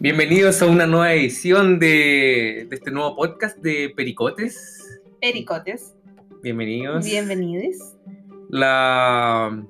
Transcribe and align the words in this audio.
Bienvenidos 0.00 0.62
a 0.62 0.66
una 0.66 0.86
nueva 0.86 1.12
edición 1.12 1.80
de, 1.80 2.68
de 2.70 2.76
este 2.76 2.92
nuevo 2.92 3.16
podcast 3.16 3.58
de 3.58 3.92
Pericotes. 3.96 5.00
Pericotes. 5.20 5.96
Bienvenidos. 6.40 7.04
Bienvenidos. 7.04 7.96
La, 8.48 9.60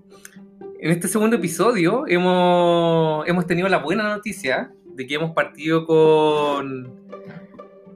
en 0.81 0.91
este 0.91 1.09
segundo 1.09 1.37
episodio 1.37 2.05
hemos, 2.07 3.27
hemos 3.27 3.47
tenido 3.47 3.71
la 3.71 3.79
buena 3.79 4.03
noticia 4.03 4.71
de 4.85 5.07
que 5.07 5.15
hemos 5.15 5.33
partido 5.33 5.87
con, 5.87 6.93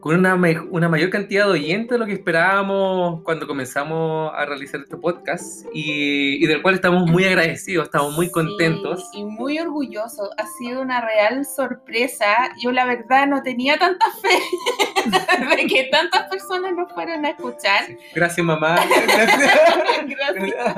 con 0.02 0.16
una, 0.16 0.34
una 0.34 0.88
mayor 0.88 1.10
cantidad 1.10 1.44
de 1.46 1.52
oyentes 1.52 1.90
de 1.90 1.98
lo 1.98 2.06
que 2.06 2.14
esperábamos 2.14 3.22
cuando 3.22 3.46
comenzamos 3.46 4.32
a 4.34 4.44
realizar 4.44 4.80
este 4.80 4.96
podcast 4.96 5.64
y, 5.72 6.42
y 6.44 6.46
del 6.48 6.60
cual 6.60 6.74
estamos 6.74 7.08
muy 7.08 7.24
agradecidos, 7.24 7.84
estamos 7.84 8.12
muy 8.16 8.26
Sí, 8.26 8.32
contentos. 8.32 9.08
y 9.14 9.24
muy 9.24 9.60
orgulloso. 9.60 10.28
Ha 10.38 10.46
sido 10.58 10.82
una 10.82 11.00
real 11.02 11.44
sorpresa. 11.46 12.26
Yo 12.60 12.72
la 12.72 12.84
verdad 12.84 13.28
no 13.28 13.42
tenía 13.44 13.78
tanta 13.78 14.06
fe 14.20 15.56
de 15.56 15.66
que 15.68 15.84
tantas 15.92 16.24
personas 16.28 16.72
nos 16.74 16.92
fueran 16.92 17.24
a 17.24 17.30
escuchar. 17.30 17.84
Gracias 18.12 18.44
mamá, 18.44 18.76
Gracias 20.06 20.76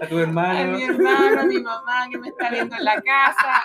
a 0.00 0.06
tu 0.08 0.16
a 0.18 0.22
hermano. 0.22 0.78
mi 0.78 0.82
hermano, 0.84 1.40
a 1.40 1.44
mi 1.44 1.60
mamá 1.60 2.06
que 2.10 2.16
me 2.18 2.28
está 2.28 2.48
viendo 2.50 2.74
en 2.74 2.84
la 2.84 3.02
casa. 3.02 3.62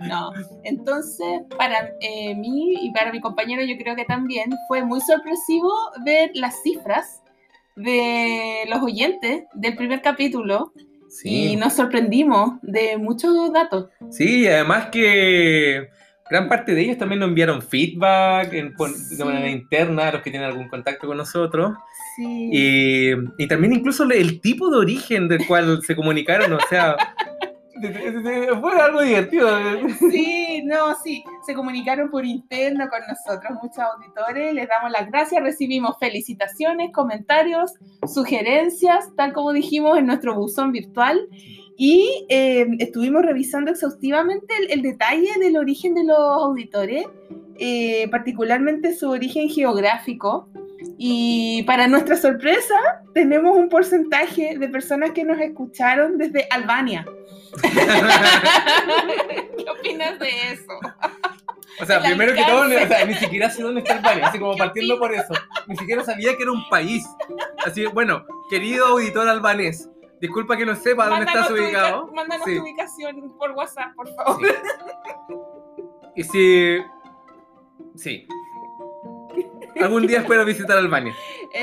No, 0.00 0.30
entonces 0.64 1.42
para 1.56 1.90
eh, 2.00 2.34
mí 2.36 2.74
y 2.82 2.92
para 2.92 3.10
mi 3.12 3.20
compañero 3.20 3.62
yo 3.64 3.76
creo 3.76 3.96
que 3.96 4.04
también 4.04 4.50
fue 4.68 4.84
muy 4.84 5.00
sorpresivo 5.00 5.70
ver 6.04 6.30
las 6.34 6.62
cifras 6.62 7.22
de 7.76 8.64
los 8.68 8.82
oyentes 8.82 9.44
del 9.54 9.76
primer 9.76 10.02
capítulo 10.02 10.72
Sí. 11.10 11.52
y 11.52 11.56
nos 11.56 11.72
sorprendimos 11.72 12.58
de 12.60 12.98
muchos 12.98 13.50
datos. 13.52 13.86
Sí, 14.10 14.46
además 14.46 14.88
que 14.92 15.88
gran 16.30 16.48
parte 16.50 16.74
de 16.74 16.82
ellos 16.82 16.98
también 16.98 17.20
nos 17.20 17.30
enviaron 17.30 17.62
feedback 17.62 18.52
en- 18.52 18.74
Sí. 18.76 19.16
de 19.16 19.24
manera 19.24 19.48
interna, 19.50 20.12
los 20.12 20.20
que 20.22 20.30
tienen 20.30 20.48
algún 20.50 20.68
contacto 20.68 21.06
con 21.06 21.16
nosotros. 21.16 21.72
Sí. 22.16 22.50
Y, 22.52 23.10
y 23.38 23.48
también 23.48 23.72
incluso 23.72 24.04
el 24.04 24.40
tipo 24.42 24.68
de 24.70 24.76
origen 24.76 25.28
del 25.28 25.46
cual 25.46 25.80
se 25.82 25.96
comunicaron, 25.96 26.52
o 26.52 26.58
sea, 26.68 26.94
fue 28.60 28.80
algo 28.80 29.02
divertido. 29.02 29.48
Sí, 30.10 30.62
no, 30.64 30.94
sí, 31.02 31.22
se 31.46 31.54
comunicaron 31.54 32.10
por 32.10 32.24
interno 32.24 32.88
con 32.88 33.00
nosotros, 33.08 33.58
muchos 33.62 33.78
auditores, 33.78 34.54
les 34.54 34.68
damos 34.68 34.90
las 34.90 35.10
gracias, 35.10 35.42
recibimos 35.42 35.96
felicitaciones, 35.98 36.92
comentarios, 36.92 37.72
sugerencias, 38.06 39.14
tal 39.16 39.32
como 39.32 39.52
dijimos 39.52 39.98
en 39.98 40.06
nuestro 40.06 40.34
buzón 40.34 40.72
virtual, 40.72 41.28
y 41.76 42.26
eh, 42.28 42.66
estuvimos 42.80 43.22
revisando 43.22 43.70
exhaustivamente 43.70 44.52
el, 44.60 44.72
el 44.72 44.82
detalle 44.82 45.30
del 45.38 45.56
origen 45.56 45.94
de 45.94 46.04
los 46.04 46.18
auditores, 46.18 47.06
eh, 47.58 48.08
particularmente 48.10 48.94
su 48.94 49.10
origen 49.10 49.48
geográfico. 49.48 50.48
Y 50.96 51.62
para 51.64 51.88
nuestra 51.88 52.16
sorpresa, 52.16 52.74
tenemos 53.14 53.56
un 53.56 53.68
porcentaje 53.68 54.56
de 54.58 54.68
personas 54.68 55.10
que 55.12 55.24
nos 55.24 55.38
escucharon 55.40 56.18
desde 56.18 56.46
Albania. 56.50 57.04
¿Qué 59.56 59.70
opinas 59.70 60.18
de 60.18 60.28
eso? 60.52 60.72
O 61.80 61.84
sea, 61.86 61.96
El 61.98 62.02
primero 62.04 62.34
que 62.34 62.42
todo, 62.44 62.62
o 62.66 62.68
sea, 62.68 63.04
ni 63.04 63.14
siquiera 63.14 63.50
sé 63.50 63.62
dónde 63.62 63.80
está 63.80 63.96
Albania, 63.98 64.26
así 64.28 64.38
como 64.38 64.52
¿Qué 64.54 64.58
partiendo 64.58 64.94
opinas? 64.94 65.26
por 65.26 65.34
eso. 65.36 65.44
Ni 65.66 65.76
siquiera 65.76 66.04
sabía 66.04 66.36
que 66.36 66.42
era 66.42 66.52
un 66.52 66.68
país. 66.68 67.04
Así, 67.64 67.86
bueno, 67.86 68.24
querido 68.50 68.86
auditor 68.86 69.28
albanés, 69.28 69.88
disculpa 70.20 70.56
que 70.56 70.66
no 70.66 70.74
sepa 70.74 71.06
dónde 71.08 71.24
Mándanos 71.26 71.50
estás 71.50 71.56
tu 71.58 71.64
ubicado. 71.64 72.04
ubica- 72.04 72.14
Mándanos 72.16 72.46
Sí. 72.46 72.56
tu 72.56 72.62
ubicación 72.62 73.36
por 73.38 73.50
WhatsApp, 73.52 73.94
por 73.94 74.08
favor. 74.14 74.40
Sí. 74.46 75.34
Y 76.16 76.24
si. 76.24 76.78
Sí. 78.02 78.26
Algún 79.80 80.08
día 80.08 80.18
espero 80.18 80.44
visitar 80.44 80.76
Albania. 80.76 81.14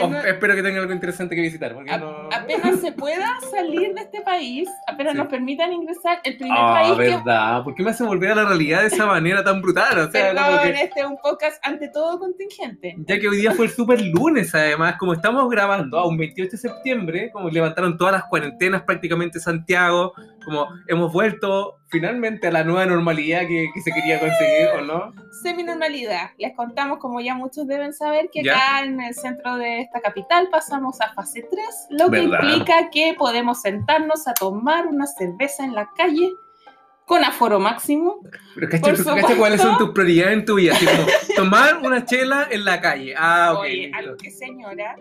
O 0.01 0.07
no- 0.07 0.17
espero 0.21 0.55
que 0.55 0.63
tenga 0.63 0.79
algo 0.79 0.93
interesante 0.93 1.35
que 1.35 1.41
visitar. 1.41 1.73
Porque 1.73 1.91
a- 1.91 1.97
no... 1.97 2.29
Apenas 2.31 2.79
se 2.79 2.93
pueda 2.93 3.37
salir 3.51 3.93
de 3.93 4.01
este 4.01 4.21
país, 4.21 4.69
apenas 4.87 5.13
Sí. 5.13 5.17
nos 5.19 5.27
permitan 5.27 5.73
ingresar, 5.73 6.19
el 6.23 6.37
primer 6.37 6.57
Ah, 6.57 6.73
país 6.81 6.91
que... 6.97 7.15
verdad. 7.17 7.63
¿Por 7.65 7.75
qué 7.75 7.83
me 7.83 7.89
hace 7.89 8.05
volver 8.05 8.31
a 8.31 8.35
la 8.35 8.45
realidad 8.45 8.81
de 8.81 8.87
esa 8.87 9.05
manera 9.05 9.43
tan 9.43 9.61
brutal? 9.61 9.99
O 9.99 10.09
sea, 10.11 10.33
como 10.33 10.45
Perdón, 10.47 10.63
que- 10.73 10.81
este 10.83 10.99
es 11.01 11.05
un 11.05 11.17
podcast 11.17 11.57
ante 11.67 11.89
todo 11.89 12.17
contingente. 12.17 12.95
ya 13.05 13.19
que 13.19 13.27
hoy 13.27 13.35
día 13.37 13.51
fue 13.51 13.65
el 13.65 13.71
super 13.71 13.99
lunes, 14.01 14.55
además, 14.55 14.95
como 14.97 15.11
estamos 15.11 15.49
grabando 15.49 15.99
a 15.99 16.07
un 16.07 16.17
28 16.17 16.51
de 16.51 16.57
septiembre, 16.57 17.31
como 17.33 17.49
levantaron 17.49 17.97
todas 17.97 18.13
las 18.13 18.23
cuarentenas 18.25 18.83
prácticamente 18.83 19.39
Santiago, 19.41 20.13
como 20.45 20.67
hemos 20.88 21.11
vuelto 21.11 21.75
finalmente 21.88 22.47
a 22.47 22.51
la 22.51 22.63
nueva 22.63 22.85
normalidad 22.85 23.41
que, 23.41 23.67
que 23.73 23.81
se 23.81 23.91
quería 23.91 24.19
conseguir, 24.19 24.67
¿o 24.78 24.81
no? 24.81 25.13
Semi-normalidad. 25.44 26.31
Les 26.38 26.56
contamos, 26.56 27.00
como 27.00 27.19
ya 27.22 27.35
muchos 27.35 27.67
deben 27.67 27.94
saber, 27.94 28.29
que 28.31 28.44
Ya. 28.44 28.55
acá 28.55 28.84
en 28.84 29.01
el 29.01 29.13
centro 29.13 29.57
de 29.57 29.81
esta 29.81 30.01
capital 30.01 30.50
pasamos 30.51 31.00
a 31.01 31.13
fase 31.13 31.45
3, 31.50 31.88
lo 31.91 32.09
que 32.09 32.23
implica 32.23 32.89
que 32.89 33.16
podemos 33.17 33.61
sentarnos 33.61 34.28
a 34.28 34.34
tomar 34.34 34.88
una 34.88 35.05
cerveza 35.07 35.63
en 35.63 35.73
la 35.75 35.89
calle 35.95 36.31
con 37.05 37.23
aforo 37.23 37.59
máximo. 37.59 38.19
Pero 38.55 38.69
¿cacha, 38.69 38.93
cuáles 39.38 39.61
son 39.61 39.77
tus 39.77 39.91
prioridades 39.91 40.33
en 40.33 40.45
tu 40.45 40.55
vida? 40.55 40.73
Así 40.73 40.85
como 40.85 41.05
tomar 41.35 41.77
una 41.83 42.03
chela 42.05 42.47
en 42.49 42.66
la 42.66 42.81
calle. 42.81 43.13
Ah, 43.17 43.53
ok. 43.53 43.59
Oye, 43.61 43.91
algo 43.93 44.17
que 44.17 44.31
señora. 44.31 44.95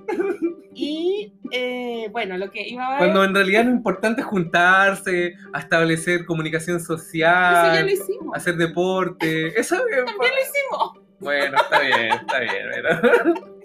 Y 0.75 1.33
eh, 1.51 2.09
bueno, 2.11 2.37
lo 2.37 2.51
que 2.51 2.67
iba 2.69 2.95
a 2.97 2.99
Cuando 2.99 3.25
en 3.25 3.35
realidad 3.35 3.65
lo 3.65 3.71
importante 3.71 4.21
es 4.23 4.27
juntarse, 4.27 5.35
a 5.53 5.61
establecer 5.61 6.27
comunicación 6.27 6.77
Eso 6.79 6.97
ya 6.97 6.99
social, 6.99 7.87
lo 7.87 7.93
hicimos. 7.93 8.37
hacer 8.37 8.57
deporte. 8.57 9.59
Eso 9.59 9.77
es- 9.77 10.05
También 10.05 10.33
lo 10.35 10.43
hicimos. 10.43 11.05
Bueno, 11.21 11.57
está 11.57 11.81
bien, 11.81 12.13
está 12.13 12.41
bien. 12.41 12.53
pero- 12.73 13.55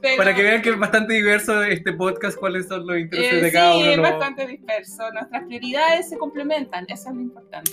Pero, 0.00 0.16
Para 0.16 0.34
que 0.34 0.42
vean 0.42 0.62
que 0.62 0.70
es 0.70 0.78
bastante 0.78 1.14
diverso 1.14 1.62
este 1.62 1.92
podcast, 1.92 2.36
cuáles 2.38 2.66
son 2.66 2.86
los 2.86 2.98
intereses 2.98 3.34
eh, 3.34 3.40
de 3.40 3.52
cada 3.52 3.74
sí, 3.74 3.80
uno. 3.80 3.90
es 3.90 3.96
¿no? 3.96 4.02
bastante 4.02 4.46
disperso. 4.46 5.12
Nuestras 5.12 5.44
prioridades 5.44 6.08
se 6.08 6.18
complementan. 6.18 6.84
Eso 6.88 7.10
es 7.10 7.14
lo 7.14 7.20
importante. 7.20 7.70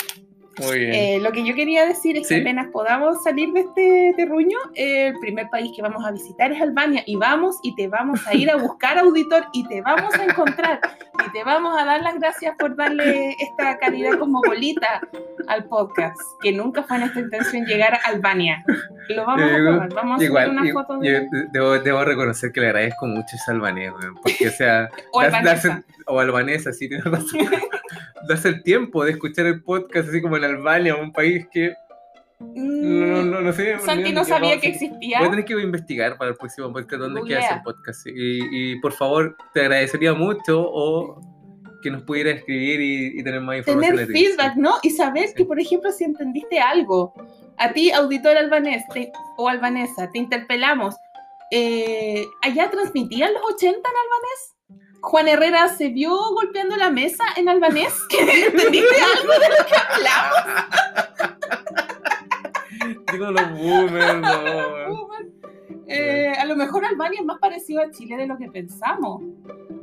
Muy 0.57 0.79
bien. 0.79 0.93
Eh, 0.93 1.19
lo 1.21 1.31
que 1.31 1.45
yo 1.45 1.55
quería 1.55 1.85
decir 1.85 2.17
es 2.17 2.27
que 2.27 2.35
Sí. 2.35 2.41
apenas 2.41 2.67
podamos 2.71 3.23
salir 3.23 3.51
de 3.53 3.61
este 3.61 4.13
terruño, 4.17 4.57
eh, 4.75 5.07
el 5.07 5.19
primer 5.19 5.49
país 5.49 5.71
que 5.75 5.81
vamos 5.81 6.03
a 6.05 6.11
visitar 6.11 6.51
es 6.51 6.61
Albania 6.61 7.03
y 7.05 7.15
vamos 7.15 7.57
y 7.63 7.75
te 7.75 7.87
vamos 7.87 8.25
a 8.27 8.33
ir 8.35 8.49
a 8.51 8.57
buscar 8.57 8.97
auditor 8.97 9.45
y 9.53 9.65
te 9.67 9.81
vamos 9.81 10.13
a 10.15 10.23
encontrar 10.25 10.81
y 11.27 11.31
te 11.31 11.43
vamos 11.43 11.79
a 11.79 11.85
dar 11.85 12.01
las 12.01 12.15
gracias 12.19 12.55
por 12.59 12.75
darle 12.75 13.35
esta 13.39 13.77
calidad 13.77 14.17
cosmopolita 14.19 15.01
al 15.47 15.63
podcast, 15.65 16.19
que 16.41 16.51
nunca 16.51 16.83
fue 16.83 16.99
nuestra 16.99 17.21
intención 17.21 17.65
llegar 17.65 17.93
a 17.93 17.97
Albania. 18.09 18.63
Lo 19.09 19.25
vamos 19.25 19.41
a 19.43 19.55
Eh, 19.57 19.63
tomar, 19.65 19.93
vamos 19.93 20.21
a 20.21 20.23
Igual, 20.25 20.45
subir 20.47 20.59
una 20.59 20.69
y- 20.69 20.71
foto 20.73 20.93
yo 21.01 21.11
de... 21.11 21.27
debo, 21.53 21.79
debo 21.79 22.03
reconocer 22.05 22.51
que 22.51 22.59
le 22.61 22.67
agradezco 22.67 23.05
mucho 23.07 23.35
esa 23.35 23.51
albanés, 23.53 23.91
weón, 23.91 24.15
porque 24.21 24.47
o 24.47 24.51
sea, 24.51 24.89
O 25.13 25.21
das-. 25.21 25.67
O 26.09 26.19
albanesa, 26.19 26.73
sí, 26.73 26.87
tienes 26.89 27.05
razón. 27.11 27.39
darse 28.27 28.49
el 28.49 28.63
tiempo 28.63 29.03
de 29.05 29.11
escuchar 29.11 29.45
el 29.45 29.63
podcast 29.63 30.09
así 30.09 30.21
como 30.21 30.37
en 30.37 30.43
Albania, 30.43 30.95
un 30.95 31.11
país 31.11 31.47
que 31.51 31.73
no, 32.39 33.05
no, 33.05 33.23
Mm, 33.23 33.31
no, 33.31 33.41
no 33.41 33.53
sé. 33.53 33.77
Santi 33.79 34.13
no 34.13 34.23
sabía 34.23 34.59
que 34.59 34.69
existía. 34.69 35.19
Voy 35.19 35.27
a 35.27 35.31
tener 35.31 35.45
que 35.45 35.53
investigar 35.53 36.17
para 36.17 36.31
el 36.31 36.37
próximo 36.37 36.71
podcast 36.71 37.01
dónde 37.01 37.21
queda 37.23 37.39
ese 37.39 37.61
podcast. 37.63 38.07
Y, 38.07 38.79
por 38.79 38.93
favor, 38.93 39.35
te 39.53 39.61
agradecería 39.61 40.13
mucho 40.13 40.61
o 40.61 41.21
que 41.81 41.91
nos 41.91 42.03
pudiera 42.03 42.31
escribir 42.31 42.79
y, 42.81 43.23
tener 43.23 43.41
más 43.41 43.57
información. 43.57 43.95
tener 43.97 44.11
feedback, 44.11 44.55
¿no? 44.55 44.75
Y 44.83 44.89
saber 44.89 45.33
que, 45.35 45.45
por 45.45 45.59
ejemplo, 45.59 45.91
si 45.91 46.05
entendiste 46.05 46.59
algo, 46.59 47.13
a 47.57 47.73
ti, 47.73 47.91
auditor 47.91 48.37
albanés 48.37 48.83
o 49.37 49.49
albanesa, 49.49 50.09
te 50.11 50.19
interpelamos. 50.19 50.95
eh, 51.51 52.25
¿Allá 52.41 52.69
transmitían 52.69 53.33
los 53.33 53.43
80 53.53 53.69
en 53.69 53.75
albanés? 53.75 54.55
Juan 55.01 55.27
Herrera 55.27 55.67
se 55.69 55.89
vio 55.89 56.15
golpeando 56.33 56.75
la 56.77 56.89
mesa 56.89 57.23
en 57.35 57.49
albanés. 57.49 57.93
¿Que 58.09 58.47
¿Entendiste 58.47 58.95
algo 59.17 59.33
de 59.33 59.49
lo 59.49 59.65
que 59.65 59.75
hablamos? 59.89 60.35
Digo 63.11 63.31
los 63.31 63.51
boomers, 63.51 64.21
no. 64.21 65.09
Eh, 65.91 66.31
a 66.37 66.45
lo 66.45 66.55
mejor 66.55 66.85
Albania 66.85 67.21
es 67.21 67.25
más 67.25 67.39
parecido 67.39 67.81
a 67.81 67.89
Chile 67.89 68.15
de 68.15 68.27
lo 68.27 68.37
que 68.37 68.51
pensamos. 68.51 69.23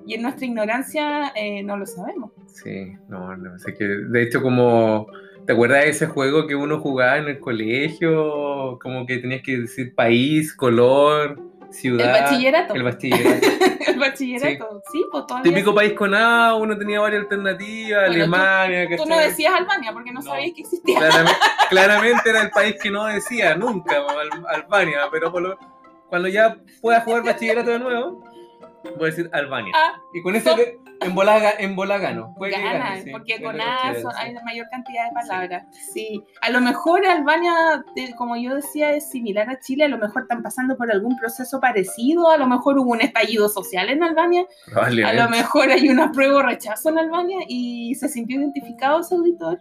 Y 0.07 0.15
en 0.15 0.23
nuestra 0.23 0.47
ignorancia 0.47 1.33
eh, 1.35 1.65
no 1.65 1.77
lo 1.77 1.85
sabemos. 1.85 2.31
Sí, 2.47 2.93
no, 3.09 3.37
no, 3.37 3.59
sé 3.59 3.75
que 3.75 3.85
de 3.85 4.23
hecho 4.23 4.41
como, 4.41 5.09
¿te 5.47 5.53
acuerdas 5.53 5.83
de 5.83 5.91
ese 5.91 6.07
juego 6.07 6.47
que 6.47 6.55
uno 6.55 6.79
jugaba 6.79 7.19
en 7.19 7.27
el 7.27 7.41
colegio? 7.41 8.79
Como 8.81 9.05
que 9.05 9.19
tenías 9.19 9.43
que 9.43 9.59
decir 9.59 9.97
país, 9.97 10.55
color, 10.55 11.41
ciudad. 11.73 12.07
el 12.17 12.23
bachillerato. 12.23 12.75
El 12.75 12.83
bachillerato. 12.83 13.47
El 13.87 14.01
bachillerato. 14.01 14.83
Sí, 14.93 15.05
pues 15.11 15.27
todavía 15.27 15.51
Típico 15.51 15.71
sí. 15.71 15.77
país 15.77 15.93
con 15.95 16.15
A, 16.15 16.55
uno 16.55 16.77
tenía 16.77 17.01
varias 17.01 17.23
alternativas, 17.23 18.09
Bueno, 18.09 18.13
tú- 18.13 18.35
Alemania, 18.35 18.85
Tú 18.85 18.91
¿cachai? 18.91 19.09
no 19.09 19.19
decías 19.19 19.53
Albania 19.55 19.93
porque 19.93 20.13
no, 20.13 20.21
No. 20.21 20.31
sabías 20.31 20.53
que 20.55 20.61
existía. 20.63 20.99
Claramente, 20.99 21.39
claramente 21.71 22.31
era 22.31 22.43
el 22.43 22.51
país 22.51 22.77
que 22.83 22.91
no 22.91 23.07
decía 23.07 23.55
nunca 23.55 23.97
Al- 23.97 24.47
Albania, 24.63 24.99
pero 25.11 25.33
por 25.33 25.43
lo- 25.43 25.59
cuando 26.11 26.29
ya 26.29 26.57
pueda 26.83 27.01
jugar 27.01 27.25
bachillerato 27.25 27.71
de 27.71 27.79
nuevo, 27.79 28.23
voy 28.97 29.09
a 29.09 29.11
decir 29.11 29.31
Albania. 29.33 29.73
Ah, 29.77 29.93
y 30.15 30.23
con 30.23 30.35
ese 30.35 30.51
so- 30.51 30.57
de- 30.57 30.79
en 31.03 31.15
bola, 31.15 31.39
ga- 31.39 31.55
en 31.59 31.77
Ganan, 32.63 33.03
sí. 33.03 33.11
porque 33.11 33.43
con 33.43 33.61
A 33.61 33.95
son- 34.01 34.13
sí. 34.13 34.17
hay 34.19 34.33
la 34.33 34.43
mayor 34.45 34.67
cantidad 34.71 35.05
de 35.09 35.13
palabras. 35.13 35.65
Sí. 35.93 36.23
A 36.41 36.49
lo 36.51 36.61
mejor 36.63 37.05
Albania, 37.07 37.85
como 38.17 38.35
yo 38.37 38.55
decía, 38.55 38.93
es 38.93 39.11
similar 39.11 39.51
a 39.51 39.59
Chile, 39.59 39.85
a 39.85 39.89
lo 39.89 39.99
mejor 39.99 40.23
están 40.23 40.43
pasando 40.43 40.75
por 40.77 40.91
algún 40.91 41.15
proceso 41.19 41.61
parecido, 41.61 42.31
a 42.31 42.39
lo 42.39 42.47
mejor 42.47 42.79
hubo 42.79 42.93
un 42.93 43.03
estallido 43.03 43.49
social 43.51 43.91
en 43.91 44.03
Albania, 44.03 44.47
a 44.75 45.13
lo 45.13 45.29
mejor 45.29 45.71
hay 45.71 45.89
una 45.91 46.11
prueba 46.13 46.37
o 46.39 46.43
rechazo 46.43 46.89
en 46.89 46.99
Albania 46.99 47.41
y 47.47 47.95
se 47.97 48.09
sintió 48.09 48.41
identificado 48.41 49.01
ese 49.01 49.15
auditor. 49.17 49.61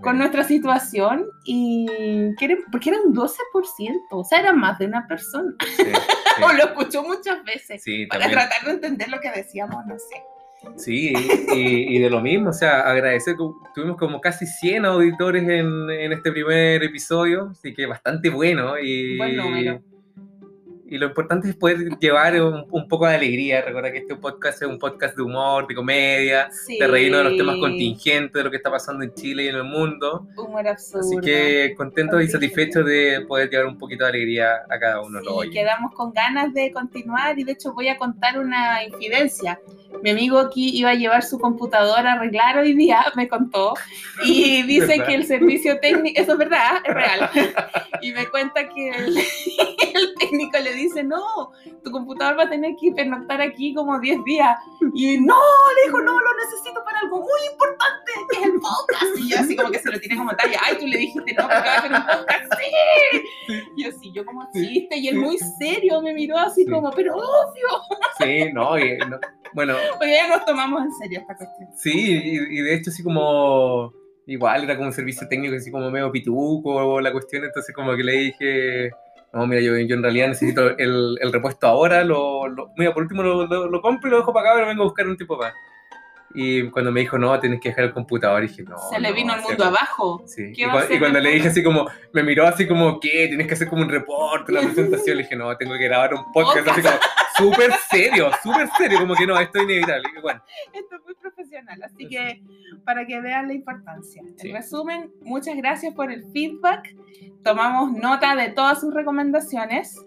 Con 0.00 0.18
nuestra 0.18 0.44
situación 0.44 1.26
y 1.44 1.86
quieren, 2.36 2.58
porque 2.70 2.90
era 2.90 3.00
un 3.00 3.14
12%, 3.14 3.28
o 4.10 4.24
sea, 4.24 4.40
era 4.40 4.52
más 4.52 4.78
de 4.78 4.86
una 4.86 5.06
persona. 5.06 5.52
Sí, 5.76 5.84
sí. 5.84 6.42
O 6.42 6.52
lo 6.52 6.64
escuchó 6.64 7.02
muchas 7.02 7.44
veces. 7.44 7.82
Sí, 7.82 8.06
Para 8.06 8.22
también. 8.24 8.40
tratar 8.40 8.66
de 8.66 8.72
entender 8.72 9.08
lo 9.08 9.20
que 9.20 9.30
decíamos, 9.30 9.84
no 9.86 9.98
sé. 9.98 10.22
Sí, 10.76 11.12
y, 11.54 11.96
y 11.96 11.98
de 11.98 12.08
lo 12.08 12.20
mismo, 12.20 12.50
o 12.50 12.52
sea, 12.52 12.82
agradecer, 12.82 13.34
que 13.34 13.42
tuvimos 13.74 13.96
como 13.96 14.20
casi 14.20 14.46
100 14.46 14.84
auditores 14.84 15.42
en, 15.42 15.90
en 15.90 16.12
este 16.12 16.30
primer 16.30 16.82
episodio, 16.84 17.48
así 17.50 17.74
que 17.74 17.86
bastante 17.86 18.30
bueno. 18.30 18.78
Y, 18.78 19.16
Buen 19.18 19.36
número. 19.36 19.82
Y 20.92 20.98
lo 20.98 21.06
importante 21.06 21.48
es 21.48 21.56
poder 21.56 21.96
llevar 21.98 22.38
un, 22.42 22.66
un 22.70 22.86
poco 22.86 23.06
de 23.06 23.14
alegría. 23.14 23.62
Recuerda 23.62 23.90
que 23.90 23.98
este 23.98 24.14
podcast 24.14 24.60
es 24.60 24.68
un 24.68 24.78
podcast 24.78 25.16
de 25.16 25.22
humor, 25.22 25.66
de 25.66 25.74
comedia, 25.74 26.50
Sí. 26.52 26.78
de 26.78 26.86
reírnos 26.86 27.24
de 27.24 27.28
los 27.30 27.36
temas 27.38 27.56
contingentes, 27.56 28.32
de 28.34 28.44
lo 28.44 28.50
que 28.50 28.58
está 28.58 28.70
pasando 28.70 29.02
en 29.02 29.14
Chile 29.14 29.44
y 29.44 29.48
en 29.48 29.54
el 29.56 29.64
mundo. 29.64 30.26
Humor 30.36 30.68
absurdo. 30.68 31.00
Así 31.00 31.16
que 31.22 31.72
contentos 31.78 32.22
y 32.22 32.28
satisfechos 32.28 32.84
de 32.84 33.24
poder 33.26 33.48
llevar 33.48 33.68
un 33.68 33.78
poquito 33.78 34.04
de 34.04 34.10
alegría 34.10 34.50
a 34.68 34.78
cada 34.78 35.00
uno 35.00 35.20
Sí, 35.20 35.26
oyentes. 35.30 35.60
quedamos 35.62 35.94
con 35.94 36.12
ganas 36.12 36.52
de 36.52 36.70
continuar 36.72 37.38
y 37.38 37.44
de 37.44 37.52
hecho 37.52 37.72
voy 37.72 37.88
a 37.88 37.96
contar 37.96 38.38
una 38.38 38.84
infidencia. 38.84 39.58
Mi 40.02 40.10
amigo 40.10 40.38
aquí 40.40 40.76
iba 40.78 40.90
a 40.90 40.94
llevar 40.94 41.22
su 41.22 41.38
computadora 41.38 42.12
a 42.12 42.14
arreglar 42.16 42.58
hoy 42.58 42.74
día, 42.74 43.02
me 43.16 43.28
contó, 43.28 43.72
y 44.24 44.62
dice 44.66 44.86
¿Verdad? 44.88 45.06
que 45.06 45.14
el 45.14 45.24
servicio 45.26 45.78
técnico, 45.80 46.20
eso 46.20 46.32
es 46.32 46.38
verdad, 46.38 46.82
es 46.84 46.94
real, 46.94 47.30
y 48.02 48.12
me 48.12 48.26
cuenta 48.28 48.68
que 48.68 48.88
el, 48.90 49.16
el 49.18 50.14
técnico 50.18 50.58
le 50.58 50.72
dice, 50.74 50.81
no, 51.04 51.52
tu 51.84 51.90
computador 51.90 52.38
va 52.38 52.44
a 52.44 52.48
tener 52.50 52.74
que 52.80 52.92
pernoctar 52.92 53.40
aquí 53.40 53.74
como 53.74 53.98
10 54.00 54.24
días, 54.24 54.56
y 54.94 55.18
no, 55.18 55.36
le 55.76 55.82
dijo, 55.86 56.00
no, 56.02 56.12
lo 56.20 56.30
necesito 56.44 56.84
para 56.84 56.98
algo 57.00 57.18
muy 57.18 57.40
importante, 57.52 58.12
que 58.30 58.38
es 58.38 58.44
el 58.46 58.52
podcast, 58.60 59.18
y 59.18 59.28
yo 59.30 59.38
así 59.38 59.56
como 59.56 59.70
que 59.70 59.78
se 59.78 59.90
lo 59.90 59.98
tiene 59.98 60.16
como 60.16 60.30
talla, 60.36 60.58
ay, 60.64 60.76
tú 60.78 60.86
le 60.86 60.98
dijiste, 60.98 61.32
no, 61.34 61.42
porque 61.42 61.54
va 61.54 61.74
a 61.74 61.78
hacer 61.78 61.92
un 61.92 62.02
podcast, 62.06 62.52
sí, 62.58 63.56
y 63.76 63.84
así, 63.84 64.12
yo 64.12 64.24
como 64.24 64.48
chiste, 64.52 64.96
y 64.98 65.08
él 65.08 65.16
muy 65.18 65.38
serio 65.58 66.00
me 66.02 66.12
miró 66.12 66.38
así 66.38 66.64
Sí. 66.64 66.70
como, 66.70 66.90
pero 66.92 67.14
obvio, 67.16 67.68
Sí, 68.18 68.52
no, 68.52 68.78
y, 68.78 68.96
no, 68.98 69.18
bueno, 69.54 69.74
porque 69.98 70.14
ya 70.14 70.28
nos 70.28 70.44
tomamos 70.44 70.82
en 70.82 70.92
serio 70.92 71.20
esta 71.20 71.34
cuestión. 71.36 71.68
Sí, 71.74 71.90
y, 71.92 72.58
y 72.58 72.62
de 72.62 72.74
hecho 72.74 72.90
así 72.90 73.02
como 73.02 73.92
igual 74.26 74.62
era 74.64 74.76
como 74.76 74.86
un 74.86 74.92
servicio 74.92 75.26
técnico 75.28 75.56
así 75.56 75.70
como 75.70 75.90
medio 75.90 76.12
pituco 76.12 77.00
la 77.00 77.10
cuestión, 77.12 77.44
entonces 77.44 77.74
como 77.74 77.96
que 77.96 78.04
le 78.04 78.12
dije, 78.12 78.90
no, 79.32 79.46
mira, 79.46 79.60
yo, 79.62 79.76
yo 79.78 79.94
en 79.96 80.02
realidad 80.02 80.28
necesito 80.28 80.76
el, 80.78 81.18
el 81.20 81.32
repuesto 81.32 81.66
ahora, 81.66 82.04
lo, 82.04 82.48
lo- 82.48 82.72
mira, 82.76 82.92
por 82.92 83.02
último 83.04 83.22
lo, 83.22 83.46
lo, 83.46 83.80
compro 83.82 84.08
y 84.08 84.10
lo 84.12 84.18
dejo 84.18 84.32
para 84.32 84.48
acá, 84.50 84.54
pero 84.56 84.68
vengo 84.68 84.82
a 84.82 84.86
buscar 84.86 85.06
un 85.08 85.16
tiempo 85.16 85.36
más. 85.38 85.54
Y 86.34 86.70
cuando 86.70 86.90
me 86.90 87.00
dijo, 87.00 87.18
no, 87.18 87.38
tienes 87.38 87.60
que 87.60 87.70
dejar 87.70 87.84
el 87.84 87.92
computador, 87.92 88.42
dije, 88.42 88.62
no. 88.62 88.78
se 88.90 88.98
le 88.98 89.10
no, 89.10 89.14
vino 89.14 89.34
el 89.34 89.40
o 89.40 89.42
sea, 89.42 89.48
mundo 89.50 89.64
abajo. 89.64 90.22
Sí. 90.26 90.52
¿Qué 90.54 90.62
Y, 90.62 90.64
hacer 90.64 90.96
y 90.96 90.98
cuando 90.98 91.20
le 91.20 91.30
dije 91.30 91.48
así 91.48 91.62
como, 91.62 91.86
me 92.12 92.22
miró 92.22 92.46
así 92.46 92.66
como, 92.66 92.98
¿qué? 93.00 93.28
Tienes 93.28 93.46
que 93.46 93.54
hacer 93.54 93.68
como 93.68 93.82
un 93.82 93.88
reporte, 93.88 94.52
una 94.52 94.62
presentación. 94.62 95.16
Le 95.16 95.22
dije, 95.24 95.36
no, 95.36 95.54
tengo 95.56 95.74
que 95.74 95.84
grabar 95.84 96.14
un 96.14 96.32
podcast, 96.32 96.68
así 96.68 96.82
como, 96.82 96.96
súper 97.36 97.72
serio, 97.90 98.30
súper 98.42 98.68
serio, 98.78 98.98
como 99.00 99.14
que 99.14 99.26
no, 99.26 99.38
esto 99.38 99.58
es 99.58 99.64
inevitable. 99.64 100.08
Y 100.16 100.20
bueno, 100.20 100.42
Esto 100.72 100.96
es 100.96 101.04
muy 101.04 101.14
profesional, 101.14 101.82
así 101.82 102.08
que 102.08 102.42
para 102.84 103.06
que 103.06 103.20
vean 103.20 103.48
la 103.48 103.54
importancia. 103.54 104.22
Sí. 104.36 104.48
En 104.48 104.56
resumen, 104.56 105.12
muchas 105.20 105.56
gracias 105.56 105.94
por 105.94 106.10
el 106.10 106.24
feedback. 106.32 106.94
Tomamos 107.42 107.92
nota 107.92 108.34
de 108.36 108.48
todas 108.50 108.80
sus 108.80 108.94
recomendaciones. 108.94 110.04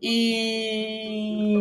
Y. 0.00 1.54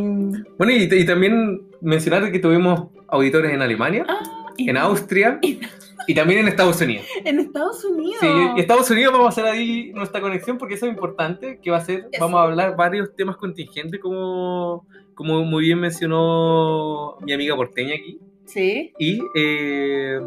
Bueno, 0.57 0.71
y, 0.71 0.89
y 0.91 1.05
también 1.05 1.61
mencionar 1.81 2.31
que 2.31 2.39
tuvimos 2.39 2.89
auditores 3.11 3.51
en 3.53 3.61
Alemania, 3.61 4.05
Ah, 4.07 4.53
en 4.57 4.77
Austria 4.77 5.39
y 6.07 6.13
también 6.15 6.39
en 6.41 6.47
Estados 6.47 6.81
Unidos. 6.81 7.05
En 7.23 7.39
Estados 7.39 7.83
Unidos. 7.85 8.17
Sí, 8.19 8.27
y 8.55 8.59
Estados 8.59 8.89
Unidos 8.89 9.13
vamos 9.13 9.27
a 9.27 9.29
hacer 9.29 9.45
ahí 9.45 9.91
nuestra 9.93 10.19
conexión 10.21 10.57
porque 10.57 10.73
eso 10.75 10.85
es 10.87 10.91
importante, 10.93 11.59
que 11.61 11.71
va 11.71 11.77
a 11.77 11.81
ser, 11.85 12.07
Eso. 12.11 12.23
vamos 12.23 12.39
a 12.39 12.43
hablar 12.43 12.75
varios 12.75 13.15
temas 13.15 13.37
contingentes 13.37 13.99
como, 14.01 14.85
como 15.15 15.43
muy 15.45 15.63
bien 15.65 15.79
mencionó 15.79 17.17
mi 17.21 17.33
amiga 17.33 17.55
porteña 17.55 17.95
aquí. 17.95 18.19
Sí. 18.45 18.91
Y 18.99 19.19
eh, 19.35 20.19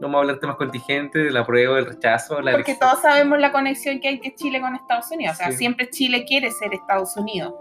vamos 0.00 0.16
a 0.16 0.20
hablar 0.20 0.38
temas 0.38 0.56
contingentes, 0.56 1.24
del 1.24 1.36
apruebo, 1.36 1.74
del 1.74 1.86
rechazo, 1.86 2.40
la 2.40 2.52
Porque 2.52 2.72
elección. 2.72 2.78
todos 2.90 3.02
sabemos 3.02 3.38
la 3.40 3.50
conexión 3.52 4.00
que 4.00 4.08
hay 4.08 4.20
que 4.20 4.34
Chile 4.34 4.60
con 4.60 4.74
Estados 4.76 5.10
Unidos. 5.10 5.34
O 5.34 5.36
sea, 5.38 5.50
Sí. 5.52 5.58
siempre 5.58 5.88
Chile 5.90 6.24
quiere 6.26 6.50
ser 6.50 6.72
Estados 6.74 7.16
Unidos. 7.16 7.54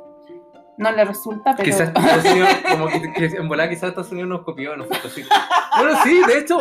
No 0.77 0.91
le 0.91 1.05
resulta, 1.05 1.55
pero. 1.55 1.63
Quizás 1.65 1.87
Estados 1.95 2.25
Unidos, 2.25 2.49
como 2.69 2.87
que, 2.87 3.13
que 3.13 3.25
en 3.25 3.47
volada 3.47 3.69
quizás 3.69 3.89
Estados 3.89 4.11
Unidos 4.11 4.29
nos 4.29 4.41
copió, 4.43 4.75
¿no? 4.75 4.85
Así. 4.85 5.23
Bueno, 5.77 6.03
sí, 6.03 6.21
de 6.27 6.39
hecho, 6.39 6.59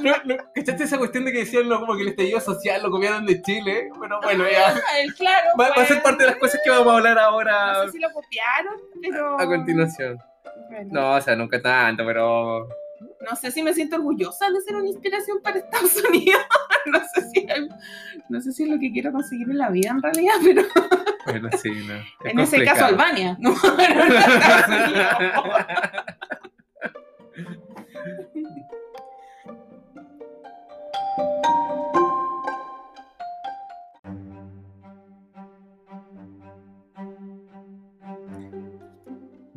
no, 0.00 0.12
no, 0.24 0.36
¿cachaste 0.54 0.84
esa 0.84 0.98
cuestión 0.98 1.24
de 1.24 1.32
que 1.32 1.38
decían 1.38 1.68
no, 1.68 1.80
como 1.80 1.96
que 1.96 2.02
el 2.02 2.08
estallido 2.08 2.40
social 2.40 2.82
lo 2.82 2.90
copiaron 2.90 3.26
de 3.26 3.42
Chile? 3.42 3.90
Bueno, 3.96 4.20
bueno, 4.22 4.44
ya. 4.50 4.74
Ah, 4.74 5.00
el 5.00 5.14
claro. 5.14 5.50
Va, 5.58 5.64
va 5.64 5.70
a 5.70 5.74
pues, 5.74 5.88
ser 5.88 6.02
parte 6.02 6.24
de 6.24 6.30
las 6.30 6.38
cosas 6.38 6.60
que 6.64 6.70
vamos 6.70 6.92
a 6.92 6.96
hablar 6.96 7.16
No 7.16 7.20
ahora 7.22 7.84
sé 7.86 7.92
si 7.92 7.98
lo 7.98 8.10
copiaron, 8.12 8.74
pero. 9.02 9.40
a 9.40 9.46
continuación. 9.46 10.18
Bueno, 10.70 10.88
No, 10.92 11.14
o 11.16 11.20
sea, 11.20 11.36
nunca 11.36 11.60
tanto, 11.60 12.04
pero. 12.06 12.68
no 13.20 13.36
sé 13.36 13.50
si 13.50 13.62
me 13.62 13.74
siento 13.74 13.96
orgullosa 13.96 14.50
de 14.50 14.60
ser 14.62 14.76
una 14.76 14.88
inspiración 14.88 15.42
para 15.42 15.58
Estados 15.58 16.02
Unidos. 16.08 16.40
no, 16.86 17.00
sé 17.14 17.30
si, 17.30 17.46
no 18.30 18.40
sé 18.40 18.52
si 18.52 18.62
es 18.62 18.68
lo 18.70 18.78
que 18.78 18.90
quiero 18.92 19.12
conseguir 19.12 19.50
en 19.50 19.58
la 19.58 19.68
vida 19.68 19.90
en 19.90 20.02
realidad, 20.02 20.34
pero 20.42 20.62
Bueno, 21.26 21.48
sí, 21.60 21.70
no. 21.86 21.94
es 21.94 22.04
en 22.24 22.38
ese 22.38 22.64
caso. 22.64 22.86
Albania. 22.86 23.36
No. 23.40 23.54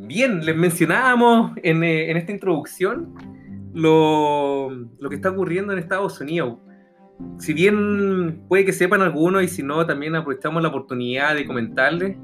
Bien, 0.09 0.43
les 0.43 0.55
mencionábamos 0.55 1.51
en, 1.61 1.83
eh, 1.83 2.09
en 2.09 2.17
esta 2.17 2.31
introducción 2.31 3.13
lo, 3.75 4.71
lo 4.71 5.09
que 5.09 5.15
está 5.15 5.29
ocurriendo 5.29 5.71
en 5.71 5.77
Estados 5.77 6.19
Unidos. 6.19 6.57
Si 7.37 7.53
bien 7.53 8.43
puede 8.47 8.65
que 8.65 8.73
sepan 8.73 9.01
algunos 9.01 9.43
y 9.43 9.47
si 9.47 9.63
no, 9.63 9.85
también 9.85 10.15
aprovechamos 10.15 10.61
la 10.61 10.69
oportunidad 10.69 11.35
de 11.35 11.45
comentarles. 11.45 12.17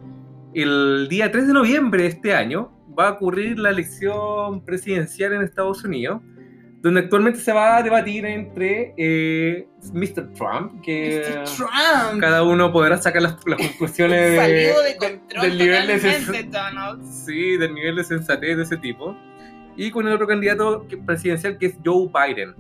El 0.54 1.08
día 1.10 1.32
3 1.32 1.48
de 1.48 1.54
noviembre 1.54 2.04
de 2.04 2.10
este 2.10 2.34
año 2.34 2.72
va 2.98 3.10
a 3.10 3.12
ocurrir 3.12 3.60
la 3.60 3.70
elección 3.72 4.64
presidencial 4.64 5.34
en 5.34 5.42
Estados 5.42 5.84
Unidos, 5.84 6.22
donde 6.82 7.02
actualmente 7.02 7.40
se 7.40 7.52
va 7.52 7.78
a 7.78 7.84
debatir 7.84 8.26
entre 8.26 8.94
eh, 8.98 9.68
Mr. 9.94 10.32
Trump, 10.34 10.82
que 10.82 11.24
Mr. 11.42 11.44
Trump. 11.56 12.22
cada 12.22 12.44
uno 12.44 12.72
podrá 12.72 12.98
sacar 12.98 13.22
las, 13.24 13.36
las 13.46 13.58
conclusiones 13.60 14.32
de- 14.32 14.38
Salido 14.74 14.82
de 14.82 14.90
de- 14.92 14.98
control 14.98 15.42
del 15.42 15.58
nivel 15.58 15.88
de 15.88 16.44
Donald. 16.44 17.04
Sí, 17.06 17.58
del 17.58 17.74
nivel 17.74 17.96
de 17.98 18.04
sensatez 18.06 18.56
de 18.56 18.64
ese 18.64 18.78
tipo. 18.78 19.18
Y 19.76 19.92
con 19.92 20.08
el 20.08 20.14
otro 20.14 20.26
candidato 20.28 20.86
presidencial 21.06 21.58
que 21.58 21.66
es 21.66 21.76
Joe 21.84 22.08
Biden. 22.08 22.56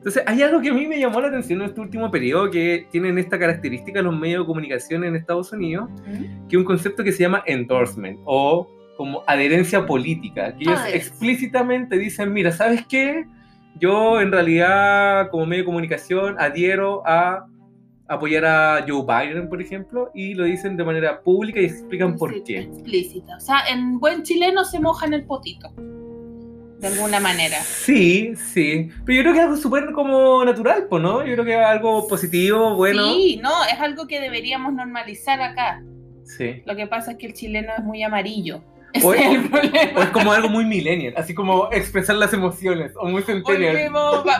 Entonces, 0.00 0.22
hay 0.26 0.40
algo 0.40 0.62
que 0.62 0.70
a 0.70 0.72
mí 0.72 0.86
me 0.86 0.98
llamó 0.98 1.20
la 1.20 1.28
atención 1.28 1.60
en 1.60 1.66
este 1.68 1.78
último 1.78 2.10
periodo 2.10 2.50
que 2.50 2.86
tienen 2.90 3.18
esta 3.18 3.38
característica 3.38 4.00
los 4.00 4.18
medios 4.18 4.44
de 4.44 4.46
comunicación 4.46 5.04
en 5.04 5.14
Estados 5.14 5.52
Unidos, 5.52 5.90
¿Mm? 6.06 6.48
que 6.48 6.56
es 6.56 6.58
un 6.58 6.64
concepto 6.64 7.04
que 7.04 7.12
se 7.12 7.18
llama 7.22 7.42
endorsement 7.46 8.18
o 8.24 8.66
como 8.96 9.22
adherencia 9.26 9.84
política, 9.84 10.54
que 10.56 10.62
ellos 10.64 10.78
Ah, 10.82 10.88
explícitamente 10.90 11.98
dicen, 11.98 12.32
mira, 12.32 12.50
¿sabes 12.50 12.86
qué? 12.86 13.26
Yo 13.78 14.20
en 14.22 14.32
realidad 14.32 15.28
como 15.30 15.44
medio 15.44 15.62
de 15.62 15.66
comunicación 15.66 16.36
adhiero 16.38 17.02
a 17.06 17.46
apoyar 18.08 18.44
a 18.46 18.84
Joe 18.88 19.04
Biden, 19.06 19.48
por 19.50 19.60
ejemplo, 19.62 20.10
y 20.14 20.32
lo 20.34 20.44
dicen 20.44 20.76
de 20.78 20.84
manera 20.84 21.20
pública 21.20 21.60
y 21.60 21.66
explican 21.66 22.16
por 22.16 22.32
Sí, 22.32 22.42
qué. 22.44 22.58
Explícita. 22.60 23.36
O 23.36 23.40
sea, 23.40 23.58
en 23.70 24.00
buen 24.00 24.22
chileno 24.22 24.64
se 24.64 24.80
mojan 24.80 25.12
el 25.14 25.24
potito. 25.26 25.72
De 26.80 26.88
alguna 26.88 27.20
manera. 27.20 27.58
Sí, 27.62 28.34
sí. 28.36 28.88
Pero 29.04 29.16
yo 29.16 29.22
creo 29.22 29.32
que 29.34 29.38
es 29.40 29.44
algo 29.44 29.56
súper 29.58 29.92
como 29.92 30.42
natural, 30.44 30.88
¿no? 30.90 31.24
Yo 31.24 31.34
creo 31.34 31.44
que 31.44 31.52
es 31.52 31.66
algo 31.66 32.08
positivo, 32.08 32.74
bueno. 32.74 33.04
Sí, 33.12 33.38
no, 33.42 33.64
es 33.64 33.78
algo 33.78 34.06
que 34.06 34.18
deberíamos 34.18 34.72
normalizar 34.72 35.42
acá. 35.42 35.82
Sí. 36.24 36.62
Lo 36.64 36.74
que 36.76 36.86
pasa 36.86 37.12
es 37.12 37.18
que 37.18 37.26
el 37.26 37.34
chileno 37.34 37.72
es 37.76 37.84
muy 37.84 38.02
amarillo. 38.02 38.64
O 39.04 39.14
es 39.14 39.20
el 39.20 39.48
o 39.96 40.02
es 40.02 40.08
como 40.08 40.32
algo 40.32 40.48
muy 40.48 40.64
millennial, 40.64 41.14
así 41.16 41.32
como 41.32 41.68
expresar 41.70 42.16
las 42.16 42.32
emociones, 42.32 42.92
o 42.96 43.06
muy 43.06 43.22
centennial. 43.22 43.92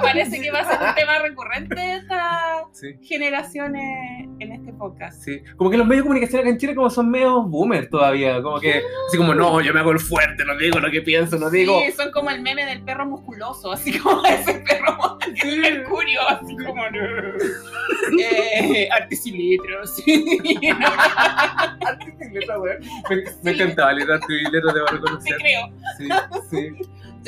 Parece 0.02 0.40
que 0.40 0.50
va 0.50 0.61
a 0.61 0.64
ser 0.64 0.88
un 0.88 0.94
tema 0.97 1.18
recurrente 1.20 1.76
de 1.76 1.94
estas 1.99 2.64
Sí, 2.73 2.94
generaciones 3.00 4.26
en 4.40 4.52
este 4.52 4.73
podcast. 4.73 5.23
sí. 5.23 5.42
Como 5.56 5.70
que 5.70 5.76
los 5.76 5.87
medios 5.87 6.04
de 6.04 6.09
comunicación 6.09 6.40
acá 6.40 6.50
en 6.50 6.59
Chile 6.59 6.75
como 6.75 6.90
son 6.90 7.11
medio 7.11 7.42
boomer 7.42 7.88
todavía, 7.88 8.40
como 8.42 8.59
que, 8.61 8.82
así 9.09 9.16
como, 9.16 9.35
no, 9.35 9.61
yo 9.61 9.73
me 9.75 9.80
hago 9.80 9.92
el 9.92 10.00
fuerte, 10.00 10.44
no 10.44 10.56
digo 10.56 10.78
lo 10.80 10.90
que 10.90 11.02
pienso, 11.02 11.38
no 11.38 11.50
digo... 11.50 11.80
Sí, 11.85 11.92
son 11.92 12.11
como 12.12 12.30
el 12.30 12.40
meme 12.42 12.64
del 12.66 12.82
perro 12.82 13.06
musculoso, 13.06 13.73
así 13.73 13.99
como 13.99 14.25
ese 14.26 14.54
perro 14.61 15.18
el 15.44 15.61
mercurio, 15.61 16.20
así 16.28 16.56
como 16.56 16.82
eh, 18.18 18.88
artes 18.90 19.26
y 19.26 19.32
letras. 19.56 20.02
Me, 23.11 23.25
me 23.42 23.50
encantaba 23.52 23.92
leer 23.92 24.20
tu 24.20 24.32
libro, 24.32 24.73
debo 24.73 24.87
Te 24.87 24.92
reconocer. 24.92 25.37
creo. 25.38 25.68
Sí, 25.99 26.09
sí. 26.50 26.68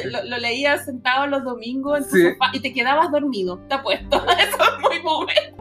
Lo, 0.09 0.25
lo 0.25 0.38
leías 0.38 0.85
sentado 0.87 1.26
los 1.26 1.45
domingos 1.45 1.99
en 1.99 2.04
tu 2.04 2.16
Sí. 2.16 2.23
sofá 2.33 2.50
y 2.54 2.61
te 2.61 2.73
quedabas 2.73 3.11
dormido. 3.11 3.59
Te 3.69 3.75
apuesto. 3.75 4.25
Eso 4.38 4.57
es 4.62 4.81
muy 4.81 4.99
boomer. 5.00 5.54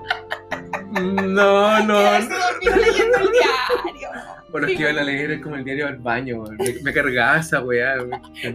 No, 0.91 1.83
no. 1.85 1.99
Leyendo 2.01 3.17
el 3.17 3.31
diario. 3.31 4.09
Bueno, 4.49 4.67
es 4.67 4.75
que 4.77 4.81
iba 4.89 5.01
a 5.01 5.03
leer 5.03 5.39
como 5.41 5.55
el 5.55 5.63
diario 5.63 5.85
del 5.87 5.97
baño, 5.97 6.43
me, 6.59 6.73
me 6.83 6.93
cargaba 6.93 7.37
esa 7.39 7.61
weá. 7.61 7.95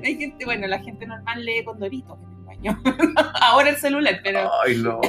Hay 0.04 0.16
gente, 0.18 0.44
bueno, 0.44 0.66
la 0.66 0.78
gente 0.80 1.06
normal 1.06 1.44
lee 1.44 1.64
con 1.64 1.78
doritos 1.78 2.18
en 2.18 2.30
el 2.38 2.44
baño. 2.44 2.82
Ahora 3.40 3.70
el 3.70 3.76
celular, 3.76 4.20
pero. 4.22 4.50
Ay, 4.62 4.76
no. 4.76 5.00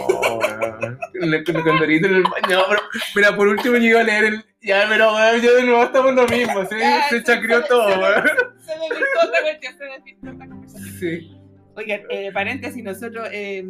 Le- 1.13 1.43
Con 1.43 1.61
con 1.63 1.79
Dorito 1.79 2.07
en 2.07 2.15
el 2.15 2.23
baño. 2.23 2.63
Pero, 2.69 2.81
mira, 3.15 3.35
por 3.35 3.47
último 3.49 3.75
yo 3.75 3.83
iba 3.83 3.99
a 3.99 4.03
leer 4.03 4.23
el. 4.25 4.45
Ya, 4.61 4.85
pero 4.87 5.13
weón, 5.13 5.41
yo 5.41 5.55
de 5.55 5.63
nuevo 5.63 5.83
estamos 5.83 6.13
lo 6.15 6.25
mismo, 6.27 6.65
¿sí? 6.65 6.75
Ya, 6.79 7.09
Se 7.09 7.17
se- 7.17 7.23
chacrió 7.23 7.61
se- 7.61 7.67
todo, 7.67 7.91
se- 7.91 7.97
weón. 7.99 8.23
Se 8.59 8.73
esta 8.73 9.41
cuestión, 9.41 9.77
se 9.77 9.83
desvirtuó 9.85 10.31
esta 10.31 10.47
conversación. 10.47 10.99
Sí. 10.99 11.33
Oigan, 11.75 12.01
eh, 12.09 12.31
paréntesis, 12.33 12.83
nosotros, 12.83 13.27
eh, 13.31 13.63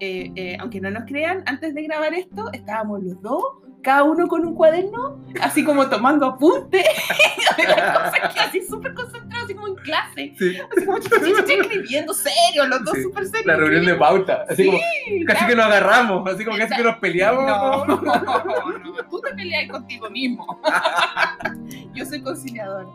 eh, 0.00 0.32
eh, 0.36 0.56
aunque 0.60 0.80
no 0.80 0.90
nos 0.90 1.04
crean, 1.04 1.42
antes 1.46 1.74
de 1.74 1.82
grabar 1.82 2.14
esto, 2.14 2.50
estábamos 2.52 3.02
los 3.02 3.20
dos, 3.20 3.42
cada 3.82 4.02
uno 4.04 4.26
con 4.28 4.44
un 4.44 4.54
cuaderno, 4.54 5.24
así 5.40 5.64
como 5.64 5.88
tomando 5.88 6.26
apuntes, 6.26 6.84
de 7.56 7.62
las 7.64 7.96
cosas 7.98 8.34
que 8.34 8.40
así 8.40 8.66
súper 8.66 8.92
concentrados, 8.94 9.44
así 9.44 9.54
como 9.54 9.68
en 9.68 9.74
clase, 9.76 10.34
Sí. 10.38 10.58
así 10.76 10.84
como 10.84 10.98
escribiendo 10.98 12.12
serio, 12.12 12.66
los 12.66 12.84
dos 12.84 12.94
Sí, 12.94 13.02
súper 13.02 13.26
serios. 13.26 13.46
La 13.46 13.56
reunión 13.56 13.86
de 13.86 13.94
pauta. 13.94 14.44
Así 14.48 14.66
como, 14.66 14.78
Sí, 14.78 15.24
casi 15.24 15.46
que 15.46 15.54
nos 15.54 15.66
agarramos, 15.66 16.28
así 16.30 16.44
como 16.44 16.58
casi 16.58 16.74
que 16.74 16.82
nos 16.82 16.96
peleamos. 16.98 17.44
No, 17.86 17.86
no, 17.86 17.96
no, 18.78 19.04
tú 19.08 19.20
te 19.20 19.34
peleas 19.34 19.70
contigo 19.70 20.10
mismo. 20.10 20.60
Yo 21.94 22.04
soy 22.04 22.22
conciliador. 22.22 22.86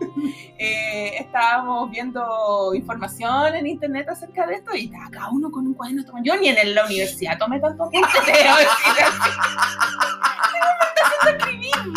Eh, 0.57 1.17
estábamos 1.19 1.89
viendo 1.91 2.73
información 2.73 3.55
en 3.55 3.67
internet 3.67 4.07
acerca 4.09 4.45
de 4.47 4.55
esto 4.55 4.75
y 4.75 4.85
estaba 4.85 5.09
cada 5.09 5.29
uno 5.29 5.49
con 5.51 5.65
un 5.67 5.73
cuaderno 5.73 6.05
tomando. 6.05 6.25
Yo 6.33 6.39
ni 6.39 6.49
en 6.49 6.75
la 6.75 6.85
universidad 6.85 7.37
tomé 7.37 7.59
tanto 7.59 7.83
apunte, 7.83 8.07
así. 10.53 10.59
¿Cómo 10.59 10.73
me 10.79 10.85
está 10.87 11.01
haciendo 11.05 11.39
escribir? 11.39 11.93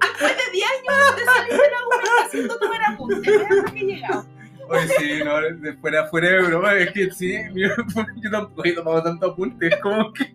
Después 0.00 0.36
de 0.36 0.52
10 0.52 0.66
años 0.70 1.16
de 1.16 1.24
salir 1.24 1.52
de 1.52 1.70
la 1.70 1.78
U, 1.84 1.88
me 1.90 1.96
está 1.96 2.24
haciendo 2.26 2.58
tomar 2.58 2.80
apuntes. 2.86 3.40
Hasta 3.42 3.72
que 3.72 3.80
he 3.80 3.84
llegado. 3.84 4.26
Oye, 4.68 4.88
sí, 4.98 5.20
no, 5.24 5.40
de 5.40 5.72
fuera, 5.74 6.06
fuera 6.08 6.28
de 6.28 6.42
broma, 6.42 6.74
es 6.74 6.90
que 6.92 7.10
sí, 7.12 7.38
yo, 7.54 7.68
yo 8.16 8.30
tampoco 8.32 8.62
he 8.64 8.72
tomado 8.72 9.00
tanto 9.02 9.26
apunte, 9.30 9.68
es 9.68 9.76
como 9.76 10.12
que. 10.12 10.34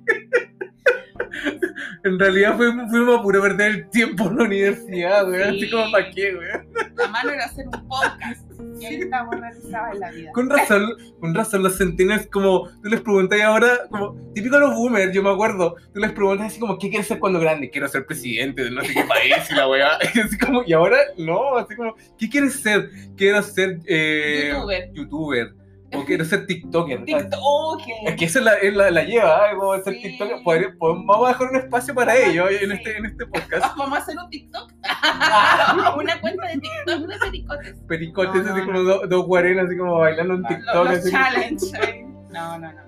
En 2.04 2.18
realidad 2.18 2.56
fuimos, 2.58 2.90
fuimos 2.90 3.20
a 3.20 3.22
puro 3.22 3.42
perder 3.42 3.72
el 3.72 3.90
tiempo 3.90 4.28
en 4.28 4.38
la 4.38 4.44
universidad, 4.46 5.26
güey. 5.28 5.42
Así 5.44 5.60
Sí. 5.62 5.70
como, 5.72 5.92
¿para 5.92 6.10
qué, 6.12 6.34
güey? 6.34 6.48
La 6.96 7.08
mano 7.10 7.30
era 7.32 7.46
hacer 7.46 7.66
un 7.68 7.88
podcast. 7.88 8.51
Y 8.80 8.86
ahí 8.86 8.96
estamos 8.96 9.36
realizados 9.40 9.94
en 9.94 10.00
la 10.00 10.12
vida. 10.12 10.32
Con 10.34 10.50
razón, 10.50 10.90
con 11.20 11.36
razón, 11.36 11.64
los 11.64 11.78
centenarios, 11.78 12.28
como 12.28 12.68
tú 12.82 12.90
les 12.90 13.02
preguntas 13.02 13.40
ahora, 13.42 13.80
como 13.90 14.16
típico 14.34 14.56
de 14.56 14.62
los 14.62 14.76
boomers, 14.76 15.14
yo 15.14 15.22
me 15.24 15.30
acuerdo, 15.30 15.76
tú 15.94 16.00
les 16.00 16.12
preguntas 16.12 16.48
así 16.48 16.60
como, 16.60 16.78
¿qué 16.78 16.90
quieres 16.90 17.08
ser 17.08 17.20
cuando 17.20 17.40
grande? 17.40 17.70
Quiero 17.70 17.88
ser 17.88 18.06
presidente 18.06 18.64
de 18.64 18.72
no 18.72 18.82
sé 18.84 18.94
qué 18.94 19.04
país 19.04 19.36
y 19.50 19.56
la 19.56 19.68
weá. 19.68 19.98
Y 20.16 20.20
así 20.20 20.38
como, 20.38 20.64
y 20.66 20.74
ahora 20.74 20.98
no, 21.18 21.58
así 21.58 21.76
como, 21.76 21.96
¿qué 22.18 22.30
quieres 22.30 22.54
ser? 22.60 22.90
Quiero 23.16 23.42
ser 23.44 23.80
eh, 23.86 24.52
Youtuber. 24.54 24.92
youtuber, 24.94 25.54
o 25.94 26.06
quiero 26.06 26.24
ser 26.26 26.46
TikToker. 26.48 27.04
TikTok. 27.06 27.82
Es 28.08 28.16
que 28.16 28.26
esa 28.26 28.40
es 28.40 28.46
la, 28.46 28.54
es 28.56 28.74
la, 28.74 28.92
la 28.92 29.04
lleva, 29.04 29.52
¿eh? 29.52 29.56
como 29.58 29.76
ser 29.84 29.94
Sí. 29.96 30.02
TikToker. 30.18 30.78
Podemos- 30.78 31.06
vamos 31.06 31.26
a 31.28 31.32
dejar 31.34 31.48
un 31.50 31.56
espacio 31.58 31.94
para 31.94 32.16
ello 32.18 32.50
en, 32.50 32.60
Sí. 32.60 32.74
este, 32.78 32.98
en 32.98 33.06
este 33.06 33.26
podcast. 33.26 33.76
Vamos 33.78 34.00
a 34.00 34.02
hacer 34.02 34.16
un 34.18 34.30
TikTok. 34.30 34.72
Una 35.98 36.20
cuenta 36.22 36.48
de 36.48 36.54
TikTok 36.60 37.08
de 37.08 37.30
pericotes. 37.62 37.84
Pericotes, 37.88 38.44
No, 38.46 38.52
así 38.52 38.60
no, 38.60 38.66
como 38.66 38.80
dos 38.84 39.10
dos 39.10 39.26
guarenas, 39.26 39.66
así 39.68 39.78
como 39.78 39.98
bailando 40.00 40.36
un 40.36 40.44
TikTok. 40.46 40.76
Los, 40.76 40.86
los 40.86 40.94
así 41.00 41.12
como- 41.12 41.24
challenge. 41.24 41.66
eh. 41.84 42.08
No, 42.32 42.58
no, 42.60 42.72
no. 42.74 42.82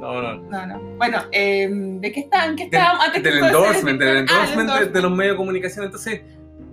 No, 0.00 0.22
no. 0.22 0.34
No, 0.50 0.66
no. 0.66 0.80
Bueno, 0.96 1.18
eh, 1.30 1.68
¿de 1.70 2.12
qué 2.12 2.20
están? 2.20 2.56
¿Qué 2.56 2.64
Del, 2.64 2.74
estábamos? 2.74 3.04
Antes 3.06 3.22
del 3.22 3.32
que 3.34 3.38
todo 3.40 3.48
ese- 3.48 3.56
endorsement, 3.80 3.98
del 4.00 4.08
Ah, 4.08 4.12
el 4.12 4.18
endorsement 4.20 4.56
de, 4.56 4.60
endorsement. 4.62 4.92
de 4.94 5.02
los 5.02 5.10
medios 5.12 5.32
de 5.34 5.36
comunicación. 5.36 5.84
Entonces, 5.84 6.20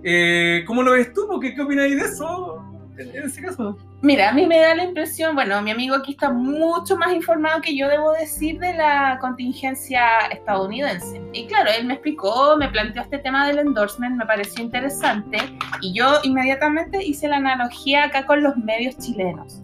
eh, 0.02 0.64
¿cómo 0.66 0.82
lo 0.82 0.92
ves 0.92 1.12
tú? 1.12 1.38
¿Qué, 1.40 1.54
qué 1.54 1.60
opináis 1.62 1.94
de 1.96 2.06
eso? 2.06 2.64
En, 2.98 3.24
ese 3.24 3.42
caso. 3.42 3.76
Mira, 4.02 4.30
a 4.30 4.32
mí 4.32 4.46
me 4.46 4.58
da 4.58 4.74
la 4.74 4.84
impresión, 4.84 5.34
bueno, 5.34 5.60
mi 5.62 5.70
amigo 5.70 5.94
aquí 5.94 6.12
está 6.12 6.30
mucho 6.30 6.96
más 6.96 7.12
informado 7.12 7.60
que 7.60 7.76
yo 7.76 7.88
debo 7.88 8.12
decir 8.12 8.58
de 8.58 8.74
la 8.74 9.18
contingencia 9.20 10.26
estadounidense. 10.30 11.20
Y 11.32 11.46
claro, 11.46 11.70
él 11.78 11.86
me 11.86 11.94
explicó, 11.94 12.56
me 12.56 12.68
planteó 12.68 13.02
este 13.02 13.18
tema 13.18 13.46
del 13.46 13.60
endorsement, 13.60 14.16
me 14.16 14.26
pareció 14.26 14.64
interesante 14.64 15.38
y 15.80 15.92
yo 15.92 16.18
inmediatamente 16.22 17.04
hice 17.04 17.28
la 17.28 17.36
analogía 17.36 18.04
acá 18.04 18.26
con 18.26 18.42
los 18.42 18.56
medios 18.56 18.96
chilenos. 18.98 19.62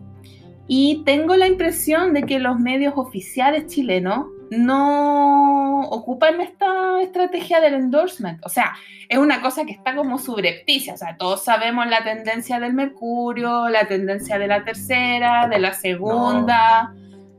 Y 0.66 1.02
tengo 1.04 1.36
la 1.36 1.46
impresión 1.46 2.14
de 2.14 2.22
que 2.22 2.38
los 2.38 2.58
medios 2.58 2.94
oficiales 2.96 3.66
chilenos 3.66 4.26
no 4.50 5.80
ocupan 5.90 6.40
esta 6.40 7.00
estrategia 7.02 7.60
del 7.60 7.74
endorsement. 7.74 8.44
O 8.44 8.48
sea, 8.48 8.74
es 9.08 9.18
una 9.18 9.40
cosa 9.40 9.64
que 9.64 9.72
está 9.72 9.94
como 9.94 10.18
subrepticia. 10.18 10.94
O 10.94 10.96
sea, 10.96 11.16
todos 11.16 11.44
sabemos 11.44 11.86
la 11.86 12.02
tendencia 12.04 12.58
del 12.60 12.72
Mercurio, 12.74 13.68
la 13.68 13.86
tendencia 13.86 14.38
de 14.38 14.46
la 14.46 14.64
tercera, 14.64 15.48
de 15.48 15.58
la 15.58 15.72
segunda, 15.74 16.92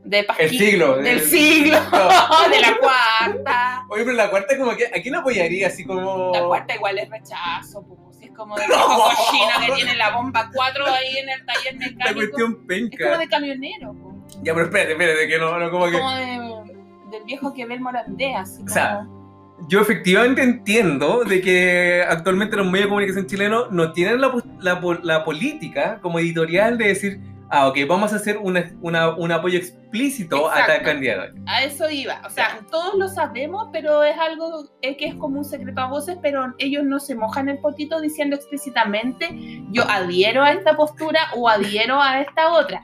de 0.04 0.26
El 0.38 0.50
siglo. 0.50 0.96
del 0.98 1.06
el- 1.06 1.20
siglo, 1.20 1.78
No. 1.90 2.48
de 2.50 2.60
la 2.60 2.76
cuarta. 2.78 3.84
Oye, 3.88 4.04
pero 4.04 4.16
la 4.16 4.30
cuarta, 4.30 4.56
como 4.56 4.76
que, 4.76 4.86
¿a 4.86 5.02
quién 5.02 5.14
apoyaría? 5.16 5.66
Así 5.68 5.84
como. 5.84 6.32
La 6.32 6.44
cuarta 6.44 6.74
igual 6.76 6.98
es 6.98 7.10
rechazo, 7.10 7.82
pues, 7.84 8.20
es 8.22 8.30
como 8.30 8.54
de 8.56 8.66
viejo 8.66 8.86
cochino 9.02 9.66
que 9.66 9.72
tiene 9.72 9.96
la 9.96 10.10
bomba 10.16 10.48
4 10.54 10.86
ahí 10.86 11.16
en 11.18 11.28
el 11.30 11.44
taller 11.44 11.74
La 11.74 11.78
mecánico. 12.12 12.14
cuestión 12.14 12.58
Es 12.68 12.98
como 13.08 13.18
de 13.18 13.28
camionero. 13.28 13.94
Ya, 14.42 14.52
pero 14.54 14.66
espérate, 14.66 14.92
espérate, 14.92 15.28
que 15.28 15.38
no, 15.38 15.58
no, 15.58 15.70
como 15.70 15.86
que. 15.86 15.92
de, 15.92 16.65
del 17.16 17.24
viejo 17.24 17.52
que 17.52 17.66
ve 17.66 17.74
el 17.74 17.82
así 18.36 18.58
como... 18.58 18.70
O 18.70 18.74
sea, 18.74 19.06
Yo 19.68 19.80
efectivamente 19.80 20.42
entiendo 20.42 21.24
de 21.24 21.40
que 21.40 22.04
actualmente 22.08 22.56
los 22.56 22.66
medios 22.66 22.84
de 22.84 22.88
comunicación 22.88 23.26
chilenos 23.26 23.70
no 23.72 23.92
tienen 23.92 24.20
la, 24.20 24.32
la, 24.60 24.80
po- 24.80 24.94
la 25.02 25.24
política 25.24 25.98
como 26.02 26.18
editorial 26.18 26.76
de 26.76 26.88
decir, 26.88 27.20
ah, 27.50 27.66
ok, 27.68 27.78
vamos 27.88 28.12
a 28.12 28.16
hacer 28.16 28.36
una, 28.38 28.70
una- 28.82 29.14
un 29.14 29.32
apoyo 29.32 29.58
explícito 29.58 30.50
a 30.50 30.66
tal 30.66 30.82
candidato. 30.82 31.32
A 31.46 31.62
eso 31.64 31.88
iba. 31.88 32.20
O 32.26 32.28
sea, 32.30 32.58
todos 32.70 32.94
lo 32.96 33.08
sabemos, 33.08 33.68
pero 33.72 34.02
es 34.02 34.18
algo 34.18 34.68
eh, 34.82 34.96
que 34.98 35.06
es 35.06 35.14
como 35.14 35.38
un 35.38 35.44
secreto 35.44 35.80
a 35.80 35.86
voces, 35.86 36.18
pero 36.20 36.52
ellos 36.58 36.84
no 36.84 36.98
se 37.00 37.14
mojan 37.14 37.48
el 37.48 37.58
potito 37.58 37.98
diciendo 38.00 38.36
explícitamente 38.36 39.62
yo 39.70 39.84
adhiero 39.88 40.42
a 40.42 40.52
esta 40.52 40.76
postura 40.76 41.20
o 41.34 41.48
adhiero 41.48 42.00
a 42.00 42.20
esta 42.20 42.52
otra. 42.52 42.82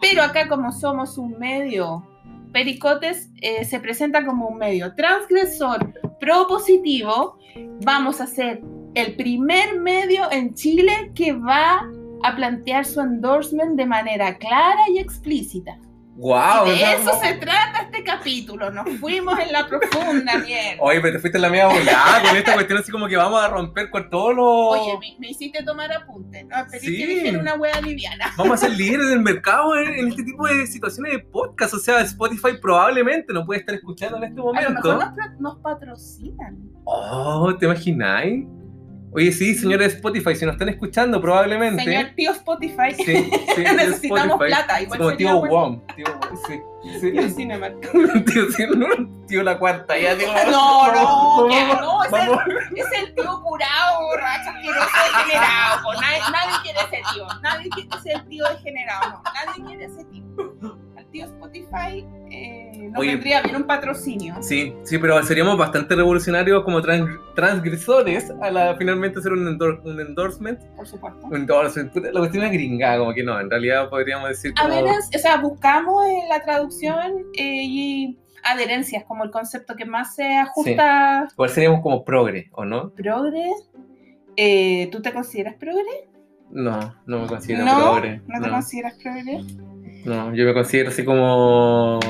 Pero 0.00 0.22
acá 0.22 0.46
como 0.48 0.72
somos 0.72 1.16
un 1.16 1.38
medio 1.38 2.06
pericotes, 2.52 3.30
eh, 3.40 3.64
se 3.64 3.80
presenta 3.80 4.24
como 4.24 4.48
un 4.48 4.58
medio 4.58 4.94
transgresor, 4.94 5.92
propositivo, 6.20 7.38
vamos 7.84 8.20
a 8.20 8.26
ser 8.26 8.62
el 8.94 9.16
primer 9.16 9.80
medio 9.80 10.30
en 10.30 10.54
Chile 10.54 11.10
que 11.14 11.32
va 11.32 11.82
a 12.22 12.36
plantear 12.36 12.84
su 12.84 13.00
endorsement 13.00 13.76
de 13.76 13.86
manera 13.86 14.36
clara 14.38 14.82
y 14.94 14.98
explícita. 14.98 15.78
¡Wow! 16.14 16.66
De 16.66 16.74
eso 16.92 17.10
se 17.22 17.34
trata 17.34 17.82
este 17.90 18.04
capítulo. 18.04 18.70
Nos 18.70 18.86
fuimos 19.00 19.38
en 19.38 19.50
la 19.50 19.66
profunda 19.66 20.36
mierda. 20.38 20.76
Oye, 20.80 21.00
pero 21.00 21.14
te 21.14 21.18
fuiste 21.20 21.38
en 21.38 21.42
la 21.42 21.48
media 21.48 21.66
volada 21.68 22.22
con 22.28 22.36
esta 22.36 22.52
cuestión 22.52 22.78
así 22.78 22.92
como 22.92 23.08
que 23.08 23.16
vamos 23.16 23.42
a 23.42 23.48
romper 23.48 23.88
con 23.90 24.10
todos 24.10 24.34
los... 24.34 24.46
Oye, 24.78 24.98
me, 25.00 25.16
me 25.18 25.30
hiciste 25.30 25.62
tomar 25.64 25.90
apuntes. 25.90 26.44
No, 26.46 26.56
esperé 26.58 26.80
Sí. 26.80 27.22
que 27.22 27.36
una 27.36 27.54
wea 27.54 27.80
liviana. 27.80 28.30
Vamos 28.36 28.54
a 28.62 28.66
ser 28.66 28.76
líderes 28.76 29.08
del 29.08 29.20
mercado 29.20 29.74
en, 29.76 29.94
en 29.94 30.08
este 30.08 30.22
tipo 30.22 30.46
de 30.46 30.66
situaciones 30.66 31.12
de 31.14 31.18
podcast. 31.20 31.72
O 31.74 31.78
sea, 31.78 32.00
Spotify 32.02 32.58
probablemente 32.60 33.32
no 33.32 33.46
puede 33.46 33.60
estar 33.60 33.74
escuchando 33.74 34.18
en 34.18 34.24
este 34.24 34.40
A 34.40 34.44
lo 34.44 34.52
mejor 34.52 34.68
momento. 34.74 34.96
nos, 35.16 35.40
nos 35.40 35.58
patrocinan. 35.60 36.58
Oh, 36.84 37.54
¿te 37.58 37.64
imagináis? 37.64 38.44
Oye, 39.14 39.30
sí, 39.30 39.54
señores 39.54 39.88
de 39.88 39.94
Spotify, 39.96 40.34
si 40.34 40.46
nos 40.46 40.54
están 40.54 40.70
escuchando, 40.70 41.20
probablemente. 41.20 41.84
Señor 41.84 42.06
tío 42.16 42.30
Spotify. 42.32 42.94
Sí, 42.96 43.04
sí, 43.54 43.62
Necesitamos 43.76 44.24
Spotify. 44.24 44.46
plata, 44.48 44.76
Es 44.78 44.82
igual 44.84 44.98
como 44.98 45.16
tío. 45.16 45.36
Wom. 45.42 45.86
Tío, 45.94 46.06
sí, 46.46 46.54
sí. 47.00 47.12
Tío 47.12 47.28
Cinemark. 47.28 47.80
tío, 48.56 48.66
no, 48.74 48.86
tío 49.26 49.42
la 49.42 49.58
cuarta, 49.58 49.98
ya, 49.98 50.16
tío. 50.16 50.28
No, 50.50 50.86
no, 50.86 50.92
que- 51.48 51.54
vamos, 51.54 51.80
no, 51.80 52.04
ese 52.04 52.10
vamos. 52.10 52.38
es 52.74 52.86
el 53.02 53.14
tío 53.14 53.42
curado, 53.42 54.00
borracho, 54.06 54.50
asqueroso, 54.50 54.88
degenerado. 55.18 55.82
po. 55.82 55.92
Nadie, 56.00 56.20
nadie 56.32 56.54
quiere 56.62 56.78
ese 56.80 57.02
tío. 57.12 57.26
Nadie 57.42 57.68
quiere 57.70 57.90
ser 58.02 58.24
tío 58.28 58.44
degenerado. 58.48 59.10
No, 59.10 59.22
nadie 59.46 59.64
quiere 59.66 59.84
ese 59.84 60.04
tío. 60.06 60.24
Al 60.96 61.06
tío 61.10 61.24
Spotify 61.26 62.06
no 62.92 63.00
Oye. 63.00 63.12
vendría 63.12 63.42
bien 63.42 63.56
un 63.56 63.64
patrocinio. 63.64 64.36
Sí, 64.40 64.74
sí, 64.84 64.98
pero 64.98 65.22
seríamos 65.24 65.56
bastante 65.58 65.94
revolucionarios 65.96 66.62
como 66.62 66.80
trans- 66.82 67.18
transgresores 67.34 68.30
a 68.42 68.50
la 68.50 68.76
finalmente 68.76 69.18
hacer 69.18 69.32
un, 69.32 69.46
endor- 69.48 69.80
un 69.84 69.98
endorsement. 70.00 70.60
Por 70.76 70.86
supuesto. 70.86 71.26
Un 71.26 71.34
endorsement. 71.36 71.94
La 71.96 72.20
cuestión 72.20 72.44
es 72.44 72.52
gringa, 72.52 72.98
como 72.98 73.12
que 73.14 73.22
no, 73.22 73.40
en 73.40 73.50
realidad 73.50 73.88
podríamos 73.90 74.28
decir 74.28 74.52
como... 74.54 74.68
Adherencia, 74.72 75.18
o 75.18 75.22
sea, 75.22 75.36
buscamos 75.38 76.04
en 76.06 76.28
la 76.28 76.40
traducción 76.42 77.24
eh, 77.36 77.62
y 77.64 78.18
adherencias 78.44 79.04
como 79.04 79.24
el 79.24 79.30
concepto 79.30 79.74
que 79.74 79.84
más 79.84 80.14
se 80.14 80.36
ajusta. 80.36 81.28
Igual 81.32 81.50
seríamos 81.50 81.80
como 81.80 82.04
progre, 82.04 82.48
¿o 82.52 82.64
no? 82.64 82.90
Progre. 82.90 83.50
Eh, 84.36 84.88
¿Tú 84.90 85.00
te 85.02 85.12
consideras 85.12 85.54
progre? 85.54 86.08
No, 86.50 86.94
no 87.06 87.20
me 87.20 87.26
considero 87.26 87.64
no, 87.64 87.92
progre. 87.92 88.20
no 88.26 88.40
te 88.40 88.46
no. 88.46 88.52
consideras 88.52 88.94
progre. 89.02 89.40
No, 90.04 90.34
yo 90.34 90.44
me 90.44 90.52
considero 90.52 90.90
así 90.90 91.04
como. 91.04 92.00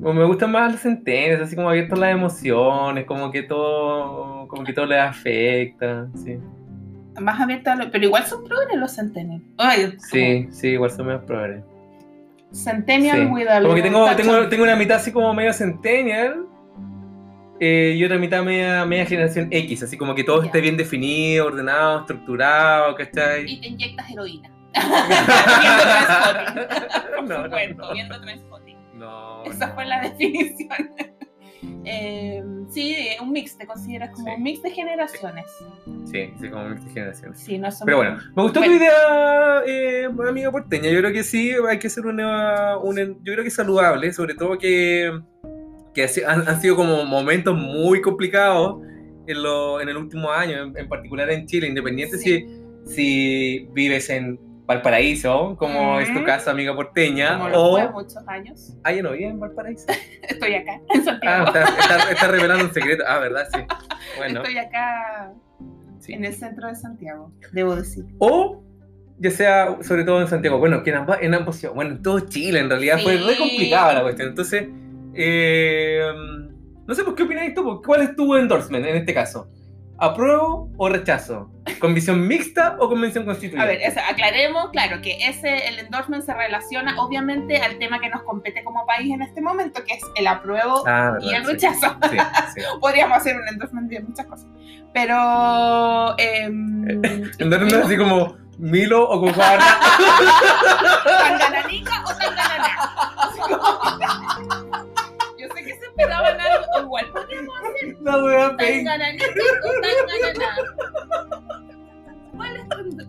Me 0.00 0.24
gustan 0.24 0.50
más 0.52 0.72
las 0.72 0.80
sentencias, 0.80 1.40
así 1.42 1.54
como 1.56 1.68
abiertas 1.68 1.98
las 1.98 2.12
emociones, 2.12 3.04
como 3.04 3.30
que 3.30 3.42
todo. 3.42 4.46
como 4.48 4.64
que 4.64 4.72
todo 4.72 4.86
les 4.86 5.00
afecta. 5.00 6.06
Sí, 6.14 6.38
Más 7.20 7.40
abierta 7.40 7.72
a 7.72 7.76
lo... 7.76 7.90
Pero 7.90 8.04
igual 8.04 8.24
son 8.24 8.44
progres 8.44 8.76
los 8.78 8.94
centennials. 8.94 9.44
Ay, 9.58 9.94
sí, 9.98 10.48
sí 10.50 10.68
igual 10.68 10.90
son 10.90 11.06
menos 11.06 11.22
progres. 11.24 11.62
Centennial 12.52 13.18
Sí. 13.18 13.24
Como 13.62 13.74
que 13.74 13.82
tengo, 13.82 14.14
tengo, 14.16 14.48
tengo 14.48 14.62
una 14.64 14.76
mitad 14.76 14.96
así 14.98 15.10
como 15.12 15.32
medio 15.34 15.52
centennial. 15.54 16.46
eh, 17.60 17.94
y 17.96 18.04
otra 18.04 18.18
mitad 18.18 18.42
media, 18.42 18.84
media 18.84 19.06
generación 19.06 19.48
X, 19.50 19.82
así 19.84 19.96
como 19.96 20.14
que 20.14 20.24
todo 20.24 20.40
Ya. 20.40 20.46
esté 20.46 20.60
bien 20.60 20.76
definido, 20.76 21.46
ordenado, 21.46 22.00
estructurado, 22.00 22.94
¿cachai? 22.96 23.44
Y 23.50 23.60
te 23.60 23.68
inyectas 23.68 24.10
heroína. 24.10 24.50
viendo 27.14 27.22
No, 27.22 27.48
no, 27.48 27.48
no. 27.48 27.92
viendo 27.92 28.20
Trainspotting. 28.20 28.76
No, 28.94 29.42
Esa 29.44 29.68
no. 29.68 29.74
fue 29.74 29.84
la 29.86 30.00
definición. 30.00 30.68
Eh, 31.84 32.42
sí, 32.70 32.96
un 33.20 33.30
mix, 33.32 33.56
te 33.56 33.66
consideras 33.66 34.10
como 34.10 34.26
Sí. 34.26 34.32
un 34.36 34.42
mix 34.42 34.62
de 34.62 34.70
generaciones. 34.70 35.44
Sí, 36.04 36.30
sí, 36.40 36.48
como 36.48 36.68
mixta 36.68 36.90
generación. 36.90 37.36
Sí, 37.36 37.58
no 37.58 37.68
Pero 37.84 37.96
bueno, 37.98 38.18
me 38.36 38.42
gustó 38.42 38.60
Bueno. 38.60 38.74
tu 38.76 38.78
idea, 38.82 39.62
eh, 39.66 40.08
amiga 40.28 40.50
porteña. 40.50 40.90
Yo 40.90 40.98
creo 41.00 41.12
que 41.12 41.22
sí, 41.24 41.52
hay 41.68 41.78
que 41.78 41.86
hacer 41.88 42.06
una, 42.06 42.78
un- 42.78 42.96
Yo 43.24 43.32
creo 43.32 43.42
que 43.42 43.48
es 43.48 43.54
saludable, 43.54 44.12
sobre 44.12 44.34
todo 44.34 44.58
que, 44.58 45.10
que 45.94 46.08
han, 46.26 46.48
han 46.48 46.60
sido 46.60 46.74
como 46.76 47.04
momentos 47.04 47.56
muy 47.56 48.00
complicados 48.00 48.80
en, 49.26 49.42
lo, 49.42 49.80
en 49.80 49.88
el 49.88 49.96
último 49.96 50.30
año, 50.30 50.62
en, 50.64 50.76
en 50.76 50.88
particular 50.88 51.30
en 51.30 51.46
Chile, 51.46 51.66
independiente 51.68 52.16
Sí. 52.18 52.46
si, 52.86 52.94
si 52.94 53.68
vives 53.72 54.08
en 54.10 54.38
Valparaíso, 54.66 55.56
como 55.58 55.98
es 56.00 56.08
tu 56.12 56.18
Ujú. 56.18 56.24
caso, 56.26 56.50
amiga 56.50 56.74
porteña, 56.74 57.36
como 57.38 57.48
lo 57.48 57.70
fue 57.72 57.88
muchos 57.90 58.26
años. 58.28 58.74
Ah, 58.84 58.92
ya 58.92 59.02
no 59.02 59.10
vive 59.12 59.26
en 59.28 59.40
Valparaíso. 59.40 59.86
Estoy 60.22 60.54
acá, 60.54 60.74
en 60.94 61.00
Ah, 61.00 61.04
Santiago. 61.04 61.46
está, 61.46 61.64
está- 61.64 62.10
está 62.12 62.28
revelando 62.28 62.64
un 62.64 62.72
secreto. 62.72 63.02
Ah, 63.06 63.18
¿verdad? 63.18 63.48
Sí. 63.52 63.60
Bueno, 64.18 64.40
Estoy 64.40 64.58
acá 64.58 65.32
sí. 66.00 66.12
en 66.12 66.24
el 66.24 66.32
centro 66.34 66.68
de 66.68 66.74
Santiago, 66.76 67.32
debo 67.52 67.74
decir. 67.76 68.04
O 68.18 68.62
ya 69.18 69.30
sea, 69.30 69.76
sobre 69.82 70.04
todo 70.04 70.20
en 70.20 70.28
Santiago, 70.28 70.58
bueno, 70.58 70.82
que 70.82 70.90
en 70.90 70.96
ambas, 70.96 71.18
en 71.22 71.34
ambos, 71.34 71.60
bueno, 71.74 71.92
en 71.92 72.02
todo 72.02 72.20
Chile 72.20 72.58
en 72.60 72.68
realidad 72.70 72.98
fue 73.02 73.16
re 73.18 73.36
complicada 73.36 73.94
la 73.94 74.02
cuestión. 74.02 74.28
Entonces, 74.28 74.68
eh, 75.14 76.02
no 76.86 76.94
sé, 76.94 77.04
pues, 77.04 77.14
¿qué 77.16 77.22
opináis 77.22 77.54
tú? 77.54 77.80
¿Cuál 77.84 78.02
es 78.02 78.16
tu 78.16 78.34
endorsement 78.36 78.84
en 78.86 78.96
este 78.96 79.14
caso? 79.14 79.48
¿Apruebo 80.02 80.68
o 80.78 80.88
rechazo? 80.88 81.48
¿Convención 81.78 82.26
mixta 82.26 82.74
o 82.80 82.88
convención 82.88 83.24
constituyente? 83.24 83.62
A 83.62 83.66
ver, 83.66 83.80
aclaremos, 84.10 84.70
claro, 84.70 85.00
que 85.00 85.16
ese, 85.28 85.68
el 85.68 85.78
endorsement 85.78 86.24
se 86.24 86.34
relaciona 86.34 87.00
obviamente 87.00 87.56
al 87.58 87.78
tema 87.78 88.00
que 88.00 88.08
nos 88.08 88.24
compete 88.24 88.64
como 88.64 88.84
país 88.84 89.14
en 89.14 89.22
este 89.22 89.40
momento, 89.40 89.84
que 89.84 89.94
es 89.94 90.02
el 90.16 90.26
apruebo 90.26 90.82
Ah, 90.88 91.18
y 91.20 91.32
el 91.32 91.44
rechazo. 91.44 91.96
Sí, 92.10 92.18
sí. 92.52 92.62
Podríamos 92.80 93.18
hacer 93.18 93.36
un 93.36 93.46
endorsement 93.46 93.88
de 93.88 94.00
muchas 94.00 94.26
cosas. 94.26 94.48
Pero... 94.92 96.18
em, 96.18 97.00
Endorsement 97.38 97.84
así 97.84 97.96
como 97.96 98.36
Milo 98.58 99.08
o 99.08 99.20
Cocoana. 99.20 99.64
¿Tangananica 101.04 102.02
o 102.04 102.14
tanganana? 102.16 102.92
Tu... 108.12 108.18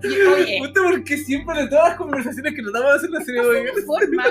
y, 0.08 0.22
Oye, 0.28 0.72
porque 0.74 1.18
siempre 1.18 1.60
en 1.62 1.70
todas 1.70 1.90
las 1.90 1.98
conversaciones 1.98 2.54
que 2.54 2.62
tratamos 2.62 2.90
de 2.92 2.96
hacer 2.98 3.10
la 3.10 3.22
serie 3.22 3.42
de 3.42 3.74
se 3.74 3.82
forma. 3.84 4.24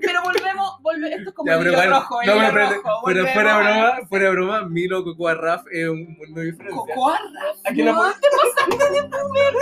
Pero 0.00 0.22
volvemos, 0.22 0.80
volve, 0.82 1.14
esto 1.14 1.28
es 1.30 1.34
como 1.34 1.48
Ya, 1.50 1.54
el 1.54 1.58
pero 1.58 1.70
hilo 1.72 1.78
bueno, 1.82 1.98
rojo, 2.00 2.20
el 2.22 2.26
no, 2.28 2.32
pero 2.34 2.52
rojo. 2.52 3.00
fuera, 3.02 3.02
volvemos 3.02 3.32
fuera 3.32 3.54
a- 3.54 3.58
broma, 3.58 4.06
fuera 4.08 4.30
broma, 4.30 4.62
Milo, 4.68 5.02
Cocoa, 5.04 5.34
Raf 5.34 5.64
es 5.72 5.88
un 5.88 6.16
mundo 6.16 6.40
de 6.40 6.46
diferencia. 6.52 6.80
Cocoa 6.94 7.18
Raf. 7.18 7.56
Aquí 7.64 7.82
la 7.82 7.92
No 7.92 7.98
pon- 7.98 8.12
te 8.20 8.28
pasaste 8.30 8.84
de 8.92 9.00
boomer. 9.02 9.52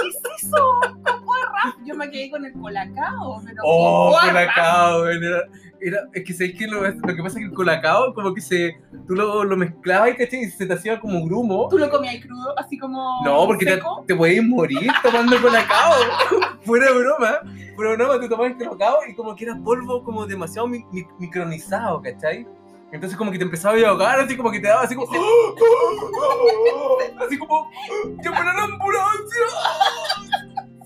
¿Qué 0.00 0.08
es 0.08 0.16
eso? 0.44 0.62
Yo 1.84 1.94
me 1.94 2.10
quedé 2.10 2.30
con 2.30 2.44
el 2.44 2.52
colacao, 2.52 3.40
pero 3.44 3.62
Oh, 3.64 4.16
colacao, 4.20 5.08
era, 5.08 5.42
era- 5.80 6.02
es 6.12 6.24
que 6.24 6.32
sabes 6.34 6.54
que 6.56 6.66
lo, 6.66 6.82
lo 6.82 7.16
que 7.16 7.22
pasa 7.22 7.28
es 7.28 7.34
que 7.36 7.44
el 7.44 7.52
colacao 7.52 8.12
como 8.14 8.34
que 8.34 8.40
se, 8.40 8.76
tú 9.06 9.14
lo, 9.14 9.44
lo 9.44 9.56
mezclabas 9.56 10.10
y 10.18 10.36
y 10.36 10.50
se 10.50 10.66
te 10.66 10.72
hacía 10.74 11.00
como 11.00 11.24
grumo. 11.24 11.68
¿Tú 11.68 11.78
lo 11.78 11.88
comías 11.90 12.24
crudo, 12.24 12.58
así 12.58 12.78
como 12.78 13.22
No, 13.24 13.46
porque 13.46 13.64
te, 13.64 13.74
seco? 13.74 14.04
te 14.06 14.14
podías 14.14 14.44
morir 14.44 14.90
tomando 15.02 15.40
colacao. 15.40 15.92
Fuera 16.64 16.90
broma. 16.92 17.40
Fuera 17.74 17.94
broma, 17.94 18.20
tú 18.20 18.28
tomabas 18.28 18.52
colacao 18.54 18.98
y 19.08 19.14
como 19.14 19.34
que 19.34 19.44
era 19.44 19.56
polvo 19.56 20.04
como 20.04 20.26
demasiado 20.26 20.68
mi- 20.68 20.84
mi- 20.92 21.06
micronizado, 21.18 22.00
¿cachai? 22.02 22.46
Entonces 22.92 23.16
como 23.16 23.32
que 23.32 23.38
te 23.38 23.44
empezaba 23.44 23.78
a 23.78 23.88
ahogar, 23.88 24.20
así 24.20 24.36
como 24.36 24.50
que 24.50 24.60
te 24.60 24.68
daba 24.68 24.82
así 24.82 24.94
como... 24.94 25.10
así 27.26 27.38
como... 27.38 27.70
¡Llaman 28.22 28.48
a 28.48 28.52
la 28.52 28.62
ambulancia! 28.64 29.46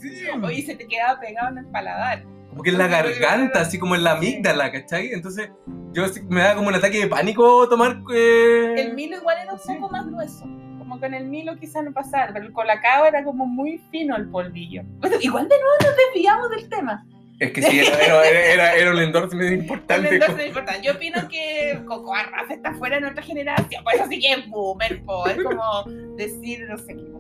Sí. 0.09 0.27
Oye, 0.43 0.63
se 0.63 0.75
te 0.77 0.87
quedaba 0.87 1.21
pegado 1.21 1.49
en 1.51 1.59
el 1.59 1.67
paladar. 1.67 2.25
Como 2.51 2.63
que 2.63 2.71
en 2.71 2.79
la 2.79 2.87
garganta, 2.89 3.61
así 3.61 3.79
como 3.79 3.95
en 3.97 4.05
la 4.05 4.13
amígdala, 4.13 4.73
¿cachai? 4.73 5.13
Entonces 5.13 5.51
yo 5.93 6.05
me 6.29 6.41
daba 6.41 6.55
como 6.57 6.69
un 6.69 6.75
ataque 6.75 6.99
de 7.01 7.07
pánico 7.07 7.69
tomar... 7.69 8.01
eh, 8.15 8.75
El 8.79 8.95
Milo 8.95 9.17
igual 9.19 9.37
era 9.43 9.53
un 9.53 9.59
Sí. 9.59 9.75
poco 9.75 9.91
más 9.91 10.07
grueso. 10.07 10.47
Como 10.79 10.99
con 11.01 11.13
el 11.15 11.27
Milo 11.27 11.57
quizás 11.59 11.85
no 11.85 11.93
pasaba, 11.93 12.31
pero 12.33 12.47
el 12.47 12.53
colacao 12.53 13.05
era 13.07 13.25
como 13.25 13.45
muy 13.45 13.83
fino 13.91 14.17
el 14.17 14.29
polvillo. 14.31 14.83
Bueno, 15.01 15.17
igual 15.21 15.49
de 15.49 15.57
nuevo 15.57 15.75
nos 15.83 15.97
desviamos 16.15 16.51
del 16.51 16.69
tema. 16.69 17.05
Es 17.39 17.53
que 17.53 17.61
sí, 17.61 17.81
era, 17.81 17.99
era, 18.03 18.41
era, 18.47 18.75
era 18.77 18.91
un 18.93 18.99
endorsement 19.01 19.61
importante. 19.61 20.09
endorsement 20.15 20.41
es 20.41 20.47
importante. 20.47 20.87
Yo 20.87 20.93
opino 20.95 21.29
que 21.29 21.83
Cocoa 21.85 22.23
Rafa 22.23 22.55
está 22.55 22.73
fuera 22.75 22.95
de 22.97 23.03
nuestra 23.03 23.23
generación. 23.23 23.85
Pues 23.85 23.97
eso 23.97 24.07
sí 24.09 24.19
que 24.21 24.33
es 24.33 24.49
boomer, 24.49 25.03
po. 25.05 25.27
Es 25.27 25.37
como 25.43 25.85
decir 26.17 26.65
no 26.67 26.79
sé 26.79 26.95
qué. 26.95 27.16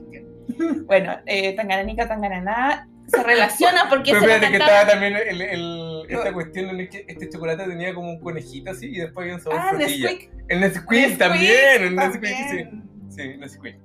Bueno, 0.87 1.16
eh, 1.27 1.55
Tangananica, 1.55 2.09
Tangananá 2.09 2.88
se 3.09 3.23
relaciona 3.23 3.88
porque 3.88 4.12
Pero 4.12 4.25
se 4.25 4.33
espérate 4.33 4.53
que 4.53 4.59
estaba 4.59 4.87
también 4.88 5.14
el, 5.16 5.40
el- 5.42 6.03
esta 6.09 6.33
cuestión 6.33 6.81
en 6.81 6.88
que 6.88 7.05
este 7.09 7.29
chocolate 7.29 7.64
tenía 7.64 7.95
como 7.95 8.11
un 8.11 8.21
conejito 8.21 8.71
así 8.73 8.87
y 8.87 8.99
después 8.99 9.25
había 9.25 9.35
un 9.37 9.40
sabor 9.40 9.59
Ah, 9.61 9.69
frutilla. 9.71 10.11
Nesquik. 10.11 10.31
El 10.49 10.61
Nesquik 10.61 11.19
también, 11.19 11.83
el 11.83 11.97
Nesquik, 11.97 12.37
sí. 12.51 12.64
Sí, 13.11 13.37
Nesquik. 13.38 13.77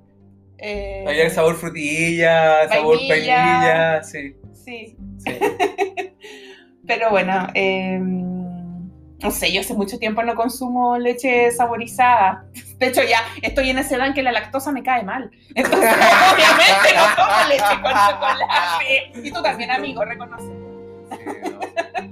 Eh, 0.58 1.04
Había 1.08 1.24
el 1.24 1.30
sabor 1.32 1.56
frutilla, 1.56 2.68
sabor 2.68 2.96
Vainilla. 3.08 3.36
vainilla, 3.36 4.02
sí. 4.04 4.36
Sí, 4.52 4.96
sí. 5.18 5.38
pero 6.86 7.10
bueno, 7.10 7.48
eh, 7.54 7.98
no 9.22 9.30
sé, 9.30 9.52
yo 9.52 9.60
hace 9.60 9.74
mucho 9.74 9.98
tiempo 9.98 10.22
no 10.22 10.34
consumo 10.34 10.98
leche 10.98 11.50
saborizada. 11.52 12.44
De 12.78 12.88
hecho, 12.88 13.02
ya 13.02 13.22
estoy 13.42 13.70
en 13.70 13.78
esa 13.78 13.96
edad 13.96 14.08
en 14.08 14.14
que 14.14 14.22
la 14.22 14.32
lactosa 14.32 14.72
me 14.72 14.82
cae 14.82 15.02
mal. 15.04 15.30
Entonces, 15.54 15.90
obviamente 15.90 16.88
no 16.96 17.14
tomo 17.16 17.48
leche 17.48 17.82
con 17.82 17.92
chocolate. 17.92 19.12
Y 19.28 19.30
tú 19.32 19.42
también, 19.42 19.70
amigo, 19.70 20.04
reconoce. 20.04 20.44
Sí, 20.44 21.50
no. 21.50 21.60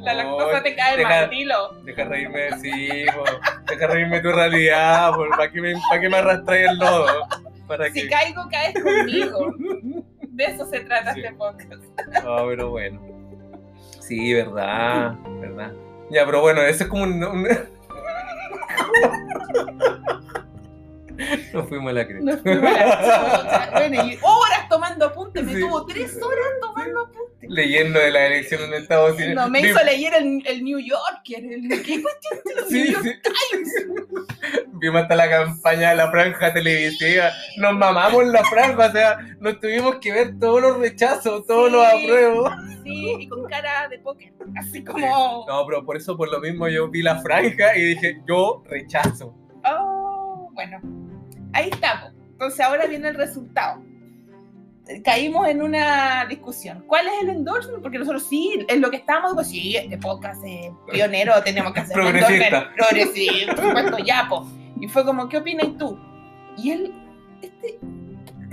La 0.05 0.15
lactosa 0.15 0.53
No, 0.59 0.63
te 0.63 0.75
cae 0.77 0.97
deja- 0.97 1.09
mal, 1.09 1.31
dilo. 1.31 1.73
Deja 1.85 2.05
reírme, 2.05 2.53
sí, 2.61 3.05
po. 3.15 3.25
deja 3.71 3.87
reírme 3.89 4.21
tu 4.21 4.31
realidad, 4.33 5.13
¿para 5.37 5.51
qué 5.51 5.61
me, 5.61 5.73
pa' 5.75 5.99
me 6.09 6.17
arrastras 6.17 6.59
el 6.59 6.79
lodo? 6.79 7.07
¿Para 7.67 7.91
Si 7.91 8.09
caigo, 8.09 8.49
caes 8.51 8.75
conmigo. 8.83 9.55
De 10.29 10.45
eso 10.45 10.67
se 10.67 10.81
trata 10.81 11.13
Sí. 11.15 11.21
este 11.21 11.35
podcast. 11.35 11.83
No, 12.25 12.47
pero 12.47 12.71
bueno. 12.71 13.01
Sí, 14.01 14.33
verdad, 14.35 15.15
verdad. 15.41 15.73
Ya, 16.11 16.27
pero 16.27 16.41
bueno, 16.41 16.63
eso 16.63 16.85
es 16.85 16.91
como 16.91 17.05
un... 17.05 17.23
un- 17.25 17.49
Nos 21.53 21.69
fuimos 21.69 21.91
a 21.91 21.93
la 21.95 22.07
cresta. 22.07 22.25
Nos 22.25 22.41
fuimos 22.43 22.65
a 22.71 22.87
la 22.87 23.41
chucha. 23.43 23.71
Bueno, 23.73 24.05
y 24.07 24.19
horas 24.23 24.69
tomando 24.69 25.07
apuntes, 25.07 25.45
me 25.45 25.55
Sí. 25.55 25.61
tuvo 25.61 25.87
tres 25.87 26.17
horas 26.23 26.47
tomando 26.61 27.01
apuntes. 27.01 27.51
Leyendo 27.51 27.99
de 27.99 28.11
la 28.11 28.27
elección 28.27 28.63
en 28.63 28.75
Estados 28.75 29.17
Unidos. 29.17 29.35
No, 29.35 29.49
me 29.51 29.61
hizo 29.61 29.83
leer 29.85 30.15
el, 30.15 30.43
el 30.47 30.65
New 30.65 30.79
Yorker, 30.79 31.45
el 31.45 31.69
¿qué 31.83 32.03
cuestión 32.03 32.41
de 32.45 32.55
los 32.55 32.69
Sí, 32.69 32.83
New 32.85 32.93
York 32.93 33.05
sí. 33.05 33.13
Times? 33.23 34.67
Vimos 34.75 35.03
hasta 35.03 35.17
la 35.17 35.29
campaña 35.29 35.91
de 35.91 35.97
la 35.97 36.11
franja 36.11 36.53
televisiva. 36.55 37.31
Nos 37.59 37.75
mamamos 37.75 38.27
la 38.27 38.43
franja, 38.45 38.87
o 38.87 38.93
sea, 38.93 39.19
nos 39.41 39.61
tuvimos 39.61 39.97
que 39.97 40.13
ver 40.13 40.39
todos 40.39 40.61
los 40.63 40.79
rechazos, 40.79 41.47
todos 41.47 41.71
los 41.71 41.85
apruebos. 41.85 42.51
Sí, 42.85 43.17
y 43.21 43.29
con 43.29 43.45
cara 43.49 43.89
de 43.89 43.99
póker, 43.99 44.33
así 44.59 44.83
como, 44.83 45.45
No, 45.47 45.67
pero 45.67 45.85
por 45.85 45.97
eso, 45.97 46.17
por 46.17 46.31
lo 46.31 46.41
mismo, 46.41 46.67
yo 46.69 46.89
vi 46.89 47.03
la 47.03 47.21
franja 47.21 47.77
y 47.77 47.83
dije, 47.95 48.21
yo 48.27 48.63
rechazo. 48.69 49.35
oh, 49.67 50.51
bueno, 50.55 50.81
ahí 51.53 51.69
estamos. 51.71 52.13
Entonces 52.33 52.61
ahora 52.61 52.87
viene 52.87 53.09
el 53.09 53.15
resultado. 53.15 53.83
Caímos 55.05 55.47
en 55.49 55.63
una 55.63 56.27
discusión. 56.27 56.83
¿Cuál 56.87 57.07
es 57.07 57.13
el 57.23 57.31
endorsement? 57.31 57.81
Porque 57.83 57.99
nosotros 57.99 58.27
sí, 58.29 58.65
es 58.67 58.81
lo 58.81 58.91
que 58.91 58.97
estábamos, 58.97 59.35
pues 59.35 59.49
sí, 59.49 59.77
este 59.77 59.97
podcast 59.99 60.43
es 60.45 60.71
pionero, 60.91 61.41
tenemos 61.45 61.73
que 61.73 61.81
hacer 61.81 61.95
Progresista. 61.95 62.73
progresivo, 62.75 63.55
por 63.55 63.65
supuesto. 63.67 64.47
Y 64.81 64.89
fue 64.89 65.05
como, 65.05 65.29
¿qué 65.29 65.37
opinas 65.37 65.69
tú? 65.79 65.97
Y 66.57 66.73
él, 66.73 66.93
este, 67.41 67.79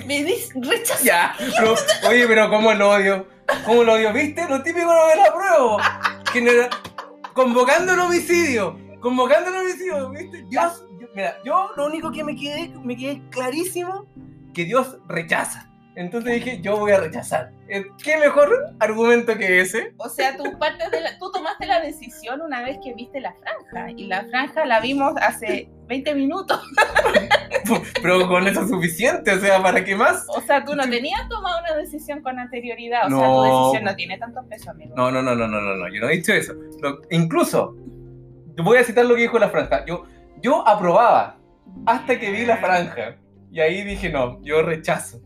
me 0.05 0.23
dice, 0.23 0.53
rechazó. 0.61 1.03
Ya, 1.03 1.33
pero, 1.57 1.73
oye, 2.07 2.27
pero 2.27 2.49
¿cómo 2.51 2.71
lo 2.73 2.91
odio? 2.91 3.27
¿Cómo 3.65 3.83
lo 3.83 3.93
odio? 3.93 4.13
¿Viste? 4.13 4.47
Lo 4.47 4.61
típico 4.61 4.85
no 4.85 5.07
de 5.07 5.15
la 5.15 5.33
prueba. 5.33 6.21
Genera- 6.31 6.69
Convocando 7.33 7.93
el 7.93 7.99
homicidio. 7.99 8.77
Convocando 8.99 9.49
el 9.49 9.55
homicidio, 9.55 10.09
¿viste? 10.11 10.43
Dios, 10.49 10.85
mira, 11.17 11.35
yo 11.43 11.71
lo 11.75 11.87
único 11.87 12.11
que 12.11 12.23
me 12.23 12.35
quedé, 12.35 12.69
me 12.83 12.95
quedé 12.95 13.23
clarísimo 13.31 14.05
que 14.53 14.65
Dios 14.65 14.99
rechaza. 15.07 15.63
Entonces 15.95 16.35
dije, 16.35 16.61
yo 16.61 16.77
voy 16.77 16.91
a 16.91 16.99
rechazar. 16.99 17.49
Eh, 17.67 17.85
¿Qué 18.03 18.17
mejor 18.17 18.51
argumento 18.79 19.35
que 19.35 19.61
ese? 19.61 19.95
O 19.97 20.09
sea, 20.09 20.37
tú, 20.37 20.43
partes 20.59 20.91
de 20.91 21.01
la- 21.01 21.17
tú 21.17 21.31
tomaste 21.31 21.65
la 21.65 21.81
decisión 21.81 22.39
una 22.41 22.61
vez 22.61 22.77
que 22.83 22.93
viste 22.93 23.19
la 23.19 23.33
franja. 23.33 23.89
Y 23.97 24.05
la 24.05 24.23
franja 24.25 24.63
la 24.67 24.79
vimos 24.79 25.13
hace 25.19 25.71
20 25.87 26.13
minutos. 26.13 26.61
Pero 28.03 28.27
con 28.27 28.47
eso 28.47 28.61
es 28.61 28.69
suficiente, 28.69 29.31
o 29.31 29.39
sea, 29.39 29.59
¿para 29.63 29.83
qué 29.83 29.95
más? 29.95 30.23
O 30.29 30.41
sea, 30.41 30.63
tú 30.63 30.75
no 30.75 30.87
tenías 30.87 31.27
tomado 31.29 31.57
una 31.61 31.75
decisión 31.77 32.21
con 32.21 32.37
anterioridad. 32.37 33.07
O 33.07 33.09
sea, 33.09 33.17
tu 33.17 33.23
No. 33.33 33.43
decisión 33.63 33.83
no 33.85 33.95
tiene 33.95 34.17
tanto 34.19 34.43
peso, 34.47 34.69
amigo. 34.69 34.93
No, 34.95 35.09
no, 35.11 35.23
no, 35.23 35.33
no, 35.33 35.47
no, 35.47 35.59
no, 35.61 35.75
no, 35.77 35.91
yo 35.91 35.99
no 35.99 36.09
he 36.09 36.17
dicho 36.17 36.31
eso. 36.31 36.53
Lo- 36.79 37.01
incluso, 37.09 37.75
voy 38.57 38.77
a 38.77 38.83
citar 38.83 39.05
lo 39.05 39.15
que 39.15 39.21
dijo 39.21 39.39
la 39.39 39.49
franja. 39.49 39.83
Yo, 39.87 40.03
yo 40.41 40.67
aprobaba 40.67 41.37
hasta 41.85 42.19
que 42.19 42.31
vi 42.31 42.45
la 42.45 42.57
franja. 42.57 43.17
Y 43.51 43.59
ahí 43.59 43.83
dije, 43.83 44.09
no, 44.09 44.41
yo 44.43 44.61
rechazo. 44.61 45.21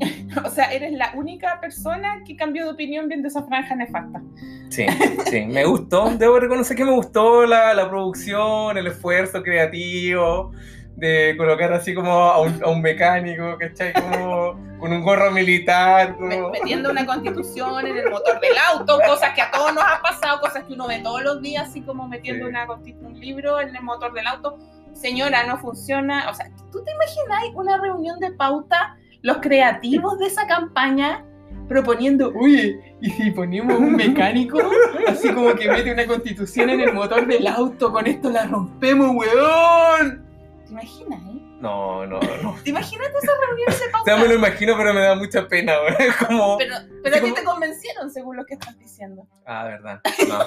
O 0.44 0.48
sea, 0.48 0.72
eres 0.72 0.92
la 0.92 1.12
única 1.16 1.60
persona 1.60 2.22
que 2.24 2.36
cambió 2.36 2.64
de 2.64 2.70
opinión 2.70 3.08
viendo 3.08 3.26
esa 3.26 3.42
franja 3.42 3.74
nefasta. 3.74 4.22
Sí, 4.68 4.86
sí, 5.26 5.44
me 5.46 5.64
gustó. 5.64 6.08
Debo 6.16 6.38
reconocer 6.38 6.76
que 6.76 6.84
me 6.84 6.92
gustó 6.92 7.44
la, 7.46 7.74
la 7.74 7.88
producción, 7.88 8.78
el 8.78 8.86
esfuerzo 8.86 9.42
creativo 9.42 10.52
de 11.00 11.34
colocar 11.36 11.72
así 11.72 11.94
como 11.94 12.12
a 12.12 12.40
un, 12.40 12.62
a 12.62 12.68
un 12.68 12.82
mecánico, 12.82 13.56
¿cachai? 13.58 13.92
Como 13.94 14.60
con 14.78 14.92
un 14.92 15.02
gorro 15.02 15.30
militar. 15.30 16.14
Como... 16.14 16.50
Metiendo 16.50 16.90
una 16.90 17.06
constitución 17.06 17.86
en 17.86 17.96
el 17.96 18.10
motor 18.10 18.38
del 18.40 18.56
auto, 18.72 18.98
cosas 19.06 19.34
que 19.34 19.40
a 19.40 19.50
todos 19.50 19.74
nos 19.74 19.82
han 19.82 20.02
pasado, 20.02 20.40
cosas 20.40 20.64
que 20.64 20.74
uno 20.74 20.86
ve 20.86 21.00
todos 21.00 21.22
los 21.22 21.42
días, 21.42 21.68
así 21.68 21.80
como 21.80 22.06
metiendo 22.06 22.46
Sí. 22.46 22.50
una 22.50 22.66
un 23.02 23.18
libro 23.18 23.60
en 23.60 23.74
el 23.74 23.82
motor 23.82 24.12
del 24.12 24.26
auto. 24.26 24.58
Señora, 24.92 25.46
no 25.46 25.58
funciona. 25.58 26.28
O 26.30 26.34
sea, 26.34 26.50
¿tú 26.70 26.84
te 26.84 26.92
imaginas 26.92 27.54
una 27.54 27.80
reunión 27.80 28.20
de 28.20 28.32
pauta, 28.32 28.96
los 29.22 29.38
creativos 29.38 30.18
de 30.18 30.26
esa 30.26 30.46
campaña 30.46 31.24
proponiendo, 31.68 32.32
oye, 32.34 32.96
¿y 33.00 33.10
si 33.10 33.30
ponemos 33.30 33.78
un 33.78 33.94
mecánico? 33.94 34.58
Así 35.06 35.32
como 35.32 35.54
que 35.54 35.70
mete 35.70 35.92
una 35.92 36.04
constitución 36.04 36.68
en 36.68 36.80
el 36.80 36.92
motor 36.92 37.26
del 37.26 37.46
auto, 37.46 37.92
con 37.92 38.06
esto 38.08 38.28
la 38.28 38.44
rompemos, 38.46 39.14
weón. 39.14 40.29
¿Te 40.70 40.74
imaginas, 40.74 41.20
eh? 41.26 41.40
No, 41.60 42.06
no, 42.06 42.20
no. 42.20 42.56
¿Te 42.62 42.70
imaginas 42.70 43.08
esa 43.08 43.32
reunión 43.44 43.66
de 43.66 43.74
O 43.88 43.92
pauta? 43.92 44.04
sea, 44.04 44.22
me 44.22 44.28
lo 44.28 44.34
imagino, 44.34 44.76
pero 44.76 44.94
me 44.94 45.00
da 45.00 45.16
mucha 45.16 45.48
pena, 45.48 45.72
güey. 45.80 46.10
Como... 46.28 46.58
Pero, 46.58 46.76
pero 47.02 47.16
a 47.16 47.20
ti 47.20 47.32
te 47.34 47.42
convencieron, 47.42 48.08
según 48.08 48.36
lo 48.36 48.44
que 48.46 48.54
estás 48.54 48.78
diciendo. 48.78 49.26
Ah, 49.46 49.64
verdad. 49.64 50.00
No. 50.28 50.38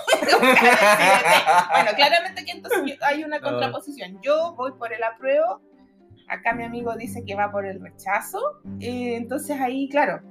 bueno, 1.72 1.92
claramente 1.98 2.46
que 2.46 2.52
entonces 2.52 2.98
hay 3.02 3.26
una 3.26 3.40
contraposición. 3.42 4.18
Yo 4.22 4.54
voy 4.56 4.72
por 4.80 4.94
el 4.94 5.04
apruebo, 5.04 5.62
acá 6.30 6.54
mi 6.54 6.64
amigo 6.64 6.96
dice 6.96 7.26
que 7.26 7.36
va 7.36 7.52
por 7.52 7.66
el 7.66 7.82
rechazo, 7.82 8.40
eh, 8.80 9.16
entonces 9.18 9.60
ahí, 9.60 9.90
claro, 9.90 10.22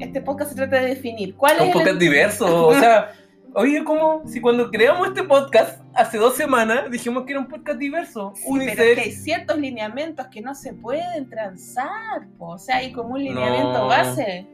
este 0.00 0.22
podcast 0.22 0.50
se 0.50 0.56
trata 0.56 0.80
de 0.80 0.86
definir 0.86 1.36
cuál 1.36 1.56
un 1.60 1.68
es 1.68 1.72
podcast 1.72 1.92
el... 1.92 1.98
diverso. 2.00 2.66
O 2.66 2.74
sea, 2.74 3.12
oye, 3.56 3.82
como 3.84 4.22
si 4.26 4.40
cuando 4.40 4.70
creamos 4.70 5.08
este 5.08 5.22
podcast 5.24 5.80
hace 5.94 6.18
dos 6.18 6.36
semanas 6.36 6.90
dijimos 6.90 7.24
que 7.24 7.32
era 7.32 7.40
un 7.40 7.48
podcast 7.48 7.78
diverso. 7.78 8.32
Sí, 8.36 8.42
unisex. 8.46 8.76
pero 8.76 8.88
es 8.90 8.94
que 8.96 9.02
hay 9.02 9.12
ciertos 9.12 9.58
lineamientos 9.58 10.26
que 10.28 10.40
no 10.40 10.54
se 10.54 10.72
pueden 10.74 11.28
transar, 11.28 12.28
po. 12.38 12.50
o 12.50 12.58
sea, 12.58 12.76
hay 12.76 12.92
como 12.92 13.14
un 13.14 13.22
lineamiento 13.24 13.72
No. 13.72 13.86
base. 13.88 14.46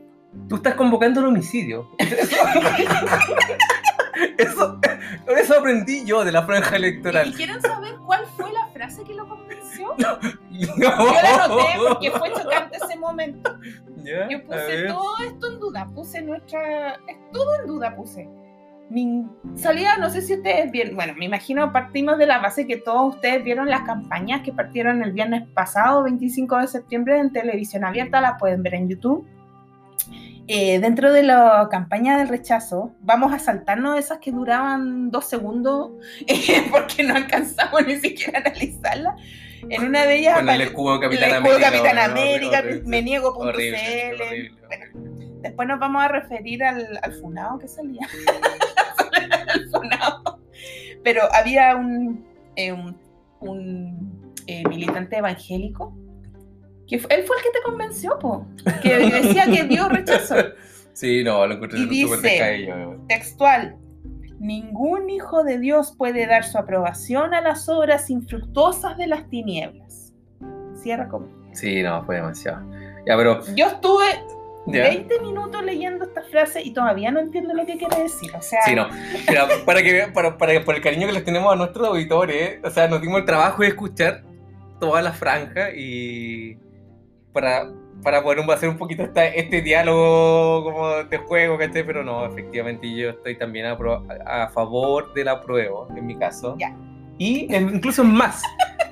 Tú 0.49 0.57
estás 0.57 0.75
convocando 0.77 1.21
el 1.21 1.27
homicidio. 1.27 1.91
Eso, 4.38 4.79
eso 5.37 5.59
aprendí 5.59 6.05
yo 6.05 6.25
de 6.25 6.33
la 6.33 6.43
franja 6.45 6.71
¿Y, 6.79 6.83
y 6.83 6.85
electoral. 6.85 7.33
quieren 7.35 7.61
saber 7.61 7.95
cuál 8.07 8.25
fue 8.37 8.53
la 8.53 8.67
frase 8.69 9.03
que 9.05 9.15
lo 9.15 9.29
convenció? 9.29 9.95
No. 9.99 10.19
Yo 10.51 11.12
la 11.23 11.45
anoté 11.45 11.65
porque 11.88 12.11
fue 12.12 12.31
chocante 12.33 12.77
ese 12.83 12.97
momento. 12.99 13.59
Ya, 14.05 14.29
Yo 14.29 14.45
puse 14.45 14.85
todo 14.87 15.19
esto 15.27 15.47
en 15.53 15.61
duda, 15.61 15.87
puse 15.95 16.21
nuestra. 16.23 16.95
es 17.09 17.17
todo 17.33 17.61
en 17.61 17.67
duda 17.67 17.95
puse. 17.97 18.29
Mi 18.93 19.25
salida, 19.57 19.97
no 19.97 20.11
sé 20.11 20.21
si 20.21 20.35
ustedes 20.35 20.71
vieron, 20.71 20.97
bueno, 20.97 21.15
me 21.17 21.25
imagino 21.25 21.73
partimos 21.73 22.19
de 22.19 22.27
la 22.27 22.41
base 22.41 22.67
que 22.67 22.77
todos 22.77 23.15
ustedes 23.15 23.43
vieron 23.43 23.71
las 23.71 23.83
campañas 23.83 24.43
que 24.43 24.53
partieron 24.53 25.03
el 25.03 25.13
viernes 25.13 25.49
pasado, 25.55 26.03
25 26.03 26.59
de 26.59 26.67
septiembre, 26.67 27.19
en 27.19 27.33
televisión 27.33 27.85
abierta, 27.85 28.21
la 28.21 28.37
pueden 28.37 28.63
ver 28.63 28.75
en 28.75 28.91
YouTube. 28.91 29.27
Eh, 30.47 30.79
dentro 30.81 31.11
de 31.11 31.23
la 31.23 31.69
campaña 31.71 32.19
del 32.19 32.29
rechazo, 32.29 32.93
vamos 33.01 33.33
a 33.33 33.39
saltarnos 33.39 33.99
esas 33.99 34.19
que 34.19 34.31
duraban 34.31 35.11
dos 35.11 35.25
segundos, 35.25 35.93
eh, 36.27 36.67
porque 36.71 37.03
no 37.03 37.15
alcanzamos 37.15 37.87
ni 37.87 37.97
siquiera 37.97 38.41
a 38.41 38.43
analizarla. 38.43 39.17
En 39.71 39.85
una 39.85 40.05
de 40.05 40.19
ellas 40.19 40.35
Con 40.35 40.51
el 40.51 40.61
escudo 40.61 40.97
el 40.97 41.01
Capitán 41.01 41.31
escudo 41.31 41.55
América. 41.55 41.71
Capitán 41.71 42.11
horrible, 42.11 42.31
América, 42.35 42.59
horrible, 42.59 42.83
me 42.85 43.03
niego.cl. 43.03 43.41
horrible, 43.41 43.79
horrible, 43.79 44.53
horrible. 44.67 45.41
Después 45.41 45.67
nos 45.69 45.81
vamos 45.81 46.03
a 46.03 46.09
referir 46.09 46.63
al, 46.63 46.99
al 47.03 47.13
funado 47.15 47.59
que 47.59 47.69
salía. 47.69 48.07
Pero 51.05 51.23
había 51.33 51.77
un, 51.77 52.25
eh, 52.57 52.73
un, 52.73 52.97
un, 53.41 54.33
eh, 54.47 54.63
militante 54.69 55.17
evangélico 55.19 55.97
que 56.87 56.99
fue- 56.99 57.15
él 57.15 57.25
fue 57.25 57.37
el 57.39 57.43
que 57.43 57.51
te 57.51 57.63
convenció, 57.65 58.19
po, 58.19 58.47
que 58.83 58.99
decía 58.99 59.45
que 59.47 59.65
dio 59.65 59.89
rechazo. 59.89 60.35
Sí, 60.95 61.25
no, 61.25 61.47
lo 61.47 61.55
encontré 61.55 61.79
Y 61.79 61.87
dice-. 61.87 62.07
Textual. 63.09 63.77
Ningún 64.39 65.09
hijo 65.09 65.43
de 65.43 65.59
Dios 65.59 65.95
puede 65.97 66.27
dar 66.27 66.45
su 66.45 66.59
aprobación 66.59 67.33
a 67.33 67.41
las 67.41 67.67
obras 67.71 68.11
infructuosas 68.11 68.99
de 68.99 69.07
las 69.07 69.27
tinieblas. 69.31 70.13
Cierra 70.75 71.09
como. 71.09 71.29
Sí, 71.53 71.83
no, 71.83 72.05
fue 72.05 72.17
demasiado. 72.17 72.69
Ya, 73.07 73.17
pero. 73.17 73.41
Yo 73.57 73.69
estuve 73.69 74.05
Ya. 74.66 74.85
20 74.85 75.20
minutos 75.20 75.64
leyendo 75.64 76.05
esta 76.05 76.22
frase 76.22 76.62
y 76.62 76.72
todavía 76.72 77.11
no 77.11 77.18
entiendo 77.20 77.53
lo 77.55 77.66
que 77.66 77.77
quiere 77.77 77.96
decir. 78.05 78.31
O 78.37 78.42
sea, 78.42 78.61
Sí, 78.64 78.75
no. 78.75 78.88
Mira, 79.29 79.48
para 79.66 79.83
que 79.83 80.09
para, 80.14 80.38
para, 80.38 80.64
por 80.64 80.75
el 80.77 80.81
cariño 80.83 81.07
que 81.09 81.12
les 81.14 81.25
tenemos 81.25 81.53
a 81.53 81.57
nuestros 81.57 81.88
auditores, 81.88 82.61
o 82.64 82.70
sea, 82.70 82.87
nos 82.88 83.01
dimos 83.01 83.18
el 83.20 83.25
trabajo 83.27 83.62
de 83.62 83.68
escuchar 83.68 84.22
toda 84.79 85.03
la 85.03 85.12
franja 85.12 85.70
y 85.75 86.57
para, 87.33 87.70
para 88.03 88.22
poder 88.22 88.38
hacer 88.51 88.68
un 88.68 88.79
poquito 88.79 89.03
esta, 89.03 89.27
este 89.27 89.62
diálogo 89.62 90.64
como 90.64 90.88
de 91.05 91.18
juego, 91.18 91.59
¿cachai? 91.59 91.85
Pero 91.85 92.05
no, 92.05 92.25
efectivamente 92.27 92.92
yo 92.94 93.11
estoy 93.11 93.37
también 93.38 93.66
a, 93.66 93.77
pro- 93.77 94.05
a 94.27 94.48
favor 94.48 95.12
del 95.14 95.29
apruebo, 95.29 95.88
en 95.96 96.07
mi 96.07 96.16
caso. 96.16 96.57
Ya. 96.59 96.77
Y 97.18 97.53
incluso 97.55 98.05
más, 98.05 98.42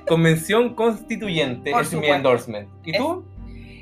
convención 0.07 0.75
constituyente 0.75 1.71
Por 1.71 1.81
es 1.81 1.87
mi 1.89 1.95
supuesto. 1.95 2.15
endorsement. 2.15 2.69
¿Y 2.85 2.91
Es- 2.91 2.97
tú? 2.97 3.23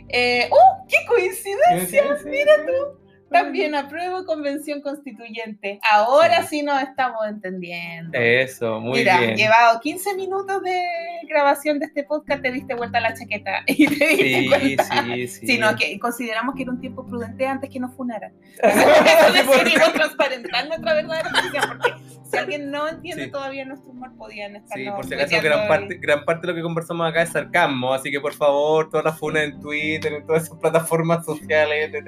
Eh, 0.10 0.50
¡Oh! 0.52 0.86
¡Qué 0.88 0.98
coincidencia! 1.08 2.18
mira 2.26 2.54
tú. 2.66 2.99
También 3.32 3.76
apruebo 3.76 4.26
convención 4.26 4.82
constituyente. 4.82 5.80
Ahora 5.92 6.44
sí, 6.44 6.64
nos 6.64 6.82
estamos 6.82 7.26
entendiendo. 7.28 8.18
Eso, 8.18 8.80
muy 8.80 9.00
Mira, 9.00 9.20
bien. 9.20 9.36
llevado 9.36 9.80
15 9.80 10.16
minutos 10.16 10.62
de 10.64 10.82
grabación 11.28 11.80
de 11.80 11.86
este 11.86 12.04
podcast, 12.04 12.42
te 12.42 12.52
diste 12.52 12.74
vuelta 12.76 13.00
la 13.00 13.14
chaqueta 13.14 13.62
y 13.68 13.88
te 13.88 14.08
diste 14.08 14.24
Sí, 14.40 14.48
cuenta. 14.50 15.04
sí, 15.04 15.28
sí. 15.28 15.48
Sí, 15.48 15.58
no, 15.58 15.76
que 15.76 16.00
consideramos 16.00 16.56
que 16.56 16.64
era 16.64 16.72
un 16.72 16.80
tiempo 16.82 17.06
prudente 17.06 17.46
antes 17.46 17.70
que 17.70 17.80
nos 17.80 17.94
funaran. 17.96 18.34
Por- 18.62 19.34
decidimos 19.34 19.94
transparentar 19.94 20.68
nuestra 20.68 20.94
verdadera 20.94 21.30
posición, 21.30 21.64
porque 21.68 21.94
si 22.30 22.38
alguien 22.38 22.72
no 22.72 22.88
entiende 22.88 23.26
Sí. 23.26 23.32
todavía 23.32 23.66
nuestro 23.66 23.90
humor, 23.92 24.12
podían 24.18 24.56
estar 24.56 24.78
Sí, 24.78 24.86
por 24.90 25.06
si 25.06 25.14
acaso 25.16 25.36
gran 25.42 25.68
parte, 25.68 25.96
gran 25.96 26.26
parte 26.26 26.48
de 26.48 26.54
lo 26.54 26.56
que 26.58 26.62
conversamos 26.64 27.10
acá 27.10 27.22
es 27.24 27.30
sarcasmo, 27.30 27.94
así 27.94 28.12
que 28.12 28.20
por 28.20 28.34
favor, 28.34 28.90
todas 28.90 29.06
las 29.06 29.18
funas 29.20 29.44
en 29.44 29.60
Twitter, 29.60 30.14
en 30.14 30.26
todas 30.26 30.44
esas 30.44 30.58
plataformas 30.60 31.26
sociales, 31.26 31.92
Por 31.92 32.04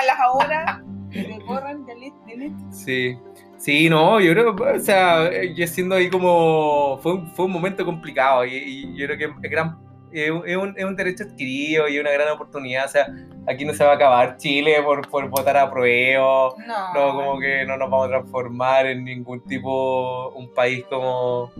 deténganlas 0.00 0.20
ahora. 0.20 0.82
Le 1.12 1.38
borran, 1.44 1.84
delete, 1.86 2.16
delete. 2.26 2.54
Sí, 2.70 3.18
sí, 3.58 3.88
no, 3.90 4.20
yo 4.20 4.32
creo, 4.32 4.54
o 4.54 4.78
sea, 4.78 5.28
yo 5.54 5.66
siendo 5.66 5.96
ahí 5.96 6.08
como, 6.08 6.98
fue 7.02 7.14
un, 7.14 7.26
fue 7.32 7.46
un 7.46 7.52
momento 7.52 7.84
complicado 7.84 8.44
y, 8.44 8.54
y 8.54 8.96
yo 8.96 9.06
creo 9.06 9.18
que 9.18 9.24
es, 9.24 9.50
gran, 9.50 9.76
es, 10.12 10.30
un, 10.30 10.74
es 10.76 10.84
un- 10.84 10.94
derecho 10.94 11.24
adquirido 11.24 11.88
y 11.88 11.98
una 11.98 12.12
gran 12.12 12.28
oportunidad, 12.28 12.84
o 12.84 12.88
sea, 12.88 13.08
aquí 13.48 13.64
no 13.64 13.74
se 13.74 13.82
va 13.82 13.90
a 13.92 13.94
acabar 13.96 14.36
Chile 14.36 14.76
por, 14.84 15.08
por 15.08 15.28
votar 15.28 15.56
a 15.56 15.68
prueba, 15.68 16.50
No. 16.64 16.94
no, 16.94 17.12
como 17.14 17.40
que 17.40 17.64
no 17.66 17.76
nos 17.76 17.90
vamos 17.90 18.06
a 18.06 18.10
transformar 18.10 18.86
en 18.86 19.02
ningún 19.04 19.44
tipo, 19.46 20.28
un 20.36 20.54
país 20.54 20.84
como 20.88 21.50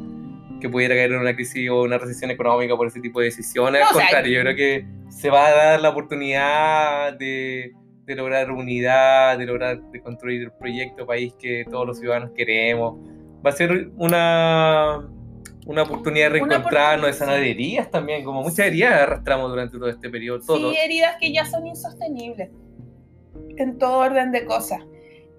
que 0.61 0.68
pudiera 0.68 0.94
caer 0.94 1.11
en 1.11 1.20
una 1.20 1.35
crisis 1.35 1.68
o 1.70 1.83
una 1.83 1.98
recesión 1.98 2.31
económica 2.31 2.76
por 2.76 2.87
ese 2.87 3.00
tipo 3.00 3.18
de 3.18 3.26
decisiones, 3.26 3.81
No, 3.81 3.88
al 3.88 3.96
o 3.96 3.98
sea, 3.98 4.07
contrario, 4.07 4.33
yo 4.37 4.42
creo 4.42 4.55
que 4.57 4.87
se 5.09 5.29
va 5.29 5.46
a 5.46 5.50
dar 5.50 5.81
la 5.81 5.88
oportunidad 5.88 7.14
de, 7.14 7.72
de 8.04 8.14
lograr 8.14 8.50
unidad, 8.50 9.38
de 9.38 9.46
lograr 9.46 9.80
de 9.82 10.00
construir 10.00 10.42
el 10.42 10.52
proyecto 10.52 11.06
país 11.06 11.34
que 11.38 11.64
todos 11.70 11.86
los 11.86 11.98
ciudadanos 11.98 12.30
queremos. 12.34 12.98
Va 13.44 13.50
a 13.50 13.52
ser 13.52 13.90
una, 13.96 15.08
una 15.66 15.82
oportunidad 15.82 16.26
de 16.26 16.30
reencontrarnos, 16.30 17.06
de 17.06 17.12
sanar 17.12 17.38
heridas 17.38 17.90
también, 17.90 18.24
como 18.24 18.42
muchas 18.42 18.66
heridas 18.66 19.02
arrastramos 19.02 19.50
durante 19.50 19.78
todo 19.78 19.88
este 19.88 20.10
periodo, 20.10 20.40
todos. 20.40 20.72
Sí, 20.72 20.78
heridas 20.78 21.16
que 21.20 21.32
ya 21.32 21.44
son 21.44 21.66
insostenibles 21.66 22.50
en 23.56 23.78
todo 23.78 23.98
orden 23.98 24.32
de 24.32 24.44
cosas. 24.44 24.80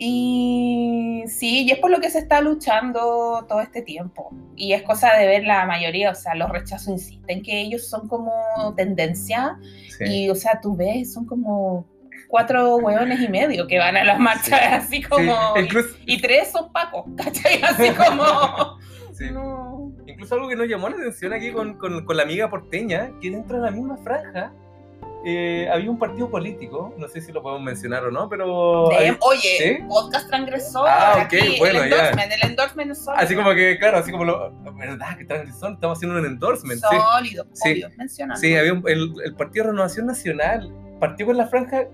Y 0.03 1.23
sí, 1.27 1.63
y 1.63 1.71
es 1.71 1.77
por 1.77 1.91
lo 1.91 1.99
que 1.99 2.09
se 2.09 2.17
está 2.17 2.41
luchando 2.41 3.45
todo 3.47 3.61
este 3.61 3.83
tiempo. 3.83 4.31
Y 4.55 4.73
es 4.73 4.81
cosa 4.81 5.13
de 5.13 5.27
ver 5.27 5.43
la 5.43 5.67
mayoría, 5.67 6.09
o 6.09 6.15
sea, 6.15 6.33
los 6.33 6.49
rechazos 6.49 6.87
insisten 6.87 7.43
que 7.43 7.61
ellos 7.61 7.87
son 7.87 8.07
como 8.07 8.33
tendencia. 8.75 9.59
Sí. 9.95 10.05
Y, 10.07 10.29
o 10.31 10.33
sea, 10.33 10.59
tú 10.59 10.75
ves, 10.75 11.13
son 11.13 11.27
como 11.27 11.85
cuatro 12.31 12.77
hueones 12.77 13.19
y 13.19 13.27
medio 13.27 13.67
que 13.67 13.77
van 13.77 13.95
a 13.97 14.03
las 14.03 14.17
marchas, 14.19 14.59
así 14.71 15.03
como. 15.03 15.53
Sí, 15.55 15.61
incluso, 15.61 15.89
y, 16.05 16.15
y 16.15 16.21
tres 16.21 16.51
son 16.51 16.71
pacos, 16.71 17.05
¿cachai? 17.17 17.61
Así 17.61 17.89
como. 17.91 18.79
sí. 19.13 19.25
no. 19.31 19.91
Incluso 20.07 20.35
algo 20.35 20.47
que 20.49 20.55
nos 20.55 20.67
llamó 20.67 20.89
la 20.89 20.95
atención 20.95 21.33
aquí 21.33 21.51
con, 21.51 21.75
con- 21.77 22.05
con 22.05 22.17
la 22.17 22.23
amiga 22.23 22.49
porteña, 22.49 23.11
que 23.21 23.29
dentro 23.29 23.57
de 23.57 23.63
la 23.63 23.71
misma 23.71 23.97
franja 23.97 24.51
eh, 25.25 25.67
había 25.71 25.89
un 25.89 25.97
partido 25.99 26.29
político, 26.29 26.93
no 26.97 27.07
sé 27.07 27.21
si 27.21 27.31
lo 27.31 27.41
podemos 27.43 27.63
mencionar 27.63 28.03
o 28.05 28.11
no, 28.11 28.27
pero... 28.29 28.87
De- 28.89 28.97
hay- 28.97 29.17
oye, 29.21 29.57
¿Sí? 29.57 29.77
podcast 29.87 30.27
transgresor. 30.27 30.87
Ah, 30.87 31.13
ok, 31.17 31.23
aquí, 31.23 31.55
bueno, 31.59 31.83
el 31.83 31.89
ya. 31.91 32.09
el 32.09 32.49
endorsement 32.49 32.91
es 32.91 33.03
sólido. 33.03 33.23
Así 33.23 33.35
como 33.35 33.53
que, 33.53 33.77
claro, 33.79 33.97
así 33.99 34.11
como 34.11 34.25
lo... 34.25 34.51
¿Verdad? 34.75 35.17
Que 35.17 35.25
transgresor, 35.25 35.73
estamos 35.73 35.97
haciendo 35.97 36.19
un 36.19 36.25
endorsement. 36.25 36.81
Sólido, 36.81 37.45
Sí. 37.53 37.71
obvio, 37.71 37.89
mencionando. 37.97 38.39
sí 38.41 38.55
había 38.55 38.73
un- 38.73 38.83
el, 38.87 39.13
el 39.23 39.35
Partido 39.35 39.65
Renovación 39.67 40.07
Nacional 40.07 40.71
partió 40.99 41.25
con 41.27 41.37
la 41.37 41.47
franja 41.47 41.85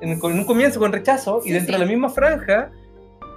en, 0.00 0.18
con 0.20 0.32
un 0.32 0.44
comienzo 0.44 0.80
con 0.80 0.92
rechazo 0.92 1.40
y 1.44 1.48
Sí, 1.48 1.52
dentro 1.52 1.74
sí. 1.74 1.80
de 1.80 1.86
la 1.86 1.90
misma 1.90 2.08
franja 2.08 2.70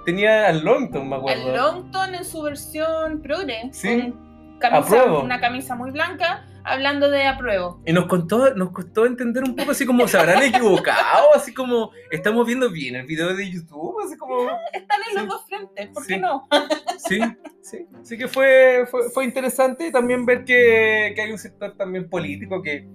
tenía 0.04 0.48
al 0.48 0.64
Longton, 0.64 1.08
me 1.08 1.16
acuerdo. 1.16 1.48
El 1.50 1.56
Longton 1.56 2.14
en 2.14 2.24
su 2.24 2.42
versión 2.42 3.20
progre, 3.22 3.70
Sí. 3.72 4.12
con 4.12 4.58
camisa- 4.60 5.04
una 5.18 5.40
camisa 5.40 5.74
muy 5.74 5.90
blanca, 5.90 6.46
hablando 6.66 7.10
de 7.10 7.26
apruebo. 7.26 7.80
Y 7.86 7.92
nos 7.92 8.06
contó, 8.06 8.54
nos 8.54 8.70
costó 8.70 9.04
entender 9.06 9.44
un 9.44 9.54
poco 9.54 9.72
así 9.72 9.84
como 9.84 10.06
se 10.08 10.18
habrán 10.18 10.42
equivocado, 10.42 11.26
así 11.34 11.52
como 11.52 11.90
estamos 12.10 12.46
viendo 12.46 12.70
bien 12.70 12.96
el 12.96 13.04
video 13.06 13.34
de 13.34 13.50
YouTube, 13.50 13.96
así 14.04 14.16
como 14.16 14.36
Están 14.72 15.00
en 15.10 15.14
los 15.16 15.22
Sí. 15.24 15.28
dos 15.28 15.44
frentes, 15.46 15.88
¿por 15.88 16.02
Sí. 16.04 16.14
qué 16.14 16.20
no? 16.20 16.48
sí, 16.98 17.20
sí. 17.62 17.86
Así 18.00 18.16
que 18.18 18.28
fue, 18.28 18.86
fue, 18.90 19.10
fue 19.10 19.24
interesante 19.24 19.90
también 19.90 20.24
ver 20.26 20.44
que, 20.44 21.12
que 21.14 21.20
hay 21.22 21.32
un 21.32 21.38
sector 21.38 21.74
también 21.76 22.08
político 22.08 22.62
que, 22.62 22.86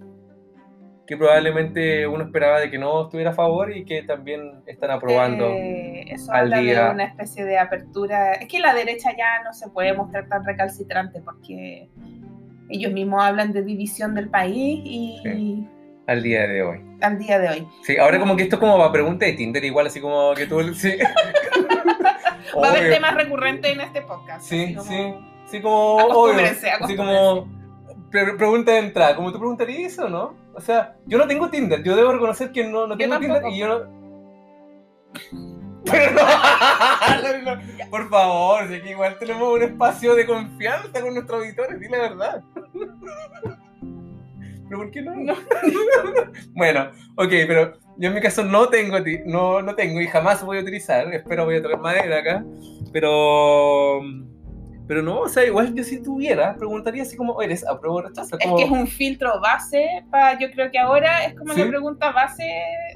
que 1.10 1.18
probablemente 1.18 2.06
uno 2.06 2.24
esperaba 2.26 2.60
de 2.60 2.70
que 2.70 2.78
no 2.78 3.06
estuviera 3.06 3.32
a 3.32 3.34
favor 3.34 3.76
y 3.76 3.84
que 3.84 4.04
también 4.04 4.62
están 4.68 4.92
aprobando. 4.92 5.50
Eh, 5.50 6.06
eso 6.08 6.32
al 6.32 6.42
habla 6.54 6.60
día. 6.60 6.84
de 6.86 6.92
una 6.92 7.04
especie 7.06 7.46
de 7.46 7.58
apertura. 7.58 8.34
Es 8.34 8.48
que 8.48 8.60
la 8.60 8.76
derecha 8.76 9.10
ya 9.18 9.42
no 9.44 9.52
se 9.52 9.70
puede 9.72 9.94
mostrar 9.94 10.28
tan 10.30 10.46
recalcitrante 10.46 11.20
porque 11.22 11.90
ellos 12.70 12.92
mismos 12.94 13.24
hablan 13.24 13.52
de 13.54 13.64
división 13.64 14.14
del 14.14 14.30
país 14.30 14.82
y 14.86 15.20
Sí. 15.24 15.68
al 16.06 16.22
día 16.22 16.46
de 16.48 16.62
hoy. 16.62 16.82
al 17.02 17.18
día 17.18 17.40
de 17.40 17.50
hoy. 17.50 17.68
Sí, 17.82 17.98
ahora 17.98 18.20
como 18.20 18.36
que 18.36 18.44
esto 18.44 18.58
es 18.58 18.60
como 18.60 18.78
para 18.78 18.92
pregunta 18.92 19.26
de 19.26 19.34
Tinder, 19.34 19.64
igual 19.66 19.88
así 19.88 20.00
como 20.00 20.36
que 20.36 20.46
tú... 20.46 20.62
Sí. 20.76 20.96
Va 22.62 22.68
a 22.68 22.70
haber 22.72 22.92
temas 22.92 23.16
recurrentes 23.16 23.72
en 23.72 23.82
este 23.82 24.02
podcast. 24.04 24.42
Sí, 24.46 24.76
como- 24.76 24.88
sí, 24.90 25.14
sí, 25.48 25.62
como 25.62 25.96
obvio, 25.96 26.12
Acostúmbrense, 26.12 26.70
así 26.72 26.96
como 26.96 27.48
pre- 28.12 28.34
pregunta 28.36 28.72
de 28.74 28.80
entrada, 28.80 29.16
como 29.16 29.32
tú 29.32 29.40
preguntarías 29.40 29.94
eso, 29.94 30.08
¿no? 30.10 30.34
O 30.60 30.62
sea, 30.62 30.98
yo 31.06 31.18
no 31.18 31.26
tengo 31.26 31.50
Tinder, 31.50 31.82
yo 31.84 31.96
debo 31.96 32.12
reconocer 32.12 32.52
que 32.52 32.66
no, 32.66 32.86
no 32.86 32.98
tengo 32.98 33.18
Tinder 33.18 33.42
y 33.48 33.60
yo 33.60 33.68
no... 33.70 33.80
Pero 35.86 36.12
no, 37.46 37.56
no, 37.56 37.62
por 37.90 38.10
favor, 38.10 38.68
si 38.68 38.74
aquí 38.74 38.90
igual 38.90 39.18
tenemos 39.18 39.54
un 39.54 39.64
espacio 39.64 40.16
de 40.16 40.26
confianza 40.26 41.00
con 41.00 41.14
nuestros 41.14 41.42
auditores, 41.42 41.80
di 41.80 41.88
la 41.88 41.98
verdad. 42.00 42.44
¿Pero 44.68 44.82
por 44.82 44.92
qué 44.92 45.02
no? 45.02 45.16
No. 45.16 45.34
bueno, 46.52 46.92
ok, 47.16 47.32
pero 47.48 47.78
yo 47.98 48.10
en 48.10 48.16
mi 48.16 48.20
caso 48.20 48.44
no 48.44 48.68
tengo, 48.68 48.98
no, 49.28 49.62
no 49.62 49.76
tengo 49.76 50.02
y 50.02 50.08
jamás 50.08 50.44
voy 50.44 50.58
a 50.58 50.62
utilizar, 50.62 51.08
espero 51.14 51.46
voy 51.46 51.56
a 51.56 51.64
tocar 51.64 51.80
madera 51.80 52.20
acá, 52.20 52.44
pero... 52.92 54.02
Pero 54.90 55.04
no, 55.04 55.20
o 55.20 55.30
sea, 55.30 55.46
igual 55.46 55.72
yo 55.76 55.84
si 55.84 56.02
tuviera, 56.02 56.56
preguntaría 56.56 57.04
así 57.04 57.16
como, 57.16 57.44
¿eres 57.44 57.64
apruebo 57.68 57.98
o 57.98 58.02
rechazo? 58.02 58.38
Es 58.40 58.52
que 58.58 58.64
es 58.64 58.72
un 58.72 58.88
filtro 58.88 59.40
base 59.40 60.04
para, 60.10 60.40
yo 60.40 60.50
creo 60.50 60.72
que 60.72 60.80
ahora 60.80 61.26
es 61.26 61.36
como 61.36 61.54
Sí. 61.54 61.62
la 61.62 61.68
pregunta 61.68 62.12
base 62.12 62.44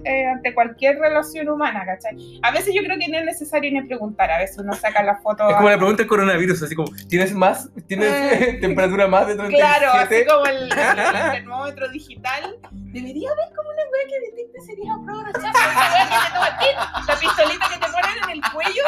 eh, 0.04 0.26
ante 0.26 0.56
cualquier 0.56 0.98
relación 0.98 1.48
humana, 1.50 1.86
¿cachai? 1.86 2.40
A 2.42 2.50
veces 2.50 2.74
yo 2.74 2.82
creo 2.84 2.98
que 2.98 3.08
no 3.10 3.20
es 3.20 3.26
necesario 3.26 3.72
ni 3.72 3.84
preguntar, 3.84 4.32
a 4.32 4.40
veces 4.40 4.58
uno 4.58 4.74
saca 4.74 5.04
la 5.04 5.18
foto. 5.18 5.48
Es 5.48 5.56
como 5.56 5.70
la 5.70 5.78
pregunta 5.78 6.02
del 6.02 6.08
coronavirus, 6.10 6.64
así 6.64 6.74
como, 6.74 6.90
¿tienes 7.08 7.32
más? 7.36 7.70
¿Tienes 7.88 8.10
Eh, 8.42 8.58
temperatura 8.60 9.06
más 9.08 9.28
de 9.28 9.36
37? 9.36 9.64
Claro, 9.64 9.94
así 9.94 10.26
como 10.26 10.46
el, 10.48 10.64
el 10.64 11.32
termómetro 11.32 11.90
digital. 11.90 12.56
Debería 12.72 13.30
haber 13.30 13.56
como 13.56 13.70
una 13.70 13.84
wea 13.92 14.08
que 14.10 14.20
detecte 14.32 14.62
si 14.62 14.72
eres 14.72 14.86
apruebo 14.92 15.20
o 15.20 15.24
rechazo. 15.26 15.60
La 17.08 17.16
pistolita 17.20 17.66
que 17.72 17.80
te 17.86 17.92
ponen 17.92 18.18
en 18.24 18.30
el 18.32 18.42
cuello. 18.52 18.84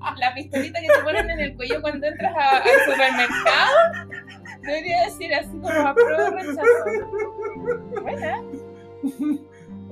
La 0.18 0.34
pistolita 0.34 0.80
que 0.80 0.86
te 0.86 1.02
ponen 1.02 1.30
en 1.30 1.40
el 1.40 1.56
cuello 1.56 1.80
cuando 1.80 2.06
entras 2.06 2.34
a- 2.36 2.56
al 2.58 2.92
supermercado. 2.92 4.16
Debería 4.62 5.04
decir 5.04 5.34
así 5.34 5.48
como 5.48 5.68
apruebo 5.68 6.30
rechazo. 6.36 8.02
Buena. 8.02 8.42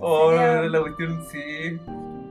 Oh, 0.01 0.31
Sería- 0.31 0.63
la 0.69 0.81
cuestión, 0.81 1.25
sí. 1.31 1.79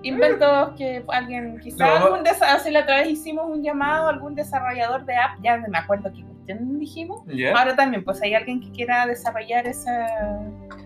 Inventos 0.03 0.69
que 0.77 1.03
alguien, 1.09 1.59
quizá 1.59 1.85
No. 1.99 2.05
algún 2.05 2.27
hace 2.27 2.71
la 2.71 2.81
otra 2.81 2.97
vez 2.97 3.09
hicimos 3.09 3.45
un 3.49 3.63
llamado 3.63 4.07
a 4.07 4.09
algún 4.11 4.35
desarrollador 4.35 5.05
de 5.05 5.15
app, 5.17 5.39
ya 5.41 5.57
no 5.57 5.67
me 5.67 5.77
acuerdo 5.79 6.11
qué 6.13 6.23
cuestión 6.23 6.79
dijimos. 6.79 7.23
Ahora 7.55 7.75
también, 7.75 8.03
pues 8.03 8.21
hay 8.21 8.33
alguien 8.35 8.61
que 8.61 8.71
quiera 8.71 9.05
desarrollar 9.07 9.67
esa 9.67 10.07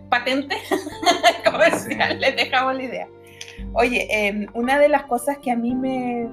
patente 0.10 0.56
comercial, 1.45 2.19
les 2.19 2.36
dejamos 2.36 2.75
la 2.75 2.84
idea. 2.84 3.08
Oye, 3.73 4.08
eh, 4.10 4.47
una 4.54 4.80
de 4.80 4.89
las 4.89 5.04
cosas 5.04 5.38
que 5.39 5.51
a 5.51 5.56
mí 5.56 5.75
me 5.75 6.27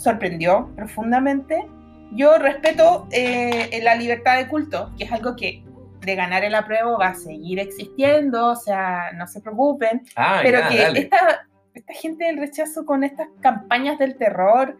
sorprendió 0.00 0.70
profundamente, 0.76 1.66
yo 2.12 2.38
respeto 2.38 3.06
eh, 3.12 3.78
la 3.82 3.94
libertad 3.94 4.38
de 4.38 4.48
culto, 4.48 4.90
que 4.96 5.04
es 5.04 5.12
algo 5.12 5.36
que 5.36 5.62
de 6.00 6.14
ganar 6.14 6.44
el 6.44 6.54
apruebo 6.54 6.98
va 6.98 7.08
a 7.08 7.14
seguir 7.14 7.60
existiendo, 7.60 8.48
o 8.48 8.56
sea, 8.56 9.12
no 9.16 9.26
se 9.26 9.40
preocupen, 9.40 10.02
Ah, 10.16 10.40
pero 10.42 10.60
ya, 10.60 10.68
que 10.68 10.78
dale. 10.78 11.00
esta, 11.00 11.46
esta 11.74 11.92
gente 11.94 12.24
del 12.24 12.38
rechazo 12.38 12.86
con 12.86 13.04
estas 13.04 13.28
campañas 13.40 13.98
del 13.98 14.16
terror 14.16 14.78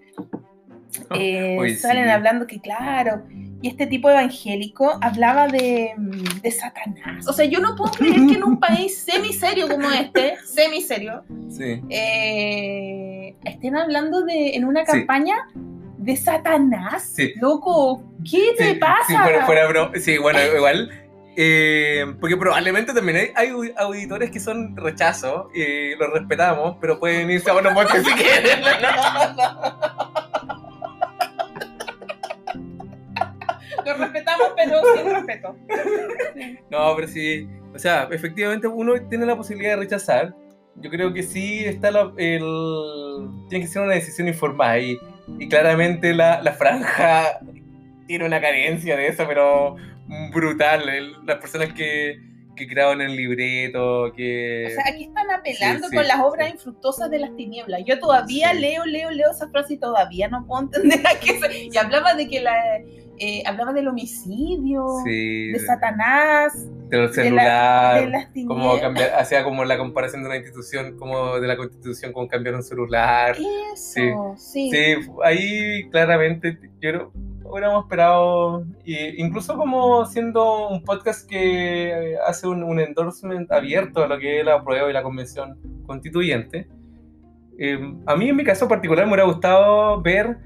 eh, 1.15 1.77
salen 1.79 2.05
sí. 2.05 2.11
hablando 2.11 2.47
que 2.47 2.61
claro, 2.61 3.23
y 3.63 3.69
este 3.69 3.87
tipo 3.87 4.09
evangélico 4.11 4.99
hablaba 5.03 5.47
de, 5.49 5.93
mm, 5.97 6.41
de 6.43 6.51
Satanás. 6.51 7.27
O 7.29 7.33
sea, 7.33 7.45
yo 7.45 7.61
no 7.61 7.77
puedo 7.77 7.93
creer 7.93 8.15
que 8.15 8.35
en 8.35 8.45
un 8.45 8.59
país 8.59 8.97
semiserio 8.99 9.69
como 9.69 9.91
este, 9.91 10.37
semiserio, 10.47 11.23
Sí. 11.51 11.83
eh, 11.91 13.35
estén 13.45 13.77
hablando 13.77 14.23
de 14.23 14.55
en 14.57 14.65
una 14.65 14.85
Sí. 14.87 14.93
campaña 14.93 15.37
de 15.99 16.17
Satanás. 16.17 17.13
Sí. 17.15 17.33
Loco, 17.37 18.03
¿qué 18.29 18.55
te 18.57 18.73
Sí, 18.73 18.75
pasa? 18.77 19.05
Sí, 19.07 19.15
fuera, 19.17 19.45
fuera 19.47 19.69
bro- 19.69 19.93
sí, 20.01 20.17
bueno, 20.19 20.39
igual 20.57 20.91
Eh, 21.37 22.05
porque 22.21 22.37
probablemente 22.37 22.93
también 22.93 23.17
hay, 23.19 23.29
hay 23.37 23.49
au- 23.51 23.73
auditores 23.79 24.31
que 24.31 24.41
son 24.41 24.77
rechazo 24.77 25.49
y 25.55 25.95
los 25.95 26.11
respetamos, 26.13 26.77
pero 26.81 26.99
pueden 26.99 27.31
irse 27.31 27.49
a 27.49 27.53
buenos 27.55 27.73
si 27.89 28.13
quieren. 28.13 28.61
Lo 33.85 33.95
respetamos, 33.95 34.49
pero 34.57 34.81
sin 34.95 35.11
respeto. 35.15 35.57
No, 36.71 36.95
pero 36.97 37.09
sí, 37.09 37.49
o 37.75 37.79
sea, 37.79 38.09
efectivamente 38.11 38.67
uno 38.69 38.95
tiene 39.09 39.27
la 39.27 39.37
posibilidad 39.37 39.73
de 39.73 39.83
rechazar. 39.83 40.35
Yo 40.77 40.89
creo 40.89 41.13
que 41.13 41.23
sí 41.23 41.65
está 41.65 41.91
la, 41.91 42.13
el... 42.17 42.41
Tiene 43.49 43.65
que 43.65 43.71
ser 43.71 43.83
una 43.83 43.95
decisión 43.95 44.29
informada 44.29 44.79
y, 44.79 44.97
y 45.39 45.49
claramente 45.49 46.15
la, 46.15 46.41
la 46.43 46.53
franja 46.53 47.41
tiene 48.07 48.25
una 48.25 48.41
carencia 48.41 48.97
de 48.97 49.09
eso, 49.09 49.25
pero 49.27 49.77
brutal. 50.33 50.89
El- 50.89 51.13
las 51.27 51.37
personas 51.39 51.73
que, 51.75 52.17
que 52.57 52.67
creaban 52.67 53.01
el 53.01 53.15
libreto, 53.15 54.13
que... 54.17 54.69
O 54.69 54.71
sea, 54.71 54.85
aquí 54.95 55.05
están 55.05 55.31
apelando 55.31 55.87
Sí, 55.89 55.91
sí, 55.91 55.97
con 55.97 56.09
las 56.09 56.21
obras 56.21 56.47
sí. 56.47 56.53
infructuosas 56.55 57.11
de 57.11 57.19
las 57.19 57.37
tinieblas. 57.37 57.83
Yo 57.85 57.99
todavía 57.99 58.55
leo, 58.55 58.87
leo, 58.87 59.11
leo 59.11 59.31
esa 59.33 59.49
frase 59.51 59.75
y 59.75 59.79
todavía 59.79 60.29
no 60.29 60.47
puedo 60.47 60.63
entender 60.63 61.01
a 61.07 61.19
qué 61.19 61.39
se... 61.41 61.65
Y 61.67 61.77
hablaba 61.77 62.15
de 62.15 62.29
que 62.29 62.41
la... 62.41 62.55
eh, 63.21 63.43
hablaba 63.47 63.73
del 63.73 63.87
homicidio, 63.89 64.87
sí, 65.05 65.53
de 65.53 65.59
Satanás, 65.61 66.53
del 66.89 67.07
de, 67.09 67.13
celular. 67.13 67.47
la- 67.47 68.01
de 68.01 68.07
las 68.09 68.29
como 68.49 68.81
cambiar, 68.81 69.11
hacía 69.15 69.45
como 69.45 69.65
la 69.65 69.77
comparación 69.79 70.23
de 70.23 70.29
una 70.29 70.37
institución, 70.39 70.97
como 70.99 71.39
de 71.39 71.47
la 71.47 71.57
constitución, 71.57 72.13
con 72.13 72.27
cambiar 72.29 72.55
un 72.57 72.63
celular. 72.63 73.37
Eso, 73.73 74.35
sí. 74.37 74.71
Sí, 74.71 74.95
ahí 75.25 75.89
claramente 75.91 76.59
yo 76.81 77.13
hubiéramos 77.45 77.85
esperado, 77.85 78.65
y 78.85 79.21
incluso 79.23 79.57
como 79.57 80.07
siendo 80.07 80.69
un 80.69 80.83
podcast 80.85 81.29
que 81.29 82.17
hace 82.27 82.47
un, 82.47 82.63
un 82.63 82.79
endorsement 82.81 83.51
abierto 83.53 84.03
a 84.03 84.07
lo 84.07 84.19
que 84.19 84.41
es 84.41 84.45
la 84.47 84.63
prueba 84.65 84.89
y 84.89 84.93
la 84.93 85.03
convención 85.03 85.59
constituyente. 85.87 86.69
eh, 87.59 87.79
a 88.07 88.17
mí 88.17 88.29
en 88.29 88.37
mi 88.37 88.45
caso 88.45 88.67
particular 88.69 89.05
me 89.05 89.13
hubiera 89.13 89.25
gustado 89.25 90.01
ver 90.01 90.39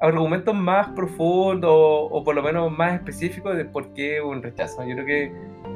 argumentos 0.00 0.54
más 0.54 0.88
profundos 0.90 1.70
o, 1.72 2.04
o 2.10 2.24
por 2.24 2.34
lo 2.34 2.42
menos 2.42 2.70
más 2.76 2.94
específicos 2.94 3.56
de 3.56 3.64
por 3.64 3.92
qué 3.94 4.20
un 4.20 4.42
rechazo. 4.42 4.84
Yo 4.86 4.94
creo 4.94 5.06
que 5.06 5.32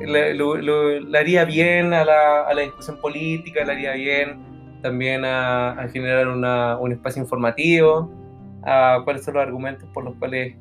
le, 0.07 0.35
lo- 0.35 0.57
lo- 0.57 1.01
le 1.01 1.19
haría 1.19 1.45
bien 1.45 1.93
a 1.95 2.05
la, 2.05 2.43
a 2.43 2.55
la 2.55 2.63
discusión 2.63 3.01
política, 3.01 3.65
le 3.65 3.73
haría 3.73 3.93
bien 3.93 4.39
también 4.83 5.25
a, 5.25 5.73
a 5.73 5.89
generar 5.89 6.29
una- 6.29 6.77
un 6.79 6.93
espacio 6.93 7.23
informativo, 7.23 8.11
a 8.65 9.01
cuáles 9.05 9.25
son 9.25 9.35
los 9.35 9.43
argumentos 9.43 9.89
por 9.95 10.05
los 10.05 10.15
cuales 10.17 10.55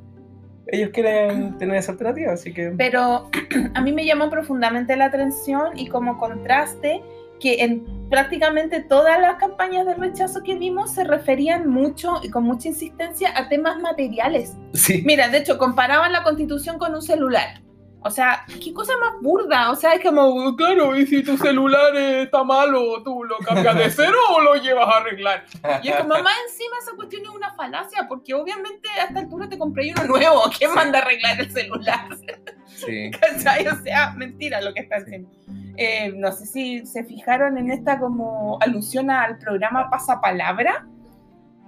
ellos 0.67 0.91
quieren 0.93 1.57
tener 1.57 1.77
esa 1.77 1.91
alternativa. 1.93 2.31
Así 2.33 2.53
que 2.53 2.71
Pero 2.77 3.29
a 3.73 3.81
mí 3.81 3.91
me 3.91 4.05
llamó 4.05 4.29
profundamente 4.29 4.95
la 4.95 5.05
atención 5.05 5.77
y 5.77 5.87
como 5.87 6.17
contraste 6.17 7.01
que 7.39 7.63
en 7.63 7.83
prácticamente 8.09 8.81
todas 8.81 9.19
las 9.21 9.35
campañas 9.35 9.85
de 9.85 9.93
rechazo 9.93 10.41
que 10.43 10.55
vimos 10.55 10.91
se 10.91 11.03
referían 11.03 11.69
mucho 11.69 12.19
y 12.23 12.29
con 12.29 12.43
mucha 12.43 12.69
insistencia 12.69 13.31
a 13.35 13.49
temas 13.49 13.79
materiales. 13.79 14.55
sí, 14.73 15.03
Mira, 15.05 15.29
de 15.29 15.39
hecho, 15.39 15.57
comparaban 15.57 16.11
la 16.11 16.23
constitución 16.23 16.77
con 16.77 16.95
un 16.95 17.01
celular. 17.01 17.61
O 18.01 18.09
sea, 18.09 18.45
qué 18.63 18.73
cosa 18.73 18.93
más 18.99 19.21
burda. 19.21 19.71
O 19.71 19.75
sea, 19.75 19.93
es 19.93 20.01
como, 20.01 20.55
claro, 20.55 20.95
y 20.95 21.05
si 21.05 21.21
tu 21.21 21.37
celular 21.37 21.93
está 21.95 22.43
malo, 22.45 23.03
¿tú 23.03 23.23
lo 23.25 23.37
cambias 23.39 23.75
de 23.75 23.89
cero 23.91 24.17
o 24.31 24.39
lo 24.41 24.55
llevas 24.55 24.87
a 24.87 24.97
arreglar? 24.99 25.43
Y 25.83 25.89
es 25.89 25.95
como, 25.97 26.09
más 26.09 26.33
encima 26.47 26.75
esa 26.81 26.95
cuestión 26.95 27.23
es 27.23 27.29
una 27.29 27.51
falacia, 27.55 28.05
porque 28.07 28.33
obviamente 28.33 28.87
a 29.01 29.05
esta 29.05 29.19
altura 29.19 29.49
te 29.49 29.57
compré 29.57 29.91
uno 29.91 30.05
nuevo. 30.05 30.43
¿Quién 30.57 30.69
Sí. 30.71 30.75
manda 30.75 30.99
a 30.99 31.01
arreglar 31.01 31.41
el 31.41 31.51
celular? 31.51 32.07
sí. 32.67 33.11
¿Cachai? 33.19 33.67
O 33.67 33.75
sea, 33.83 34.11
mentira 34.15 34.61
lo 34.61 34.73
que 34.73 34.79
está 34.81 34.95
haciendo. 34.97 35.29
Eh, 35.75 36.13
no 36.15 36.31
sé 36.31 36.45
si 36.45 36.85
se 36.85 37.03
fijaron 37.03 37.57
en 37.57 37.69
esta 37.71 37.99
como 37.99 38.57
alusión 38.61 39.11
al 39.11 39.37
programa 39.39 39.89
Pasapalabra, 39.89 40.85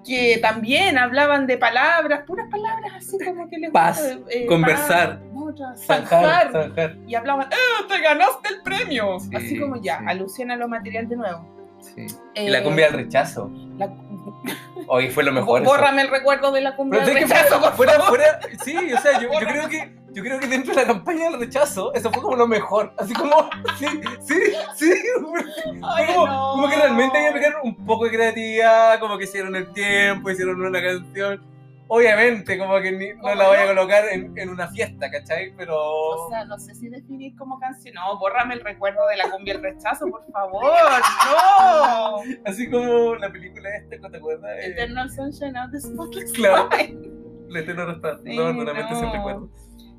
que 0.05 0.39
también 0.41 0.97
hablaban 0.97 1.45
de 1.45 1.57
palabras, 1.57 2.23
puras 2.25 2.47
palabras 2.49 2.91
así 2.97 3.17
como 3.23 3.47
que 3.49 3.57
les 3.59 3.71
Paz, 3.71 4.01
gusta, 4.17 4.33
eh, 4.33 4.45
conversar, 4.47 5.19
otras, 5.51 5.85
Zanjar, 5.85 6.97
y 7.07 7.15
hablaban, 7.15 7.47
¡eh, 7.51 7.85
te 7.87 7.99
ganaste 8.01 8.49
el 8.49 8.61
premio! 8.61 9.19
Sí, 9.19 9.35
así 9.35 9.59
como 9.59 9.81
ya, 9.81 9.99
sí. 9.99 10.05
alusión 10.07 10.51
a 10.51 10.55
lo 10.55 10.67
material 10.67 11.07
de 11.07 11.15
nuevo. 11.15 11.47
Sí. 11.81 12.05
Eh, 12.35 12.45
Y 12.45 12.49
la 12.49 12.61
cumbia 12.63 12.85
del 12.87 12.95
rechazo. 13.05 13.49
la- 13.77 13.89
Hoy 14.87 15.09
fue 15.09 15.23
lo 15.23 15.31
mejor. 15.31 15.61
eso. 15.61 15.71
Bórrame 15.71 16.01
el 16.03 16.09
recuerdo 16.09 16.51
de 16.51 16.61
la 16.61 16.75
cumbia 16.75 16.99
Pero 17.03 17.13
del 17.13 17.23
que 17.23 17.33
rechazo, 17.33 17.55
fuera, 17.59 17.61
por 17.61 17.73
fuera, 17.75 17.91
favor. 17.93 18.09
fuera- 18.09 18.39
sí, 18.63 18.93
o 18.93 18.99
sea, 18.99 19.19
yo, 19.21 19.29
yo 19.31 19.47
creo 19.47 19.67
que 19.69 20.01
yo 20.13 20.21
creo 20.23 20.39
que 20.41 20.47
dentro 20.47 20.75
de 20.75 20.81
la 20.81 20.87
campaña 20.87 21.29
del 21.29 21.39
rechazo, 21.39 21.93
eso 21.93 22.11
fue 22.11 22.21
como 22.21 22.35
lo 22.35 22.45
mejor. 22.45 22.93
Así 22.97 23.13
como, 23.13 23.49
sí, 23.79 23.87
sí, 24.21 24.35
sí. 24.75 24.91
Ay, 25.83 26.05
como, 26.13 26.27
no. 26.27 26.51
como 26.51 26.69
que 26.69 26.75
realmente 26.75 27.17
ahí 27.17 27.27
aplicaron 27.27 27.61
un 27.63 27.85
poco 27.85 28.05
de 28.05 28.11
creatividad, 28.11 28.99
como 28.99 29.17
que 29.17 29.23
hicieron 29.23 29.55
el 29.55 29.71
tiempo, 29.71 30.29
hicieron 30.29 30.61
una 30.61 30.81
canción. 30.81 31.41
Obviamente, 31.93 32.57
como 32.57 32.79
que 32.79 32.89
ni- 32.93 33.13
no 33.15 33.35
la 33.35 33.49
voy 33.49 33.57
a 33.57 33.67
colocar 33.67 34.05
en, 34.13 34.31
en 34.37 34.49
una 34.49 34.69
fiesta, 34.69 35.11
¿cachai? 35.11 35.53
Pero. 35.57 35.75
O 35.77 36.29
sea, 36.29 36.45
no 36.45 36.57
sé 36.57 36.73
si 36.73 36.87
definir 36.87 37.35
como 37.35 37.59
canción. 37.59 37.95
No, 37.95 38.17
bórrame 38.17 38.53
el 38.53 38.61
recuerdo 38.61 39.05
de 39.09 39.17
la 39.17 39.29
cumbia 39.29 39.55
el 39.55 39.61
rechazo, 39.61 40.05
por 40.07 40.25
favor. 40.31 40.63
No. 40.63 42.21
Así 42.45 42.69
como 42.71 43.15
la 43.15 43.29
película 43.29 43.69
esta, 43.75 43.97
¿no 43.97 44.09
te 44.09 44.17
acuerdas? 44.17 44.51
Eh, 44.59 44.67
Eternal 44.67 45.11
Sunshine 45.11 45.57
of 45.57 45.71
the 45.73 45.81
Spotless 45.81 46.31
Claro. 46.31 46.69
La 47.49 47.59
eterna 47.59 47.85
no, 47.85 48.99
sin 48.99 49.11
recuerdo. 49.11 49.49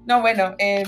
No, 0.06 0.20
bueno, 0.22 0.54
eh, 0.56 0.84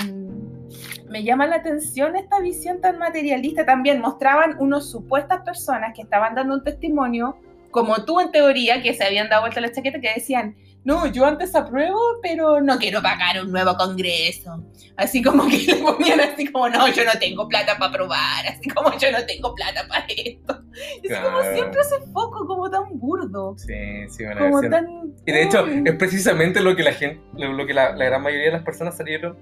me 1.11 1.23
llama 1.23 1.47
la 1.47 1.57
atención 1.57 2.17
esta 2.17 2.41
visión 2.41 2.81
tan 2.81 2.99
materialista. 2.99 3.67
También 3.67 4.01
mostraban 4.01 4.57
unos 4.59 4.91
supuestas 4.91 5.43
personas 5.45 5.93
que 5.95 6.01
estaban 6.01 6.35
dando 6.35 6.55
un 6.55 6.65
testimonio, 6.65 7.37
como 7.71 8.07
tú 8.07 8.21
en 8.21 8.33
teoría, 8.33 8.81
que 8.83 8.95
se 8.95 9.05
habían 9.05 9.29
dado 9.29 9.43
vuelta 9.43 9.61
la 9.61 9.71
chaqueta, 9.71 10.01
que 10.01 10.15
decían, 10.15 10.57
no, 10.85 11.07
yo 11.07 11.25
antes 11.25 11.55
apruebo, 11.55 11.99
pero 12.23 12.61
no 12.61 12.79
quiero 12.79 13.01
pagar 13.03 13.43
un 13.43 13.51
nuevo 13.51 13.75
congreso. 13.77 14.63
Así 14.97 15.23
como 15.23 15.47
que 15.49 15.57
le 15.59 15.77
ponían 15.77 16.21
así 16.21 16.47
como, 16.53 16.69
no, 16.69 16.87
yo 16.89 17.05
no 17.05 17.13
tengo 17.19 17.49
plata 17.49 17.77
para 17.79 17.91
aprobar, 17.91 18.47
así 18.47 18.69
como 18.71 18.97
yo 18.99 19.11
no 19.11 19.25
tengo 19.27 19.55
plata 19.55 19.87
para 19.89 20.05
esto. 20.09 20.63
Y 21.03 21.11
así 21.13 21.23
como 21.23 21.39
Claro. 21.39 21.55
siempre 21.55 21.81
ese 21.81 21.97
foco 22.13 22.47
como 22.47 22.71
tan 22.71 22.85
burdo, 22.99 23.55
Sí, 23.59 23.75
sí, 24.11 24.25
bueno, 24.25 24.41
como 24.51 24.61
tan... 24.69 24.87
Y 25.27 25.33
de 25.33 25.43
hecho, 25.43 25.67
es 25.67 25.95
precisamente 25.97 26.61
lo 26.61 26.77
que 26.77 26.83
la 26.83 26.93
gente, 26.93 27.21
lo, 27.37 27.53
lo 27.55 27.67
que 27.67 27.75
la, 27.75 27.97
la 27.97 28.05
gran 28.05 28.23
mayoría 28.23 28.47
de 28.47 28.53
las 28.53 28.63
personas 28.63 28.97
salieron 28.97 29.37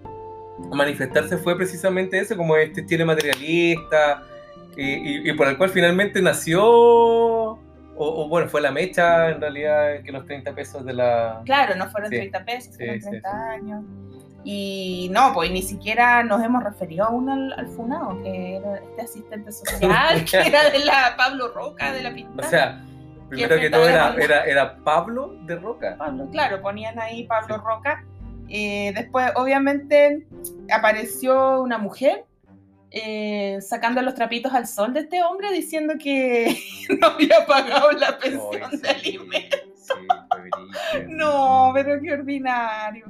a 0.70 0.74
manifestarse 0.76 1.38
fue 1.38 1.56
precisamente 1.56 2.18
eso, 2.18 2.36
como 2.36 2.56
este 2.56 2.82
estilo 2.82 3.04
materialista, 3.04 4.22
y, 4.76 4.84
y- 4.84 5.30
y 5.30 5.32
por 5.34 5.48
el 5.48 5.58
cual 5.58 5.70
finalmente 5.70 6.22
nació, 6.22 7.58
o, 8.02 8.24
o 8.24 8.28
bueno, 8.28 8.48
fue 8.48 8.60
la 8.60 8.70
mecha 8.70 9.30
en 9.30 9.40
realidad, 9.40 10.02
que 10.04 10.12
los 10.12 10.24
30 10.26 10.54
pesos 10.54 10.84
de 10.84 10.92
la... 10.92 11.42
Claro, 11.44 11.74
no 11.76 11.88
fueron 11.90 12.10
Sí. 12.10 12.16
30 12.16 12.44
pesos, 12.44 12.76
fueron 12.76 13.00
sí, 13.00 13.08
30 13.10 13.30
sí. 13.30 13.36
años. 13.36 13.84
Y 14.44 15.08
no, 15.12 15.32
pues 15.34 15.50
ni 15.52 15.62
siquiera 15.62 16.24
nos 16.24 16.42
hemos 16.42 16.64
referido 16.64 17.04
aún 17.04 17.28
al, 17.28 17.52
al 17.52 17.68
Funao, 17.68 18.20
que 18.22 18.56
era 18.56 18.76
este 18.78 19.02
asistente 19.02 19.52
social, 19.52 20.24
que 20.30 20.36
era 20.38 20.68
de 20.70 20.84
la 20.84 21.14
Pablo 21.16 21.52
Roca, 21.54 21.92
de 21.92 22.02
la 22.02 22.10
O 22.10 22.14
Pintana. 22.14 22.48
sea, 22.48 22.84
primero 23.28 23.56
que 23.60 23.70
todo 23.70 23.84
de 23.84 23.92
era, 23.92 24.08
Pablo. 24.08 24.22
era, 24.24 24.44
era 24.44 24.76
Pablo 24.82 25.34
de 25.46 25.56
Roca. 25.56 25.94
Pablo, 25.96 26.28
claro, 26.32 26.60
ponían 26.60 26.98
ahí 26.98 27.24
Pablo 27.28 27.58
Roca. 27.58 28.04
Eh, 28.48 28.92
después, 28.96 29.30
obviamente, 29.36 30.26
apareció 30.72 31.62
una 31.62 31.78
mujer 31.78 32.24
eh, 32.92 33.58
sacando 33.60 34.02
los 34.02 34.14
trapitos 34.14 34.52
al 34.52 34.66
sol 34.66 34.92
de 34.92 35.00
este 35.00 35.22
hombre 35.22 35.50
diciendo 35.52 35.94
que 35.98 36.56
no 37.00 37.06
había 37.08 37.46
pagado 37.46 37.90
la 37.92 38.18
pensión 38.18 38.62
Ay, 38.70 38.78
de 38.78 38.88
alimentos. 38.88 39.60
Sí. 39.76 41.02
No, 41.08 41.70
pero 41.74 42.00
qué 42.00 42.12
ordinario. 42.12 43.06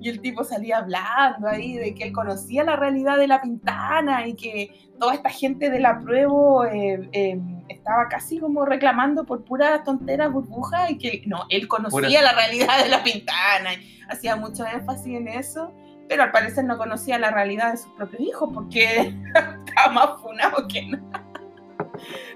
Y 0.00 0.10
el 0.10 0.20
tipo 0.20 0.44
salía 0.44 0.78
hablando 0.78 1.48
ahí 1.48 1.76
de 1.78 1.94
que 1.94 2.04
él 2.04 2.12
conocía 2.12 2.62
la 2.62 2.76
realidad 2.76 3.16
de 3.16 3.26
la 3.26 3.40
pintana 3.40 4.26
y 4.26 4.34
que 4.34 4.90
toda 5.00 5.14
esta 5.14 5.30
gente 5.30 5.70
de 5.70 5.80
la 5.80 5.98
prueba 5.98 6.70
eh, 6.70 7.08
eh, 7.12 7.40
estaba 7.70 8.06
casi 8.10 8.38
como 8.38 8.66
reclamando 8.66 9.24
por 9.24 9.44
pura 9.44 9.82
tontera 9.82 10.28
burbuja 10.28 10.90
y 10.90 10.98
que 10.98 11.22
no, 11.26 11.44
él 11.48 11.66
conocía 11.68 12.20
Pura- 12.20 12.22
la 12.22 12.32
realidad 12.34 12.82
de 12.84 12.90
la 12.90 13.02
pintana 13.02 13.72
y 13.74 14.00
hacía 14.10 14.36
mucho 14.36 14.66
énfasis 14.66 15.06
en 15.16 15.28
eso, 15.28 15.72
pero 16.08 16.22
al 16.24 16.30
parecer 16.32 16.64
no 16.64 16.76
conocía 16.78 17.18
la 17.18 17.30
realidad 17.30 17.72
de 17.72 17.78
sus 17.78 17.92
propios 17.92 18.20
hijos 18.22 18.50
porque 18.52 18.84
estaba 19.66 19.92
más 19.92 20.20
funado 20.20 20.66
que 20.68 20.86
nada. 20.86 21.24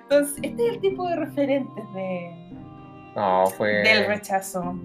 Entonces, 0.02 0.38
este 0.42 0.66
es 0.66 0.74
el 0.74 0.80
tipo 0.80 1.06
de 1.08 1.16
referentes 1.16 1.84
de, 1.94 2.52
No, 3.16 3.46
fue... 3.48 3.68
del 3.82 4.06
rechazo. 4.06 4.78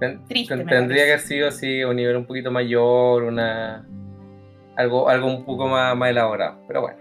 Ten- 0.00 0.24
Triste, 0.26 0.56
ten- 0.56 0.66
tendría 0.66 1.04
que 1.04 1.12
haber 1.12 1.20
sido 1.24 1.48
así, 1.48 1.82
un 1.84 1.96
nivel 1.96 2.16
un 2.16 2.26
poquito 2.26 2.50
mayor, 2.50 3.24
una 3.24 3.86
algo, 4.76 5.08
algo 5.08 5.26
un 5.26 5.44
poco 5.44 5.66
más, 5.68 5.96
más 5.96 6.10
elaborado, 6.10 6.58
pero 6.68 6.82
bueno. 6.82 6.98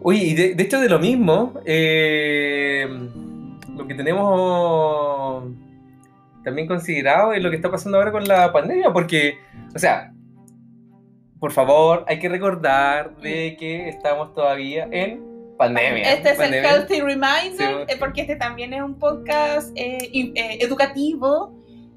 Uy, 0.00 0.18
y 0.18 0.34
de, 0.34 0.54
de 0.54 0.62
hecho 0.62 0.80
de 0.80 0.88
lo 0.88 1.00
mismo, 1.00 1.54
eh, 1.64 2.86
lo 3.76 3.86
que 3.88 3.94
tenemos 3.94 5.44
también 6.46 6.68
considerado 6.68 7.32
es 7.32 7.42
lo 7.42 7.50
que 7.50 7.56
está 7.56 7.68
pasando 7.72 7.98
ahora 7.98 8.12
con 8.12 8.22
la 8.24 8.52
pandemia, 8.52 8.92
porque, 8.92 9.36
o 9.74 9.78
sea, 9.80 10.12
por 11.40 11.50
favor, 11.50 12.04
hay 12.06 12.20
que 12.20 12.28
recordar 12.28 13.16
de 13.16 13.56
que 13.58 13.88
estamos 13.88 14.32
todavía 14.32 14.86
en 14.92 15.24
pandemia. 15.58 16.12
Este 16.12 16.30
es 16.30 16.36
Pandemia. 16.38 16.70
el 16.70 16.76
Healthy 16.76 17.00
Reminder, 17.00 17.50
Sí. 17.56 17.64
eh, 17.88 17.96
porque 17.98 18.20
este 18.20 18.36
también 18.36 18.72
es 18.74 18.80
un 18.80 18.96
podcast 18.96 19.72
eh, 19.76 19.98
eh, 20.12 20.58
educativo 20.60 21.52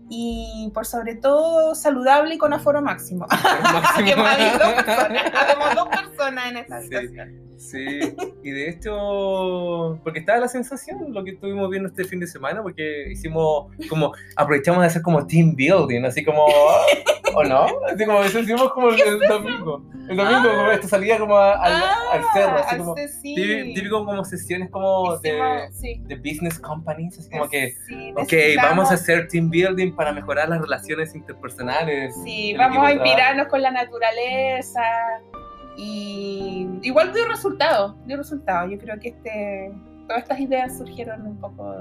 y 0.09 0.71
por 0.73 0.87
sobre 0.87 1.13
todo 1.15 1.75
saludable 1.75 2.33
y 2.33 2.37
con 2.39 2.51
aforo 2.51 2.81
máximo. 2.81 3.27
Máximo. 3.63 4.05
Que 4.07 4.15
dos 4.15 4.83
personas, 4.83 5.23
habemos 5.35 5.75
dos 5.75 5.89
personas 5.89 6.49
en 6.49 6.57
esta 6.57 6.79
Sí. 6.81 6.87
situación. 6.87 7.48
Sí, 7.59 7.99
y 8.41 8.51
de 8.51 8.69
hecho, 8.69 9.99
porque 10.03 10.19
estaba 10.19 10.39
la 10.39 10.47
sensación, 10.47 11.13
lo 11.13 11.23
que 11.25 11.31
estuvimos 11.31 11.69
viendo 11.69 11.89
este 11.89 12.05
fin 12.05 12.19
de 12.21 12.27
semana, 12.27 12.63
porque 12.63 13.11
hicimos 13.11 13.67
como, 13.89 14.13
aprovechamos 14.37 14.79
de 14.81 14.87
hacer 14.87 15.01
como 15.01 15.27
team 15.27 15.55
building, 15.55 16.05
así 16.05 16.23
como, 16.23 16.45
¿o 16.45 17.43
no? 17.43 17.65
Así 17.93 18.05
como 18.05 18.23
eso 18.23 18.39
hicimos 18.39 18.71
como 18.71 18.89
el, 18.89 18.99
el 19.01 19.19
domingo. 19.27 19.83
El 20.09 20.15
domingo, 20.17 20.49
como 20.55 20.71
esto 20.71 20.87
salía 20.87 21.19
como 21.19 21.35
a- 21.35 21.53
al, 21.61 21.73
al 21.73 22.23
cerro, 22.33 22.57
así 22.57 22.75
Ah, 22.75 22.77
como, 22.77 22.95
sí. 22.95 23.35
típico, 23.35 23.73
típico 23.75 24.05
como 24.05 24.23
sesiones 24.25 24.69
como 24.71 25.17
de, 25.17 25.29
Hicimos- 25.29 25.73
sí. 25.73 26.01
de 26.05 26.15
business 26.15 26.59
companies, 26.59 27.19
así 27.19 27.29
como 27.29 27.49
que, 27.49 27.73
Sí, 27.87 28.13
ok, 28.15 28.33
vamos 28.63 28.89
a 28.89 28.93
hacer 28.93 29.27
team 29.27 29.49
building 29.49 29.91
para 29.95 30.13
mejorar 30.13 30.47
las 30.49 30.61
relaciones 30.61 31.13
interpersonales. 31.13 32.15
Sí, 32.23 32.55
vamos 32.57 32.83
a 32.87 32.93
inspirarnos 32.93 33.47
con 33.47 33.61
la 33.61 33.71
naturaleza 33.71 34.81
y 35.81 36.67
igual 36.81 37.13
dio 37.13 37.25
resultado, 37.25 37.95
dio 38.05 38.17
resultado. 38.17 38.69
Yo 38.69 38.77
creo 38.77 38.99
que 38.99 39.09
este, 39.09 39.71
todas 40.07 40.23
estas 40.23 40.37
ideas 40.41 40.77
surgieron 40.77 41.25
un 41.25 41.39
poco... 41.39 41.73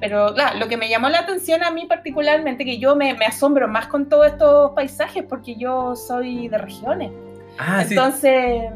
Pero 0.00 0.34
claro, 0.34 0.58
lo 0.58 0.66
que 0.66 0.76
me 0.76 0.88
llamó 0.88 1.08
la 1.08 1.20
atención 1.20 1.62
a 1.62 1.70
mí 1.70 1.86
particularmente, 1.86 2.64
que 2.64 2.78
yo 2.78 2.96
me, 2.96 3.14
me 3.14 3.26
asombro 3.26 3.68
más 3.68 3.86
con 3.86 4.08
todos 4.08 4.26
estos 4.26 4.72
paisajes 4.72 5.22
porque 5.28 5.54
yo 5.54 5.94
soy 5.94 6.48
de 6.48 6.58
regiones. 6.58 7.12
Ah, 7.56 7.84
sí, 7.84 7.94
Entonces 7.94 8.72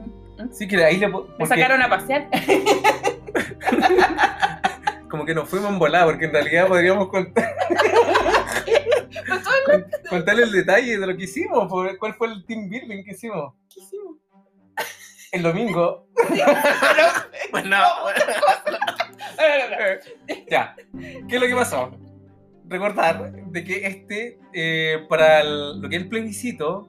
sí, 0.53 0.68
que 0.68 0.85
ahí 0.85 0.99
le... 0.99 1.09
me 1.09 1.14
porque- 1.14 1.47
sacaron 1.47 1.83
a 1.83 1.89
pasear. 1.89 2.29
como 5.11 5.25
que 5.25 5.35
nos 5.35 5.49
fuimos 5.49 5.70
en 5.70 5.81
volada, 5.81 6.05
porque 6.05 6.27
en 6.27 6.33
realidad 6.33 6.68
podríamos 6.68 7.09
contar, 7.09 7.57
contar 10.09 10.39
el 10.39 10.53
detalle 10.53 10.97
de 10.97 11.07
lo 11.09 11.16
que 11.16 11.25
hicimos, 11.25 11.68
cuál 11.99 12.14
fue 12.14 12.29
el 12.29 12.47
team 12.47 12.68
building 12.68 13.03
que 13.03 13.11
hicimos 13.11 13.14
¿Qué 13.14 13.14
hicimos? 13.14 13.61
El 15.33 15.43
domingo. 15.43 16.07
Bueno, 17.51 17.76
ya, 20.51 20.74
¿qué 21.28 21.35
es 21.37 21.41
lo 21.41 21.47
que 21.49 21.55
pasó? 21.55 21.91
Recordar 22.68 23.33
de 23.33 23.64
que 23.64 23.87
este, 23.87 24.39
eh, 24.55 25.05
para 25.09 25.41
el- 25.41 25.80
lo 25.80 25.89
que 25.89 25.97
es 25.97 26.03
el 26.03 26.09
plebiscito, 26.09 26.89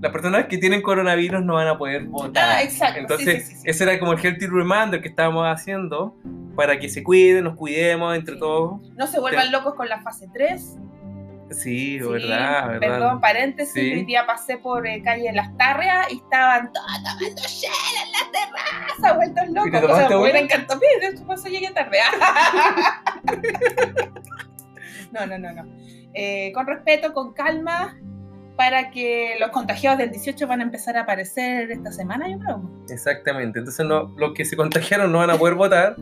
las 0.00 0.12
personas 0.12 0.46
que 0.46 0.58
tienen 0.58 0.82
coronavirus 0.82 1.42
no 1.44 1.54
van 1.54 1.68
a 1.68 1.78
poder 1.78 2.04
votar. 2.04 2.56
Ah, 2.56 2.62
exacto. 2.62 3.00
Entonces, 3.00 3.44
sí, 3.46 3.50
sí, 3.50 3.54
sí, 3.56 3.62
sí. 3.62 3.70
ese 3.70 3.84
era 3.84 3.98
como 3.98 4.12
el 4.12 4.18
healthy 4.24 4.46
reminder 4.46 5.00
que 5.00 5.08
estábamos 5.08 5.44
haciendo 5.46 6.14
para 6.56 6.78
que 6.78 6.88
se 6.88 7.02
cuiden, 7.02 7.44
nos 7.44 7.56
cuidemos 7.56 8.14
entre 8.16 8.36
todos. 8.36 8.80
No 8.96 9.06
se 9.06 9.18
vuelvan 9.18 9.50
locos 9.50 9.74
con 9.74 9.88
la 9.88 10.00
fase 10.02 10.28
3. 10.32 10.76
Sí, 11.50 11.98
Sí, 11.98 11.98
verdad, 11.98 12.68
verdad. 12.68 12.80
Perdón, 12.80 13.20
paréntesis. 13.20 13.72
Sí. 13.72 13.92
Hoy 13.92 14.04
día 14.04 14.26
pasé 14.26 14.58
por 14.58 14.86
eh, 14.86 15.02
calle 15.02 15.32
Las 15.32 15.56
Tarrias 15.56 16.12
y 16.12 16.16
estaban 16.16 16.72
todos 16.72 16.86
tomando 17.02 17.42
chela 17.46 17.74
en 18.04 18.12
la 18.12 18.18
terraza, 18.32 19.12
vueltos 19.14 19.48
locos. 19.48 19.68
¿Y 19.68 19.70
te 19.70 19.78
O 19.78 19.96
sea, 19.96 20.08
me 20.32 20.38
encantado. 20.40 20.80
Mira, 20.80 21.18
llegué 21.48 21.70
tarde. 21.70 21.98
no, 25.12 25.26
no, 25.26 25.38
no, 25.38 25.52
no. 25.52 25.64
Eh, 26.14 26.52
con 26.54 26.66
respeto, 26.66 27.14
con 27.14 27.32
calma, 27.32 27.96
para 28.56 28.90
que 28.90 29.36
los 29.40 29.50
contagiados 29.50 29.98
del 29.98 30.10
18 30.10 30.46
van 30.46 30.60
a 30.60 30.64
empezar 30.64 30.96
a 30.96 31.02
aparecer 31.02 31.70
esta 31.70 31.92
semana, 31.92 32.28
yo 32.28 32.38
creo. 32.38 32.70
Exactamente. 32.90 33.60
Entonces, 33.60 33.86
no, 33.86 34.12
los 34.16 34.34
que 34.34 34.44
se 34.44 34.56
contagiaron 34.56 35.12
no 35.12 35.18
van 35.18 35.30
a 35.30 35.38
poder 35.38 35.54
votar. 35.54 35.96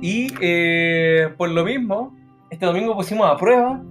Y 0.00 0.32
eh, 0.40 1.32
por 1.36 1.48
lo 1.48 1.64
mismo, 1.64 2.14
este 2.50 2.66
domingo 2.66 2.94
pusimos 2.94 3.28
a 3.28 3.36
prueba 3.36 3.82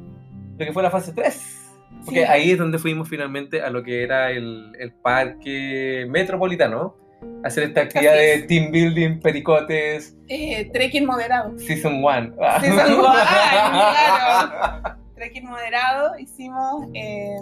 lo 0.57 0.65
que 0.65 0.73
fue 0.73 0.83
la 0.83 0.89
fase 0.91 1.13
3. 1.13 1.59
Porque 2.05 2.21
Sí. 2.21 2.25
ahí 2.27 2.51
es 2.51 2.57
donde 2.57 2.79
fuimos 2.79 3.07
finalmente 3.07 3.61
a 3.61 3.69
lo 3.69 3.83
que 3.83 4.03
era 4.03 4.31
el, 4.31 4.73
el 4.79 4.91
parque 4.93 6.05
metropolitano. 6.09 6.95
Hacer 7.43 7.63
esta 7.65 7.81
actividad 7.81 8.13
Así 8.15 8.21
de 8.23 8.33
es. 8.35 8.47
team 8.47 8.71
building, 8.71 9.19
pericotes, 9.21 10.15
Eh, 10.27 10.69
trekking 10.73 11.05
moderado. 11.05 11.57
season 11.57 12.03
1. 12.03 12.35
Season 12.61 12.93
one, 12.99 13.05
claro. 13.23 14.97
trekking 15.15 15.45
moderado, 15.45 16.17
hicimos 16.19 16.87
eh, 16.93 17.35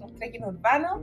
un 0.00 0.14
trekking 0.16 0.44
urbano 0.44 1.02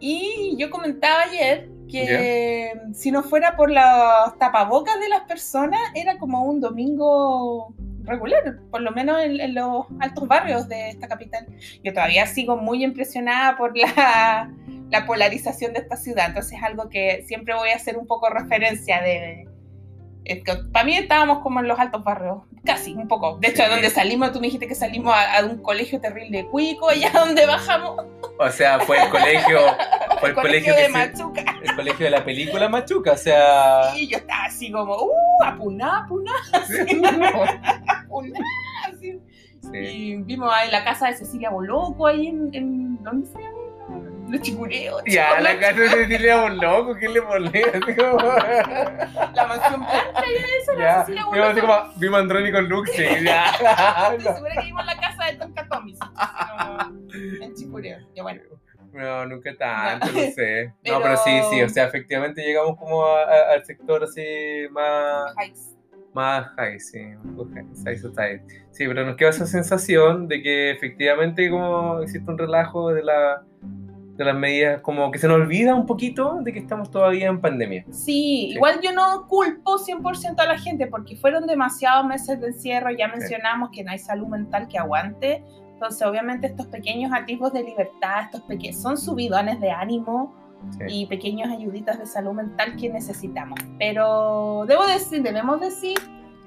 y 0.00 0.56
yo 0.58 0.70
comentaba 0.70 1.22
ayer 1.30 1.68
que 1.88 2.72
si 2.94 3.12
no 3.12 3.22
fuera 3.22 3.54
por 3.56 3.70
los 3.70 4.38
tapabocas 4.38 4.98
de 4.98 5.08
las 5.08 5.22
personas 5.22 5.78
era 5.94 6.18
como 6.18 6.42
un 6.44 6.60
domingo 6.60 7.74
regular, 8.04 8.58
por 8.70 8.80
lo 8.80 8.90
menos 8.92 9.20
en, 9.20 9.40
en 9.40 9.54
los 9.54 9.86
altos 10.00 10.26
barrios 10.28 10.68
de 10.68 10.90
esta 10.90 11.08
capital. 11.08 11.46
Yo 11.82 11.92
todavía 11.92 12.26
sigo 12.26 12.56
muy 12.56 12.82
impresionada 12.84 13.56
por 13.56 13.76
la, 13.76 14.50
la 14.90 15.06
polarización 15.06 15.72
de 15.72 15.80
esta 15.80 15.96
ciudad, 15.96 16.26
entonces 16.28 16.58
es 16.58 16.62
algo 16.64 16.88
que 16.88 17.24
siempre 17.26 17.54
voy 17.54 17.70
a 17.70 17.76
hacer 17.76 17.96
un 17.96 18.06
poco 18.06 18.28
referencia 18.30 19.00
de... 19.02 19.48
que 20.24 20.42
para 20.72 20.84
mí 20.84 20.96
estábamos 20.96 21.38
como 21.40 21.60
en 21.60 21.68
los 21.68 21.78
altos 21.78 22.04
barrios, 22.04 22.38
casi, 22.64 22.92
un 22.94 23.08
poco. 23.08 23.38
De 23.38 23.48
hecho, 23.48 23.56
Sí. 23.56 23.62
a 23.62 23.68
donde 23.68 23.90
salimos, 23.90 24.32
tú 24.32 24.40
me 24.40 24.46
dijiste 24.46 24.68
que 24.68 24.74
salimos 24.74 25.14
a, 25.14 25.38
a 25.38 25.44
un 25.44 25.62
colegio 25.62 26.00
terrible 26.00 26.38
de 26.42 26.46
Cuico, 26.46 26.88
allá 26.90 27.10
donde 27.12 27.44
bajamos, 27.46 28.04
O 28.38 28.50
sea, 28.50 28.78
fue 28.80 29.02
el 29.02 29.08
colegio, 29.10 29.58
fue 30.22 30.30
el 30.30 30.36
el 30.36 30.42
colegio, 30.42 30.72
colegio 30.74 30.74
de 30.74 30.82
se- 31.06 31.08
Machuca. 31.22 31.56
el 31.62 31.76
colegio 31.76 32.04
de 32.06 32.10
la 32.10 32.24
película 32.24 32.68
Machuca. 32.68 33.12
O 33.12 33.16
sea, 33.16 33.92
Y 33.96 34.08
yo 34.08 34.16
estaba 34.18 34.44
así 34.44 34.72
como, 34.72 34.94
uh, 34.96 35.44
apuná, 35.44 35.98
apuná, 35.98 36.32
apuná, 38.04 38.38
así. 38.88 39.20
sí. 39.60 39.78
Y 39.78 40.16
vimos 40.22 40.50
ahí 40.52 40.70
la 40.70 40.84
casa 40.84 41.08
de 41.08 41.14
Cecilia 41.14 41.50
Boloco, 41.50 42.06
ahí 42.06 42.26
en, 42.28 42.50
en 42.54 43.02
¿dónde 43.02 43.26
se 43.26 43.34
llama? 43.38 43.58
Los 44.28 44.40
chicureos. 44.40 45.02
Ya, 45.06 45.40
la 45.40 45.58
casa 45.58 45.78
de 45.80 45.88
Cecilia 45.90 46.48
loco, 46.48 46.94
¿qué 46.94 47.08
le? 47.08 47.18
Así 47.20 47.94
como- 47.96 48.18
La 49.34 49.46
mansión 49.46 49.80
blanca, 49.80 50.22
ya 50.24 50.78
era 50.78 50.78
Ya, 50.78 51.00
Cecilia 51.00 51.24
vimos 51.30 51.48
así 51.48 51.60
Boloco. 51.60 51.82
como, 51.82 51.92
vimos 51.98 52.20
Andrónico 52.20 52.60
Luxi, 52.62 53.02
ya. 53.24 53.44
Estoy 54.16 54.32
segura 54.34 54.54
que 54.54 54.64
vimos 54.66 54.86
la 54.86 54.96
casa 54.98 55.24
de 55.26 55.32
Tonka 55.36 55.68
Tomis, 55.68 55.98
en 57.42 57.54
Chicureo. 57.54 57.98
Ya 58.14 58.22
bueno. 58.22 58.40
No, 58.92 59.26
nunca 59.26 59.50
tanto, 59.58 60.06
no, 60.12 60.20
sé. 60.34 60.66
No, 60.66 60.72
Pero- 60.82 61.02
pero 61.02 61.16
sí, 61.18 61.30
sí, 61.50 61.62
o 61.62 61.68
sea, 61.68 61.84
efectivamente 61.84 62.42
llegamos 62.42 62.76
como 62.78 63.04
a- 63.04 63.22
a- 63.24 63.52
al 63.54 63.64
sector 63.64 64.04
así 64.04 64.22
más, 64.70 65.34
más 66.14 66.46
high, 66.56 66.78
sí, 66.78 67.00
high, 67.84 67.96
society. 67.98 68.44
Sí, 68.70 68.86
pero 68.86 69.04
nos 69.06 69.16
queda 69.16 69.30
esa 69.30 69.46
sensación 69.46 70.28
de 70.28 70.42
que 70.42 70.70
efectivamente 70.70 71.48
como 71.50 72.00
existe 72.00 72.30
un 72.30 72.36
relajo 72.38 72.92
de, 72.92 73.02
la, 73.02 73.42
de 73.62 74.24
las 74.26 74.36
medidas, 74.36 74.82
como 74.82 75.10
que 75.10 75.18
se 75.18 75.26
nos 75.26 75.36
olvida 75.36 75.74
un 75.74 75.86
poquito 75.86 76.38
de 76.42 76.52
que 76.52 76.58
estamos 76.58 76.90
todavía 76.90 77.28
en 77.28 77.40
pandemia. 77.40 77.86
Sí, 77.90 78.50
igual 78.50 78.80
yo 78.82 78.92
no 78.92 79.26
culpo 79.26 79.78
100% 79.78 80.38
a 80.38 80.46
la 80.46 80.58
gente 80.58 80.86
porque 80.86 81.16
fueron 81.16 81.46
demasiados 81.46 82.04
meses 82.06 82.38
de 82.40 82.48
encierro, 82.48 82.90
ya 82.90 83.08
mencionamos 83.08 83.70
que 83.72 83.82
no 83.84 83.90
hay 83.90 83.98
salud 83.98 84.26
mental 84.26 84.68
que 84.68 84.76
aguante, 84.78 85.42
entonces 85.82 86.06
obviamente 86.06 86.46
estos 86.46 86.66
pequeños 86.66 87.10
atisbos 87.12 87.52
de 87.52 87.64
libertad, 87.64 88.26
estos 88.32 88.42
son 88.80 88.96
subidones 88.96 89.60
de 89.60 89.70
ánimo 89.72 90.40
Sí. 90.78 90.84
y 91.02 91.06
pequeños 91.06 91.50
ayuditas 91.50 91.98
de 91.98 92.06
salud 92.06 92.34
mental 92.34 92.76
que 92.76 92.88
necesitamos. 92.88 93.58
Pero 93.80 94.64
debo 94.68 94.86
decir, 94.86 95.20
debemos 95.20 95.60
decir 95.60 95.98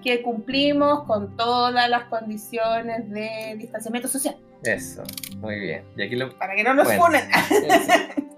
que 0.01 0.21
cumplimos 0.21 1.03
con 1.03 1.35
todas 1.35 1.89
las 1.89 2.05
condiciones 2.05 3.09
de 3.11 3.55
distanciamiento 3.57 4.07
social, 4.07 4.37
Eso, 4.63 5.03
muy 5.39 5.59
bien. 5.59 5.83
Y 5.97 6.03
aquí 6.03 6.15
lo... 6.15 6.33
para 6.37 6.55
que 6.55 6.63
no 6.63 6.73
nos 6.75 6.85
Bueno. 6.85 7.03
funen. 7.03 7.23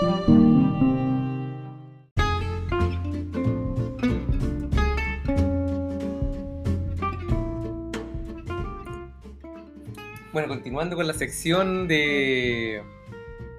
Claro. 0.00 0.37
Bueno, 10.32 10.48
continuando 10.48 10.94
con 10.96 11.06
la 11.06 11.14
sección 11.14 11.88
de, 11.88 12.82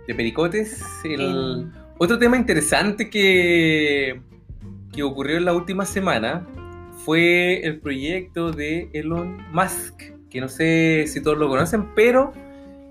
de 0.07 0.15
pericotes, 0.15 0.81
el, 1.03 1.21
El- 1.21 1.71
otro 1.97 2.17
tema 2.19 2.37
interesante 2.37 3.09
que, 3.09 4.21
que 4.93 5.03
ocurrió 5.03 5.37
en 5.37 5.45
la 5.45 5.53
última 5.53 5.85
semana 5.85 6.47
fue 7.05 7.61
el 7.65 7.79
proyecto 7.79 8.51
de 8.51 8.89
Elon 8.93 9.37
Musk, 9.51 10.01
que 10.29 10.39
no 10.41 10.47
sé 10.47 11.05
si 11.07 11.21
todos 11.23 11.37
lo 11.37 11.49
conocen, 11.49 11.93
pero 11.95 12.33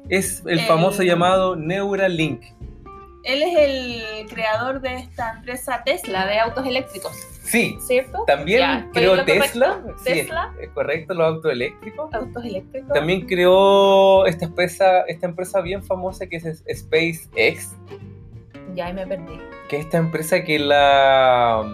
es 0.09 0.43
el 0.47 0.59
El- 0.61 0.67
famoso 0.67 1.03
llamado 1.03 1.55
Neuralink. 1.57 2.43
Él 3.25 3.43
es 3.43 3.57
el 3.59 4.27
creador 4.29 4.81
de 4.81 4.95
esta 4.97 5.35
empresa 5.37 5.83
Tesla 5.85 6.27
de 6.27 6.39
autos 6.39 6.67
eléctricos. 6.67 7.13
Sí, 7.51 7.77
¿cierto? 7.81 8.25
también 8.27 8.59
Ya, 8.61 8.75
¿estoy 8.79 8.85
en 8.85 8.91
creó 8.93 9.25
Tesla. 9.25 9.69
correcto? 9.81 10.03
Sí, 10.05 10.13
Tesla. 10.13 10.55
es 10.61 10.69
correcto, 10.71 11.15
los 11.15 11.27
autos 11.27 11.53
eléctricos. 11.53 12.13
Autos 12.15 12.45
eléctricos. 12.45 12.93
También 12.93 13.27
creó 13.27 14.27
esta 14.27 14.45
empresa, 14.45 15.01
esta 15.09 15.27
empresa 15.27 15.61
bien 15.61 15.83
famosa 15.83 16.27
que 16.27 16.37
es 16.37 16.63
SpaceX, 16.75 17.75
Ya, 18.75 18.87
ahí 18.87 18.93
me 18.93 19.07
perdí. 19.07 19.39
que 19.69 19.77
es 19.79 19.85
esta 19.87 19.97
empresa 19.99 20.45
que 20.45 20.59
la 20.59 21.65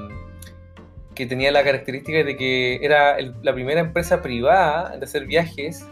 que 1.14 1.27
tenía 1.27 1.53
la 1.53 1.62
característica 1.62 2.25
de 2.25 2.37
que 2.37 2.85
era 2.85 3.16
el- 3.18 3.35
la 3.43 3.53
primera 3.55 3.79
empresa 3.81 4.20
privada 4.20 4.97
de 4.97 5.05
hacer 5.05 5.27
viajes 5.27 5.87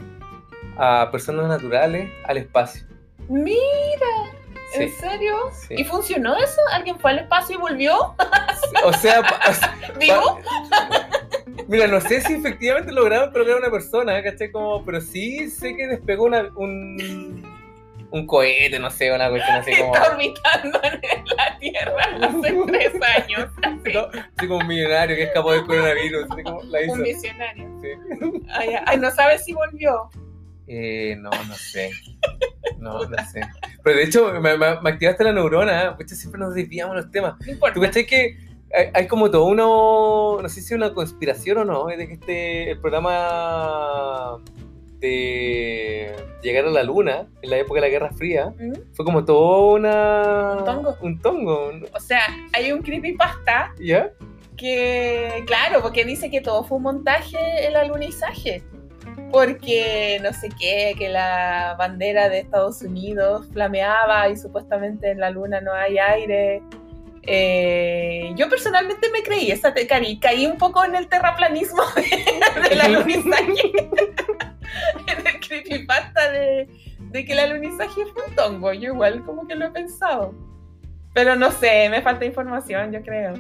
a 0.77 1.11
personas 1.13 1.47
naturales 1.49 2.11
al 2.25 2.39
espacio. 2.39 2.85
Mira, 3.29 3.57
Sí, 4.73 4.83
¿en 4.85 4.93
serio? 4.95 5.35
sí. 5.53 5.75
¿Y 5.79 5.85
funcionó 5.85 6.35
eso? 6.37 6.61
¿Alguien 6.73 6.99
fue 6.99 7.13
al 7.13 7.19
espacio 7.21 7.57
y 7.57 7.59
volvió? 7.61 8.15
O 8.85 8.93
sea, 8.93 9.23
¿Vivo? 10.01 10.39
mira, 11.69 11.87
no 11.87 12.01
sé 12.01 12.21
si 12.21 12.35
efectivamente 12.35 12.93
lograron 12.93 13.31
colocar 13.33 13.55
a 13.55 13.59
una 13.59 13.71
persona, 13.71 14.23
¿cachai? 14.23 14.51
Como, 14.51 14.85
pero 14.85 15.01
sí 15.01 15.49
sé 15.51 15.77
que 15.77 15.87
despegó 15.87 16.25
una- 16.25 16.51
un, 16.57 17.43
un 18.11 18.27
cohete, 18.27 18.79
no 18.79 18.91
sé, 18.91 19.13
una 19.13 19.29
cuestión 19.31 19.57
así 19.59 19.77
como, 19.77 19.95
Está 19.95 20.13
orbitando 20.13 20.81
en 20.83 21.01
la 21.37 21.59
Tierra 21.59 22.05
hace 22.23 22.55
tres 22.67 22.93
años. 23.17 23.49
Así, 23.63 23.93
¿no? 23.95 24.01
así 24.37 24.49
como 24.49 24.57
un 24.59 24.67
millonario 24.67 25.17
que 25.17 25.23
escapó 25.25 25.53
del 25.53 25.65
coronavirus. 25.65 26.27
así 26.31 26.43
como 26.43 26.63
la 26.65 26.83
hizo. 26.83 26.93
un 26.93 27.03
visionario. 27.03 27.69
Sí. 27.81 27.89
Ay, 28.51 28.71
ay, 28.87 28.97
no 28.99 29.11
sabes 29.11 29.45
si 29.45 29.53
volvió. 29.53 30.11
Eh, 30.69 31.17
no, 31.19 31.31
no 31.31 31.55
sé. 31.55 31.91
No, 32.79 33.05
no 33.05 33.17
sé. 33.31 33.41
Pero 33.83 33.97
de 33.97 34.05
hecho, 34.05 34.33
me, 34.41 34.57
me- 34.57 34.81
me 34.81 34.91
activaste 34.91 35.25
la 35.25 35.33
neurona. 35.33 35.83
¿eh? 35.83 35.91
Pucha, 35.97 36.15
siempre 36.15 36.41
nos 36.41 36.55
desviamos 36.55 36.97
los 36.97 37.11
temas. 37.11 37.35
No 37.45 37.53
importa. 37.53 37.75
¿Tú 37.75 37.81
cachai 37.81 38.07
que 38.07 38.37
hay, 38.75 38.89
hay 38.95 39.07
como 39.07 39.31
todo 39.31 39.45
uno, 39.45 40.41
no 40.43 40.49
sé 40.49 40.61
si 40.61 40.67
es 40.67 40.73
una 40.73 40.95
conspiración 40.95 41.59
o 41.59 41.65
no, 41.65 41.91
es 41.91 41.99
de 41.99 42.09
que 42.09 42.15
este, 42.15 42.71
el 42.71 42.81
programa 42.81 44.39
de 44.99 46.15
llegar 46.43 46.65
a 46.65 46.71
la 46.71 46.83
luna, 46.85 47.27
en 47.43 47.51
la 47.51 47.59
época 47.59 47.81
de 47.81 47.87
la 47.89 47.91
Guerra 47.91 48.13
Fría, 48.13 48.55
¿Mm? 48.59 48.95
fue 48.95 49.05
como 49.05 49.25
todo 49.25 49.75
una... 49.75 50.57
Un 50.59 50.65
tongo. 50.65 50.97
Un 51.01 51.21
tongo. 51.21 51.71
O 51.93 52.01
sea, 52.01 52.23
hay 52.53 52.73
un 52.73 52.83
creepypasta 52.83 53.75
¿ya? 53.81 54.13
que, 54.57 55.43
claro, 55.47 55.83
porque 55.83 56.05
dice 56.05 56.31
que 56.31 56.41
todo 56.41 56.63
fue 56.63 56.77
un 56.79 56.85
montaje 56.85 57.67
el 57.67 57.77
alunizaje. 57.77 58.63
Porque 59.33 60.21
no 60.23 60.33
sé 60.33 60.51
qué, 60.59 60.95
que 60.97 61.09
la 61.09 61.75
bandera 61.79 62.29
de 62.29 62.41
Estados 62.41 62.83
Unidos 62.83 63.47
flameaba 63.53 64.29
y 64.29 64.37
supuestamente 64.37 65.11
en 65.11 65.21
la 65.21 65.31
luna 65.31 65.61
no 65.61 65.73
hay 65.73 65.99
aire. 65.99 66.63
Eh, 67.25 68.33
yo 68.37 68.49
personalmente 68.49 69.09
me 69.11 69.23
creí, 69.23 69.51
esa 69.51 69.73
te 69.73 69.87
caí, 69.87 70.19
caí 70.19 70.47
un 70.47 70.59
poco 70.59 70.85
en 70.85 70.97
el 70.97 71.07
terraplanismo 71.09 71.83
del 72.69 72.81
alunizaje. 72.81 73.73
en 75.07 75.27
el 75.27 75.41
creepypasta 75.41 76.31
de, 76.33 76.69
de 76.99 77.25
que 77.25 77.33
el 77.33 77.39
alunizaje 77.39 78.07
fue 78.13 78.23
un 78.29 78.35
tongo. 78.35 78.73
Yo 78.73 78.93
igual 78.93 79.25
como 79.25 79.47
que 79.47 79.55
lo 79.55 79.67
he 79.67 79.71
pensado. 79.71 80.35
Pero 81.15 81.37
no 81.37 81.51
sé, 81.53 81.89
me 81.91 82.01
falta 82.03 82.25
información, 82.25 82.91
yo 82.93 83.03
creo. 83.03 83.35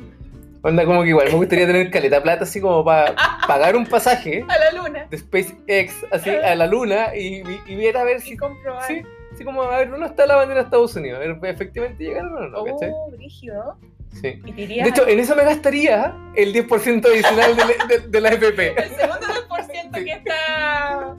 Onda 0.64 0.85
como 0.85 1.03
que 1.03 1.09
igual 1.09 1.26
me 1.26 1.35
gustaría 1.35 1.66
tener 1.66 1.91
caleta 1.91 2.22
plata 2.22 2.45
así 2.45 2.61
como 2.61 2.85
para 2.85 3.14
pagar 3.49 3.74
un 3.74 3.85
pasaje 3.85 4.45
A 4.49 4.59
la 4.59 4.80
luna. 4.80 5.07
de 5.11 5.18
SpaceX 5.18 5.95
así 6.12 6.30
a 6.30 6.55
la 6.55 6.68
luna 6.68 7.16
y, 7.16 7.39
y, 7.41 7.61
y 7.66 7.74
ver 7.74 7.97
a 7.97 8.05
ver 8.05 8.20
si 8.20 8.35
Y 8.35 8.37
comprobar. 8.37 8.87
Sí, 8.87 9.03
así 9.43 9.45
como 9.45 9.62
a 9.62 9.76
ver 9.78 9.90
dónde 9.90 10.07
está 10.07 10.26
la 10.26 10.36
bandera 10.36 10.61
de 10.61 10.64
Estados 10.64 10.95
Unidos, 10.97 11.16
a 11.16 11.20
ver 11.20 11.38
efectivamente 11.55 12.05
llegaron 12.05 12.32
o 12.36 12.49
no, 12.49 12.64
¿cachai? 12.64 12.90
Oh, 12.95 13.11
brígido. 13.11 13.76
Sí. 14.20 14.40
De 14.45 14.88
hecho, 14.88 15.07
en 15.09 15.18
eso 15.20 15.34
me 15.34 15.43
gastaría 15.45 16.14
el 16.36 16.53
10% 16.53 17.07
adicional 17.07 17.57
de, 17.57 17.64
la- 17.64 17.86
de- 17.86 18.09
de 18.09 18.20
la 18.20 18.28
FP. 18.30 18.74
el 18.82 18.90
segundo 18.90 19.26
10% 19.26 19.99
Sí. 19.99 20.05
que 20.05 20.12
está, 20.12 21.16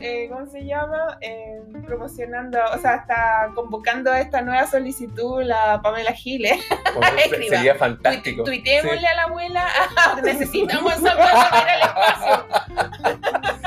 eh, 0.00 0.28
¿cómo 0.28 0.46
se 0.46 0.64
llama? 0.66 1.18
Eh, 1.20 1.60
promocionando, 1.86 2.58
o 2.74 2.78
sea, 2.78 2.96
está 2.96 3.50
convocando 3.54 4.10
a 4.10 4.20
esta 4.20 4.42
nueva 4.42 4.66
solicitud 4.66 5.42
la 5.44 5.80
Pamela 5.82 6.12
Giles. 6.12 6.58
Sería 7.48 7.74
fantástico. 7.76 8.42
Tuit- 8.42 8.46
Tuiteémosle 8.62 9.06
a 9.06 9.14
la 9.14 9.22
abuela, 9.22 9.66
"Ah, 9.96 10.20
necesitamos 10.24 10.94
para 10.94 11.62
ir 11.62 11.68
al 11.70 11.80
espacio. 11.88 12.46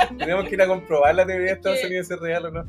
Tenemos 0.18 0.46
que 0.46 0.56
ir 0.56 0.62
a 0.62 0.68
comprobar 0.68 1.16
la 1.16 1.26
teoría 1.26 1.48
de 1.48 1.54
Estados 1.54 1.84
Unidos 1.84 2.08
si 2.08 2.14
es 2.14 2.20
real 2.20 2.46
o 2.48 2.52
no. 2.52 2.66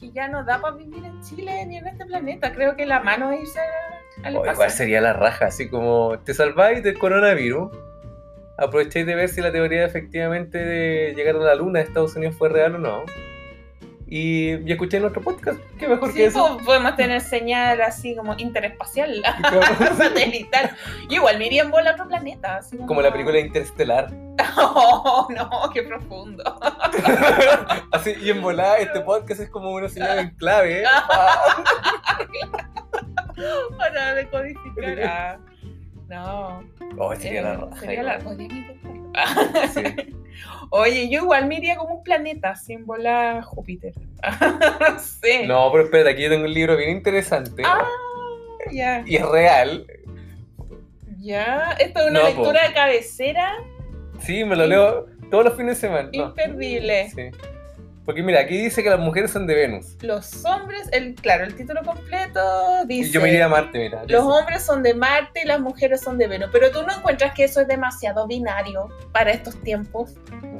Que 0.00 0.10
ya 0.12 0.28
no 0.28 0.44
da 0.44 0.60
para 0.60 0.76
vivir 0.76 1.04
en 1.04 1.20
Chile 1.22 1.66
ni 1.66 1.76
en 1.76 1.86
este 1.86 2.06
planeta. 2.06 2.52
Creo 2.52 2.74
que 2.74 2.86
la 2.86 3.00
mano 3.00 3.30
es 3.32 3.42
irse 3.42 3.60
al 4.24 4.34
espacio. 4.34 4.52
igual 4.52 4.70
sería 4.70 5.00
la 5.00 5.12
raja, 5.12 5.46
así 5.46 5.68
como 5.68 6.18
te 6.24 6.32
salváis 6.34 6.82
del 6.82 6.98
coronavirus, 6.98 7.70
aprovecháis 8.58 9.04
de 9.06 9.14
ver 9.14 9.28
si 9.28 9.40
la 9.42 9.52
teoría 9.52 9.84
efectivamente 9.84 10.58
de 10.58 11.14
llegar 11.14 11.36
a 11.36 11.40
la 11.40 11.54
luna 11.54 11.80
de 11.80 11.84
Estados 11.86 12.16
Unidos 12.16 12.34
fue 12.36 12.48
real 12.48 12.76
o 12.76 12.78
no. 12.78 13.02
Y, 14.12 14.56
y 14.68 14.72
escucháis 14.72 15.00
nuestro 15.02 15.22
podcast, 15.22 15.60
qué 15.78 15.86
mejor 15.86 16.08
que 16.08 16.16
Sí, 16.16 16.22
eso. 16.24 16.58
po- 16.58 16.64
podemos 16.64 16.96
tener 16.96 17.20
señal 17.20 17.80
así 17.80 18.16
como 18.16 18.34
interespacial, 18.38 19.22
satelital. 19.96 20.70
Igual 21.08 21.38
me 21.38 21.46
iría 21.46 21.62
en 21.62 21.70
bola 21.70 21.90
a 21.90 21.92
otro 21.92 22.08
planeta. 22.08 22.56
Así 22.56 22.76
como... 22.76 22.88
Como 22.88 23.02
la 23.02 23.12
película 23.12 23.38
Interestelar. 23.38 24.10
Oh, 24.56 25.28
no, 25.30 25.70
qué 25.72 25.82
profundo. 25.82 26.42
Así, 27.92 28.14
y 28.22 28.30
en 28.30 28.42
volada, 28.42 28.78
este 28.78 29.00
podcast 29.00 29.40
es 29.40 29.50
como 29.50 29.70
una 29.72 29.88
señal 29.88 30.18
en 30.18 30.30
clave. 30.36 30.82
¿eh? 30.82 30.84
Para 33.78 34.14
decodificar. 34.14 35.00
Ah, 35.04 35.38
no. 36.08 36.62
Oh, 36.98 37.14
sería 37.16 37.42
la 37.42 37.56
raja. 37.56 37.80
sería 37.80 38.02
la-. 38.02 38.20
Sí. 39.68 39.82
Oye, 40.70 41.08
yo 41.10 41.22
igual 41.22 41.46
me 41.46 41.56
iría 41.56 41.76
como 41.76 41.96
un 41.96 42.02
planeta 42.04 42.54
sin 42.54 42.86
volar 42.86 43.42
Júpiter. 43.42 43.94
no 44.80 44.98
sé. 44.98 45.46
No, 45.46 45.70
pero 45.72 45.84
espérate, 45.84 46.10
aquí 46.10 46.22
yo 46.22 46.30
tengo 46.30 46.44
un 46.44 46.54
libro 46.54 46.76
bien 46.76 46.90
interesante. 46.90 47.62
Ah, 47.64 47.84
ya. 48.72 49.02
Y 49.06 49.16
es 49.16 49.26
real. 49.26 49.86
Ya. 51.18 51.72
Esto 51.78 52.00
es 52.00 52.10
una 52.10 52.20
No, 52.20 52.24
po. 52.26 52.30
lectura 52.30 52.68
de 52.68 52.74
cabecera 52.74 53.52
Sí, 54.20 54.44
me 54.44 54.56
lo 54.56 54.66
leo 54.66 55.06
todos 55.30 55.44
los 55.44 55.54
fines 55.56 55.80
de 55.80 55.88
semana. 55.88 56.10
No. 56.12 56.24
imperdible. 56.26 57.10
Sí. 57.10 57.30
Porque 58.04 58.22
mira, 58.22 58.40
aquí 58.40 58.56
dice 58.56 58.82
que 58.82 58.90
las 58.90 58.98
mujeres 58.98 59.30
son 59.30 59.46
de 59.46 59.54
Venus. 59.54 59.96
Los 60.00 60.44
hombres, 60.44 60.88
el, 60.90 61.14
claro, 61.14 61.44
el 61.44 61.54
título 61.54 61.82
completo 61.84 62.40
dice. 62.86 63.10
Yo 63.10 63.20
me 63.20 63.28
iría 63.28 63.44
a 63.44 63.48
Marte, 63.48 63.78
mira. 63.78 63.98
Los 64.00 64.08
Dice- 64.08 64.18
hombres 64.40 64.62
son 64.62 64.82
de 64.82 64.94
Marte 64.94 65.42
y 65.44 65.46
las 65.46 65.60
mujeres 65.60 66.00
son 66.00 66.18
de 66.18 66.26
Venus. 66.26 66.48
Pero 66.50 66.70
tú 66.72 66.82
no 66.82 66.92
encuentras 66.96 67.34
que 67.34 67.44
eso 67.44 67.60
es 67.60 67.68
demasiado 67.68 68.26
binario 68.26 68.88
para 69.12 69.30
estos 69.30 69.60
tiempos. 69.62 70.14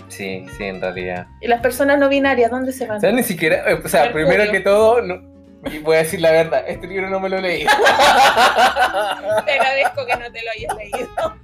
Sí, 0.08 0.44
sí, 0.56 0.64
en 0.64 0.80
realidad. 0.80 1.26
Y 1.40 1.48
las 1.48 1.60
personas 1.60 1.98
no 1.98 2.08
binarias, 2.08 2.50
¿dónde 2.50 2.72
se 2.72 2.86
van? 2.86 2.98
O 2.98 3.00
sea, 3.00 3.10
ni 3.10 3.22
siquiera, 3.24 3.64
o 3.84 3.88
sea, 3.88 4.04
Mercurio. 4.04 4.28
primero 4.28 4.52
que 4.52 4.60
todo, 4.60 5.02
no- 5.02 5.29
y 5.66 5.78
voy 5.78 5.96
a 5.96 5.98
decir 6.00 6.20
la 6.20 6.30
verdad, 6.30 6.64
este 6.66 6.86
libro 6.86 7.08
no 7.10 7.20
me 7.20 7.28
lo 7.28 7.38
leí. 7.40 7.64
Te 9.44 9.52
agradezco 9.52 10.06
que 10.06 10.16
no 10.16 10.32
te 10.32 10.42
lo 10.42 10.50
hayas 10.56 10.76
leído. 10.76 11.36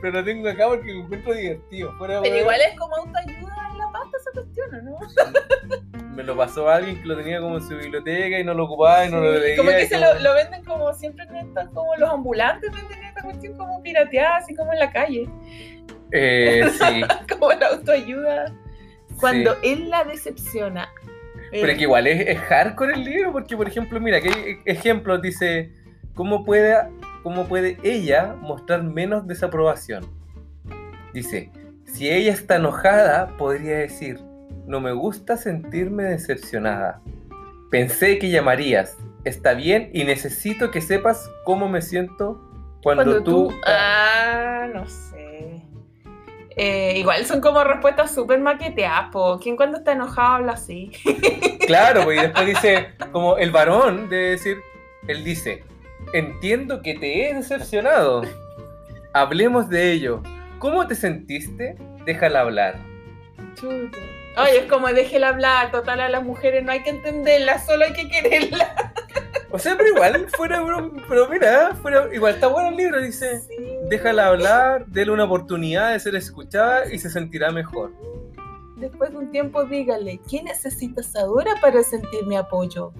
pero 0.00 0.12
lo 0.12 0.24
tengo 0.24 0.48
acá 0.48 0.66
porque 0.68 0.92
lo 0.92 1.00
encuentro 1.00 1.34
divertido. 1.34 1.92
Pero 1.98 2.24
igual 2.24 2.60
es 2.60 2.78
como 2.78 2.96
autoayuda 2.96 3.68
en 3.70 3.78
la 3.78 3.92
pasta 3.92 4.16
esa 4.16 4.30
cuestión, 4.32 4.74
¿o 4.74 4.82
¿no? 4.82 4.98
Me 6.14 6.22
lo 6.22 6.36
pasó 6.36 6.68
alguien 6.68 7.00
que 7.00 7.08
lo 7.08 7.16
tenía 7.16 7.40
como 7.40 7.56
en 7.56 7.62
su 7.62 7.76
biblioteca 7.76 8.38
y 8.38 8.44
no 8.44 8.54
lo 8.54 8.64
ocupaba 8.64 9.04
y 9.06 9.10
no 9.10 9.20
lo 9.20 9.32
leía. 9.32 9.56
como 9.56 9.70
que 9.70 9.86
se 9.86 9.94
como- 9.94 10.06
lo, 10.14 10.18
lo 10.20 10.34
venden 10.34 10.64
como 10.64 10.92
siempre 10.94 11.24
en 11.24 11.36
estas, 11.36 11.68
como 11.70 11.94
los 11.96 12.10
ambulantes 12.10 12.72
venden 12.72 13.04
esta 13.04 13.22
cuestión 13.22 13.56
como 13.56 13.82
pirateada, 13.82 14.36
así 14.38 14.54
como 14.54 14.72
en 14.72 14.78
la 14.78 14.90
calle. 14.92 15.28
Eh, 16.12 16.64
sí. 16.78 17.02
Como 17.34 17.52
la 17.52 17.66
autoayuda. 17.68 18.54
Cuando 19.20 19.54
sí. 19.56 19.60
él 19.72 19.90
la 19.90 20.04
decepciona. 20.04 20.90
Pero 21.50 21.66
que 21.66 21.82
igual 21.82 22.06
es, 22.06 22.28
es 22.28 22.38
hardcore 22.38 22.94
el 22.94 23.04
libro, 23.04 23.32
porque 23.32 23.56
por 23.56 23.68
ejemplo, 23.68 24.00
mira, 24.00 24.20
que 24.20 24.28
hay 24.28 24.56
ejemplos, 24.64 25.22
dice, 25.22 25.72
¿cómo 26.14 26.44
puede, 26.44 26.76
¿cómo 27.22 27.46
puede 27.46 27.78
ella 27.82 28.34
mostrar 28.40 28.82
menos 28.82 29.26
desaprobación? 29.26 30.06
Dice, 31.12 31.50
si 31.84 32.10
ella 32.10 32.32
está 32.32 32.56
enojada, 32.56 33.28
podría 33.38 33.78
decir, 33.78 34.20
no 34.66 34.80
me 34.80 34.92
gusta 34.92 35.36
sentirme 35.36 36.04
decepcionada. 36.04 37.00
Pensé 37.70 38.18
que 38.18 38.30
llamarías, 38.30 38.96
está 39.24 39.54
bien 39.54 39.90
y 39.92 40.04
necesito 40.04 40.70
que 40.70 40.80
sepas 40.80 41.30
cómo 41.44 41.68
me 41.68 41.82
siento 41.82 42.40
cuando, 42.82 43.04
Cuando 43.04 43.22
tú... 43.22 43.48
tú. 43.48 43.54
Ah, 43.66 44.68
no 44.72 44.86
sé. 44.86 45.07
Eh, 46.58 46.94
igual 46.96 47.24
son 47.24 47.40
como 47.40 47.62
respuestas 47.62 48.12
súper 48.12 48.40
maqueteadas, 48.40 49.10
po. 49.12 49.38
¿Quién 49.40 49.56
cuando 49.56 49.78
está 49.78 49.92
enojado 49.92 50.34
habla 50.36 50.52
así? 50.52 50.90
Claro, 51.68 52.04
pues, 52.04 52.16
y 52.18 52.22
después 52.22 52.46
dice, 52.46 52.88
como 53.12 53.36
el 53.36 53.50
varón 53.50 54.08
debe 54.08 54.30
decir, 54.30 54.56
él 55.06 55.22
dice, 55.22 55.62
entiendo 56.14 56.80
que 56.80 56.94
te 56.94 57.28
he 57.28 57.34
decepcionado. 57.34 58.22
Hablemos 59.12 59.68
de 59.68 59.92
ello. 59.92 60.22
¿Cómo 60.60 60.86
te 60.86 60.94
sentiste? 60.94 61.76
Déjala 62.06 62.40
hablar. 62.40 62.76
Chuta. 63.54 63.98
Oye, 64.38 64.60
es 64.60 64.64
como 64.64 64.86
déjela 64.88 65.28
hablar, 65.28 65.70
total 65.70 66.00
a 66.00 66.08
las 66.08 66.22
mujeres 66.24 66.64
no 66.64 66.72
hay 66.72 66.82
que 66.82 66.90
entenderla, 66.90 67.58
solo 67.58 67.84
hay 67.84 67.92
que 67.92 68.08
quererla. 68.08 68.94
O 69.50 69.58
sea, 69.58 69.76
pero 69.76 69.90
igual, 69.90 70.26
fuera, 70.36 70.62
bro- 70.62 70.92
pero 71.06 71.28
mira, 71.28 71.74
fuera, 71.82 72.06
igual 72.14 72.34
está 72.34 72.46
bueno 72.46 72.68
el 72.70 72.76
libro, 72.76 73.00
dice. 73.02 73.42
Déjala 73.88 74.26
hablar, 74.28 74.86
déle 74.86 75.12
una 75.12 75.24
oportunidad 75.24 75.92
de 75.92 76.00
ser 76.00 76.14
escuchada 76.16 76.92
y 76.92 76.98
se 76.98 77.08
sentirá 77.10 77.50
mejor. 77.50 77.92
Después 78.76 79.10
de 79.10 79.16
un 79.18 79.30
tiempo, 79.30 79.64
dígale, 79.64 80.20
¿qué 80.28 80.42
necesitas 80.42 81.16
ahora 81.16 81.52
para 81.60 81.82
sentir 81.82 82.26
mi 82.26 82.36
apoyo? 82.36 82.92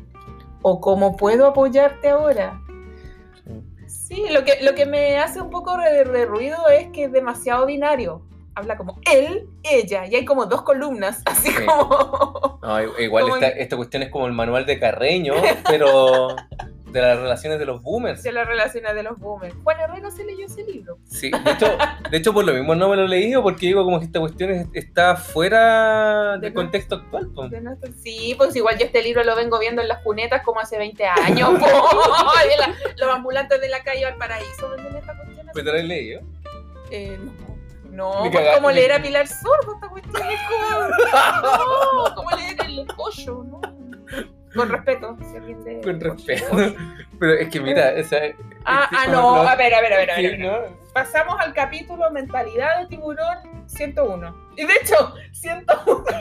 ¿O 0.62 0.80
cómo 0.80 1.16
puedo 1.16 1.47
apoyarte 1.47 2.09
ahora? 2.09 2.61
Sí, 3.86 4.24
lo 4.30 4.45
que, 4.45 4.59
lo 4.62 4.74
que 4.74 4.86
me 4.86 5.18
hace 5.18 5.41
un 5.41 5.51
poco 5.51 5.76
de, 5.76 6.05
de 6.05 6.26
ruido 6.26 6.57
es 6.68 6.89
que 6.89 7.05
es 7.05 7.12
demasiado 7.12 7.66
binario. 7.66 8.22
Habla 8.55 8.76
como 8.76 8.99
él, 9.12 9.49
ella, 9.62 10.07
y 10.07 10.16
hay 10.16 10.24
como 10.24 10.47
dos 10.47 10.62
columnas, 10.62 11.22
así 11.26 11.51
Sí. 11.51 11.64
como... 11.64 12.59
No, 12.62 12.82
i- 12.82 13.05
igual 13.05 13.24
Como 13.24 13.36
esta, 13.36 13.51
en- 13.51 13.59
esta 13.61 13.76
cuestión 13.76 14.03
es 14.03 14.11
como 14.11 14.26
el 14.26 14.32
manual 14.32 14.66
de 14.66 14.80
Carreño, 14.80 15.34
pero 15.68 16.34
de 16.93 17.01
las 17.03 17.18
relaciones 17.18 17.59
de 17.59 17.64
los 17.66 17.82
boomers. 17.82 18.22
de 18.22 18.32
las 18.32 18.47
relaciones 18.47 18.95
de 18.95 19.03
los 19.03 19.18
boomers. 19.18 19.55
Juan 19.62 19.78
Herrero 19.80 20.11
se 20.11 20.24
leyó 20.24 20.47
ese 20.47 20.64
libro. 20.64 20.99
Sí, 21.05 21.30
de 21.30 21.51
hecho, 21.51 21.76
de 22.11 22.16
hecho 22.16 22.32
por 22.32 22.45
lo 22.47 22.53
mismo 22.55 22.74
no 22.74 22.89
me 22.89 22.97
lo 22.97 23.05
he 23.05 23.09
leído 23.09 23.43
porque 23.43 23.66
digo 23.66 23.84
como 23.84 23.99
que 23.99 24.07
esta 24.07 24.20
cuestión 24.20 24.51
es- 24.51 24.66
está 24.72 25.16
fuera 25.16 26.32
De 26.34 26.39
del 26.41 26.55
contexto 26.55 26.97
actual. 26.97 27.28
po. 27.34 27.49
De 27.49 27.61
nuestro- 27.61 27.93
Sí, 28.03 28.34
pues 28.39 28.55
igual 28.57 28.78
yo 28.78 28.86
este 28.86 29.03
libro 29.03 29.22
lo 29.24 29.36
vengo 29.36 29.59
viendo 29.59 29.82
en 29.82 29.89
las 29.89 30.03
cunetas 30.03 30.43
como 30.45 30.61
hace 30.61 30.78
20 30.78 31.05
años. 31.07 31.51
la- 32.59 32.74
los 32.97 33.14
ambulantes 33.14 33.61
de 33.61 33.68
la 33.68 33.82
calle 33.82 34.05
Valparaíso 34.05 34.70
venden 34.70 34.97
esta 34.97 35.16
cuestión. 35.16 35.49
así. 35.49 35.51
¿Pero 35.55 35.66
te 35.66 35.72
lo 35.72 35.78
has 35.78 35.84
leído? 35.84 36.20
Eh, 36.91 37.18
no. 37.91 38.24
No, 38.24 38.30
pues 38.30 38.55
como 38.55 38.70
leer 38.70 38.93
a 38.93 39.03
Pilar 39.03 39.26
Sordo, 39.26 39.74
esta 39.74 39.89
cuestión 39.89 40.16
es 40.30 40.41
como. 40.49 40.89
No, 42.09 42.14
como 42.14 42.30
leer 42.30 42.57
el 42.64 42.86
pollo, 42.97 43.45
¿no? 43.45 43.61
Con 44.55 44.68
respeto, 44.70 45.16
si 45.30 45.36
alguien 45.36 45.62
lee 45.64 45.80
Con 45.82 46.01
respeto. 46.01 46.57
Pero 47.20 47.34
es 47.34 47.49
que 47.51 47.61
mira, 47.61 47.92
esa, 47.92 48.16
Ah, 48.64 48.88
este, 48.90 48.96
ah, 48.96 49.07
no, 49.11 49.36
lo- 49.36 49.49
a 49.49 49.55
ver, 49.57 49.74
a 49.74 49.80
ver, 49.80 49.92
a 49.92 49.96
ver, 49.99 50.11
a 50.11 50.16
sí, 50.16 50.22
ver. 50.26 50.38
¿no? 50.40 50.59
Pasamos 50.92 51.36
al 51.40 51.53
capítulo 51.55 52.11
Mentalidad 52.11 52.80
de 52.80 52.86
Tiburón 52.88 53.38
101. 53.66 54.34
Y 54.57 54.66
de 54.66 54.74
hecho, 54.74 55.14
101. 55.32 56.05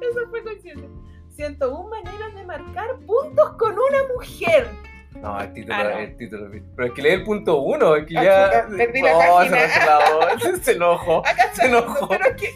Eso 0.00 0.20
fue 0.30 0.42
coincidencia. 0.42 0.88
101 1.36 1.88
maneras 1.88 2.34
de 2.34 2.44
marcar 2.44 2.86
puntos 3.06 3.52
con 3.58 3.72
una 3.72 3.98
mujer. 4.14 4.68
No, 5.14 5.40
el 5.40 5.52
título, 5.52 5.74
Ah, 5.74 5.84
no. 5.84 5.90
el 5.98 6.16
título. 6.16 6.50
Pero 6.76 6.88
es 6.88 6.94
que 6.94 7.02
lee 7.02 7.08
el 7.10 7.24
punto 7.24 7.60
uno, 7.60 7.96
es 7.96 8.06
que 8.06 8.18
Ah, 8.18 8.22
ya. 8.24 8.66
perdí 8.76 9.02
la 9.02 9.12
no, 9.12 9.18
página. 9.18 9.58
se 9.58 9.66
nos 9.66 9.78
clavó, 9.84 10.20
se 10.62 10.72
enojó. 10.72 11.18
Acá. 11.26 11.50
Se 11.54 11.66
enojó. 11.66 12.08
Pero 12.08 12.24
es 12.26 12.36
que. 12.36 12.50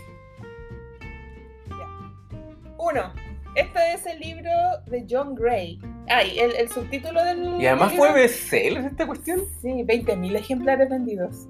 Ya. 1.68 1.87
Uno. 2.78 3.12
Este 3.57 3.92
es 3.94 4.07
el 4.07 4.20
libro 4.20 4.50
de 4.86 5.07
John 5.09 5.34
Gray. 5.34 5.78
Ay, 6.09 6.38
el, 6.38 6.54
el 6.57 6.68
subtítulo 6.68 7.24
del. 7.24 7.61
Y 7.61 7.66
además 7.66 7.94
fue 7.94 8.12
bestseller 8.12 8.84
esta 8.84 9.07
cuestión. 9.07 9.40
Sí, 9.61 9.68
20.000 9.82 10.36
ejemplares 10.36 10.88
vendidos. 10.88 11.48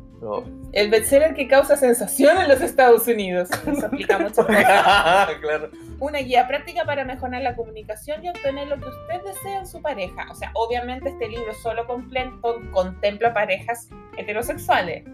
El 0.73 0.89
bestseller 0.91 1.35
que 1.35 1.47
causa 1.47 1.77
sensación 1.77 2.41
en 2.41 2.49
los 2.49 2.61
Estados 2.63 3.07
Unidos. 3.07 3.51
Eso 3.67 3.71
explica 3.87 4.19
muchas 4.19 4.37
cosas. 4.47 5.29
claro. 5.41 5.71
Una 6.01 6.19
guía 6.21 6.47
práctica 6.49 6.85
para 6.85 7.05
mejorar 7.05 7.43
la 7.43 7.55
comunicación 7.55 8.25
y 8.25 8.31
obtener 8.31 8.69
lo 8.69 8.77
que 8.79 8.89
usted 8.89 9.23
desea 9.27 9.59
en 9.61 9.67
su 9.67 9.83
pareja. 9.83 10.27
O 10.31 10.35
sea, 10.35 10.51
obviamente 10.55 11.11
este 11.11 11.29
libro 11.29 11.53
solo 11.63 11.87
comple- 11.87 12.41
con- 12.41 12.71
contempla 12.71 13.35
parejas 13.35 13.89
heterosexuales. 14.17 15.05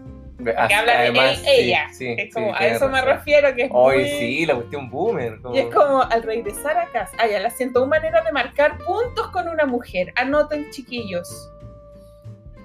Así- 0.57 0.73
habla 0.73 1.01
de 1.01 1.07
él, 1.09 1.35
sí, 1.35 1.45
ella. 1.47 1.87
sí, 1.93 2.07
es 2.17 2.23
sí, 2.25 2.29
como, 2.31 2.53
a 2.53 2.57
tienes 2.57 2.77
eso 2.77 2.89
me 2.89 3.01
razón. 3.01 3.17
refiero, 3.17 3.55
que 3.55 3.61
es 3.63 3.69
Hoy 3.71 3.97
muy... 3.99 4.09
sí, 4.09 4.45
la 4.45 4.55
cuestión 4.55 4.89
boomer. 4.89 5.39
como- 5.41 5.55
Y 5.55 5.59
es 5.59 5.65
como 5.73 6.01
al 6.01 6.23
regresar 6.23 6.77
a 6.77 6.87
casa. 6.87 7.15
Ah, 7.19 7.27
ya, 7.27 7.39
las 7.39 7.55
101 7.55 7.87
maneras 7.87 8.25
de 8.25 8.31
marcar 8.31 8.77
puntos 8.79 9.27
con 9.31 9.47
una 9.47 9.65
mujer. 9.65 10.11
Anoten, 10.15 10.69
chiquillos. 10.71 11.49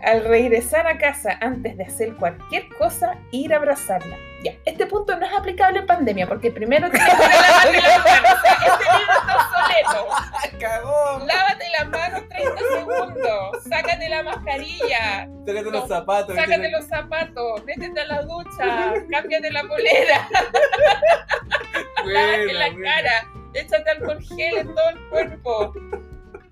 Al 0.03 0.25
regresar 0.25 0.87
a 0.87 0.97
casa, 0.99 1.37
antes 1.41 1.77
de 1.77 1.85
hacer 1.85 2.15
cualquier 2.17 2.69
cosa, 2.79 3.17
ir 3.33 3.53
a 3.53 3.57
abrazarla. 3.57 4.17
Ya, 4.45 4.53
este 4.65 4.87
punto 4.87 5.17
no 5.19 5.27
es 5.27 5.33
aplicable 5.33 5.81
en 5.81 5.87
pandemia, 5.87 6.27
porque 6.29 6.53
primero 6.53 6.89
tienes 6.91 7.09
que 7.09 7.23
lavarte 7.23 7.81
las 7.81 7.99
manos. 8.05 8.39
Este 8.61 8.85
libro 8.99 9.13
está 9.19 9.37
obsoleto. 9.37 10.59
¡Cagó! 10.61 11.19
Lávate 11.27 11.65
las 11.79 11.89
manos 11.89 12.29
30 12.29 12.61
segundos. 12.77 13.63
Sácate 13.69 14.09
la 14.09 14.23
mascarilla. 14.23 15.29
Sácate 15.45 15.71
los 15.71 15.89
zapatos. 15.89 16.37
Sácate 16.37 16.71
los 16.71 16.85
zapatos. 16.87 17.65
Métete 17.65 18.01
a 18.01 18.05
la 18.07 18.23
ducha. 18.23 18.95
Cámbiate 19.11 19.51
la 19.51 19.63
polera. 19.65 20.29
Lávate 22.05 22.53
la 22.53 22.71
buena. 22.71 22.95
cara, 22.95 23.29
échate 23.55 23.91
alcohol 23.91 24.23
gel 24.23 24.59
en 24.59 24.75
todo 24.75 24.89
el 24.91 25.09
cuerpo. 25.11 25.75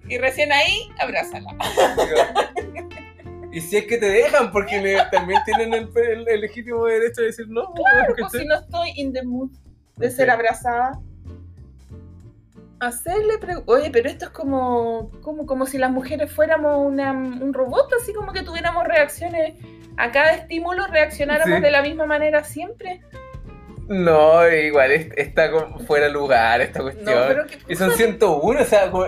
Y 0.09 0.19
recién 0.19 0.53
ahí, 0.53 0.89
abrázala. 0.99 1.51
Y 3.57 3.61
si 3.63 3.79
es 3.79 3.87
que 3.87 3.97
te 3.97 4.11
dejan, 4.11 4.53
porque 4.53 4.83
le- 4.83 5.03
también 5.11 5.41
tienen 5.47 5.73
el, 5.73 5.89
el- 5.97 6.29
el 6.29 6.41
legítimo 6.43 6.85
derecho 6.85 7.23
de 7.23 7.29
decir 7.29 7.47
no. 7.49 7.73
Claro, 7.73 8.15
pues 8.19 8.33
si 8.33 8.45
no 8.47 8.55
estoy 8.55 8.91
in 8.97 9.15
the 9.15 9.23
mood 9.23 9.51
de 9.97 10.11
ser 10.11 10.29
abrazada. 10.29 11.01
Hacerle 12.81 13.39
pre- 13.39 13.63
Oye, 13.65 13.89
pero 13.91 14.11
esto 14.11 14.27
es 14.27 14.31
como, 14.33 15.11
como, 15.23 15.47
como 15.47 15.65
si 15.65 15.79
las 15.79 15.91
mujeres 15.91 16.31
fuéramos 16.31 16.77
una- 16.87 17.13
un 17.13 17.55
robot, 17.55 17.91
así 17.99 18.13
como 18.13 18.33
que 18.35 18.43
tuviéramos 18.43 18.85
reacciones. 18.87 19.55
A 19.97 20.11
cada 20.11 20.33
estímulo 20.33 20.87
reaccionáramos 20.89 21.57
Sí. 21.57 21.63
de 21.63 21.71
la 21.71 21.81
misma 21.81 22.05
manera 22.05 22.45
siempre. 22.45 23.01
No, 23.89 24.47
igual 24.51 24.91
es- 24.93 25.09
está 25.17 25.51
como 25.51 25.79
fuera 25.79 26.07
de 26.09 26.13
lugar 26.13 26.61
esta 26.61 26.81
No, 26.81 26.85
cuestión. 26.85 27.25
pero 27.29 27.45
Y 27.69 27.77
son 27.77 27.91
101, 27.93 28.61
o 28.61 28.65
sea, 28.67 28.91
como 28.91 29.07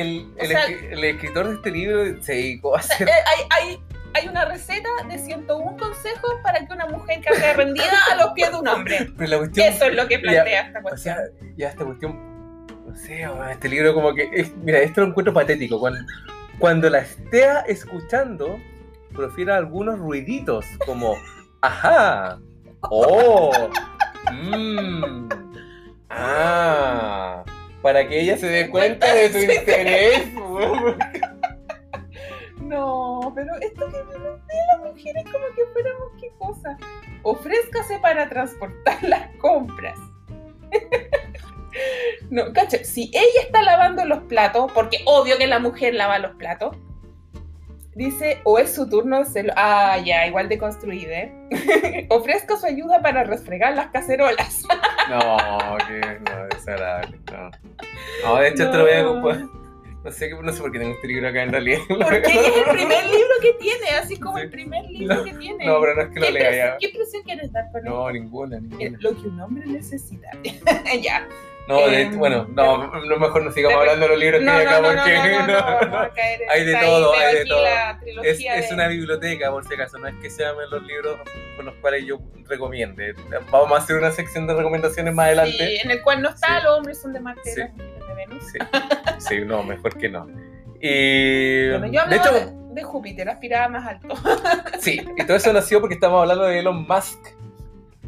el, 0.00 0.32
O 0.36 0.42
el, 0.42 0.48
sea- 0.48 0.66
escri- 0.66 0.92
el 0.92 1.04
escritor 1.04 1.48
de 1.48 1.54
este 1.54 1.70
libro 1.70 2.22
se 2.22 2.32
dedicó 2.34 2.76
a 2.76 2.80
hacer. 2.80 3.08
Eh, 3.08 3.12
hay, 3.12 3.44
hay, 3.68 3.78
hay 4.14 4.28
una 4.28 4.44
receta 4.44 4.88
de 5.08 5.18
101 5.18 5.76
consejos 5.76 6.30
para 6.42 6.66
que 6.66 6.72
una 6.72 6.86
mujer 6.86 7.20
caiga 7.24 7.52
rendida 7.54 7.92
a 8.12 8.16
los 8.16 8.30
pies 8.34 8.50
de 8.50 8.56
un 8.58 8.68
hombre. 8.68 9.10
Pero 9.16 9.30
la 9.30 9.38
cuestión. 9.38 9.66
Eso 9.68 9.84
es 9.86 9.94
lo 9.94 10.06
que 10.08 10.18
plantea 10.18 10.60
esta 10.68 10.78
O 10.78 10.82
cuestión. 10.82 11.16
sea, 11.16 11.24
ya 11.56 11.68
esta 11.68 11.84
cuestión, 11.84 12.66
no 12.86 12.94
sé, 12.96 13.26
este 13.50 13.68
libro 13.68 13.92
como 13.94 14.14
que, 14.14 14.28
es- 14.32 14.54
mira, 14.56 14.78
esto 14.78 15.00
lo 15.02 15.08
encuentro 15.08 15.32
patético. 15.34 15.78
Cuando, 15.80 16.00
cuando 16.58 16.88
la 16.90 16.98
esté 17.00 17.46
escuchando, 17.68 18.58
profiera 19.12 19.56
algunos 19.56 19.98
ruiditos 19.98 20.64
como, 20.86 21.14
ajá, 21.62 22.38
oh, 22.82 23.50
mmm, 24.32 25.28
ah, 26.10 27.44
para 27.86 28.08
que 28.08 28.20
ella 28.20 28.36
se 28.36 28.48
dé 28.48 28.68
cuenta 28.68 29.14
de 29.14 29.30
su 29.30 29.38
interés. 29.52 30.24
No, 32.60 33.32
pero 33.32 33.54
esto 33.60 33.86
que 33.86 34.02
me 34.02 34.18
plantea 34.18 34.66
las 34.72 34.92
mujeres 34.92 35.22
como 35.22 35.44
que 35.54 35.64
fuéramos 35.72 36.08
qué 36.20 36.32
cosa. 36.36 36.76
Ofrézcase 37.22 38.00
para 38.00 38.28
transportar 38.28 39.00
las 39.04 39.30
compras. 39.36 39.96
No, 42.30 42.52
cacha, 42.54 42.82
si 42.82 43.10
ella 43.12 43.42
está 43.42 43.62
lavando 43.62 44.04
los 44.06 44.24
platos, 44.24 44.72
porque 44.72 45.02
obvio 45.04 45.36
que 45.36 45.46
la 45.46 45.58
mujer 45.58 45.94
lava 45.94 46.18
los 46.18 46.34
platos, 46.36 46.74
dice, 47.96 48.40
o 48.44 48.58
es 48.58 48.72
su 48.74 48.88
turno 48.88 49.16
de 49.16 49.22
hacerlo. 49.22 49.52
Ah, 49.56 49.98
ya, 50.04 50.26
igual 50.26 50.48
de 50.48 50.58
construida, 50.58 51.18
¿eh? 51.22 52.06
Ofrezca 52.10 52.56
su 52.56 52.66
ayuda 52.66 53.00
para 53.02 53.24
resfregar 53.24 53.74
las 53.74 53.88
cacerolas. 53.88 54.62
No, 55.08 55.76
que 55.86 56.00
no, 56.00 56.46
desagradable. 56.48 57.20
No. 57.32 57.50
no, 58.24 58.36
de 58.40 58.48
hecho, 58.48 58.64
esto 58.64 58.76
lo 58.78 58.82
voy 58.86 58.92
a 58.92 59.02
No. 59.02 59.12
ocupar. 59.12 59.38
No 60.02 60.10
sé, 60.10 60.28
qué- 60.28 60.34
no 60.42 60.52
sé 60.52 60.60
por 60.60 60.72
qué 60.72 60.80
tengo 60.80 60.94
este 60.94 61.06
libro 61.06 61.28
acá 61.28 61.42
en 61.44 61.52
realidad. 61.52 61.78
Porque 61.88 62.18
es 62.28 62.56
el 62.56 62.74
primer 62.74 63.04
libro 63.04 63.34
que 63.40 63.52
tiene, 63.60 63.88
así 64.02 64.18
como 64.18 64.36
Sí. 64.38 64.42
el 64.42 64.50
primer 64.50 64.84
libro 64.86 65.22
que 65.22 65.32
tiene. 65.34 65.64
No, 65.64 65.80
pero 65.80 65.94
no 65.94 66.02
es 66.02 66.08
que 66.08 66.18
lo 66.20 66.26
¿Qué, 66.26 66.32
lea 66.32 66.56
ya. 66.72 66.76
¿Qué 66.78 66.86
impresión 66.86 67.22
quieres 67.22 67.52
dar 67.52 67.70
con 67.70 67.84
No, 67.84 68.10
ninguna, 68.10 68.56
Eh, 68.56 68.60
ninguna. 68.62 68.98
Lo 69.00 69.10
que 69.22 69.28
un 69.28 69.40
hombre 69.40 69.64
necesita. 69.66 70.28
ya. 71.00 71.26
No, 71.68 71.88
de 71.88 72.02
Em, 72.02 72.16
bueno, 72.16 72.46
no, 72.50 72.90
mejor 73.18 73.42
no 73.42 73.50
sigamos 73.50 73.78
hablando 73.78 74.06
de 74.06 74.10
los 74.12 74.18
libros 74.20 74.38
que 74.38 74.44
No, 74.46 74.52
hay 74.52 74.64
no, 74.64 74.70
acá 74.70 74.80
no, 74.80 74.88
porque 74.88 76.46
Hay 76.50 76.64
de 76.64 76.76
todo, 76.76 77.12
hay 77.14 77.34
de 77.38 77.44
todo. 77.44 77.66
es, 78.22 78.70
una 78.72 78.86
biblioteca, 78.88 79.50
por 79.50 79.66
si 79.66 79.74
acaso, 79.74 79.98
no 79.98 80.06
es 80.06 80.14
que 80.16 80.30
sean 80.30 80.54
los 80.70 80.82
libros 80.84 81.18
con 81.56 81.66
los 81.66 81.74
cuales 81.76 82.04
yo 82.06 82.20
recomiende. 82.48 83.14
Vamos 83.50 83.72
a 83.72 83.82
hacer 83.82 83.96
una 83.96 84.12
sección 84.12 84.46
de 84.46 84.54
recomendaciones 84.54 85.12
más 85.12 85.26
adelante. 85.26 85.56
Sí, 85.58 85.78
en 85.82 85.90
el 85.90 86.02
cual 86.02 86.22
no 86.22 86.28
está, 86.28 86.58
Sí. 86.58 86.64
los 86.64 86.78
hombres 86.78 87.00
son 87.02 87.12
de 87.12 87.20
Marte, 87.20 87.50
Sí. 87.50 87.60
de 87.62 88.14
Venus. 88.16 88.44
Sí, 88.52 88.58
sí, 89.18 89.40
no, 89.44 89.62
mejor 89.64 89.96
que 89.98 90.08
no. 90.08 90.26
Y, 90.80 91.70
Bueno, 91.70 91.86
yo 91.88 92.06
de 92.06 92.16
hecho, 92.16 92.32
de, 92.32 92.52
de 92.74 92.82
Júpiter, 92.84 93.28
aspiraba 93.28 93.68
más 93.68 93.86
alto. 93.86 94.08
sí, 94.80 95.04
y 95.16 95.24
todo 95.26 95.36
eso 95.36 95.52
nació 95.52 95.80
porque 95.80 95.94
estamos 95.94 96.20
hablando 96.20 96.44
de 96.44 96.60
Elon 96.60 96.86
Musk. 96.86 97.18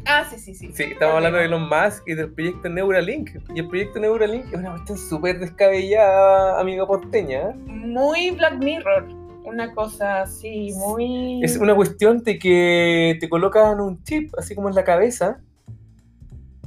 Ah, 0.05 0.25
sí, 0.29 0.37
sí, 0.39 0.53
sí. 0.53 0.71
Sí, 0.73 0.83
estamos 0.83 1.15
hablando 1.15 1.37
de 1.37 1.45
Elon 1.45 1.69
Musk 1.69 2.07
y 2.07 2.13
del 2.13 2.31
proyecto 2.31 2.69
Neuralink. 2.69 3.31
Y 3.53 3.59
el 3.59 3.67
proyecto 3.67 3.99
Neuralink 3.99 4.45
es 4.47 4.53
una 4.53 4.71
cuestión 4.71 4.97
súper 4.97 5.39
descabellada, 5.39 6.59
amiga 6.59 6.85
porteña. 6.85 7.51
Muy 7.65 8.31
Black 8.31 8.57
Mirror. 8.57 9.05
Una 9.43 9.73
cosa 9.73 10.21
así, 10.21 10.71
muy. 10.75 11.43
Es 11.43 11.57
una 11.57 11.73
cuestión 11.75 12.23
de 12.23 12.37
que 12.37 13.17
te 13.19 13.29
colocan 13.29 13.79
un 13.79 14.03
chip, 14.03 14.31
así 14.37 14.53
como 14.53 14.69
en 14.69 14.75
la 14.75 14.83
cabeza, 14.83 15.39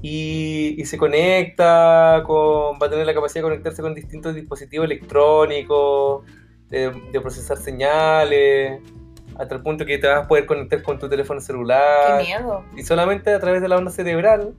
y, 0.01 0.75
y 0.77 0.85
se 0.85 0.99
conecta 0.99 2.25
con, 2.27 2.81
va 2.83 2.87
a 2.87 2.91
tener 2.91 3.07
la 3.07 3.15
capacidad 3.15 3.43
de 3.43 3.51
conectarse 3.51 3.83
con 3.83 3.95
distintos 3.95 4.35
dispositivos 4.35 4.87
electrónicos, 4.87 6.25
de, 6.71 6.91
de 7.13 7.21
procesar 7.21 7.59
señales, 7.59 8.81
hasta 9.39 9.55
el 9.55 9.63
punto 9.63 9.85
que 9.87 9.99
te 9.99 10.07
vas 10.07 10.25
a 10.25 10.29
poder 10.29 10.47
conectar 10.47 10.83
con 10.83 10.99
tu 10.99 11.09
teléfono 11.09 11.41
Qué 11.41 11.47
celular. 11.47 12.23
miedo. 12.23 12.65
Y 12.77 12.83
solamente 12.83 13.33
a 13.33 13.41
través 13.41 13.63
de 13.63 13.69
la 13.69 13.77
onda 13.77 13.91
cerebral 13.91 14.55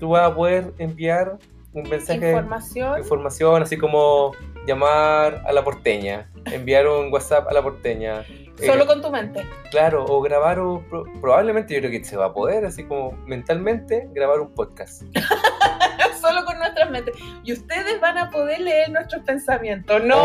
tú 0.00 0.10
vas 0.10 0.30
a 0.30 0.34
poder 0.34 0.72
enviar 0.78 1.36
un 1.72 1.88
mensaje 1.88 2.28
Información. 2.30 2.98
información, 2.98 3.62
así 3.62 3.76
como 3.76 4.32
llamar 4.66 5.42
a 5.46 5.52
la 5.52 5.62
porteña, 5.64 6.28
enviar 6.46 6.86
un 6.88 7.12
WhatsApp 7.12 7.46
a 7.48 7.52
la 7.52 7.62
porteña. 7.62 8.24
Solo 8.64 8.84
Eh, 8.84 8.86
con 8.86 9.00
tu 9.02 9.10
mente. 9.10 9.46
Claro, 9.70 10.04
o 10.08 10.20
grabar, 10.20 10.58
o 10.58 10.82
pro- 10.90 11.04
probablemente 11.20 11.74
yo 11.74 11.80
creo 11.80 11.90
que 11.92 12.04
se 12.04 12.16
va 12.16 12.26
a 12.26 12.32
poder, 12.32 12.64
así 12.64 12.84
como 12.84 13.12
mentalmente, 13.26 14.08
grabar 14.12 14.40
un 14.40 14.52
podcast. 14.54 15.02
Solo 16.20 16.44
con 16.44 16.58
nuestras 16.58 16.90
mentes. 16.90 17.14
Y 17.44 17.52
ustedes 17.52 18.00
van 18.00 18.18
a 18.18 18.28
poder 18.30 18.58
leer 18.60 18.90
nuestros 18.90 19.22
pensamientos. 19.22 20.02
¡No! 20.04 20.16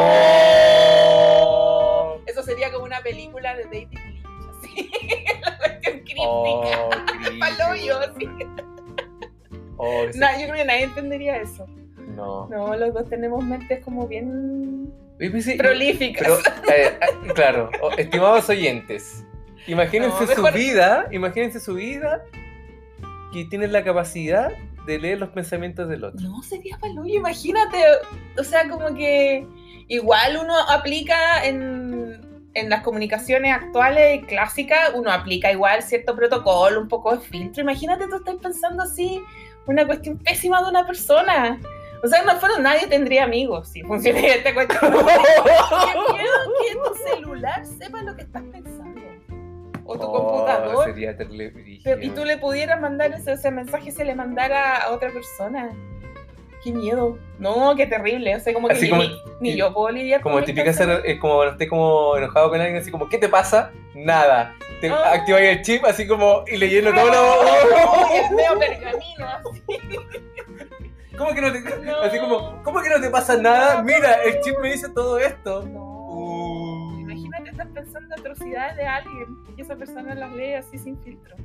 Eso 2.25 2.43
sería 2.43 2.71
como 2.71 2.85
una 2.85 3.01
película 3.01 3.55
de 3.55 3.63
David 3.65 3.87
Lynch. 3.91 4.25
Así. 4.49 4.91
La 5.41 5.57
cuestión 5.57 5.99
críptica. 5.99 6.25
Oh, 6.25 6.89
Paloyo, 7.39 7.99
así. 7.99 8.29
Oh. 9.77 10.05
No, 10.15 10.39
yo 10.39 10.45
creo 10.45 10.55
que 10.55 10.65
nadie 10.65 10.83
entendería 10.83 11.37
eso. 11.37 11.65
No. 12.15 12.47
No, 12.47 12.75
los 12.75 12.93
dos 12.93 13.09
tenemos 13.09 13.43
mentes 13.43 13.83
como 13.83 14.07
bien 14.07 14.93
pues 15.17 15.45
sí, 15.45 15.55
prolíficas. 15.55 16.27
Pero, 16.27 16.75
eh, 16.75 16.97
eh, 17.01 17.33
claro, 17.33 17.69
estimados 17.97 18.49
oyentes, 18.49 19.25
imagínense 19.67 20.25
No, 20.25 20.35
su 20.35 20.53
vida, 20.53 21.07
imagínense 21.11 21.59
su 21.59 21.75
vida 21.75 22.23
que 23.31 23.45
tienen 23.45 23.71
la 23.71 23.83
capacidad 23.83 24.51
de 24.85 24.99
leer 24.99 25.19
los 25.19 25.29
pensamientos 25.29 25.87
del 25.87 26.03
otro. 26.03 26.27
No, 26.27 26.43
sería 26.43 26.77
paloyo, 26.77 27.15
imagínate. 27.15 27.77
O 28.37 28.43
sea, 28.43 28.67
como 28.69 28.93
que 28.93 29.47
igual 29.93 30.37
uno 30.41 30.57
aplica 30.69 31.45
en, 31.45 32.19
en 32.55 32.69
las 32.69 32.81
comunicaciones 32.81 33.53
actuales 33.53 34.25
clásicas, 34.25 34.91
uno 34.95 35.11
aplica 35.11 35.51
igual 35.51 35.83
cierto 35.83 36.15
protocolo, 36.15 36.81
un 36.81 36.87
poco 36.87 37.15
de 37.15 37.19
filtro. 37.19 37.61
Imagínate 37.61 38.07
tú 38.07 38.15
estás 38.15 38.35
pensando 38.41 38.83
así, 38.83 39.21
una 39.67 39.85
cuestión 39.85 40.17
pésima 40.17 40.61
de 40.63 40.69
una 40.69 40.87
persona. 40.87 41.59
O 42.03 42.07
sea, 42.07 42.23
no 42.23 42.35
fuera 42.39 42.57
nadie 42.59 42.87
tendría 42.87 43.23
amigos 43.23 43.69
si 43.69 43.83
funcionaría 43.83 44.35
esta 44.37 44.53
cuestión. 44.53 44.81
Qué 44.91 46.13
miedo 46.13 46.37
que 46.59 46.75
tu 46.75 47.15
celular 47.15 47.65
sepa 47.65 48.01
lo 48.01 48.15
que 48.15 48.23
estás 48.23 48.43
pensando. 48.51 49.01
O 49.85 49.97
tu 49.97 50.07
Oh, 50.07 50.11
computador. 50.11 50.85
Sería 50.85 51.15
y 52.01 52.09
tú 52.09 52.25
le 52.25 52.37
pudieras 52.37 52.81
mandar 52.81 53.13
ese, 53.13 53.33
ese 53.33 53.51
mensaje 53.51 53.91
se 53.91 54.05
le 54.05 54.15
mandara 54.15 54.77
a 54.77 54.91
otra 54.91 55.11
persona. 55.11 55.69
Qué 56.63 56.71
miedo. 56.71 57.17
No, 57.39 57.75
qué 57.75 57.85
terrible. 57.87 58.35
O 58.35 58.39
sea, 58.39 58.53
como 58.53 58.67
que 58.69 58.73
Así 58.75 58.83
ni, 58.85 58.89
como- 58.89 59.03
ni- 59.03 59.19
ni 59.51 59.55
yo 59.57 59.73
puedo 59.73 59.89
lidiar 59.89 60.21
Como 60.21 60.35
con 60.35 60.45
típica 60.45 60.71
ser, 60.71 61.01
es 61.05 61.19
como 61.19 61.35
cuando 61.35 61.51
estés 61.53 61.69
como 61.69 62.15
enojado 62.17 62.49
con 62.49 62.61
alguien, 62.61 62.81
así 62.81 62.89
como, 62.91 63.09
¿qué 63.09 63.17
te 63.17 63.27
pasa? 63.27 63.71
Nada. 63.95 64.55
Te 64.79 64.89
Ah. 64.89 65.11
activas 65.13 65.41
el 65.41 65.61
chip 65.61 65.83
así 65.85 66.07
como 66.07 66.43
y 66.47 66.55
leyendo 66.57 66.91
No, 66.93 67.01
todo 67.01 67.11
lo. 67.11 67.43
el 68.29 68.35
medio 68.35 68.59
pergamino, 68.59 69.27
así. 69.27 69.61
¿Cómo 71.17 71.33
que 71.33 71.41
no 71.41 71.51
te, 71.51 71.61
No. 71.61 71.97
así 72.01 72.17
como, 72.19 72.63
¿cómo 72.63 72.81
que 72.81 72.89
no 72.89 72.99
te 73.01 73.09
pasa 73.09 73.37
nada? 73.37 73.83
Mira, 73.83 74.13
el 74.23 74.39
chip 74.41 74.57
me 74.59 74.71
dice 74.71 74.89
todo 74.89 75.19
esto. 75.19 75.63
No. 75.63 75.79
Uh. 76.15 76.99
Imagínate, 77.01 77.49
estás 77.51 77.67
pensando 77.73 78.15
atrocidades 78.15 78.77
de 78.77 78.85
alguien 78.87 79.25
y 79.57 79.61
esa 79.61 79.75
persona 79.75 80.15
las 80.15 80.31
lee 80.33 80.53
así 80.55 80.77
sin 80.77 80.97
filtro. 81.03 81.35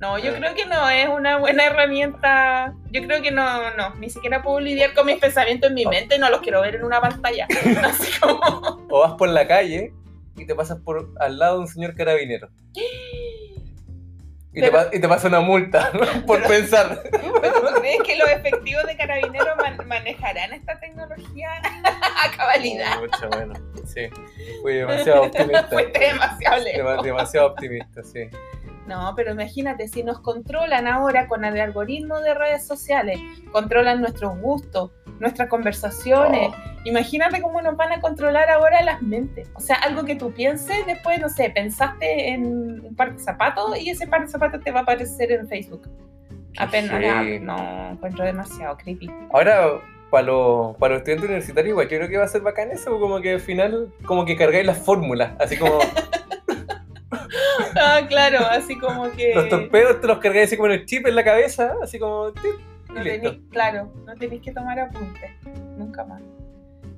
No, 0.00 0.18
yo 0.18 0.32
Eh. 0.32 0.34
creo 0.38 0.54
que 0.54 0.64
no 0.66 0.88
es 0.88 1.08
una 1.08 1.36
buena 1.38 1.66
herramienta. 1.66 2.74
Yo 2.90 3.02
creo 3.02 3.20
que 3.20 3.30
no, 3.30 3.70
no, 3.76 3.94
ni 3.96 4.08
siquiera 4.08 4.42
puedo 4.42 4.58
lidiar 4.60 4.94
con 4.94 5.04
mis 5.06 5.18
pensamientos 5.18 5.68
en 5.68 5.74
mi 5.74 5.84
Oh. 5.84 5.90
mente 5.90 6.16
y 6.16 6.18
no 6.18 6.30
los 6.30 6.40
quiero 6.40 6.62
ver 6.62 6.76
en 6.76 6.84
una 6.84 7.00
pantalla. 7.00 7.46
Así 7.84 8.18
como. 8.18 8.40
O 8.88 9.00
vas 9.00 9.12
por 9.14 9.28
la 9.28 9.46
calle 9.46 9.92
y 10.36 10.46
te 10.46 10.54
pasas 10.54 10.78
por 10.80 11.10
al 11.20 11.38
lado 11.38 11.56
de 11.56 11.60
un 11.60 11.68
señor 11.68 11.94
carabinero. 11.94 12.48
Y, 14.52 14.60
te, 14.60 14.62
Pero- 14.62 14.72
pa- 14.72 14.88
y 14.96 14.98
te 14.98 15.06
pasa 15.08 15.28
una 15.28 15.40
multa 15.40 15.92
por 16.26 16.42
pensar. 16.44 17.02
¿Pero 17.12 17.60
tú 17.60 17.80
crees 17.80 18.02
que 18.02 18.16
los 18.16 18.28
efectivos 18.30 18.84
de 18.84 18.96
carabineros 18.96 19.56
man- 19.58 19.86
manejarán 19.86 20.52
esta 20.54 20.80
tecnología 20.80 21.50
a 22.24 22.36
cabalidad? 22.36 22.98
Mucho, 23.00 23.28
bueno. 23.28 23.52
Sí. 23.86 24.08
Fui 24.62 24.74
demasiado 24.74 25.22
optimista. 25.24 25.68
Fuiste 25.68 25.98
demasiado 26.00 26.64
lejos. 26.64 27.02
Demasiado 27.04 27.46
optimista, 27.48 28.02
sí. 28.02 28.28
No, 28.90 29.14
pero 29.14 29.30
imagínate, 29.30 29.86
si 29.86 30.02
nos 30.02 30.18
controlan 30.18 30.88
ahora 30.88 31.28
con 31.28 31.44
el 31.44 31.60
algoritmo 31.60 32.18
de 32.18 32.34
redes 32.34 32.66
sociales, 32.66 33.20
controlan 33.52 34.00
nuestros 34.00 34.36
gustos, 34.40 34.90
nuestras 35.20 35.48
conversaciones, 35.48 36.50
imagínate 36.82 37.40
cómo 37.40 37.62
nos 37.62 37.76
van 37.76 37.92
a 37.92 38.00
controlar 38.00 38.50
ahora 38.50 38.82
las 38.82 39.00
mentes. 39.00 39.48
O 39.54 39.60
sea, 39.60 39.76
algo 39.76 40.04
que 40.04 40.16
tú 40.16 40.32
pienses, 40.32 40.84
después, 40.86 41.20
no 41.20 41.28
sé, 41.28 41.50
pensaste 41.50 42.30
en 42.30 42.84
un 42.84 42.96
par 42.96 43.14
de 43.14 43.22
zapatos 43.22 43.78
y 43.78 43.90
ese 43.90 44.08
par 44.08 44.22
de 44.22 44.28
zapatos 44.28 44.60
te 44.64 44.72
va 44.72 44.80
a 44.80 44.82
aparecer 44.82 45.30
en 45.30 45.46
Facebook. 45.46 45.88
Apenas, 46.58 47.00
heavy. 47.00 47.38
no, 47.38 47.92
encuentro 47.92 48.24
demasiado 48.24 48.76
creepy. 48.76 49.08
Ahora, 49.32 49.68
para 50.10 50.26
los, 50.26 50.76
para 50.78 50.94
los 50.94 51.02
estudiantes 51.02 51.28
universitarios, 51.28 51.70
igual 51.70 51.88
yo 51.88 51.96
creo 51.96 52.08
que 52.08 52.18
va 52.18 52.24
a 52.24 52.28
ser 52.28 52.40
bacán 52.40 52.72
eso, 52.72 52.98
como 52.98 53.20
que 53.20 53.34
al 53.34 53.40
final, 53.40 53.92
como 54.04 54.24
que 54.24 54.34
cargáis 54.34 54.66
las 54.66 54.78
fórmulas, 54.78 55.30
así 55.38 55.56
como 55.56 55.78
Ah, 57.12 58.00
claro, 58.08 58.38
así 58.50 58.78
como 58.78 59.10
que... 59.12 59.34
los 59.34 59.48
torpedos 59.48 60.00
te 60.00 60.06
los 60.06 60.18
cargáis 60.18 60.46
así 60.46 60.56
como 60.56 60.66
en 60.68 60.80
el 60.80 60.86
chip 60.86 61.06
en 61.06 61.14
la 61.16 61.24
cabeza, 61.24 61.74
así 61.82 61.98
como... 61.98 62.30
¡tip! 62.32 62.52
No 62.88 63.02
tenéis- 63.02 63.40
claro, 63.50 63.92
no 64.06 64.14
tenéis 64.16 64.42
que 64.42 64.52
tomar 64.52 64.78
apuntes, 64.78 65.30
nunca 65.76 66.04
más. 66.04 66.20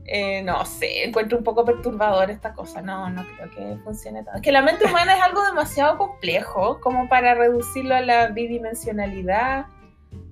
Eh, 0.05 0.43
no 0.43 0.65
sé, 0.65 1.05
encuentro 1.05 1.39
un 1.39 1.45
poco 1.45 1.65
perturbador 1.65 2.31
esta 2.31 2.53
cosa, 2.55 2.83
no, 2.83 3.09
no 3.11 3.25
creo 3.37 3.51
que 3.51 3.77
funcione 3.85 4.23
tanto. 4.25 4.37
Es 4.37 4.43
que 4.43 4.53
la 4.53 4.63
mente 4.63 4.85
humana 4.87 5.15
es 5.17 5.23
algo 5.23 5.45
demasiado 5.45 5.97
complejo 5.97 6.81
como 6.81 7.09
para 7.09 7.35
reducirlo 7.35 7.95
a 7.95 8.01
la 8.01 8.27
bidimensionalidad 8.29 9.67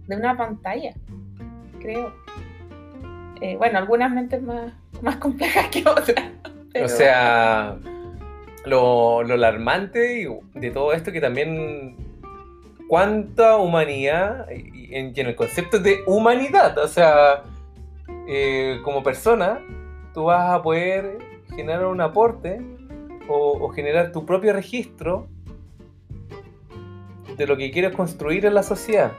de 0.07 0.17
una 0.17 0.37
pantalla, 0.37 0.93
creo. 1.81 2.13
Eh, 3.41 3.57
bueno, 3.57 3.79
algunas 3.79 4.11
mentes 4.11 4.43
más, 4.43 4.73
más 5.03 5.17
complejas 5.17 5.69
que 5.69 5.81
otras. 5.89 6.27
pero- 6.73 6.87
O 6.87 6.89
sea, 6.89 7.77
lo, 8.65 9.23
lo 9.23 9.35
alarmante 9.35 10.29
de 10.55 10.71
todo 10.71 10.93
esto 10.93 11.13
que 11.13 11.21
también 11.21 11.97
cuánta 12.89 13.57
humanidad 13.57 14.47
en 14.51 15.15
el 15.17 15.37
concepto 15.37 15.79
de 15.79 16.01
humanidad, 16.07 16.77
o 16.79 16.89
sea, 16.89 17.45
eh, 18.27 18.81
como 18.85 19.03
persona, 19.03 19.61
tú 20.13 20.25
vas 20.25 20.51
a 20.51 20.63
poder 20.63 21.19
generar 21.55 21.87
un 21.87 22.01
aporte 22.01 22.61
o, 23.29 23.65
o 23.65 23.69
generar 23.69 24.13
tu 24.13 24.27
propio 24.27 24.53
registro 24.53 25.29
de 27.37 27.47
lo 27.47 27.57
que 27.57 27.71
quieres 27.71 27.95
construir 27.95 28.45
en 28.45 28.55
la 28.55 28.63
sociedad, 28.63 29.13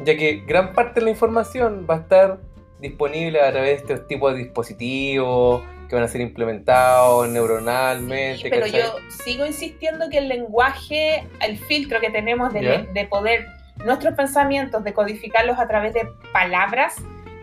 ya 0.00 0.16
que 0.16 0.44
gran 0.46 0.74
parte 0.74 1.00
de 1.00 1.06
la 1.06 1.10
información 1.10 1.86
va 1.88 1.94
a 1.94 1.98
estar 2.00 2.40
disponible 2.80 3.40
a 3.40 3.50
través 3.50 3.86
de 3.86 3.94
estos 3.94 4.06
tipos 4.06 4.34
de 4.34 4.40
dispositivos 4.40 5.62
que 5.94 6.00
van 6.00 6.08
a 6.08 6.08
ser 6.08 6.20
implementados 6.22 7.28
neuronalmente. 7.28 8.42
Sí, 8.42 8.50
pero 8.50 8.66
¿cachai? 8.66 8.80
yo 8.80 8.96
sigo 9.24 9.46
insistiendo 9.46 10.10
que 10.10 10.18
el 10.18 10.28
lenguaje, 10.28 11.24
el 11.40 11.56
filtro 11.56 12.00
que 12.00 12.10
tenemos 12.10 12.52
de, 12.52 13.06
poder, 13.08 13.46
nuestros 13.84 14.14
pensamientos, 14.14 14.82
de 14.82 14.92
codificarlos 14.92 15.56
a 15.58 15.68
través 15.68 15.94
de 15.94 16.08
palabras, 16.32 16.96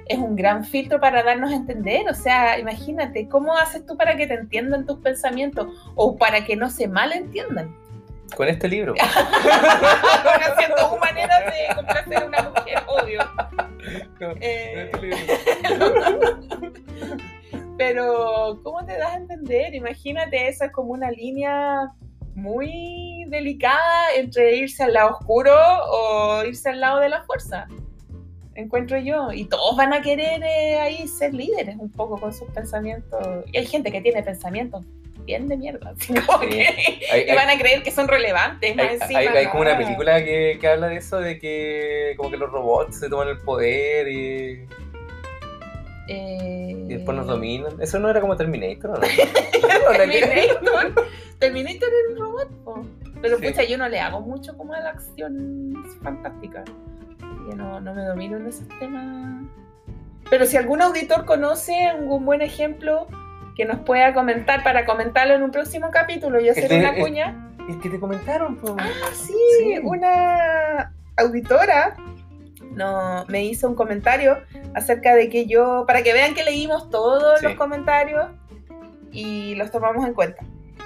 es 0.05 0.17
un 0.17 0.35
gran 0.35 0.65
filtro 0.65 0.99
para 0.99 1.23
darnos 1.23 1.51
a 1.51 1.55
entender. 1.55 2.09
O 2.09 2.13
sea, 2.13 2.59
imagínate, 2.59 3.29
¿cómo 3.29 3.57
haces 3.57 3.85
tú 3.85 3.95
para 3.95 4.17
que 4.17 4.27
te 4.27 4.33
entiendan 4.33 4.85
tus 4.85 4.99
pensamientos 4.99 5.67
o 5.95 6.17
para 6.17 6.43
que 6.43 6.57
no 6.57 6.69
se 6.69 6.89
malentiendan? 6.89 7.73
Con 8.35 8.49
este 8.49 8.67
libro. 8.67 8.95
Haciendo 8.99 10.75
dos 10.77 10.99
maneras 10.99 11.45
de 11.45 11.75
complacer 11.75 12.17
a 12.17 12.25
una 12.25 12.41
mujer, 12.49 12.83
obvio. 12.87 13.21
Con 14.19 14.37
Eh, 14.41 14.89
este 14.93 15.07
libro. 15.07 15.17
Pero, 17.77 18.59
¿cómo 18.63 18.85
te 18.85 18.97
das 18.97 19.11
a 19.13 19.17
entender? 19.17 19.73
Imagínate, 19.75 20.47
esa 20.47 20.65
es 20.65 20.71
como 20.71 20.91
una 20.93 21.09
línea 21.11 21.89
muy 22.35 23.25
delicada 23.27 24.15
entre 24.15 24.55
irse 24.55 24.83
al 24.83 24.93
lado 24.93 25.17
oscuro 25.19 25.53
o 25.53 26.43
irse 26.45 26.69
al 26.69 26.79
lado 26.79 26.99
de 26.99 27.09
la 27.09 27.23
fuerza. 27.23 27.67
Encuentro 28.55 28.97
yo. 28.99 29.31
Y 29.31 29.45
todos 29.45 29.75
van 29.77 29.93
a 29.93 30.01
querer 30.01 30.41
eh, 30.43 30.79
ahí 30.79 31.07
ser 31.07 31.33
líderes 31.33 31.75
un 31.77 31.89
poco 31.91 32.19
con 32.19 32.33
sus 32.33 32.49
pensamientos. 32.51 33.19
Y 33.51 33.57
hay 33.57 33.65
gente 33.65 33.91
que 33.91 34.01
tiene 34.01 34.21
pensamientos 34.23 34.85
bien 35.25 35.47
de 35.47 35.55
mierda. 35.57 35.91
así 35.97 36.13
como 36.13 36.39
Sí. 36.43 36.49
que, 36.49 36.67
Hay- 37.11 37.25
que 37.25 37.31
hay- 37.31 37.35
van 37.35 37.49
a 37.49 37.57
creer 37.57 37.83
que 37.83 37.91
son 37.91 38.07
relevantes. 38.07 38.75
más 38.75 38.85
Hay, 38.87 38.95
encima, 39.01 39.19
hay- 39.19 39.27
hay 39.27 39.47
como 39.47 39.61
una 39.61 39.77
película 39.77 40.23
que, 40.23 40.57
que 40.59 40.67
habla 40.67 40.87
de 40.87 40.97
eso, 40.97 41.19
de 41.19 41.39
que 41.39 42.13
como 42.17 42.29
que 42.29 42.37
los 42.37 42.49
robots 42.51 42.99
se 42.99 43.09
toman 43.09 43.29
el 43.29 43.37
poder 43.39 44.07
y, 44.07 44.65
Eh, 46.11 46.85
y 46.89 46.93
después 46.95 47.17
nos 47.17 47.27
dominan. 47.27 47.73
Eso 47.81 47.99
no 47.99 48.09
era 48.09 48.21
como 48.21 48.35
Terminator, 48.35 48.91
¿o 48.91 48.93
¿no? 48.95 48.99
Terminator. 49.97 51.05
Terminator 51.39 51.89
era 51.89 52.13
un 52.13 52.17
robot. 52.19 52.87
Pero 53.21 53.37
Sí. 53.37 53.47
pucha, 53.47 53.63
yo 53.63 53.77
no 53.77 53.87
le 53.87 53.99
hago 53.99 54.21
mucho 54.21 54.57
como 54.57 54.73
a 54.73 54.79
la 54.79 54.89
acción 54.89 55.83
fantástica. 56.03 56.63
Yo 57.49 57.55
no, 57.55 57.79
no 57.81 57.93
me 57.93 58.03
domino 58.03 58.37
en 58.37 58.47
esos 58.47 58.67
temas. 58.79 59.43
Pero 60.29 60.45
si 60.45 60.57
algún 60.57 60.81
auditor 60.81 61.25
conoce 61.25 61.85
algún 61.85 62.25
buen 62.25 62.41
ejemplo 62.41 63.07
que 63.55 63.65
nos 63.65 63.79
pueda 63.79 64.13
comentar 64.13 64.63
para 64.63 64.85
comentarlo 64.85 65.33
en 65.35 65.43
un 65.43 65.51
próximo 65.51 65.91
capítulo 65.91 66.39
y 66.39 66.49
hacer 66.49 66.63
Este- 66.65 66.79
una 66.79 66.91
es- 66.91 66.99
cuña. 67.03 67.47
Es 67.69 67.75
que 67.77 67.89
te 67.89 67.99
comentaron, 67.99 68.55
po. 68.57 68.75
Ah, 68.79 68.87
sí, 69.13 69.33
Sí. 69.59 69.79
una 69.83 70.93
auditora 71.17 71.95
no, 72.75 73.25
me 73.27 73.43
hizo 73.43 73.67
un 73.67 73.75
comentario 73.75 74.37
acerca 74.73 75.15
de 75.15 75.29
que 75.29 75.45
yo, 75.45 75.85
para 75.87 76.03
que 76.03 76.13
vean 76.13 76.33
que 76.33 76.43
leímos 76.43 76.89
todos 76.89 77.39
Sí. 77.39 77.45
los 77.45 77.55
comentarios 77.55 78.27
y 79.11 79.55
los 79.55 79.71
tomamos 79.71 80.05
en 80.07 80.13
cuenta. 80.13 80.43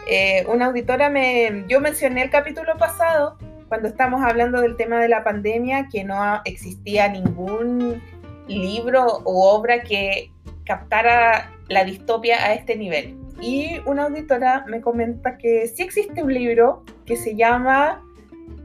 Eh, 0.08 0.46
una 0.48 0.68
auditora 0.68 1.10
me, 1.10 1.66
yo 1.68 1.80
mencioné 1.82 2.24
el 2.24 2.30
capítulo 2.30 2.78
pasado 2.78 3.38
cuando 3.68 3.88
estamos 3.88 4.22
hablando 4.24 4.62
del 4.62 4.76
tema 4.76 5.00
de 5.00 5.10
la 5.10 5.24
pandemia 5.24 5.88
que 5.92 6.04
no 6.04 6.42
existía 6.46 7.08
ningún 7.08 8.02
libro 8.48 9.22
u 9.26 9.42
obra 9.42 9.82
que 9.82 10.32
captara 10.66 11.52
la 11.68 11.84
distopia 11.84 12.44
a 12.44 12.54
este 12.54 12.76
nivel. 12.76 13.18
Y 13.42 13.82
una 13.86 14.04
auditora 14.04 14.64
me 14.68 14.82
comenta 14.82 15.38
que 15.38 15.68
sí 15.68 15.84
existe 15.84 16.24
un 16.24 16.34
libro 16.34 16.84
que 17.06 17.16
se 17.18 17.36
llama 17.36 18.02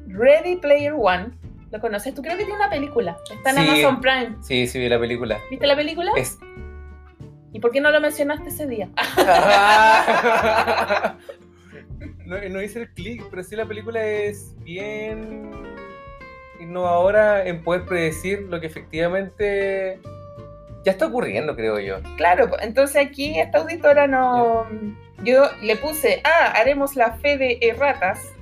Ready 0.07 0.57
Player 0.57 0.95
One. 0.97 1.31
¿Lo 1.71 1.81
conoces? 1.81 2.15
Tú 2.15 2.23
creo 2.23 2.37
que 2.37 2.45
tiene 2.45 2.59
una 2.59 2.71
película. 2.71 3.17
Está 3.31 3.51
en 3.51 3.57
Sí. 3.57 3.63
Amazon 3.69 4.01
Prime. 4.01 4.37
Sí, 4.43 4.67
sí, 4.67 4.79
vi 4.79 4.89
la 4.89 4.99
película. 4.99 5.39
¿Viste 5.51 5.67
la 5.67 5.77
película? 5.77 6.11
Es. 6.17 6.39
¿Y 7.53 7.61
por 7.61 7.71
qué 7.71 7.81
no 7.81 7.91
lo 7.91 8.01
mencionaste 8.01 8.49
ese 8.49 8.67
día? 8.67 8.89
no, 12.27 12.37
no 12.49 12.63
hice 12.63 12.81
el 12.83 12.91
clic, 12.91 13.25
pero 13.31 13.43
sí 13.43 13.57
la 13.57 13.67
película 13.67 14.03
es 14.05 14.55
bien 14.63 15.51
innovadora 16.61 17.47
en 17.47 17.63
poder 17.63 17.87
predecir 17.87 18.43
lo 18.43 18.61
que 18.61 18.67
efectivamente 18.67 19.99
ya 20.85 20.93
está 20.93 21.07
ocurriendo, 21.07 21.57
creo 21.57 21.79
yo. 21.79 21.99
Claro, 22.17 22.51
entonces 22.61 23.07
aquí 23.07 23.39
esta 23.39 23.59
auditora 23.59 24.07
no... 24.07 24.67
Yo 25.23 25.51
le 25.61 25.77
puse, 25.77 26.23
ah, 26.25 26.53
haremos 26.57 26.97
la 26.97 27.13
fe 27.13 27.37
de 27.37 27.59
erratas 27.61 28.33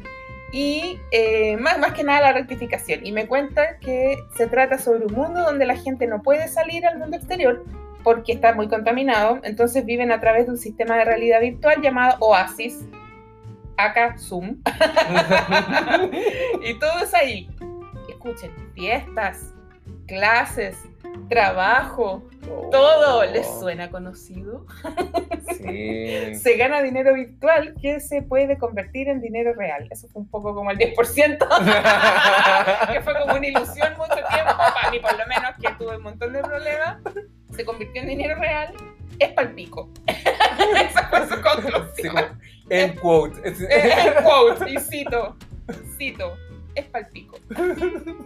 y 0.52 0.98
eh, 1.10 1.56
más, 1.58 1.78
más 1.78 1.92
que 1.92 2.04
nada 2.04 2.20
la 2.20 2.32
rectificación. 2.32 3.04
Y 3.04 3.12
me 3.12 3.26
cuenta 3.26 3.78
que 3.78 4.18
se 4.36 4.46
trata 4.46 4.78
sobre 4.78 5.06
un 5.06 5.12
mundo 5.12 5.42
donde 5.42 5.66
la 5.66 5.76
gente 5.76 6.06
no 6.06 6.22
puede 6.22 6.48
salir 6.48 6.86
al 6.86 6.98
mundo 6.98 7.16
exterior 7.16 7.64
porque 8.02 8.32
está 8.32 8.54
muy 8.54 8.68
contaminado, 8.68 9.38
entonces 9.42 9.84
viven 9.84 10.12
a 10.12 10.20
través 10.20 10.46
de 10.46 10.52
un 10.52 10.58
sistema 10.58 10.96
de 10.96 11.04
realidad 11.04 11.40
virtual 11.40 11.82
llamado 11.82 12.16
Oasis, 12.20 12.84
acá 13.76 14.16
Zoom, 14.18 14.62
y 16.62 16.74
todo 16.78 17.00
es 17.02 17.12
ahí. 17.14 17.50
Escuchen, 18.08 18.50
fiestas, 18.74 19.52
clases, 20.06 20.78
trabajo, 21.28 22.22
todo 22.70 23.24
les 23.24 23.46
suena 23.58 23.90
conocido. 23.90 24.66
Sí. 25.56 26.34
Se 26.40 26.56
gana 26.56 26.82
dinero 26.82 27.14
virtual 27.14 27.74
que 27.80 28.00
se 28.00 28.22
puede 28.22 28.58
convertir 28.58 29.08
en 29.08 29.20
dinero 29.20 29.54
real. 29.54 29.88
Eso 29.90 30.08
fue 30.08 30.22
un 30.22 30.28
poco 30.28 30.54
como 30.54 30.70
el 30.70 30.78
10%, 30.78 31.38
que 32.92 33.00
fue 33.02 33.18
como 33.20 33.34
una 33.34 33.46
ilusión 33.46 33.88
mucho 33.96 34.14
tiempo, 34.14 34.52
para 34.74 34.90
mí 34.90 34.98
por 35.00 35.12
lo 35.12 35.26
menos, 35.26 35.50
que 35.60 35.68
tuve 35.78 35.96
un 35.96 36.02
montón 36.02 36.32
de 36.32 36.40
problemas. 36.40 36.98
Se 37.54 37.64
convirtió 37.64 38.02
en 38.02 38.08
dinero 38.08 38.38
real, 38.38 38.72
es 39.18 39.32
palpico. 39.32 39.88
Esa 40.06 41.08
fue 41.08 41.26
su 41.26 41.34
Sí, 41.34 41.40
conclusión. 41.42 42.14
como, 42.14 42.26
end 42.70 42.98
quote. 43.00 43.48
Es 43.48 43.60
el 43.60 44.14
quote, 44.22 44.70
y 44.70 44.78
cito, 44.78 45.36
cito, 45.96 46.36
es 46.80 46.86
palpico. 46.86 47.38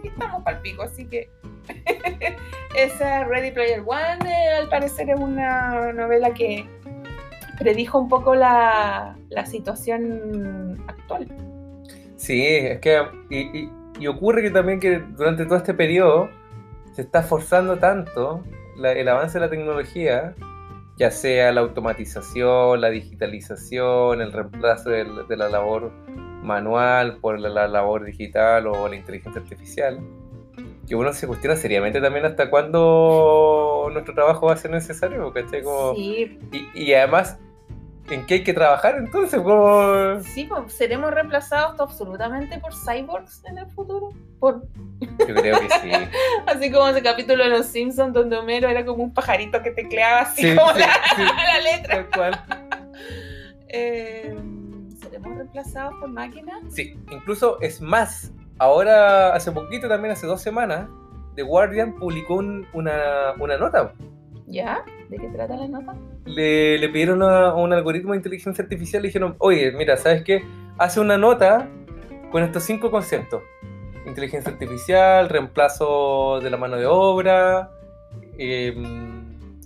Y 0.03 0.09
estamos 0.09 0.43
palpico, 0.43 0.83
así 0.83 1.07
que 1.07 1.31
esa 2.77 3.25
Ready 3.25 3.51
Player 3.51 3.81
One 3.81 4.19
eh, 4.27 4.57
al 4.61 4.69
parecer 4.69 5.11
es 5.11 5.19
una 5.19 5.93
novela 5.93 6.33
que 6.35 6.67
predijo 7.59 7.99
un 7.99 8.09
poco 8.09 8.35
la, 8.35 9.17
la 9.31 9.47
situación 9.47 10.83
actual. 10.89 11.29
Sí, 12.17 12.45
es 12.47 12.81
que. 12.81 13.03
Y, 13.31 13.69
y- 14.01 14.07
ocurre 14.09 14.43
que 14.43 14.51
también 14.51 14.81
que 14.81 14.99
durante 14.99 15.45
todo 15.45 15.57
este 15.59 15.75
periodo 15.75 16.29
se 16.93 17.03
está 17.03 17.23
forzando 17.23 17.79
tanto 17.79 18.43
el 18.83 19.09
avance 19.09 19.39
de 19.39 19.45
la 19.45 19.51
tecnología, 19.51 20.35
ya 20.97 21.11
sea 21.13 21.53
la 21.53 21.61
automatización, 21.61 22.81
la 22.81 22.91
digitalización, 22.91 24.21
el 24.21 24.33
reemplazo 24.33 24.91
de, 24.91 25.37
la 25.37 25.49
labor 25.49 25.93
manual 26.43 27.17
por 27.19 27.39
la, 27.39 27.49
la 27.49 27.69
labor 27.69 28.05
digital 28.05 28.67
o 28.67 28.89
la 28.89 28.97
inteligencia 28.97 29.41
artificial, 29.41 30.01
que 30.87 30.95
uno 30.97 31.13
se 31.13 31.27
cuestiona 31.27 31.57
seriamente 31.57 32.01
también 32.01 32.25
hasta 32.27 32.51
cuándo 32.51 33.89
nuestro 33.93 34.15
trabajo 34.15 34.47
va 34.47 34.55
a 34.55 34.57
ser 34.57 34.71
necesario, 34.73 35.33
¿cachai? 35.33 35.63
Como- 35.63 35.95
Sí, 35.95 36.39
y, 36.53 36.83
y 36.83 36.95
además, 36.95 37.39
¿en 38.11 38.27
qué 38.27 38.35
hay 38.35 38.43
que 38.45 38.53
trabajar 38.53 38.97
entonces? 38.99 39.41
Como... 39.41 40.21
sí, 40.25 40.45
pues, 40.45 40.73
seremos 40.75 41.13
reemplazados 41.13 41.79
absolutamente 41.81 42.59
por 42.59 42.73
cyborgs 42.75 43.45
en 43.47 43.59
el 43.59 43.67
futuro. 43.69 44.09
Por, 44.41 44.63
Yo 45.01 45.35
creo 45.37 45.61
que 45.61 45.69
sí. 45.69 45.93
así 46.47 46.73
como 46.73 46.89
ese 46.89 47.01
capítulo 47.03 47.45
de 47.45 47.51
Los 47.51 47.67
Simpsons 47.67 48.13
donde 48.13 48.37
Homero 48.37 48.69
era 48.69 48.85
como 48.85 49.05
un 49.05 49.15
pajarito 49.15 49.63
que 49.63 49.71
tecleaba 49.71 50.23
así 50.23 50.43
Sí, 50.43 50.57
como 50.57 50.73
sí, 50.75 50.81
la, 50.81 50.89
la 51.55 51.61
letra. 51.77 51.95
Tal 51.95 52.11
cual. 52.11 52.41
Eh, 53.69 54.37
¿Seremos 55.23 55.39
reemplazados 55.39 55.95
por 56.01 56.09
máquinas? 56.11 56.57
Sí, 56.69 56.97
incluso 57.11 57.61
es 57.61 57.81
más. 57.81 58.33
Ahora, 58.59 59.35
hace 59.35 59.53
poquito, 59.53 59.89
también 59.89 60.13
hace 60.13 60.27
dos 60.27 60.43
semanas, 60.43 60.89
The 61.37 61.43
Guardian 61.43 61.95
publicó 61.95 62.35
un- 62.35 62.67
una, 62.73 63.33
una 63.39 63.57
nota. 63.57 63.93
¿Ya? 64.47 64.85
¿De 65.09 65.17
qué 65.19 65.29
trata 65.29 65.57
la 65.57 65.69
nota? 65.69 65.95
Le, 66.27 66.77
le 66.79 66.89
pidieron 66.89 67.23
a, 67.23 67.55
un 67.55 67.73
algoritmo 67.73 68.13
de 68.13 68.19
inteligencia 68.19 68.63
artificial 68.63 69.03
y 69.05 69.09
dijeron, 69.09 69.37
oye, 69.39 69.73
mira, 69.73 69.97
¿sabes 69.97 70.23
qué? 70.25 70.45
Hace 70.79 71.01
una 71.01 71.17
nota 71.17 71.69
con 72.31 72.43
estos 72.43 72.65
cinco 72.65 72.91
conceptos. 72.91 73.43
Inteligencia 74.07 74.51
artificial, 74.53 75.29
reemplazo 75.29 76.41
de 76.41 76.51
la 76.51 76.57
mano 76.57 76.77
de 76.77 76.87
obra 76.87 77.71
eh, 78.37 78.75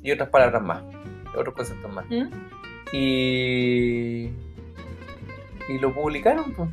y 0.02 0.10
otras 0.12 0.28
palabras 0.28 0.62
más, 0.62 0.82
otros 1.36 1.54
conceptos 1.54 1.92
más. 1.92 2.04
¿Mm? 2.10 2.28
y 2.92 4.30
y 5.68 5.78
lo 5.78 5.92
publicaron 5.94 6.52
pues. 6.54 6.68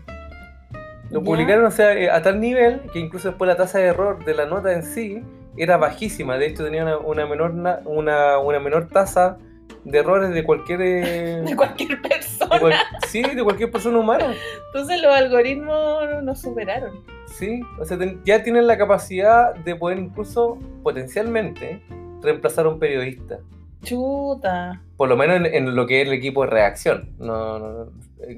lo 1.11 1.19
Ya. 1.19 1.25
publicaron 1.25 1.65
o 1.65 1.71
sea 1.71 1.93
eh, 1.93 2.09
a 2.09 2.21
tal 2.21 2.39
nivel 2.39 2.81
que 2.91 2.99
incluso 2.99 3.29
después 3.29 3.47
la 3.47 3.55
tasa 3.57 3.79
de 3.79 3.85
error 3.85 4.23
de 4.25 4.33
la 4.33 4.45
nota 4.45 4.71
en 4.73 4.83
sí 4.83 5.21
era 5.57 5.77
bajísima 5.77 6.37
de 6.37 6.47
hecho 6.47 6.63
tenía 6.63 6.83
una, 6.83 6.97
una 6.97 7.25
menor 7.25 7.53
na- 7.53 7.79
una, 7.85 8.37
una 8.39 8.59
menor 8.59 8.87
tasa 8.87 9.37
de 9.83 9.97
errores 9.99 10.29
de 10.33 10.43
cualquier 10.43 10.81
eh, 10.81 11.41
De 11.45 11.55
cualquier 11.55 12.01
de 12.01 12.09
persona. 12.09 12.59
cual- 12.59 12.73
sí 13.07 13.21
de 13.21 13.43
cualquier 13.43 13.69
persona 13.71 13.97
humana 13.99 14.33
Entonces 14.67 15.01
los 15.01 15.13
algoritmos 15.13 16.23
nos 16.23 16.39
superaron. 16.41 17.01
sí 17.27 17.61
o 17.79 17.85
sea 17.85 17.97
ten- 17.97 18.21
ya 18.25 18.41
tienen 18.43 18.65
la 18.67 18.77
capacidad 18.77 19.53
de 19.55 19.75
poder 19.75 19.99
incluso 19.99 20.57
potencialmente 20.83 21.81
reemplazar 22.21 22.65
a 22.65 22.69
un 22.69 22.79
periodista 22.79 23.39
Chuta. 23.83 24.81
por 24.97 25.09
lo 25.09 25.17
menos 25.17 25.37
en, 25.37 25.45
en 25.47 25.75
lo 25.75 25.85
que 25.85 26.01
es 26.01 26.07
el 26.07 26.13
equipo 26.13 26.43
de 26.45 26.49
reacción 26.51 27.13
no, 27.19 27.59
no- 27.59 27.91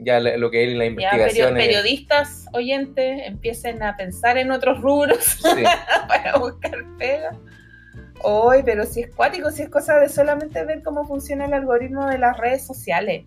ya 0.03 0.19
lo 0.19 0.49
que 0.49 0.63
es 0.63 0.75
la 0.75 0.83
Ya, 0.85 0.89
investigación 0.89 1.57
es- 1.57 1.65
periodistas 1.67 2.45
oyentes 2.53 3.21
empiecen 3.25 3.83
a 3.83 3.95
pensar 3.95 4.37
en 4.37 4.51
otros 4.51 4.81
rubros 4.81 5.23
sí. 5.23 5.63
para 6.07 6.37
buscar 6.37 6.83
pega. 6.97 7.31
Hoy, 8.23 8.63
pero 8.65 8.85
si 8.85 9.01
es 9.01 9.13
cuático, 9.13 9.51
si 9.51 9.61
es 9.61 9.69
cosa 9.69 9.99
de 9.99 10.09
solamente 10.09 10.63
ver 10.65 10.81
cómo 10.81 11.05
funciona 11.05 11.45
el 11.45 11.53
algoritmo 11.53 12.07
de 12.07 12.17
las 12.17 12.35
redes 12.37 12.65
sociales. 12.65 13.25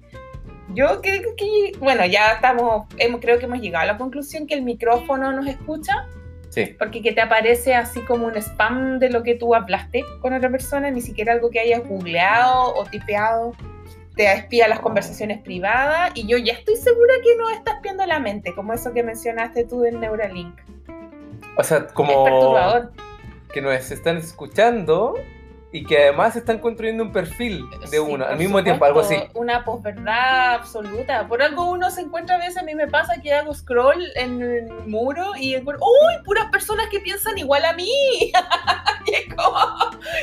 Yo 0.75 1.01
creo 1.01 1.37
que, 1.37 1.73
bueno, 1.79 2.05
ya 2.07 2.33
estamos, 2.33 2.87
hemos- 2.97 3.21
creo 3.21 3.39
que 3.39 3.45
hemos 3.45 3.61
llegado 3.61 3.85
a 3.85 3.93
la 3.93 3.99
conclusión 3.99 4.47
que 4.49 4.55
el 4.55 4.63
micrófono 4.63 5.31
nos 5.31 5.47
escucha, 5.47 6.07
Sí, 6.67 6.77
porque 6.79 7.03
que 7.03 7.13
te 7.13 7.21
aparece 7.21 7.75
así 7.75 8.01
como 8.01 8.27
un 8.27 8.37
spam 8.37 8.99
de 8.99 9.11
lo 9.11 9.23
que 9.23 9.35
tú 9.35 9.55
hablaste 9.55 10.05
con 10.21 10.33
otra 10.33 10.51
persona, 10.51 10.91
ni 10.91 11.01
siquiera 11.01 11.33
algo 11.33 11.51
que 11.51 11.61
hayas 11.61 11.87
googleado 11.87 12.75
o 12.75 12.85
tipeado. 12.85 13.55
Te 14.17 14.33
espía 14.33 14.67
las 14.67 14.81
conversaciones 14.81 15.41
privadas 15.43 16.11
y 16.15 16.27
yo 16.27 16.39
ya 16.39 16.53
estoy 16.55 16.75
segura 16.77 17.15
que 17.23 17.37
no 17.37 17.51
está 17.51 17.73
espiando 17.75 18.05
la 18.07 18.19
mente, 18.19 18.53
como 18.55 18.73
eso 18.73 18.93
que 18.93 19.03
mencionaste 19.05 19.65
tú 19.65 19.81
del 19.81 20.01
Neuralink. 20.01 20.59
o 21.57 21.63
sea, 21.63 21.79
Es 21.79 21.93
como 21.93 22.25
perturbador. 22.25 22.93
que 23.53 23.61
nos 23.63 23.91
están 23.93 24.17
escuchando 24.17 25.15
y 25.71 25.85
que 25.85 25.99
además 26.05 26.35
están 26.35 26.59
construyendo 26.61 27.05
un 27.05 27.13
perfil 27.13 27.69
de 27.83 27.87
Sí, 27.89 27.99
uno 27.99 28.25
por 28.25 28.33
al 28.33 28.39
mismo 28.39 28.63
tiempo, 28.65 28.85
algo 28.87 29.01
así. 29.01 29.15
supuesto, 29.15 29.39
Una 29.39 29.65
posverdad 29.65 30.55
absoluta. 30.55 31.29
Por 31.29 31.43
algo 31.43 31.71
uno 31.71 31.91
se 31.91 32.01
encuentra 32.01 32.37
a 32.37 32.39
veces, 32.39 32.57
a 32.57 32.63
mí 32.63 32.75
me 32.75 32.87
pasa 32.89 33.21
que 33.21 33.35
hago 33.35 33.53
scroll 33.53 34.03
en 34.17 34.41
el 34.41 34.69
muro 34.87 35.37
y 35.37 35.55
encuentro, 35.55 35.85
¡Uy! 35.87 36.25
Puras 36.25 36.47
personas 36.51 36.87
que 36.91 37.01
piensan 37.01 37.37
igual 37.37 37.65
a 37.67 37.75
mí. 37.75 37.91
y, 39.07 39.15
es 39.15 39.35
como, 39.35 39.59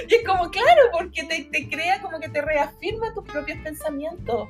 y 0.08 0.16
es 0.16 0.28
como, 0.28 0.50
claro, 0.50 0.82
porque 0.91 1.24
te, 1.26 1.43
te 1.52 1.70
crea 1.70 2.02
como 2.02 2.20
que 2.20 2.30
te 2.30 2.41
reafirma 2.41 3.14
tus 3.14 3.24
propios 3.26 3.60
pensamientos. 3.64 4.50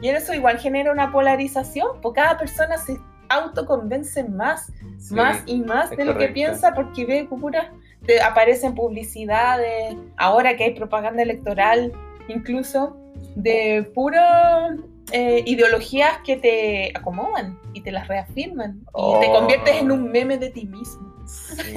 Y 0.00 0.08
eso 0.08 0.32
igual 0.32 0.58
genera 0.58 0.92
una 0.92 1.10
polarización, 1.12 2.00
porque 2.00 2.20
cada 2.20 2.38
persona 2.38 2.78
se 2.78 2.98
autoconvence 3.28 4.24
más, 4.24 4.72
Sí, 4.98 5.14
más 5.14 5.42
y 5.46 5.60
más 5.60 5.90
de 5.90 5.96
lo 6.04 6.12
que 6.12 6.12
correcto. 6.12 6.34
piensa 6.34 6.74
porque 6.74 7.04
ve 7.06 7.24
puras, 7.28 7.66
te 8.06 8.20
aparecen 8.20 8.74
publicidades, 8.74 9.96
ahora 10.16 10.56
que 10.56 10.64
hay 10.64 10.74
propaganda 10.74 11.22
electoral, 11.22 11.92
incluso 12.28 12.96
de 13.36 13.90
puras 13.94 14.72
eh, 15.12 15.42
ideologías 15.46 16.18
que 16.24 16.36
te 16.36 16.92
acomodan 16.96 17.58
y 17.74 17.80
te 17.82 17.90
las 17.92 18.06
reafirman 18.08 18.80
y 18.80 19.20
te 19.20 19.28
Oh. 19.28 19.32
conviertes 19.32 19.76
en 19.80 19.90
un 19.90 20.10
meme 20.10 20.38
de 20.38 20.50
ti 20.50 20.66
mismo. 20.66 21.12
Sí. 21.26 21.74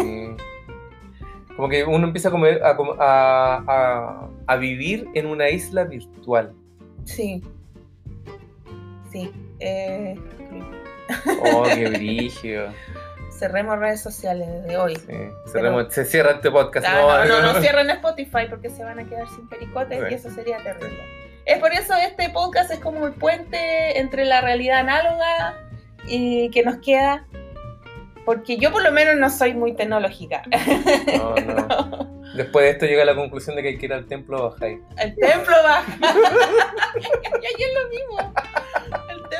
Como 1.56 1.70
que 1.70 1.84
uno 1.84 2.08
empieza 2.08 2.30
a, 2.30 2.32
comer, 2.32 2.62
a, 2.64 2.76
a- 3.68 4.30
a- 4.48 4.56
vivir 4.56 5.08
en 5.14 5.28
una 5.28 5.50
isla 5.50 5.84
virtual. 5.84 6.54
Sí. 7.06 7.42
Sí. 9.12 9.32
eh, 9.60 10.16
Oh, 11.54 11.64
qué 11.64 11.90
brígido. 11.90 12.68
cerremos 13.40 13.78
redes 13.80 14.02
sociales 14.02 14.48
desde 14.48 14.78
hoy. 14.78 14.96
Sí. 14.96 15.14
Cerremos- 15.52 15.92
se 15.92 16.06
cierra 16.06 16.32
este 16.32 16.50
podcast. 16.52 16.86
Ah, 16.90 17.26
no, 17.28 17.42
no, 17.42 17.54
no 17.54 17.60
cierren 17.62 17.90
Spotify 17.92 18.46
porque 18.50 18.70
se 18.70 18.84
van 18.84 19.00
a 19.00 19.04
quedar 19.06 19.28
sin 19.30 19.48
pericotes 19.50 20.00
Sí. 20.00 20.06
y 20.12 20.14
eso 20.14 20.30
sería 20.32 20.58
terrible. 20.58 21.00
Es 21.46 21.60
por 21.60 21.74
eso 21.74 21.94
este 21.96 22.30
podcast 22.30 22.72
es 22.72 22.80
como 22.80 23.06
el 23.06 23.14
puente 23.14 24.00
entre 24.00 24.24
la 24.26 24.40
realidad 24.42 24.80
análoga 24.80 25.56
y 26.08 26.50
que 26.52 26.64
nos 26.64 26.78
queda. 26.78 27.26
Porque 28.26 28.56
yo 28.58 28.72
por 28.72 28.82
lo 28.82 28.92
menos 28.94 29.16
no 29.18 29.30
soy 29.30 29.54
muy 29.54 29.74
tecnológica. 29.76 30.44
No, 31.18 31.36
no. 31.36 32.24
Después 32.34 32.64
de 32.66 32.72
esto 32.72 32.86
llega 32.86 33.04
a 33.04 33.06
la 33.06 33.16
conclusión 33.16 33.56
de 33.56 33.62
que 33.62 33.68
hay 33.70 33.78
que 33.78 33.86
ir 33.86 33.94
al 33.94 34.08
templo 34.08 34.50
Bajay. 34.50 34.80
El 34.98 35.16
templo 35.16 35.56
baja. 35.64 35.98
y 36.98 37.64
es 37.64 37.70
lo 37.74 37.90
mismo. 37.90 38.34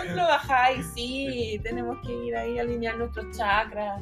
Templo 0.02 0.24
baja 0.24 0.72
y 0.72 0.84
sí, 0.84 1.60
tenemos 1.64 1.98
que 2.06 2.14
ir 2.14 2.36
ahí 2.36 2.58
a 2.58 2.62
alinear 2.62 2.98
nuestros 2.98 3.38
chakras. 3.38 4.02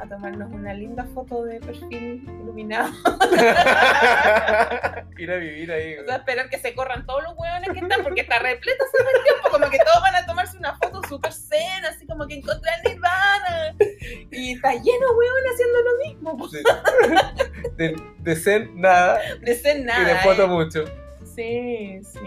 A 0.00 0.06
tomarnos 0.08 0.50
una 0.52 0.72
linda 0.74 1.04
foto 1.14 1.44
de 1.44 1.60
perfil 1.60 2.24
iluminado. 2.40 2.90
ir 5.18 5.30
a 5.30 5.36
vivir 5.36 5.70
ahí. 5.70 5.96
O 5.98 6.06
sea, 6.06 6.16
esperar 6.16 6.48
que 6.48 6.58
se 6.58 6.74
corran 6.74 7.06
todos 7.06 7.22
los 7.22 7.34
hueones 7.36 7.70
que 7.72 7.78
están, 7.78 8.02
porque 8.02 8.22
está 8.22 8.40
repleta 8.40 8.84
ese 8.84 8.96
tiempo, 9.22 9.48
como 9.50 9.70
que 9.70 9.78
todos 9.78 10.02
van 10.02 10.16
a 10.16 10.26
tomarse 10.26 10.58
una 10.58 10.76
foto 10.76 11.02
súper 11.08 11.32
zen, 11.32 11.84
así 11.84 12.04
como 12.06 12.26
que 12.26 12.34
encontré 12.34 12.68
a 12.70 12.82
Nirvana. 12.88 13.76
Y 14.32 14.54
está 14.54 14.72
lleno 14.72 14.82
de 14.82 15.14
hueones 15.14 15.52
haciendo 15.52 15.78
lo 15.82 15.96
mismo. 16.04 16.48
Sí. 16.48 16.62
De, 17.76 17.94
de 18.18 18.36
zen, 18.36 18.80
nada. 18.80 19.20
De 19.40 19.54
zen 19.54 19.84
nada. 19.84 20.02
y 20.02 20.06
de 20.06 20.16
foto 20.16 20.44
¿eh? 20.44 20.48
mucho. 20.48 20.84
Sí, 21.34 22.00
sí. 22.02 22.20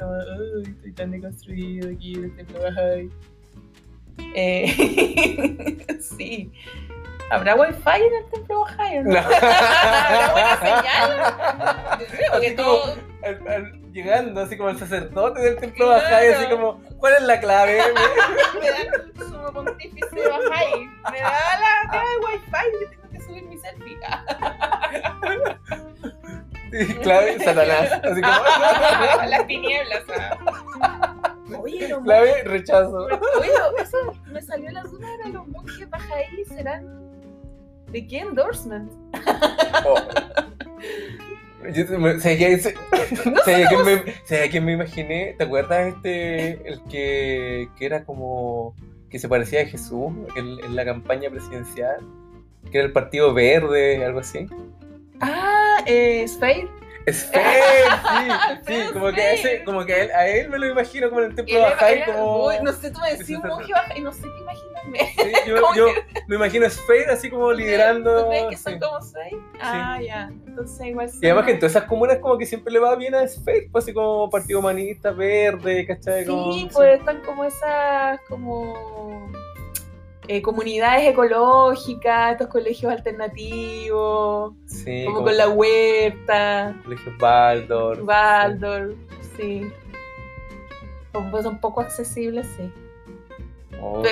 "Ay, 0.00 0.62
estoy 0.70 0.92
tan 0.92 1.10
deconstruido 1.10 1.90
aquí 1.90 2.14
en 2.14 2.24
el 2.24 2.36
templo 2.36 2.60
Bahá'í". 2.60 3.10
Eh, 4.34 5.86
sí. 6.00 6.52
¿Habrá 7.30 7.54
wifi 7.56 7.80
en 7.96 8.14
el 8.24 8.30
templo 8.30 8.60
Bahá'í 8.64 8.98
o 8.98 9.02
no? 9.04 9.18
¿Habrá 9.18 10.32
buena 10.32 10.56
señal? 10.60 11.98
Yo 12.00 12.06
creo 12.06 12.40
que 12.40 12.46
Así 12.46 12.56
como- 12.56 12.68
todo... 12.78 12.96
Al- 13.24 13.48
al- 13.48 13.80
llegando 13.94 14.40
así 14.42 14.56
como 14.58 14.68
el 14.70 14.78
sacerdote 14.78 15.40
del 15.40 15.56
templo 15.56 15.86
Claro. 15.86 16.02
Bajay, 16.02 16.28
así 16.34 16.46
como, 16.50 16.80
¿cuál 16.98 17.14
es 17.14 17.22
la 17.22 17.38
clave? 17.40 17.78
me 18.60 18.68
da 18.70 19.26
sumo 19.26 19.52
pontífice 19.52 20.28
Bahá'í. 20.28 20.86
Me 21.12 21.20
da 21.20 21.30
la 21.60 21.90
da 21.92 22.02
el 22.02 22.24
wifi 22.24 22.50
que 22.80 22.86
tengo 22.96 23.08
que 23.10 23.20
subir 23.20 23.42
mi 23.44 23.56
selfie. 23.56 23.96
Clave, 27.02 27.38
Satanás. 27.44 27.92
Así 28.02 28.20
como, 28.20 28.34
Las 29.28 29.46
tinieblas. 29.46 30.02
ah. 30.80 31.36
Oye, 31.60 31.88
los 31.88 32.02
clave, 32.02 32.42
rechazo. 32.44 33.06
Oye, 33.06 33.50
eso 33.82 33.98
me 34.32 34.40
salió 34.42 34.70
la 34.72 34.82
duda 34.82 35.06
de 35.24 35.30
los 35.32 35.46
monjes 35.46 35.88
Bahá'í 35.90 36.44
serán. 36.46 36.86
¿De 37.90 38.06
qué 38.06 38.18
endorsement? 38.20 38.90
Oh. 39.86 39.94
Yo 41.72 41.86
te- 41.86 41.96
me- 41.98 42.18
¿sabes 42.20 42.38
qué? 42.38 42.58
Se- 42.58 42.74
¿sabes 43.44 43.66
a 43.66 43.68
quién 43.68 43.84
me, 43.84 44.12
¿sabes 44.24 44.48
a 44.48 44.50
quién 44.50 44.64
me 44.64 44.72
imaginé? 44.72 45.34
¿Te 45.38 45.44
acuerdas 45.44 45.94
este, 45.94 46.68
el 46.68 46.82
que, 46.90 47.68
que 47.78 47.86
era 47.86 48.04
como, 48.04 48.74
que 49.10 49.18
se 49.18 49.28
parecía 49.28 49.62
a 49.62 49.66
Jesús 49.66 50.12
en, 50.36 50.58
en 50.64 50.76
la 50.76 50.84
campaña 50.84 51.30
presidencial? 51.30 51.98
Que 52.70 52.78
era 52.78 52.86
el 52.86 52.92
Partido 52.92 53.32
Verde, 53.32 54.04
algo 54.04 54.20
así. 54.20 54.46
Ah, 55.20 55.53
eh, 55.86 56.26
Fer, 56.38 56.68
sí, 57.12 57.12
sí, 58.66 58.92
como 58.94 59.12
que, 59.12 59.20
a, 59.20 59.32
ese, 59.34 59.64
como 59.64 59.84
que 59.84 59.92
a 59.92 60.02
él, 60.04 60.10
a 60.12 60.26
él 60.26 60.48
me 60.48 60.58
lo 60.58 60.70
imagino 60.70 61.10
como 61.10 61.20
en 61.20 61.30
el 61.30 61.34
templo 61.36 61.58
era- 61.58 62.06
como... 62.06 62.46
uy, 62.46 62.54
no 62.62 62.72
sé, 62.72 62.90
tú 62.90 62.98
me 63.00 63.10
decís 63.10 63.36
un 63.36 63.46
monje 63.46 63.72
Bahá'í, 63.74 64.00
no 64.00 64.10
sé 64.10 64.22
qué 64.22 64.40
imaginarme. 64.40 64.98
Sí, 65.14 65.32
yo, 65.46 65.56
¿Cómo 65.60 65.74
yo 65.74 65.86
me 66.28 66.36
imagino 66.36 66.64
a 66.66 66.70
Spade 66.70 67.06
así 67.10 67.28
como 67.28 67.52
liderando... 67.52 68.22
¿Tú 68.22 68.28
crees 68.30 68.46
que 68.48 68.56
son 68.56 68.72
sí. 68.72 68.78
como? 68.78 68.98
Ah, 69.60 70.00
ya. 70.00 70.32
Entonces 70.46 70.86
igual 70.86 71.10
Y 71.20 71.26
además 71.26 71.44
que 71.44 71.50
en 71.52 71.58
todas 71.58 71.72
esas 71.72 71.84
comunas 71.84 72.18
como 72.18 72.38
que 72.38 72.46
siempre 72.46 72.72
le 72.72 72.78
va 72.78 72.96
bien 72.96 73.14
a 73.14 73.28
Spade, 73.28 73.68
pues 73.70 73.84
así 73.84 73.92
como 73.92 74.30
Partido 74.30 74.60
Humanista, 74.60 75.10
Verde, 75.10 75.86
¿cachai? 75.86 76.24
Como- 76.24 76.52
Sí, 76.52 76.70
pues 76.72 76.98
están 77.00 77.20
como 77.20 77.44
esas 77.44 78.18
como 78.28 79.30
eh, 80.28 80.42
comunidades 80.42 81.08
ecológicas, 81.08 82.32
estos 82.32 82.48
colegios 82.48 82.92
alternativos, 82.92 84.54
Sí, 84.66 85.04
como 85.04 85.16
como 85.16 85.26
con 85.28 85.36
la 85.36 85.48
huerta, 85.48 86.74
colegios 86.84 87.18
Baldor. 87.18 88.02
Waldorf, 88.02 88.96
sí. 89.36 89.70
Como 91.12 91.42
son 91.42 91.58
poco 91.60 91.80
accesibles, 91.80 92.46
sí. 92.56 92.70
Oh, 93.80 94.02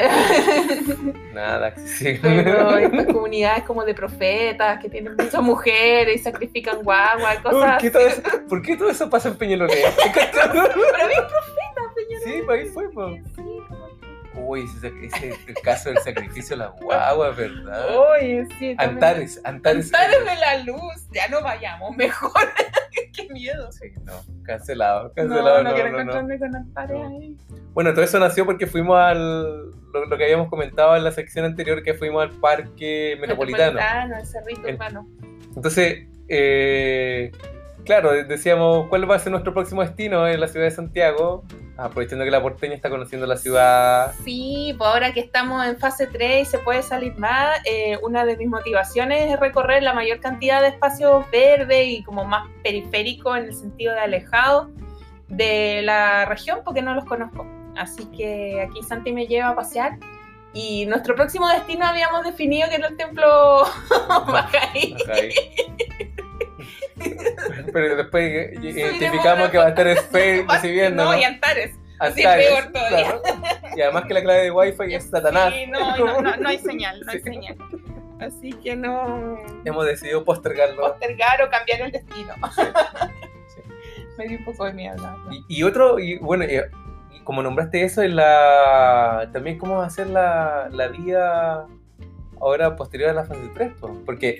nada 1.33 1.69
accesible. 1.69 2.21
Pero 2.45 2.77
estas 2.77 3.07
comunidades 3.13 3.65
como 3.65 3.85
de 3.85 3.95
profetas 3.95 4.79
que 4.81 4.91
tienen 4.91 5.17
muchas 5.17 5.43
mujeres 5.43 6.17
y 6.17 6.19
sacrifican 6.19 6.83
guaguas, 6.83 7.39
¿Por 7.39 7.53
cosas 7.53 7.81
qué, 7.81 7.91
todo 7.91 8.07
eso, 8.07 8.23
por 8.49 8.61
qué 8.61 8.77
todo 8.77 8.91
eso 8.91 9.09
pasa 9.09 9.31
en 9.31 9.37
Peñalolén? 9.37 9.79
Pero 9.97 10.53
bien 10.53 11.25
profetas, 11.27 11.95
Peñarol. 11.95 12.25
Sí, 12.25 12.43
pues 12.45 12.61
ahí 12.61 12.69
fue, 12.71 12.91
pues. 12.91 13.23
Sí, 13.35 13.43
como 13.69 13.92
Uy, 14.35 14.65
ese, 14.65 15.35
caso 15.63 15.91
del 15.91 15.99
sacrificio 15.99 16.57
de 16.57 16.65
las 16.65 16.73
guaguas, 16.81 17.37
¿verdad? 17.37 17.87
Oye, 17.97 18.47
sí. 18.59 18.75
Antares, 18.79 19.41
Antares. 19.45 19.93
Antares 19.93 20.25
de 20.25 20.37
la 20.37 20.59
luz. 20.65 21.07
Ya 21.13 21.29
no 21.29 21.43
vayamos, 21.43 21.95
mejor. 21.97 22.33
Qué 23.15 23.29
miedo. 23.31 23.71
Sí, 23.73 23.89
no, 24.05 24.13
cancelado, 24.45 25.13
cancelado. 25.15 25.63
no, 25.63 25.69
No, 25.71 25.75
quiero 25.75 25.91
no, 25.91 25.97
no. 25.97 26.01
encontrarme 26.03 26.39
con 26.39 26.57
Antares 26.57 27.03
ahí. 27.07 27.37
Bueno, 27.75 27.93
todo 27.93 28.05
eso 28.05 28.19
nació 28.19 28.47
porque 28.47 28.67
fuimos 28.67 28.97
al. 28.99 29.71
Lo, 29.93 30.07
lo 30.07 30.17
que 30.17 30.25
habíamos 30.25 30.49
comentado 30.49 30.97
en 30.97 31.05
la 31.05 31.13
sección 31.13 31.45
anterior, 31.45 31.83
que 31.83 31.93
fuimos 31.93 32.23
al 32.23 32.31
parque 32.31 33.17
metropolitano. 33.21 33.75
Metropolitano, 33.75 34.17
el 34.19 34.27
cerrito 34.27 34.67
El- 34.67 34.75
urbano. 34.77 35.07
Entonces, 35.55 36.07
eh, 36.29 37.31
claro, 37.85 38.13
decíamos, 38.25 38.89
¿cuál 38.89 39.11
va 39.11 39.17
a 39.17 39.19
ser 39.19 39.33
nuestro 39.33 39.53
próximo 39.53 39.83
destino 39.83 40.27
en 40.27 40.41
la 40.41 40.49
ciudad 40.49 40.67
de 40.67 40.71
Santiago? 40.71 41.45
Aprovechando 41.77 42.25
que 42.25 42.31
la 42.31 42.43
porteña 42.43 42.75
está 42.75 42.91
conociendo 42.91 43.27
la 43.27 43.37
ciudad. 43.37 44.13
Sí, 44.25 44.75
pues 44.77 44.89
ahora 44.89 45.13
que 45.13 45.21
estamos 45.21 45.65
en 45.67 45.79
fase 45.79 46.07
3 46.07 46.43
y 46.43 46.51
se 46.51 46.59
puede 46.59 46.83
salir 46.83 47.17
más, 47.17 47.61
eh, 47.65 47.99
una 48.03 48.25
de 48.25 48.37
mis 48.37 48.49
motivaciones 48.49 49.33
es 49.33 49.41
recorrer 49.41 49.83
la 49.83 49.95
mayor 49.95 50.21
cantidad 50.21 50.61
de 50.61 50.69
espacios 50.69 51.25
verdes 51.31 51.87
y 51.89 52.03
como 52.05 52.25
más 52.25 52.49
periféricos 52.63 53.39
en 53.39 53.45
el 53.45 53.55
sentido 53.55 53.95
de 53.95 54.01
alejado 54.01 54.71
de 55.29 55.81
la 55.83 56.27
región 56.27 56.61
porque 56.65 56.83
no 56.83 56.95
los 56.95 57.05
conozco. 57.05 57.47
Así 57.77 58.05
que 58.17 58.61
aquí 58.61 58.83
Santi 58.83 59.13
me 59.13 59.27
lleva 59.27 59.49
a 59.49 59.55
pasear 59.57 59.99
y 60.53 60.85
nuestro 60.87 61.15
próximo 61.15 61.49
destino 61.49 61.87
habíamos 61.87 62.25
definido 62.25 62.69
que 62.69 62.77
era 62.77 62.89
el 62.89 62.97
templo 62.97 63.65
Bahá'í. 64.09 64.95
Pero 67.73 67.97
después 67.97 68.53
identificamos 68.63 69.51
que 69.51 69.59
va 69.59 69.67
a 69.67 69.69
estar 69.71 69.97
Spade 69.99 70.45
recibiendo. 70.49 71.05
No, 71.05 71.13
¿no? 71.13 71.19
y 71.19 71.25
Antares. 71.25 71.75
sí, 72.15 72.23
peor 72.23 72.73
todavía. 72.73 73.19
claro. 73.21 73.23
Y 73.77 73.81
además 73.81 74.05
que 74.07 74.15
la 74.15 74.23
clave 74.23 74.43
de 74.43 74.51
Wi-Fi 74.51 74.95
es 74.95 75.05
Satanás. 75.11 75.53
Sí, 75.55 75.67
no, 75.69 75.97
no, 75.97 76.21
no, 76.21 76.37
no 76.37 76.49
hay 76.49 76.59
señal, 76.71 77.01
no 77.05 77.13
hay 77.13 77.19
Sí. 77.19 77.25
señal. 77.25 77.57
Así 78.21 78.53
que 78.53 78.77
no 78.77 79.37
Hemos 79.65 79.85
decidido 79.87 80.25
postergarlo. 80.25 80.77
postergar 80.83 81.43
o 81.43 81.51
cambiar 81.51 81.81
el 81.83 81.93
destino. 81.93 82.35
Sí. 82.55 82.63
Me 84.19 84.27
dio 84.29 84.39
un 84.39 84.45
poco 84.45 84.65
de 84.67 84.73
miedo. 84.75 84.97
Y, 85.49 85.59
y 85.59 85.63
otro, 85.65 85.99
y 85.99 86.19
bueno, 86.19 86.45
y- 86.45 86.61
y 87.17 87.21
como 87.25 87.43
nombraste 87.43 87.83
eso, 87.83 88.03
en 88.03 88.15
la 88.17 89.29
también 89.33 89.59
cómo 89.59 89.79
va 89.79 89.87
a 89.87 89.91
ser 89.91 90.09
la, 90.09 90.69
la 90.71 90.89
vida 90.89 91.67
ahora 92.41 92.77
posterior 92.77 93.11
a 93.11 93.13
la 93.15 93.25
fase 93.25 93.41
3, 93.55 93.73
po? 93.81 93.97
porque 94.05 94.39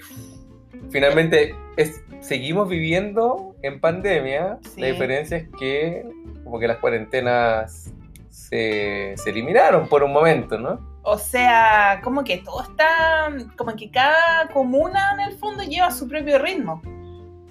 finalmente 0.91 1.55
es, 1.77 2.03
seguimos 2.23 2.69
viviendo 2.69 3.55
en 3.63 3.81
pandemia, 3.81 4.59
Sí. 4.75 4.81
la 4.81 4.87
diferencia 4.89 5.37
es 5.37 5.49
que 5.59 6.07
como 6.45 6.59
que 6.59 6.67
las 6.69 6.79
cuarentenas 6.79 7.93
se, 8.31 9.15
se 9.17 9.31
eliminaron 9.31 9.89
por 9.89 10.03
un 10.03 10.13
momento, 10.13 10.59
¿no? 10.59 10.81
O 11.03 11.19
sea, 11.19 12.01
como 12.05 12.23
que 12.25 12.39
todo 12.39 12.63
está, 12.63 13.29
como 13.57 13.75
que 13.75 13.91
cada 13.91 14.47
comuna 14.53 15.13
en 15.15 15.21
el 15.21 15.39
fondo 15.39 15.63
lleva 15.65 15.91
su 15.91 16.09
propio 16.09 16.39
ritmo. 16.39 16.81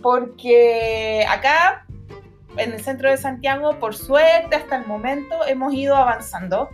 Porque 0.01 1.25
acá, 1.29 1.85
en 2.57 2.73
el 2.73 2.81
centro 2.81 3.09
de 3.09 3.17
Santiago, 3.17 3.77
por 3.79 3.95
suerte, 3.95 4.55
hasta 4.55 4.77
el 4.77 4.87
momento 4.87 5.45
hemos 5.47 5.73
ido 5.73 5.95
avanzando. 5.95 6.69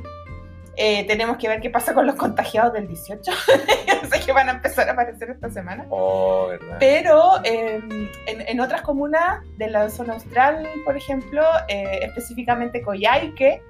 Eh, 0.79 1.05
tenemos 1.07 1.37
que 1.37 1.47
ver 1.47 1.59
qué 1.59 1.69
pasa 1.71 1.93
con 1.95 2.05
los 2.05 2.15
contagiados 2.15 2.71
del 2.73 2.87
18. 2.87 3.19
Yo 3.31 3.33
sé 4.11 4.19
que 4.23 4.31
van 4.31 4.47
a 4.47 4.51
empezar 4.53 4.87
a 4.87 4.91
aparecer 4.93 5.31
esta 5.31 5.49
semana. 5.49 5.85
Oh, 5.89 6.47
verdad. 6.49 6.77
Pero 6.79 7.33
eh, 7.43 7.81
en, 8.27 8.41
en 8.47 8.59
otras 8.59 8.83
comunas 8.83 9.41
de 9.57 9.69
la 9.71 9.89
zona 9.89 10.13
austral, 10.13 10.69
por 10.85 10.95
ejemplo, 10.95 11.43
eh, 11.67 12.01
específicamente 12.03 12.81
Coyhaique, 12.83 13.61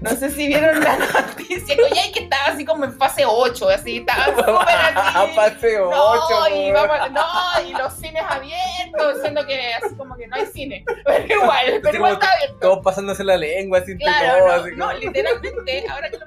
no 0.00 0.10
sé 0.10 0.30
si 0.30 0.46
vieron 0.48 0.80
la 0.80 0.96
noticia, 1.36 1.76
Coyhaique 1.76 2.20
estaba 2.24 2.46
así 2.54 2.64
como 2.64 2.84
en 2.86 2.94
fase 2.94 3.24
8, 3.26 3.68
así, 3.68 3.98
estaba 3.98 4.24
súper 4.34 4.54
así. 4.74 5.34
Fase 5.34 5.78
No, 5.78 5.90
8. 6.12 6.56
y, 6.56 6.72
vamos- 6.72 7.10
no, 7.12 7.68
y 7.68 7.72
los 7.74 7.92
cines 7.92 8.22
abiertos, 8.26 9.20
siendo 9.20 9.46
que 9.46 9.72
así 9.74 9.94
como 9.96 10.16
que 10.16 10.26
no 10.26 10.36
hay 10.36 10.46
cine. 10.46 10.82
Pero 11.04 11.42
igual, 11.42 11.80
pero 11.82 11.94
igual 11.96 12.12
está 12.14 12.28
abierto. 12.32 12.56
Todos 12.60 12.78
pasándose 12.82 13.22
la 13.22 13.36
lengua, 13.36 13.80
así 13.80 13.96
Claro, 13.98 14.46
todos, 14.46 14.48
no, 14.48 14.62
así 14.62 14.70
no, 14.76 14.86
como- 14.86 14.98
literalmente, 14.98 15.84
ahora 15.90 16.10
que 16.10 16.18
lo 16.18 16.26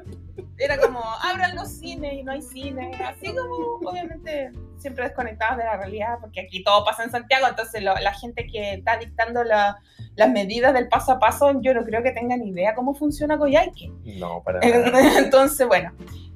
era 0.57 0.77
como, 0.77 0.99
abran 1.23 1.55
los 1.55 1.69
cines 1.69 2.13
y 2.13 2.23
no 2.23 2.31
hay 2.31 2.41
cine, 2.41 2.91
así 3.05 3.33
como, 3.35 3.89
obviamente, 3.89 4.51
siempre 4.77 5.03
desconectados 5.05 5.57
de 5.57 5.63
la 5.65 5.77
realidad, 5.77 6.17
porque 6.21 6.41
aquí 6.41 6.63
todo 6.63 6.83
pasa 6.85 7.03
en 7.03 7.11
Santiago, 7.11 7.47
entonces 7.47 7.81
lo- 7.83 7.95
la 7.95 8.13
gente 8.13 8.47
que 8.47 8.73
está 8.75 8.97
dictando 8.97 9.43
la- 9.43 9.77
las 10.15 10.29
medidas 10.29 10.73
del 10.73 10.87
paso 10.87 11.11
a 11.13 11.19
paso, 11.19 11.61
yo 11.61 11.73
no 11.73 11.83
creo 11.83 12.01
que 12.03 12.11
tengan 12.11 12.41
idea 12.43 12.73
cómo 12.75 12.93
funciona 12.95 13.37
Coyhaique. 13.37 13.91
No, 14.17 14.41
para 14.43 14.59
nada. 14.59 15.17
Entonces, 15.19 15.67
bueno, 15.67 15.91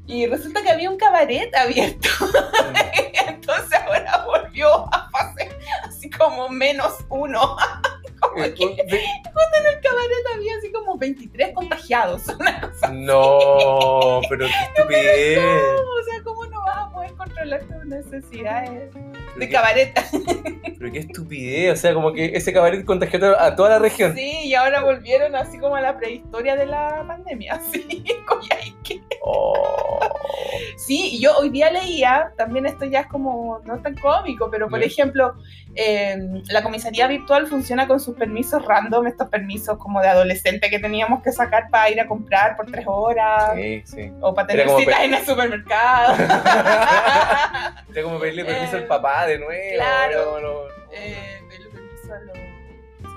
y 0.08 0.26
resulta 0.28 0.62
que 0.64 0.70
había 0.72 0.90
un 0.90 0.98
cabaret 0.98 1.56
abierto, 1.56 2.10
entonces 3.28 3.80
ahora 3.86 4.26
volvió 4.26 4.70
a 4.94 5.10
fase 5.10 5.50
así 5.84 6.10
como 6.10 6.50
menos 6.50 6.94
uno. 7.10 7.56
Como 8.32 8.72
un- 8.72 8.76
sí. 8.78 8.84
en 9.60 9.66
el 9.68 9.82
cabaret 9.82 10.26
había 10.36 10.56
así 10.58 10.72
como 10.72 10.98
23 10.98 11.54
contagiados, 11.54 12.22
una 12.40 12.62
cosa 12.62 12.88
No, 12.92 14.22
pero 14.30 14.46
qué 14.48 14.54
estupidez. 14.76 15.40
O 15.40 16.04
sea, 16.06 16.24
¿cómo 16.24 16.44
no 16.62 16.66
vas 16.66 16.78
a 16.78 16.90
poder 16.92 17.14
controlar 17.14 17.62
tus 17.62 17.86
necesidades 17.86 18.94
de 18.94 19.48
qué- 19.48 19.50
cabaret? 19.50 19.94
Pero 20.80 20.92
qué 20.92 21.00
estupidez. 21.00 21.74
O 21.74 21.76
sea, 21.82 21.94
como 21.94 22.14
que 22.14 22.26
ese 22.36 22.54
cabaret 22.54 22.86
contagió 22.86 23.40
a 23.40 23.56
toda 23.56 23.70
la 23.70 23.80
región. 23.80 24.16
Sí, 24.16 24.42
y 24.46 24.56
ahora 24.56 24.82
volvieron 24.82 25.36
así 25.36 25.58
como 25.60 25.76
a 25.76 25.82
la 25.82 25.98
prehistoria 25.98 26.56
de 26.56 26.66
la 26.66 27.04
pandemia. 27.08 27.60
Sí, 27.72 28.04
Coyhaique. 28.28 29.02
Oh. 29.24 30.00
Sí, 30.78 31.12
y 31.14 31.20
yo 31.22 31.38
hoy 31.38 31.50
día 31.50 31.72
leía, 31.72 32.32
también 32.38 32.66
esto 32.66 32.86
ya 32.86 33.02
es 33.02 33.08
como 33.08 33.60
no 33.66 33.80
tan 33.82 33.96
cómico, 33.96 34.50
pero 34.50 34.68
por 34.70 34.82
ejemplo, 34.82 35.36
eh, 35.76 36.18
la 36.50 36.64
comisaría 36.64 37.08
virtual 37.08 37.48
funciona 37.48 37.88
con 37.88 38.00
sus 38.00 38.16
permisos 38.18 38.66
random, 38.66 39.08
estos 39.08 39.30
permisos 39.30 39.78
como 39.78 40.02
de 40.02 40.08
adolescente 40.10 40.70
que 40.70 40.80
teníamos 40.80 41.22
que 41.22 41.32
sacar 41.32 41.70
para 41.70 41.90
ir 41.92 42.02
a 42.02 42.08
comprar 42.08 42.56
por 42.58 42.66
tres 42.72 42.86
horas. 42.88 43.52
Sí, 43.56 43.82
sí. 43.86 44.12
O 44.22 44.34
para 44.34 44.48
tener 44.48 44.70
citas 44.70 45.00
en 45.02 45.14
el 45.14 45.26
supermercado. 45.26 46.14
Era 47.94 48.04
como 48.04 48.20
pedirle 48.20 48.46
permiso 48.46 48.78
Eh, 48.78 48.80
al 48.80 48.88
papá 48.88 49.26
de 49.28 49.40
nuevo. 49.40 49.76
claro. 49.76 50.68
eh, 50.92 51.42
pedirle 51.50 51.70
permiso 51.70 52.14
a 52.14 52.20
los 52.20 52.38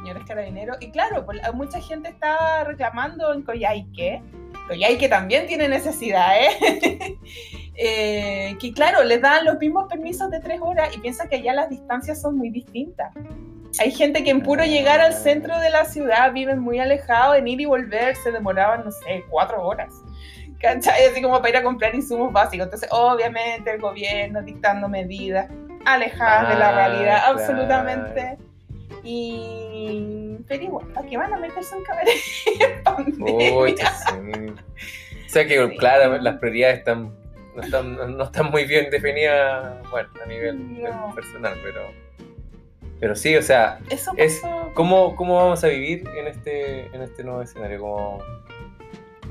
señores 0.00 0.24
carabineros. 0.26 0.76
Y 0.80 0.90
claro, 0.90 1.24
pues, 1.24 1.40
mucha 1.54 1.80
gente 1.80 2.08
está 2.08 2.64
reclamando 2.64 3.32
en 3.32 3.42
Coyhaique. 3.42 4.22
Coyhaique 4.68 5.08
también 5.08 5.46
tiene 5.46 5.68
necesidad, 5.68 6.36
¿eh? 6.40 7.18
Eh, 7.76 8.56
que 8.60 8.72
claro, 8.72 9.02
les 9.02 9.20
dan 9.20 9.44
los 9.44 9.58
mismos 9.58 9.88
permisos 9.90 10.30
de 10.30 10.38
tres 10.38 10.60
horas 10.62 10.94
y 10.94 11.00
piensan 11.00 11.28
que 11.28 11.34
allá 11.34 11.52
las 11.54 11.68
distancias 11.68 12.20
son 12.20 12.38
muy 12.38 12.48
distintas. 12.50 13.12
Hay 13.80 13.90
gente 13.90 14.22
que 14.22 14.30
en 14.30 14.42
puro 14.42 14.64
llegar 14.64 15.00
al 15.00 15.12
centro 15.12 15.58
de 15.58 15.70
la 15.70 15.84
ciudad 15.84 16.32
viven 16.32 16.60
muy 16.60 16.78
alejados, 16.78 17.36
en 17.36 17.48
ir 17.48 17.60
y 17.60 17.64
volver 17.64 18.14
se 18.14 18.30
demoraban, 18.30 18.84
no 18.84 18.92
sé, 18.92 19.24
cuatro 19.28 19.60
horas. 19.66 19.92
¿Cachai? 20.60 21.06
Así 21.06 21.20
como 21.22 21.36
para 21.38 21.48
ir 21.50 21.56
a 21.56 21.62
comprar 21.62 21.94
insumos 21.94 22.32
básicos. 22.32 22.64
Entonces, 22.66 22.88
obviamente, 22.92 23.70
el 23.70 23.80
gobierno 23.80 24.42
dictando 24.42 24.88
medidas 24.88 25.50
alejadas 25.84 26.48
de 26.50 26.54
la 26.58 26.72
realidad, 26.72 27.18
claro. 27.24 27.38
absolutamente. 27.38 28.38
Y. 29.02 30.38
Pero 30.48 30.62
igual, 30.62 30.86
¿para 30.88 31.06
qué 31.06 31.16
van 31.16 31.32
a 31.32 31.36
meterse 31.38 31.74
en 31.76 31.84
cabaret? 31.84 32.14
Uy, 33.54 33.74
que 33.74 33.82
sí. 33.84 34.52
O 35.26 35.28
sea 35.28 35.46
que, 35.46 35.68
Sí. 35.68 35.76
claro, 35.78 36.18
las 36.18 36.38
prioridades 36.38 36.78
están, 36.78 37.12
no, 37.56 37.62
están, 37.62 38.16
no 38.16 38.24
están 38.24 38.50
muy 38.50 38.64
bien 38.66 38.90
definidas, 38.90 39.74
bueno, 39.90 40.08
a 40.22 40.26
nivel 40.26 40.82
No. 40.82 41.12
personal, 41.14 41.54
pero, 41.62 41.80
pero 43.00 43.16
sí, 43.16 43.34
o 43.36 43.42
sea, 43.42 43.78
Eso 43.90 44.12
Es 44.16 44.40
pasó. 44.40 44.70
¿cómo, 44.74 45.16
cómo 45.16 45.36
vamos 45.36 45.64
a 45.64 45.68
vivir 45.68 46.04
en 46.16 46.26
este, 46.28 46.86
en 46.94 47.02
este 47.02 47.24
nuevo 47.24 47.42
escenario? 47.42 47.80
Como, 47.80 48.18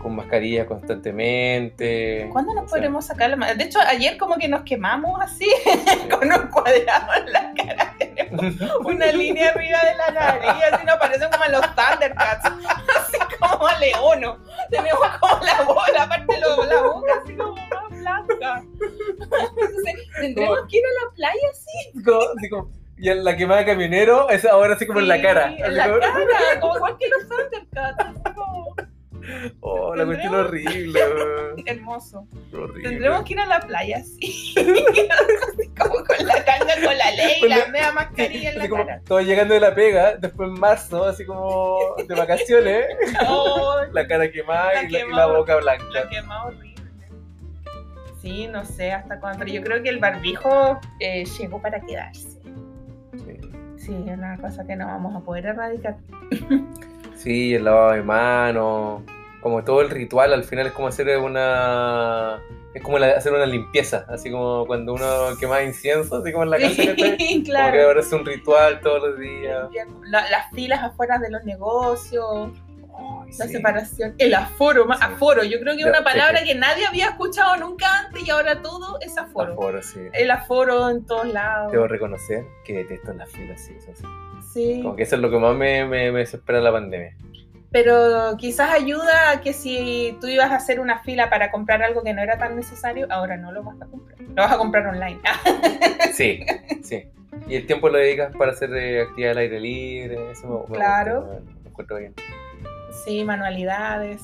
con 0.04 0.16
mascarilla 0.16 0.66
constantemente. 0.66 2.30
¿Cuándo 2.32 2.54
nos 2.54 2.66
O 2.66 2.68
sea, 2.68 2.76
podremos 2.76 3.06
sacar 3.06 3.30
la 3.30 3.36
ma- 3.38 3.54
De 3.54 3.64
hecho, 3.64 3.80
ayer 3.80 4.18
como 4.18 4.36
que 4.36 4.47
nos 4.47 4.62
quemamos 4.64 5.20
así, 5.22 5.47
con 6.12 6.32
un 6.32 6.47
cuadrado 6.49 7.14
en 7.26 7.34
la 7.34 7.54
cara. 7.56 7.95
Tenemos 7.97 8.76
una 8.86 9.08
línea 9.08 9.49
arriba 9.49 9.80
de 9.80 9.95
la 9.95 10.12
nariz, 10.12 10.64
así 10.72 10.86
nos 10.86 10.97
parecen 10.97 11.30
como 11.32 11.45
los 11.45 11.62
Thundercats, 11.76 12.45
así 12.45 13.18
como 13.39 13.68
a 13.68 13.80
Leono. 13.80 14.38
Tenemos 14.70 14.99
como 15.20 15.43
la 15.43 15.62
bola, 15.64 16.04
aparte 16.04 16.39
lo- 16.39 16.66
la 16.66 16.82
boca 16.82 17.12
así 17.24 17.36
como 17.36 17.56
más 17.56 17.89
blanca. 17.89 18.64
Entonces, 19.22 19.95
tendremos 20.20 20.60
que 20.70 20.78
ir 20.78 20.84
a 20.86 21.06
la 21.06 21.16
playa 21.16 21.47
así. 21.51 21.93
y 22.97 23.10
en 23.10 23.24
la 23.24 23.36
quemada 23.36 23.62
de 23.62 23.66
camionero 23.66 24.30
es 24.30 24.45
ahora 24.45 24.76
así 24.76 24.86
como 24.86 24.99
en 24.99 25.08
la 25.08 25.22
cara. 25.22 25.54
En 25.58 25.76
la 25.76 25.88
como- 25.88 25.99
cara, 25.99 26.60
como 26.60 26.76
igual 26.76 26.97
que 26.99 27.08
los 27.10 27.28
Thundercats. 27.30 28.36
como 28.36 28.76
Oh, 29.62 29.96
la 29.96 30.06
cuestión 30.06 30.36
horrible. 30.36 31.00
hermoso. 31.66 32.28
horrible. 32.54 32.90
Tendremos 32.90 33.24
que 33.24 33.34
ir 33.34 33.40
a 33.40 33.46
la 33.46 33.60
playa 33.62 33.98
así. 34.02 34.54
así 34.58 35.68
como 35.78 35.96
con 36.04 36.26
la 36.28 36.44
tanga, 36.44 36.74
con 36.84 36.98
la 36.98 37.12
ley, 37.12 37.42
la 37.48 37.58
la- 37.60 37.68
media 37.68 37.92
mascarilla 37.94 38.52
en 38.52 38.58
la 38.60 38.70
como 38.70 38.86
cara. 38.86 39.02
todo 39.06 39.22
llegando 39.22 39.54
de 39.54 39.60
la 39.62 39.74
pega, 39.74 40.16
después 40.18 40.50
en 40.50 40.60
marzo, 40.60 41.06
así 41.06 41.26
como 41.26 41.78
de 42.08 42.16
vacaciones, 42.16 42.86
Oh, 43.28 43.78
la 43.92 44.08
cara 44.08 44.30
quemada 44.32 44.74
La 44.74 44.84
y, 44.84 44.90
la, 44.90 44.90
y 44.90 45.02
la 45.02 45.08
quemada. 45.08 45.28
boca 45.38 45.56
la 45.56 45.62
blanca. 45.62 46.10
quema 46.10 46.46
horrible. 46.46 46.74
Sí, 48.22 48.48
no 48.48 48.64
sé 48.66 48.92
hasta 48.92 49.20
cuándo, 49.20 49.40
pero 49.40 49.52
yo 49.52 49.62
creo 49.62 49.84
que 49.84 49.90
el 49.90 50.00
barbijo 50.00 50.80
eh, 51.00 51.26
llegó 51.26 51.62
para 51.62 51.82
quedarse. 51.82 52.40
Sí. 53.14 53.40
Sí, 53.76 54.04
es 54.08 54.18
una 54.18 54.38
cosa 54.38 54.66
que 54.66 54.76
no 54.78 54.86
vamos 54.88 55.14
a 55.16 55.20
poder 55.20 55.46
erradicar. 55.48 55.98
Sí, 57.16 57.54
el 57.54 57.66
lavado 57.66 57.92
de 57.92 58.02
manos, 58.02 59.02
como 59.44 59.64
todo 59.64 59.82
el 59.82 59.89
ritual, 59.89 60.34
al 60.34 60.44
final 60.44 60.66
es 60.68 60.74
como 60.74 60.88
hacer 60.88 61.18
una... 61.18 62.39
Es 62.74 62.82
como 62.82 62.98
la- 62.98 63.12
hacer 63.12 63.32
una 63.34 63.46
limpieza, 63.46 64.06
así 64.10 64.32
como 64.32 64.66
cuando 64.66 64.94
uno 64.94 65.06
quema 65.39 65.62
incienso, 65.62 66.16
así 66.18 66.32
como 66.32 66.46
en 66.46 66.50
la 66.50 66.58
casa. 66.58 66.74
Sí, 66.74 66.88
Como 66.98 67.18
que 67.18 67.44
claro. 67.46 67.88
ahora 67.88 68.00
es 68.00 68.12
un 68.12 68.26
ritual 68.26 68.80
todos 68.82 69.10
los 69.10 69.20
días. 69.20 69.68
La- 70.06 70.28
las 70.32 70.50
filas 70.54 70.82
afuera 70.82 71.20
de 71.20 71.30
los 71.30 71.44
negocios, 71.44 72.50
la 73.38 73.46
sí. 73.46 73.52
separación, 73.54 74.16
el 74.18 74.34
aforo, 74.34 74.86
más 74.86 74.98
Sí. 75.00 75.06
aforo. 75.08 75.44
Yo 75.44 75.60
creo 75.60 75.76
que 75.76 75.82
es 75.82 75.88
una 75.88 76.04
palabra 76.04 76.44
que 76.44 76.56
nadie 76.56 76.86
había 76.88 77.10
escuchado 77.10 77.58
nunca 77.58 77.86
antes 78.06 78.26
y 78.26 78.30
ahora 78.32 78.62
todo 78.62 78.98
es 79.02 79.16
aforo. 79.20 79.54
Aforo, 79.54 79.82
sí. 79.84 80.00
El 80.14 80.32
aforo 80.32 80.89
en 80.89 81.06
todos 81.06 81.28
lados. 81.28 81.72
Debo 81.72 81.88
reconocer 81.88 82.44
que 82.66 82.74
detesto 82.78 83.14
las 83.14 83.30
filas, 83.30 83.62
sí, 83.62 83.74
eso 83.78 83.91
sí. 83.96 84.04
Sí. 84.52 84.80
Como 84.84 84.96
que 84.96 85.04
eso 85.04 85.16
es 85.16 85.22
lo 85.22 85.30
que 85.30 85.38
más 85.38 85.56
me, 85.56 85.86
me, 85.86 86.12
me 86.12 86.20
desespera 86.20 86.60
la 86.60 86.72
pandemia. 86.72 87.16
Pero 87.74 88.38
quizás 88.38 88.72
ayuda 88.72 89.32
a 89.32 89.42
que 89.42 89.52
si 89.52 90.16
tú 90.22 90.28
ibas 90.28 90.52
a 90.52 90.56
hacer 90.56 90.80
una 90.80 91.00
fila 91.00 91.30
para 91.30 91.50
comprar 91.52 91.82
algo 91.84 92.04
que 92.04 92.14
no 92.14 92.22
era 92.22 92.38
tan 92.38 92.56
necesario, 92.56 93.08
ahora 93.10 93.36
no 93.36 93.52
lo 93.52 93.64
vas 93.64 93.82
a 93.82 93.86
comprar. 93.88 94.22
Lo 94.22 94.36
vas 94.36 94.52
a 94.54 94.58
comprar 94.58 94.86
online. 94.88 95.20
Sí, 96.14 96.46
sí. 96.84 97.04
Y 97.48 97.56
el 97.56 97.66
tiempo 97.66 97.90
lo 97.90 97.98
dedicas 97.98 98.32
para 98.38 98.52
hacer 98.52 98.72
eh, 98.76 99.02
actividad 99.02 99.32
al 99.32 99.38
aire 99.40 99.60
libre, 99.60 100.32
eso 100.32 100.48
me, 100.48 100.70
me 100.72 100.76
Claro. 100.78 101.22
gusta, 101.24 101.40
me- 101.64 101.70
encuentro 101.70 101.98
bien. 101.98 102.14
Sí, 103.04 103.24
manualidades, 103.24 104.22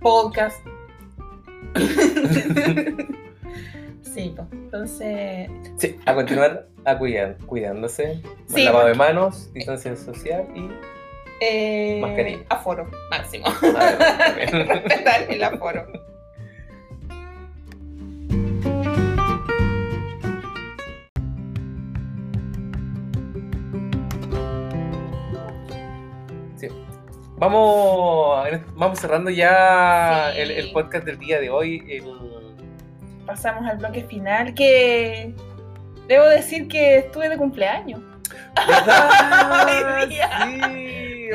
podcast. 0.00 0.58
sí, 4.02 4.34
pues. 4.36 4.48
Entonces, 4.52 5.48
Sí, 5.76 5.96
a 6.06 6.14
continuar 6.14 6.66
a 6.84 6.98
cuidar, 6.98 7.36
cuidándose, 7.46 8.20
Sí, 8.46 8.64
lavado 8.64 8.88
de 8.88 8.94
manos, 8.94 9.52
distancia 9.52 9.94
social 9.96 10.46
y 10.54 10.68
eh, 11.40 11.98
Mascarilla. 12.00 12.44
aforo 12.48 12.88
máximo. 13.10 13.46
Respetar 13.60 15.22
el 15.30 15.42
aforo. 15.42 15.86
Sí. 26.56 26.68
Vamos, 27.38 28.46
vamos 28.74 28.98
cerrando 28.98 29.30
ya 29.30 30.30
Sí. 30.34 30.40
el, 30.40 30.50
el 30.50 30.72
podcast 30.72 31.04
del 31.04 31.18
día 31.18 31.40
de 31.40 31.50
hoy. 31.50 31.82
el- 31.88 32.30
Pasamos 33.26 33.64
al 33.66 33.78
bloque 33.78 34.02
final 34.04 34.54
que 34.54 35.34
debo 36.08 36.24
decir 36.26 36.68
que 36.68 36.96
estuve 36.98 37.28
de 37.28 37.36
cumpleaños. 37.36 38.00
¿Verdad? 38.66 40.08
Sí, 40.10 40.18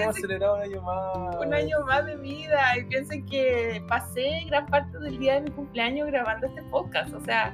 Piensen- 0.03 0.22
celebrado 0.22 0.55
un 0.55 0.61
año 0.63 0.81
más. 0.81 1.35
un 1.45 1.53
año 1.53 1.80
más 1.85 2.05
de 2.05 2.15
vida 2.17 2.77
y 2.77 2.84
piensen 2.85 3.26
que 3.26 3.84
pasé 3.88 4.43
gran 4.47 4.65
parte 4.67 4.97
del 4.99 5.17
día 5.19 5.35
de 5.35 5.41
mi 5.41 5.51
cumpleaños 5.51 6.07
grabando 6.07 6.47
este 6.47 6.61
podcast. 6.63 7.13
O 7.13 7.19
sea, 7.22 7.53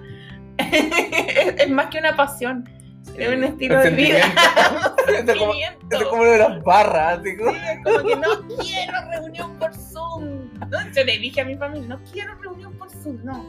es, 0.57 0.67
es 1.61 1.69
más 1.69 1.87
que 1.87 1.99
una 1.99 2.15
pasión, 2.15 2.67
Sí. 3.03 3.13
es 3.17 3.29
un 3.35 3.43
estilo 3.43 3.79
de 3.79 3.89
vida. 3.89 4.19
Esto 5.07 5.31
es 5.31 5.37
como- 5.37 5.53
esto 5.53 6.09
como 6.09 6.23
lo 6.23 6.31
de 6.31 6.37
las 6.37 6.63
barras. 6.63 7.19
Sí, 7.23 7.35
como 7.83 8.07
que 8.07 8.15
no 8.15 8.47
quiero 8.59 8.93
reunión 9.09 9.57
por 9.57 9.73
Zoom. 9.75 10.53
¿no? 10.69 10.91
Yo 10.95 11.03
le 11.03 11.17
dije 11.17 11.41
a 11.41 11.45
mi 11.45 11.55
familia, 11.55 11.87
no 11.87 11.99
quiero 12.11 12.35
reunión 12.35 12.73
por 12.77 12.89
Zoom, 12.91 13.17
no. 13.25 13.43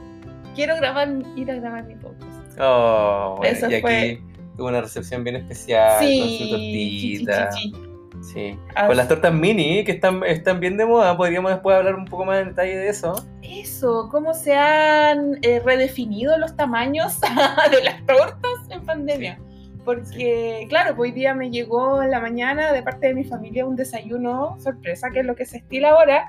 Quiero 0.55 0.74
grabar, 0.77 1.09
ir 1.36 1.51
a 1.51 1.55
grabar 1.56 1.85
mi 1.85 1.94
podcast. 1.97 2.59
Oh, 2.60 3.40
Eso 3.43 3.70
y 3.70 3.74
aquí 3.77 4.23
tuvo 4.56 4.69
una 4.69 4.81
recepción 4.82 5.23
bien 5.24 5.36
especial 5.36 5.98
con 5.98 6.06
su 6.09 6.51
tortita. 6.51 7.48
chi, 7.51 7.62
chi, 7.62 7.73
chi. 7.73 7.82
Sí. 8.23 8.59
Así- 8.74 8.86
Con 8.86 8.97
las 8.97 9.09
tortas 9.09 9.32
mini, 9.35 9.85
que 9.85 9.93
están, 9.93 10.23
están 10.24 10.61
bien 10.61 10.77
de 10.77 10.86
moda, 10.86 11.16
podríamos 11.16 11.51
después 11.51 11.77
hablar 11.77 11.97
un 11.97 12.05
poco 12.05 12.24
más 12.24 12.40
en 12.40 12.49
detalle 12.51 12.77
de 12.77 12.89
eso. 12.89 13.15
Eso, 13.43 14.09
cómo 14.11 14.32
se 14.35 14.55
han 14.55 15.39
eh, 15.43 15.61
redefinido 15.65 16.39
los 16.39 16.57
tamaños 16.57 17.20
de 17.70 17.82
las 17.82 18.05
tortas 18.07 18.53
en 18.70 18.85
pandemia. 18.86 19.39
Porque, 19.85 20.66
claro, 20.69 20.94
pues 20.94 21.11
hoy 21.11 21.12
día 21.16 21.35
me 21.35 21.51
llegó 21.51 22.03
en 22.05 22.12
la 22.12 22.20
mañana 22.20 22.73
de 22.73 22.82
parte 22.85 23.09
de 23.09 23.15
mi 23.15 23.24
familia 23.24 23.66
un 23.66 23.74
desayuno 23.74 24.57
sorpresa, 24.61 25.11
que 25.11 25.20
es 25.20 25.27
lo 25.27 25.35
que 25.35 25.44
se 25.44 25.57
estila 25.57 25.90
ahora, 25.90 26.28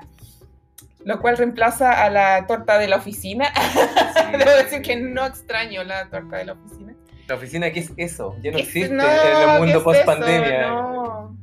lo 1.04 1.20
cual 1.20 1.36
reemplaza 1.36 2.02
a 2.04 2.10
la 2.10 2.46
torta 2.48 2.78
de 2.78 2.88
la 2.88 2.96
oficina. 2.96 3.46
Debo 4.38 4.50
decir 4.50 4.82
que 4.82 4.96
no 4.96 5.24
extraño 5.26 5.84
la 5.84 6.08
torta 6.08 6.38
de 6.38 6.46
la 6.46 6.52
oficina. 6.54 6.94
La 7.28 7.36
oficina, 7.36 7.70
¿qué 7.70 7.80
es 7.80 7.92
eso? 7.96 8.34
Ya 8.42 8.50
no 8.50 8.56
¿Qué- 8.56 8.62
existe 8.64 8.92
no, 8.94 9.04
en 9.04 9.10
el 9.10 9.46
¿qué 9.54 9.58
mundo 9.60 9.78
es 9.78 9.84
post 9.84 9.96
eso? 10.00 10.06
pandemia. 10.06 10.68
No. 10.68 11.36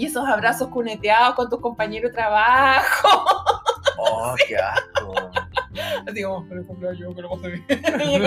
Y 0.00 0.06
esos 0.06 0.26
abrazos 0.26 0.68
cuneteados 0.68 1.34
con 1.34 1.50
tus 1.50 1.60
compañeros 1.60 2.10
de 2.10 2.14
trabajo. 2.16 3.08
Oh, 4.02 4.34
qué 4.48 4.56
asco. 4.56 5.30
Así 6.08 6.22
como, 6.22 6.46
ejemplo, 6.46 6.90
yo 6.94 7.14
que 7.14 7.20
lo 7.20 7.28
pasé 7.28 7.48
bien. 7.50 8.22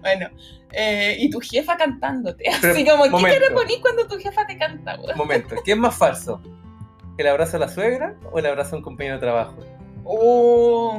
Bueno, 0.00 0.30
eh, 0.72 1.16
y 1.18 1.28
tu 1.28 1.38
jefa 1.38 1.76
cantándote. 1.76 2.44
Pero, 2.62 2.72
Así 2.72 2.82
como, 2.86 3.04
¿qué 3.04 3.30
te 3.30 3.38
reponís 3.40 3.80
cuando 3.82 4.06
tu 4.06 4.16
jefa 4.16 4.46
te 4.46 4.56
canta? 4.56 4.96
güey? 4.96 5.14
Momento, 5.16 5.56
¿qué 5.66 5.72
es 5.72 5.76
más 5.76 5.94
falso? 5.94 6.40
¿El 7.18 7.26
abrazo 7.26 7.58
a 7.58 7.60
la 7.60 7.68
suegra 7.68 8.14
o 8.32 8.38
el 8.38 8.46
abrazo 8.46 8.76
a 8.76 8.78
un 8.78 8.84
compañero 8.84 9.16
de 9.16 9.20
trabajo? 9.20 9.56
Oh, 10.02 10.98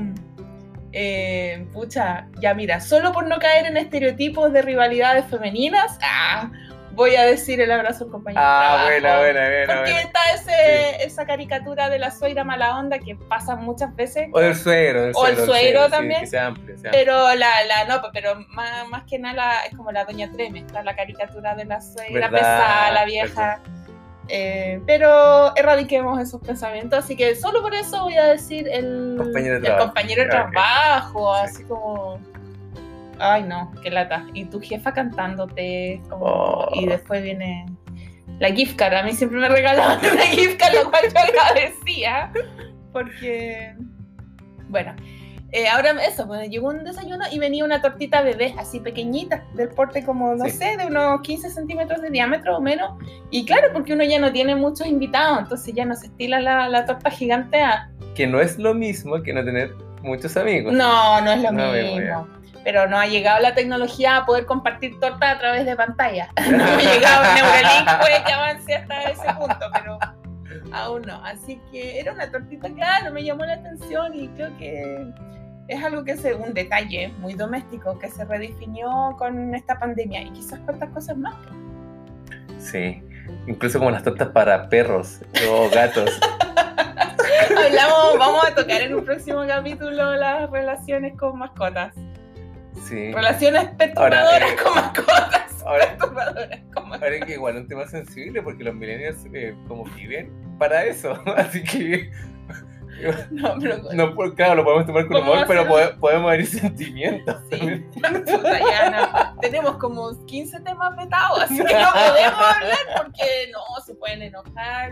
eh, 0.92 1.66
pucha, 1.74 2.28
ya 2.40 2.54
mira, 2.54 2.80
solo 2.82 3.12
por 3.14 3.26
no 3.26 3.40
caer 3.40 3.66
en 3.66 3.78
estereotipos 3.78 4.54
de 4.54 4.62
rivalidades 4.62 5.26
femeninas, 5.26 5.98
ah, 6.04 6.52
voy 6.96 7.16
a 7.16 7.24
decir 7.24 7.60
el 7.62 7.72
abrazo 7.72 8.06
al 8.06 8.12
compañero. 8.12 8.42
de 8.42 8.48
Ah, 8.48 8.60
trabajo. 8.60 8.86
buena, 8.88 9.18
buena, 9.20 9.40
buena. 9.50 9.76
Porque 9.76 9.92
buena. 9.92 10.02
está 10.02 10.20
ese, 10.34 11.04
esa 11.06 11.26
caricatura 11.26 11.90
de 11.90 12.00
la 12.00 12.12
suegra 12.12 12.44
mala 12.44 12.78
onda 12.78 13.00
que 13.00 13.16
pasa 13.16 13.56
muchas 13.56 13.96
veces. 13.96 14.28
O 14.34 14.40
del 14.40 14.56
suegro. 14.56 15.04
del 15.04 15.14
O 15.16 15.28
el 15.28 15.38
suegro 15.38 15.90
también. 15.90 16.22
amplio. 16.24 16.42
amplio. 16.42 16.76
Pero 16.92 17.36
la, 17.36 17.64
la 17.66 17.86
no, 17.86 18.02
pero 18.14 18.36
más, 18.50 18.88
más 18.90 19.04
que 19.04 19.20
nada 19.20 19.36
la- 19.36 19.66
es 19.66 19.76
como 19.76 19.92
la 19.92 20.06
doña 20.06 20.32
Treme, 20.32 20.60
está 20.60 20.82
la 20.84 20.96
caricatura 20.96 21.54
de 21.56 21.66
la 21.66 21.82
suegra 21.82 22.30
pesada, 22.30 22.92
la 22.92 23.06
vieja. 23.06 23.60
Eh, 24.28 24.82
pero 24.88 25.56
erradiquemos 25.56 26.20
esos 26.20 26.42
pensamientos, 26.42 26.98
así 26.98 27.16
que 27.16 27.36
solo 27.36 27.62
por 27.62 27.76
eso 27.76 28.06
voy 28.06 28.18
a 28.18 28.24
decir 28.26 28.68
el 28.68 29.16
Compañero 29.20 29.54
de 29.54 29.58
el 29.60 29.64
trabajo. 29.66 29.86
compañero 29.86 30.24
de 30.24 30.30
Ah, 30.30 30.32
trabajo, 30.52 31.36
Sí. 31.36 31.42
así 31.46 31.64
como 31.66 32.20
ay 33.20 33.44
no, 33.44 33.72
qué 33.82 33.90
lata. 33.92 34.26
Y 34.34 34.46
tu 34.46 34.60
jefa 34.62 34.94
cantándote 34.94 36.02
como, 36.10 36.26
Oh. 36.26 36.70
y 36.74 36.86
después 36.86 37.22
viene 37.24 37.66
la 38.40 38.50
gift 38.52 38.76
card, 38.78 38.94
a 38.96 39.04
mí 39.04 39.14
siempre 39.14 39.40
me 39.40 39.48
regalaban 39.50 40.00
una 40.14 40.24
gift 40.26 40.60
card, 40.60 40.74
lo 40.84 40.90
cual 40.90 41.04
yo 41.14 41.20
agradecía, 41.20 42.32
porque 42.92 43.76
bueno, 44.70 44.94
eh, 45.52 45.68
ahora 45.70 45.92
eso, 46.06 46.28
pues, 46.28 46.50
llegó 46.50 46.68
un 46.70 46.84
desayuno 46.84 47.24
y 47.32 47.40
venía 47.40 47.64
una 47.64 47.82
tortita 47.82 48.22
bebé, 48.22 48.54
así 48.58 48.80
pequeñita, 48.82 49.46
del 49.54 49.70
porte 49.70 50.04
como, 50.04 50.36
no 50.36 50.46
Sí. 50.46 50.52
sé, 50.52 50.76
de 50.78 50.86
unos 50.88 51.22
15 51.22 51.50
centímetros 51.50 52.02
de 52.02 52.10
diámetro 52.10 52.58
o 52.58 52.62
menos. 52.62 52.92
Y 53.32 53.46
claro, 53.46 53.70
porque 53.72 53.94
uno 53.94 54.04
ya 54.04 54.20
no 54.20 54.32
tiene 54.34 54.56
muchos 54.56 54.88
invitados, 54.88 55.40
entonces 55.40 55.74
ya 55.74 55.86
no 55.86 55.96
se 55.96 56.08
estila 56.08 56.42
la, 56.42 56.68
la 56.68 56.86
torta 56.86 57.10
gigante. 57.10 57.62
a- 57.62 57.90
Que 58.16 58.28
no 58.28 58.42
es 58.42 58.58
lo 58.58 58.74
mismo 58.74 59.22
que 59.22 59.34
no 59.34 59.46
tener 59.46 59.74
muchos 60.02 60.36
amigos. 60.36 60.74
No, 60.74 61.22
no 61.22 61.32
es 61.32 61.42
lo 61.42 61.52
No, 61.52 61.72
mismo. 61.72 62.28
Pero 62.66 62.88
no 62.88 63.00
ha 63.00 63.06
llegado 63.06 63.40
la 63.40 63.56
tecnología 63.56 64.18
a 64.18 64.26
poder 64.26 64.46
compartir 64.46 65.00
torta 65.00 65.32
a 65.32 65.40
través 65.40 65.66
de 65.66 65.76
pantalla. 65.76 66.30
No 66.52 66.64
ha 66.64 66.78
llegado 66.78 67.34
Neuralink, 67.34 68.00
puede 68.02 68.24
que 68.26 68.34
avance 68.34 68.76
hasta 68.76 69.04
ese 69.04 69.34
punto, 69.36 69.66
pero 69.72 70.00
aún 70.74 71.04
no. 71.04 71.24
Así 71.24 71.62
que 71.72 72.00
era 72.00 72.12
una 72.12 72.30
tortita, 72.30 72.70
claro, 72.74 73.14
me 73.14 73.24
llamó 73.24 73.46
la 73.46 73.54
atención 73.54 74.14
y 74.14 74.28
creo 74.30 74.58
que 74.58 75.14
es 75.70 75.84
algo 75.84 76.04
que 76.04 76.12
es 76.12 76.26
un 76.26 76.54
detalle 76.54 77.14
muy 77.20 77.34
doméstico 77.34 77.98
que 77.98 78.10
se 78.10 78.26
redefinió 78.26 79.16
con 79.18 79.56
esta 79.56 79.80
pandemia 79.80 80.24
y 80.24 80.32
quizás 80.32 80.60
cuántas 80.66 80.90
cosas 80.90 81.18
más. 81.18 81.36
Sí. 82.60 83.02
Incluso 83.48 83.80
como 83.80 83.92
las 83.92 84.04
tortas 84.04 84.30
para 84.30 84.70
perros 84.70 85.22
o 85.48 85.70
gatos. 85.70 86.20
Hablamos, 87.66 88.18
vamos 88.18 88.46
a 88.46 88.56
tocar 88.56 88.82
en 88.82 88.96
un 88.96 89.06
próximo 89.06 89.44
capítulo 89.48 90.16
las 90.16 90.50
relaciones 90.50 91.18
con 91.18 91.38
mascotas. 91.38 91.94
Sí. 92.84 93.12
Relaciones 93.14 93.70
perturbadoras 93.78 94.24
Ahora, 94.34 94.48
eh, 94.50 94.56
con 94.64 94.76
mascotas. 94.76 95.64
Ahora, 95.66 95.86
Perturbadoras 95.88 96.60
con 96.74 96.90
mascotas. 96.90 97.02
ahora 97.14 97.26
que 97.26 97.34
igual 97.34 97.58
un 97.58 97.68
tema 97.68 97.88
sensible 97.88 98.42
porque 98.44 98.64
los 98.64 98.76
millennials 98.76 99.26
eh, 99.34 99.56
como 99.68 99.86
viven 99.86 100.32
para 100.60 100.84
eso. 100.86 101.14
Así 101.38 101.64
que 101.64 102.12
No, 103.32 103.56
pero 103.60 103.78
no, 103.94 104.16
pues, 104.16 104.32
claro, 104.36 104.56
lo 104.56 104.64
podemos 104.64 104.86
tomar 104.86 105.06
con 105.08 105.18
¿Cómo 105.18 105.34
humor, 105.34 105.46
pero 105.48 105.66
pode- 105.68 106.00
podemos 106.00 106.32
herir 106.34 106.48
sentimientos. 106.48 107.36
Sí. 107.52 107.58
también. 108.02 108.24
Puta, 108.24 108.58
ya 108.60 108.90
no. 109.34 109.42
Tenemos 109.42 109.76
como 109.78 110.26
15 110.26 110.62
temas 110.62 110.96
vetados, 110.96 111.44
así 111.44 111.58
que 111.58 111.74
no 111.74 111.92
podemos 111.92 112.40
hablar 112.56 112.78
porque 112.98 113.52
no 113.52 113.82
se 113.86 113.96
pueden 113.96 114.22
enojar 114.22 114.92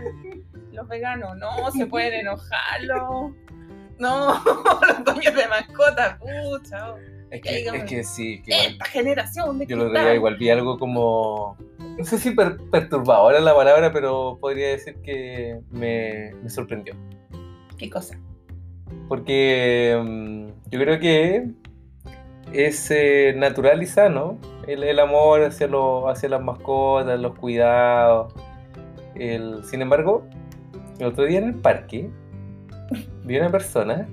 los 0.72 0.86
veganos, 0.88 1.34
no 1.38 1.70
se 1.70 1.86
pueden 1.86 2.12
enojar 2.14 2.82
los. 2.82 3.32
No, 3.98 4.42
los 4.44 5.04
dueños 5.04 5.34
de 5.34 5.48
mascotas, 5.48 6.18
pucha. 6.18 6.94
Es 7.30 7.40
que, 7.40 7.52
Dígame. 7.56 7.78
es 7.78 7.84
que 7.84 8.04
sí, 8.04 8.42
que 8.42 8.52
igual- 8.52 8.72
Esta 8.72 8.84
generación 8.86 9.58
de 9.58 9.66
yo 9.66 9.76
lo 9.76 9.90
día 9.90 10.14
igual 10.14 10.36
vi 10.36 10.50
algo 10.50 10.78
como, 10.78 11.56
no 11.98 12.04
sé 12.04 12.18
si 12.18 12.30
per- 12.30 12.58
perturbadora 12.70 13.38
es 13.38 13.44
la 13.44 13.54
palabra, 13.56 13.92
pero 13.92 14.38
podría 14.40 14.68
decir 14.68 14.96
que 15.02 15.58
me, 15.70 16.32
me 16.42 16.48
sorprendió. 16.50 16.94
¿Qué 17.76 17.90
cosa? 17.90 18.18
Porque 19.08 20.00
mm, 20.00 20.46
yo 20.70 20.78
creo 20.80 21.00
que 21.00 21.48
es 22.52 22.88
eh, 22.90 23.34
natural 23.36 23.82
y 23.82 23.86
sano 23.86 24.38
el, 24.68 24.84
el 24.84 25.00
amor 25.00 25.42
hacia, 25.42 25.66
lo- 25.66 26.08
hacia 26.08 26.28
las 26.28 26.42
mascotas, 26.42 27.18
los 27.18 27.34
cuidados. 27.36 28.32
El, 29.16 29.64
sin 29.64 29.82
embargo, 29.82 30.24
el 31.00 31.06
otro 31.06 31.24
día 31.24 31.38
en 31.38 31.44
el 31.48 31.54
parque 31.56 32.08
vi 33.24 33.36
una 33.38 33.50
persona 33.50 34.08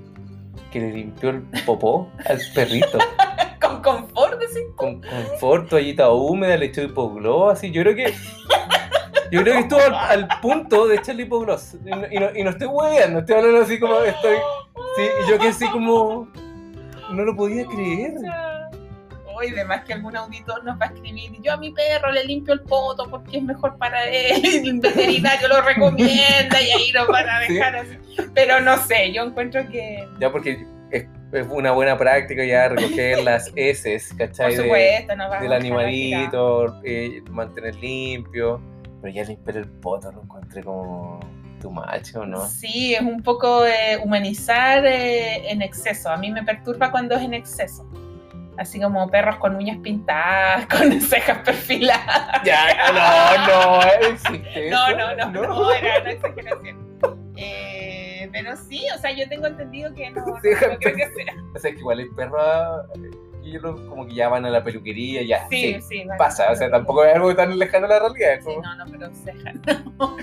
que 0.72 0.80
le 0.80 0.92
limpió 0.92 1.30
el 1.30 1.42
popó 1.64 2.10
al 2.26 2.40
perrito 2.54 2.98
Con 3.60 3.80
confort, 3.80 4.40
decís. 4.40 4.64
con 4.74 5.00
confort, 5.00 5.68
toallita 5.68 6.10
húmeda, 6.10 6.56
le 6.56 6.66
echó 6.66 6.82
hipogloss, 6.82 7.52
así. 7.52 7.70
Yo 7.70 7.82
creo 7.82 7.94
que. 7.94 8.12
Yo 9.30 9.42
creo 9.42 9.54
que 9.54 9.60
estuvo 9.60 9.80
al, 9.80 9.94
al 9.94 10.28
punto 10.40 10.88
de 10.88 10.96
echarle 10.96 11.22
hipogloss. 11.22 11.74
Y 11.84 11.90
no, 11.90 12.02
y 12.10 12.18
no, 12.18 12.28
y 12.34 12.42
no 12.42 12.50
estoy 12.50 12.66
hueveando, 12.66 13.20
estoy 13.20 13.36
hablando 13.36 13.60
así 13.60 13.78
como 13.78 14.00
estoy. 14.00 14.36
Sí, 14.96 15.02
y 15.02 15.30
yo 15.30 15.38
que 15.38 15.48
así 15.48 15.68
como. 15.70 16.28
No 17.12 17.24
lo 17.24 17.36
podía 17.36 17.64
creer. 17.66 18.14
Hoy, 19.42 19.48
además 19.54 19.82
que 19.84 19.92
algún 19.94 20.16
auditor 20.16 20.62
nos 20.64 20.80
va 20.80 20.86
a 20.86 20.88
escribir, 20.90 21.32
yo 21.42 21.52
a 21.52 21.56
mi 21.56 21.72
perro 21.72 22.12
le 22.12 22.24
limpio 22.24 22.54
el 22.54 22.60
poto 22.60 23.08
porque 23.10 23.38
es 23.38 23.42
mejor 23.42 23.76
para 23.76 24.04
él, 24.08 24.40
y 24.64 24.68
el 24.68 24.78
veterinario 24.80 25.48
lo 25.48 25.60
recomienda 25.62 26.60
y 26.62 26.70
ahí 26.70 26.92
nos 26.92 27.08
van 27.08 27.28
a 27.28 27.46
Sí. 27.46 27.54
dejar 27.54 27.76
así. 27.76 27.98
Pero 28.34 28.60
no 28.60 28.76
sé, 28.78 29.12
yo 29.12 29.24
encuentro 29.24 29.68
que, 29.68 30.06
Ya 30.20 30.30
porque 30.30 30.64
es, 30.92 31.06
es 31.32 31.46
una 31.50 31.72
buena 31.72 31.98
práctica 31.98 32.44
ya 32.44 32.68
recoger 32.68 33.22
las 33.24 33.50
heces, 33.56 34.08
por 34.10 34.18
¿cachai? 34.28 34.54
De- 34.54 34.62
supuesto, 34.62 35.14
vamos 35.16 35.40
del 35.40 35.52
animalito, 35.52 36.80
eh, 36.84 37.20
mantener 37.30 37.74
limpio. 37.76 38.62
Pero 39.00 39.12
ya 39.14 39.24
limpiar 39.24 39.56
el 39.56 39.68
poto 39.68 40.12
lo 40.12 40.22
encontré 40.22 40.62
como 40.62 41.18
tu 41.60 41.72
macho, 41.72 42.24
¿no? 42.24 42.46
Sí, 42.46 42.94
es 42.94 43.00
un 43.00 43.20
poco 43.20 43.66
eh, 43.66 43.98
humanizar 44.00 44.84
eh, 44.86 45.50
en 45.50 45.60
exceso. 45.62 46.08
A 46.10 46.16
mí 46.16 46.30
me 46.30 46.44
perturba 46.44 46.92
cuando 46.92 47.16
es 47.16 47.22
en 47.22 47.34
exceso. 47.34 47.84
Así 48.58 48.80
como 48.80 49.10
perros 49.10 49.36
con 49.36 49.56
uñas 49.56 49.78
pintadas, 49.78 50.66
con 50.70 51.00
cejas 51.00 51.38
perfiladas. 51.38 52.42
Ya, 52.44 52.66
no, 52.92 53.46
no, 53.46 53.82
existe 54.08 54.70
No, 54.70 54.88
eso, 54.88 54.96
no, 54.96 55.16
no, 55.16 55.42
no, 55.42 55.72
era 55.72 56.00
una 56.00 56.10
exageración. 56.12 56.98
Eh, 57.36 58.28
pero 58.32 58.56
sí, 58.56 58.84
o 58.94 58.98
sea, 58.98 59.10
yo 59.12 59.28
tengo 59.28 59.46
entendido 59.46 59.92
que 59.94 60.10
no, 60.10 60.24
no, 60.24 60.40
Cejas 60.40 60.72
no 60.72 60.78
creo 60.78 60.96
que 60.96 61.10
sea. 61.12 61.34
O 61.54 61.58
sea, 61.58 61.72
que 61.72 61.78
igual 61.78 62.06
perros 62.14 62.86
y 63.42 63.56
ellos 63.56 63.80
como 63.88 64.06
que 64.06 64.14
ya 64.14 64.28
van 64.28 64.46
a 64.46 64.50
la 64.50 64.62
peluquería, 64.62 65.22
ya. 65.22 65.48
Sí, 65.48 65.74
sí, 65.74 65.80
sí. 65.80 66.04
vale. 66.04 66.18
pasa, 66.18 66.50
o 66.50 66.54
sea, 66.54 66.70
tampoco 66.70 67.04
es 67.04 67.14
algo 67.14 67.34
tan 67.34 67.58
lejano 67.58 67.86
a 67.86 67.88
la 67.88 67.98
realidad, 67.98 68.40
Sí, 68.40 68.56
no, 68.62 68.76
no, 68.76 68.84
pero 68.90 69.10
ceja, 69.14 69.52
no. 69.98 70.16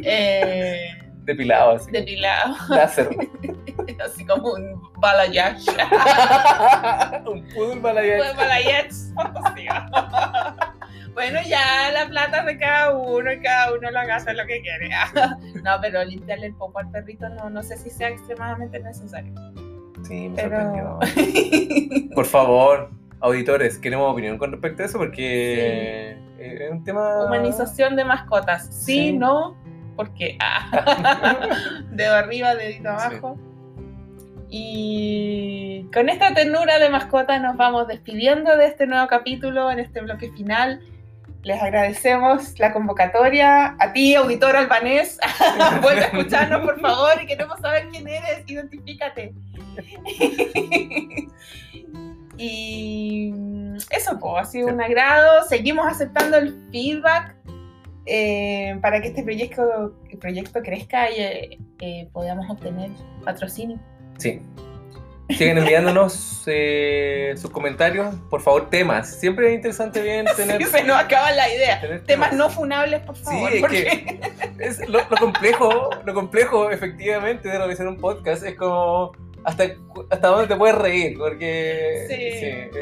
eh, 0.02 0.88
depilado 1.24 1.72
así. 1.76 1.90
depilado, 1.90 2.54
Láser. 2.68 3.08
así 4.04 4.24
como 4.26 4.52
un 4.52 4.80
balayage. 4.98 5.70
Un 7.26 7.46
poodle 7.54 7.80
balayage. 7.80 8.18
Pues 8.18 8.36
balayage. 8.36 8.92
Bueno, 11.14 11.40
ya 11.46 11.92
la 11.92 12.06
plata 12.08 12.40
es 12.40 12.46
de 12.46 12.58
cada 12.58 12.96
uno 12.96 13.30
y 13.30 13.38
cada 13.42 13.74
uno 13.74 13.90
lo 13.90 13.98
haga 13.98 14.16
hacer 14.16 14.34
lo 14.34 14.46
que 14.46 14.62
quiere. 14.62 14.88
No, 15.62 15.72
pero 15.82 16.02
limpiarle 16.04 16.46
el 16.46 16.54
popo 16.54 16.78
al 16.78 16.90
perrito 16.90 17.28
no, 17.28 17.50
no 17.50 17.62
sé 17.62 17.76
si 17.76 17.90
sea 17.90 18.08
extremadamente 18.08 18.80
necesario. 18.80 19.34
Sí, 20.04 20.30
me 20.30 20.36
Pero... 20.42 20.98
sorprendió. 20.98 22.14
Por 22.14 22.24
favor, 22.24 22.90
auditores, 23.20 23.76
queremos 23.76 24.10
opinión 24.10 24.38
con 24.38 24.52
respecto 24.52 24.84
a 24.84 24.86
eso 24.86 24.96
porque 24.96 26.16
es 26.38 26.70
un 26.70 26.82
tema. 26.82 27.26
Humanización 27.26 27.94
de 27.94 28.06
mascotas. 28.06 28.68
Sí, 28.68 29.08
Sí. 29.08 29.12
no, 29.12 29.54
porque 30.02 30.36
ah. 30.40 31.38
dedo 31.90 32.14
arriba, 32.14 32.54
dedito 32.56 32.88
abajo. 32.88 33.38
Y 34.50 35.86
con 35.94 36.08
esta 36.08 36.34
ternura 36.34 36.78
de 36.78 36.90
mascota 36.90 37.38
nos 37.38 37.56
vamos 37.56 37.86
despidiendo 37.88 38.56
de 38.56 38.66
este 38.66 38.86
nuevo 38.86 39.06
capítulo 39.06 39.70
en 39.70 39.78
este 39.78 40.00
bloque 40.00 40.30
final. 40.32 40.80
Les 41.42 41.60
agradecemos 41.62 42.58
la 42.58 42.72
convocatoria. 42.72 43.76
A 43.78 43.92
ti, 43.92 44.14
auditor 44.14 44.56
albanés, 44.56 45.18
vuelve 45.82 46.02
a 46.02 46.06
escucharnos, 46.06 46.62
por 46.62 46.80
favor, 46.80 47.12
y 47.22 47.26
queremos 47.26 47.58
saber 47.60 47.88
quién 47.90 48.08
eres. 48.08 48.42
Identifícate. 48.46 49.32
y 52.36 53.32
eso, 53.90 54.18
pues, 54.18 54.34
ha 54.36 54.44
sido 54.44 54.68
Sí. 54.68 54.74
un 54.74 54.82
agrado. 54.82 55.44
Seguimos 55.48 55.86
aceptando 55.86 56.36
el 56.36 56.54
feedback 56.70 57.34
eh, 58.06 58.76
para 58.80 59.00
que 59.00 59.08
este 59.08 59.22
proyecto, 59.22 59.94
proyecto 60.20 60.60
crezca 60.62 61.10
y 61.10 61.20
eh, 61.20 61.58
eh, 61.80 62.08
podamos 62.12 62.48
obtener 62.50 62.90
patrocinio. 63.24 63.78
Sí. 64.18 64.40
Sigan 65.30 65.56
enviándonos 65.58 66.42
eh, 66.46 67.32
sus 67.36 67.50
comentarios, 67.50 68.14
por 68.28 68.42
favor, 68.42 68.68
temas. 68.68 69.08
Siempre 69.18 69.48
es 69.48 69.54
interesante 69.54 70.02
bien 70.02 70.26
tener. 70.36 70.62
Sí, 70.62 70.68
se 70.68 70.84
nos 70.84 70.98
acaba 70.98 71.30
la 71.32 71.48
idea. 71.54 71.80
tener 71.80 72.04
Temas 72.04 72.34
no 72.34 72.50
funables, 72.50 73.00
por 73.00 73.16
favor. 73.16 73.50
es 73.52 73.60
porque- 73.60 74.20
Es 74.58 74.86
lo, 74.88 74.98
lo 75.08 75.16
complejo, 75.16 75.90
lo 76.04 76.12
complejo 76.12 76.70
efectivamente 76.70 77.48
de 77.48 77.56
realizar 77.56 77.86
un 77.86 77.96
podcast 77.96 78.44
es 78.44 78.56
como 78.56 79.12
hasta, 79.44 79.64
hasta 80.10 80.28
dónde 80.28 80.48
te 80.48 80.56
puedes 80.56 80.76
reír, 80.76 81.16
porque 81.16 82.06
Sí. 82.70 82.78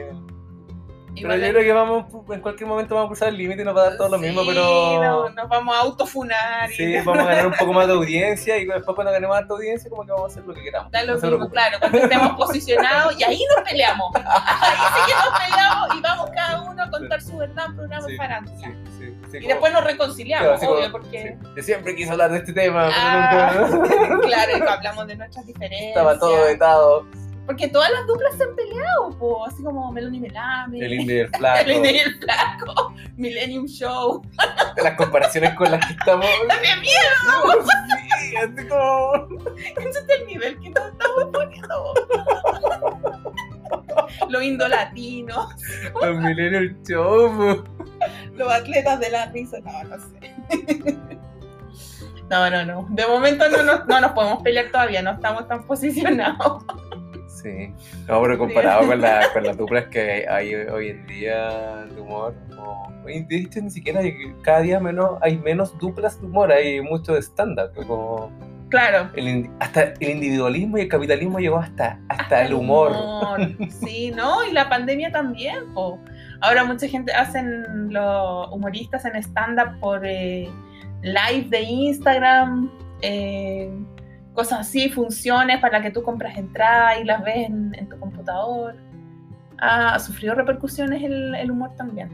Pero 1.15 1.37
yo 1.37 1.49
creo 1.51 1.63
que 1.63 1.73
vamos 1.73 2.05
en 2.33 2.41
cualquier 2.41 2.69
momento 2.69 2.95
vamos 2.95 3.07
a 3.07 3.11
cruzar 3.11 3.29
el 3.29 3.37
límite 3.37 3.63
y 3.63 3.65
nos 3.65 3.77
va 3.77 3.81
a 3.83 3.85
dar 3.91 3.97
todo 3.97 4.09
lo 4.11 4.19
mismo, 4.19 4.43
pero 4.47 4.63
no, 5.03 5.29
nos 5.31 5.49
vamos 5.49 5.77
a 5.77 5.81
autofunar. 5.81 6.71
y- 6.71 6.75
sí, 6.75 6.95
vamos 7.05 7.19
a 7.19 7.25
ganar 7.27 7.47
un 7.47 7.53
poco 7.55 7.73
más 7.73 7.87
de 7.87 7.93
audiencia 7.95 8.57
y 8.59 8.65
después 8.67 8.95
cuando 8.95 9.13
ganemos 9.13 9.37
más 9.37 9.47
de 9.49 9.55
audiencia 9.55 9.91
como 9.91 10.05
que 10.05 10.13
vamos 10.13 10.31
a 10.31 10.33
hacer 10.33 10.45
lo 10.47 10.55
que 10.55 10.63
queramos. 10.63 10.91
Da 10.93 11.03
lo 11.05 11.17
No 11.19 11.31
mismo, 11.31 11.49
claro, 11.51 11.79
cuando 11.81 11.99
estemos 11.99 12.33
posicionados 12.37 13.19
y 13.19 13.25
ahí 13.25 13.41
nos 13.57 13.69
peleamos. 13.69 14.11
Ahí 14.15 14.79
sí 14.95 15.01
que 15.07 15.15
nos 15.31 15.41
peleamos 15.41 15.95
y 15.97 16.01
vamos 16.01 16.31
cada 16.35 16.63
uno 16.63 16.83
a 16.83 16.91
contar 16.91 17.21
su 17.23 17.37
verdad 17.37 17.67
en 17.67 17.77
programa 17.77 18.07
Sí, 18.07 18.17
farándula. 18.17 18.59
sí, 18.99 19.05
Y 19.05 19.31
como- 19.41 19.49
después 19.49 19.73
nos 19.73 19.85
reconciliamos, 19.85 20.43
claro, 20.45 20.57
así 20.57 20.67
como- 20.67 20.79
obvio, 20.79 20.93
porque 20.93 21.37
yo 21.57 21.63
siempre 21.63 21.95
quise 21.97 22.11
hablar 22.11 22.31
de 22.31 22.39
este 22.39 22.53
tema, 22.53 22.89
Ah, 22.93 23.51
pero 23.53 23.69
nunca 23.69 24.21
claro, 24.27 24.53
y 24.59 24.69
hablamos 24.69 25.07
de 25.07 25.17
nuestras 25.17 25.47
diferencias. 25.47 25.89
estaba 25.89 26.19
todo 26.19 26.45
vetado. 26.45 27.07
Porque 27.51 27.67
todas 27.67 27.91
las 27.91 28.07
duplas 28.07 28.37
se 28.37 28.45
han 28.45 28.55
peleado, 28.55 29.11
po, 29.19 29.45
así 29.45 29.61
como 29.65 29.91
Melanie 29.91 30.21
Melame, 30.21 30.79
El 30.79 30.93
y 30.93 31.19
el 31.19 31.29
flaco, 31.31 31.59
el 31.59 31.73
Indy 31.73 31.89
y 31.89 31.99
el 31.99 32.15
Flaco, 32.21 32.95
Millennium 33.17 33.67
Show. 33.67 34.23
las 34.77 34.95
comparaciones 34.95 35.55
con 35.55 35.69
las 35.69 35.85
que 35.85 35.95
estamos. 35.95 36.27
¡Qué 36.63 36.81
miedo! 36.81 37.65
Sí, 38.21 38.37
así 38.37 38.69
como. 38.69 39.15
Ese 39.57 39.99
es 39.99 40.21
el 40.21 40.27
nivel 40.29 40.61
que 40.61 40.71
nos 40.71 40.93
estamos 40.93 41.25
poniendo. 41.33 41.95
Los 44.29 44.43
indolatinos, 44.45 45.49
Los 46.01 46.17
Millennial 46.19 46.77
Show. 46.89 47.65
los 48.35 48.53
atletas 48.53 49.01
de 49.01 49.11
la 49.11 49.27
risa, 49.27 49.59
no, 49.65 49.83
no 49.83 49.97
sé. 49.99 50.97
No, 52.31 52.49
no, 52.49 52.65
no. 52.65 52.87
De 52.91 53.05
momento 53.09 53.49
no 53.49 53.65
nos, 53.65 53.89
no 53.89 54.01
nos 54.01 54.13
podemos 54.13 54.41
pelear 54.41 54.71
todavía, 54.71 55.03
no 55.03 55.11
estamos 55.11 55.49
tan 55.49 55.65
posicionados. 55.65 56.63
Sí, 57.43 57.73
no, 58.09 58.21
pero 58.23 58.39
comparado 58.39 58.87
con, 58.87 59.01
la, 59.01 59.33
con 59.33 59.45
las 59.45 59.57
duplas 59.59 59.87
que 59.87 60.27
hay 60.29 60.55
hoy 60.55 60.89
en 60.91 61.07
día 61.07 61.87
de 61.87 62.01
humor, 62.01 62.35
oye, 63.05 63.27
de 63.29 63.37
hecho 63.37 63.61
ni 63.61 63.71
siquiera 63.71 64.01
hay, 64.01 64.15
cada 64.43 64.61
día 64.61 64.81
menos, 64.81 65.19
hay 65.23 65.39
menos 65.39 65.77
duplas 65.79 66.21
de 66.21 66.27
humor, 66.27 66.53
hay 66.53 66.81
mucho 66.81 67.15
de 67.15 67.23
stand-up, 67.23 67.73
como 67.87 68.31
Claro. 68.71 69.11
el, 69.17 69.51
hasta 69.59 69.95
el 69.99 70.11
individualismo 70.11 70.79
y 70.79 70.83
el 70.83 70.89
capitalismo 70.89 71.41
llegó 71.41 71.59
hasta, 71.59 71.99
hasta, 72.09 72.45
el 72.45 72.55
humor. 72.55 72.93
Sí, 73.85 74.13
¿no? 74.15 74.45
Y 74.45 74.53
la 74.53 74.69
pandemia 74.69 75.11
también, 75.11 75.75
po. 75.75 75.99
Ahora 76.41 76.65
mucha 76.65 76.87
gente 76.87 77.13
hacen 77.13 77.93
los 77.93 78.49
humoristas 78.53 79.05
en 79.05 79.17
stand-up 79.17 79.79
por 79.81 80.07
eh, 80.07 80.49
live 81.03 81.49
de 81.49 81.63
Instagram, 81.63 82.71
eh, 83.03 83.71
cosas 84.35 84.61
así, 84.61 84.89
funciones 84.91 85.61
para 85.61 85.83
que 85.83 85.91
tú 85.91 86.03
compras 86.03 86.37
entradas 86.39 87.01
y 87.01 87.05
las 87.05 87.23
ves 87.25 87.37
en, 87.49 87.75
en 87.75 87.89
tu 87.89 87.99
computador. 87.99 88.77
Ha 89.59 89.99
sufrido 89.99 90.35
repercusiones 90.35 91.03
el, 91.03 91.35
el 91.35 91.51
humor 91.51 91.75
también. 91.77 92.09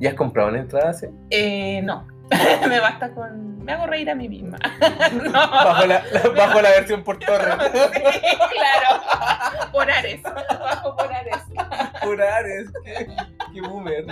¿Ya 0.00 0.10
has 0.10 0.14
comprado 0.16 0.48
una 0.48 0.58
entrada 0.60 0.90
así? 0.90 1.06
Eh, 1.30 1.80
no, 1.82 2.06
me 2.68 2.80
basta 2.80 3.10
con... 3.12 3.58
Me 3.64 3.72
hago 3.74 3.86
reír 3.86 4.08
a 4.10 4.14
mí 4.14 4.28
misma. 4.28 4.56
no. 5.12 5.30
Bajo 5.32 5.84
la, 5.86 6.02
la- 6.10 6.28
bajo 6.30 6.62
la 6.62 6.70
versión 6.70 7.02
por 7.04 7.18
torre. 7.18 7.52
Sí, 7.92 8.36
claro, 8.50 9.70
por 9.72 9.90
Ares, 9.90 10.22
bajo 10.22 10.96
por 10.96 11.12
Ares. 11.12 11.36
Por 12.02 12.22
Ares, 12.22 12.70
qué, 12.84 13.06
qué 13.52 13.60
boomer. 13.60 14.04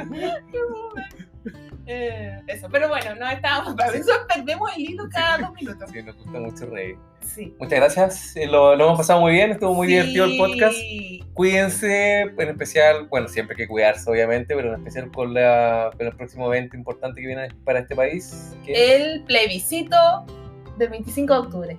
Eh, 1.86 2.42
eso, 2.48 2.68
pero 2.70 2.88
bueno, 2.88 3.14
no 3.14 3.28
estábamos. 3.28 3.74
A 3.80 3.90
veces 3.90 4.12
perdemos 4.32 4.70
el 4.76 4.82
hilo 4.90 5.08
cada 5.10 5.38
dos 5.38 5.52
minutos. 5.54 5.88
Sí, 5.90 6.02
nos 6.02 6.16
gusta 6.16 6.38
mucho 6.40 6.66
reír. 6.66 6.98
Sí. 7.26 7.54
Muchas 7.58 7.78
gracias, 7.78 8.36
eh, 8.36 8.46
lo, 8.46 8.74
lo 8.76 8.84
hemos 8.84 8.98
pasado 8.98 9.20
muy 9.20 9.32
bien, 9.32 9.50
estuvo 9.50 9.74
muy 9.74 9.88
divertido 9.88 10.24
el 10.24 10.36
podcast. 10.38 10.74
Sí. 10.76 11.22
Cuídense, 11.34 12.20
en 12.22 12.48
especial, 12.48 13.06
bueno, 13.08 13.28
siempre 13.28 13.54
hay 13.54 13.64
que 13.64 13.68
cuidarse, 13.68 14.08
obviamente, 14.10 14.54
pero 14.54 14.68
en 14.72 14.76
especial 14.76 15.10
con, 15.10 15.34
la, 15.34 15.90
con 15.96 16.06
el 16.06 16.16
próximo 16.16 16.46
evento 16.52 16.76
importante 16.76 17.20
que 17.20 17.26
viene 17.26 17.48
para 17.64 17.80
este 17.80 17.94
país, 17.94 18.56
que 18.64 18.96
El 18.96 19.22
plebiscito 19.24 19.96
del 20.78 20.88
25 20.90 21.32
de 21.32 21.38
octubre. 21.40 21.78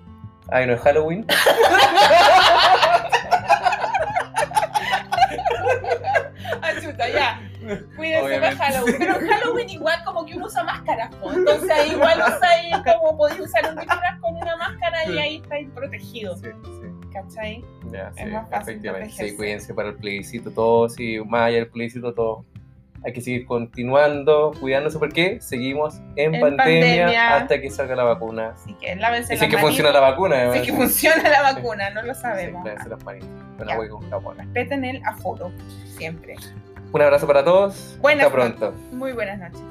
ay, 0.50 0.68
no 0.68 0.74
es 0.74 0.82
Halloween. 0.82 1.26
Ah, 6.62 6.72
chuta, 6.82 7.10
ya. 7.10 7.42
Cuídense 7.96 8.28
de 8.30 8.38
Obviamente. 8.38 8.56
Halloween. 8.64 8.96
Pero 9.00 9.20
en 9.20 9.28
Halloween 9.28 9.70
igual 9.70 10.04
como 10.06 10.26
que 10.26 10.36
uno 10.36 10.46
usa 10.46 10.64
máscaras. 10.64 11.14
po. 11.16 11.32
Entonces 11.34 11.70
ahí 11.70 11.92
igual 11.92 12.20
usáis 12.20 12.76
como 12.86 13.18
podéis 13.18 13.40
usar 13.42 13.70
un 13.70 13.76
disfraz 13.78 14.20
con 14.22 14.36
una 14.36 14.56
máscara 14.58 15.06
y 15.06 15.12
Sí. 15.12 15.18
ahí 15.20 15.36
estáis 15.38 15.70
protegidos. 15.72 16.40
Sí, 16.42 16.48
sí, 16.64 17.10
¿Cachai? 17.14 17.66
ya, 17.92 18.10
Es 18.10 18.16
sí, 18.16 18.26
más 18.26 18.50
fácil 18.50 18.62
efectivamente. 18.74 19.08
Sí, 19.10 19.16
protegerse. 19.16 19.36
cuídense 19.38 19.74
para 19.74 19.90
el 19.90 19.96
plebiscito, 19.96 20.52
todos, 20.52 21.00
y 21.00 21.20
más 21.20 21.42
allá 21.48 21.58
del 21.58 21.68
plebiscito, 21.70 22.14
todo. 22.14 22.46
Hay 23.06 23.14
que 23.14 23.22
seguir 23.22 23.46
continuando, 23.46 24.52
cuidándose 24.60 24.98
porque 25.00 25.40
seguimos 25.40 26.00
en, 26.16 26.36
En 26.36 26.42
pandemia, 26.42 26.56
pandemia. 27.06 27.36
hasta 27.38 27.62
que 27.62 27.70
salga 27.70 27.96
la 27.96 28.04
vacuna. 28.04 28.50
Así 28.56 28.74
que 28.74 28.96
lávense 28.96 29.36
Y 29.36 29.38
las 29.38 29.48
que 29.50 29.58
funciona 29.58 29.92
la 29.92 30.00
vacuna, 30.00 30.36
además. 30.36 30.62
que 30.62 30.74
funciona 30.74 31.24
la 31.30 31.50
Sí. 31.50 31.56
vacuna, 31.56 31.90
no 31.92 32.02
lo 32.02 32.14
Sí, 32.16 32.22
sabemos. 32.22 32.66
lávense 32.66 32.90
las 32.90 33.04
manitas. 33.04 33.30
Respeten 34.38 34.86
el 34.86 35.02
aforo, 35.06 35.52
siempre. 35.98 36.36
Un 36.92 37.02
abrazo 37.02 37.28
para 37.28 37.44
todos. 37.44 37.98
Buenas 38.02 38.26
Hasta 38.28 38.36
pronto. 38.36 38.74
Muy 38.92 39.12
buenas 39.12 39.40
noches. 39.40 39.62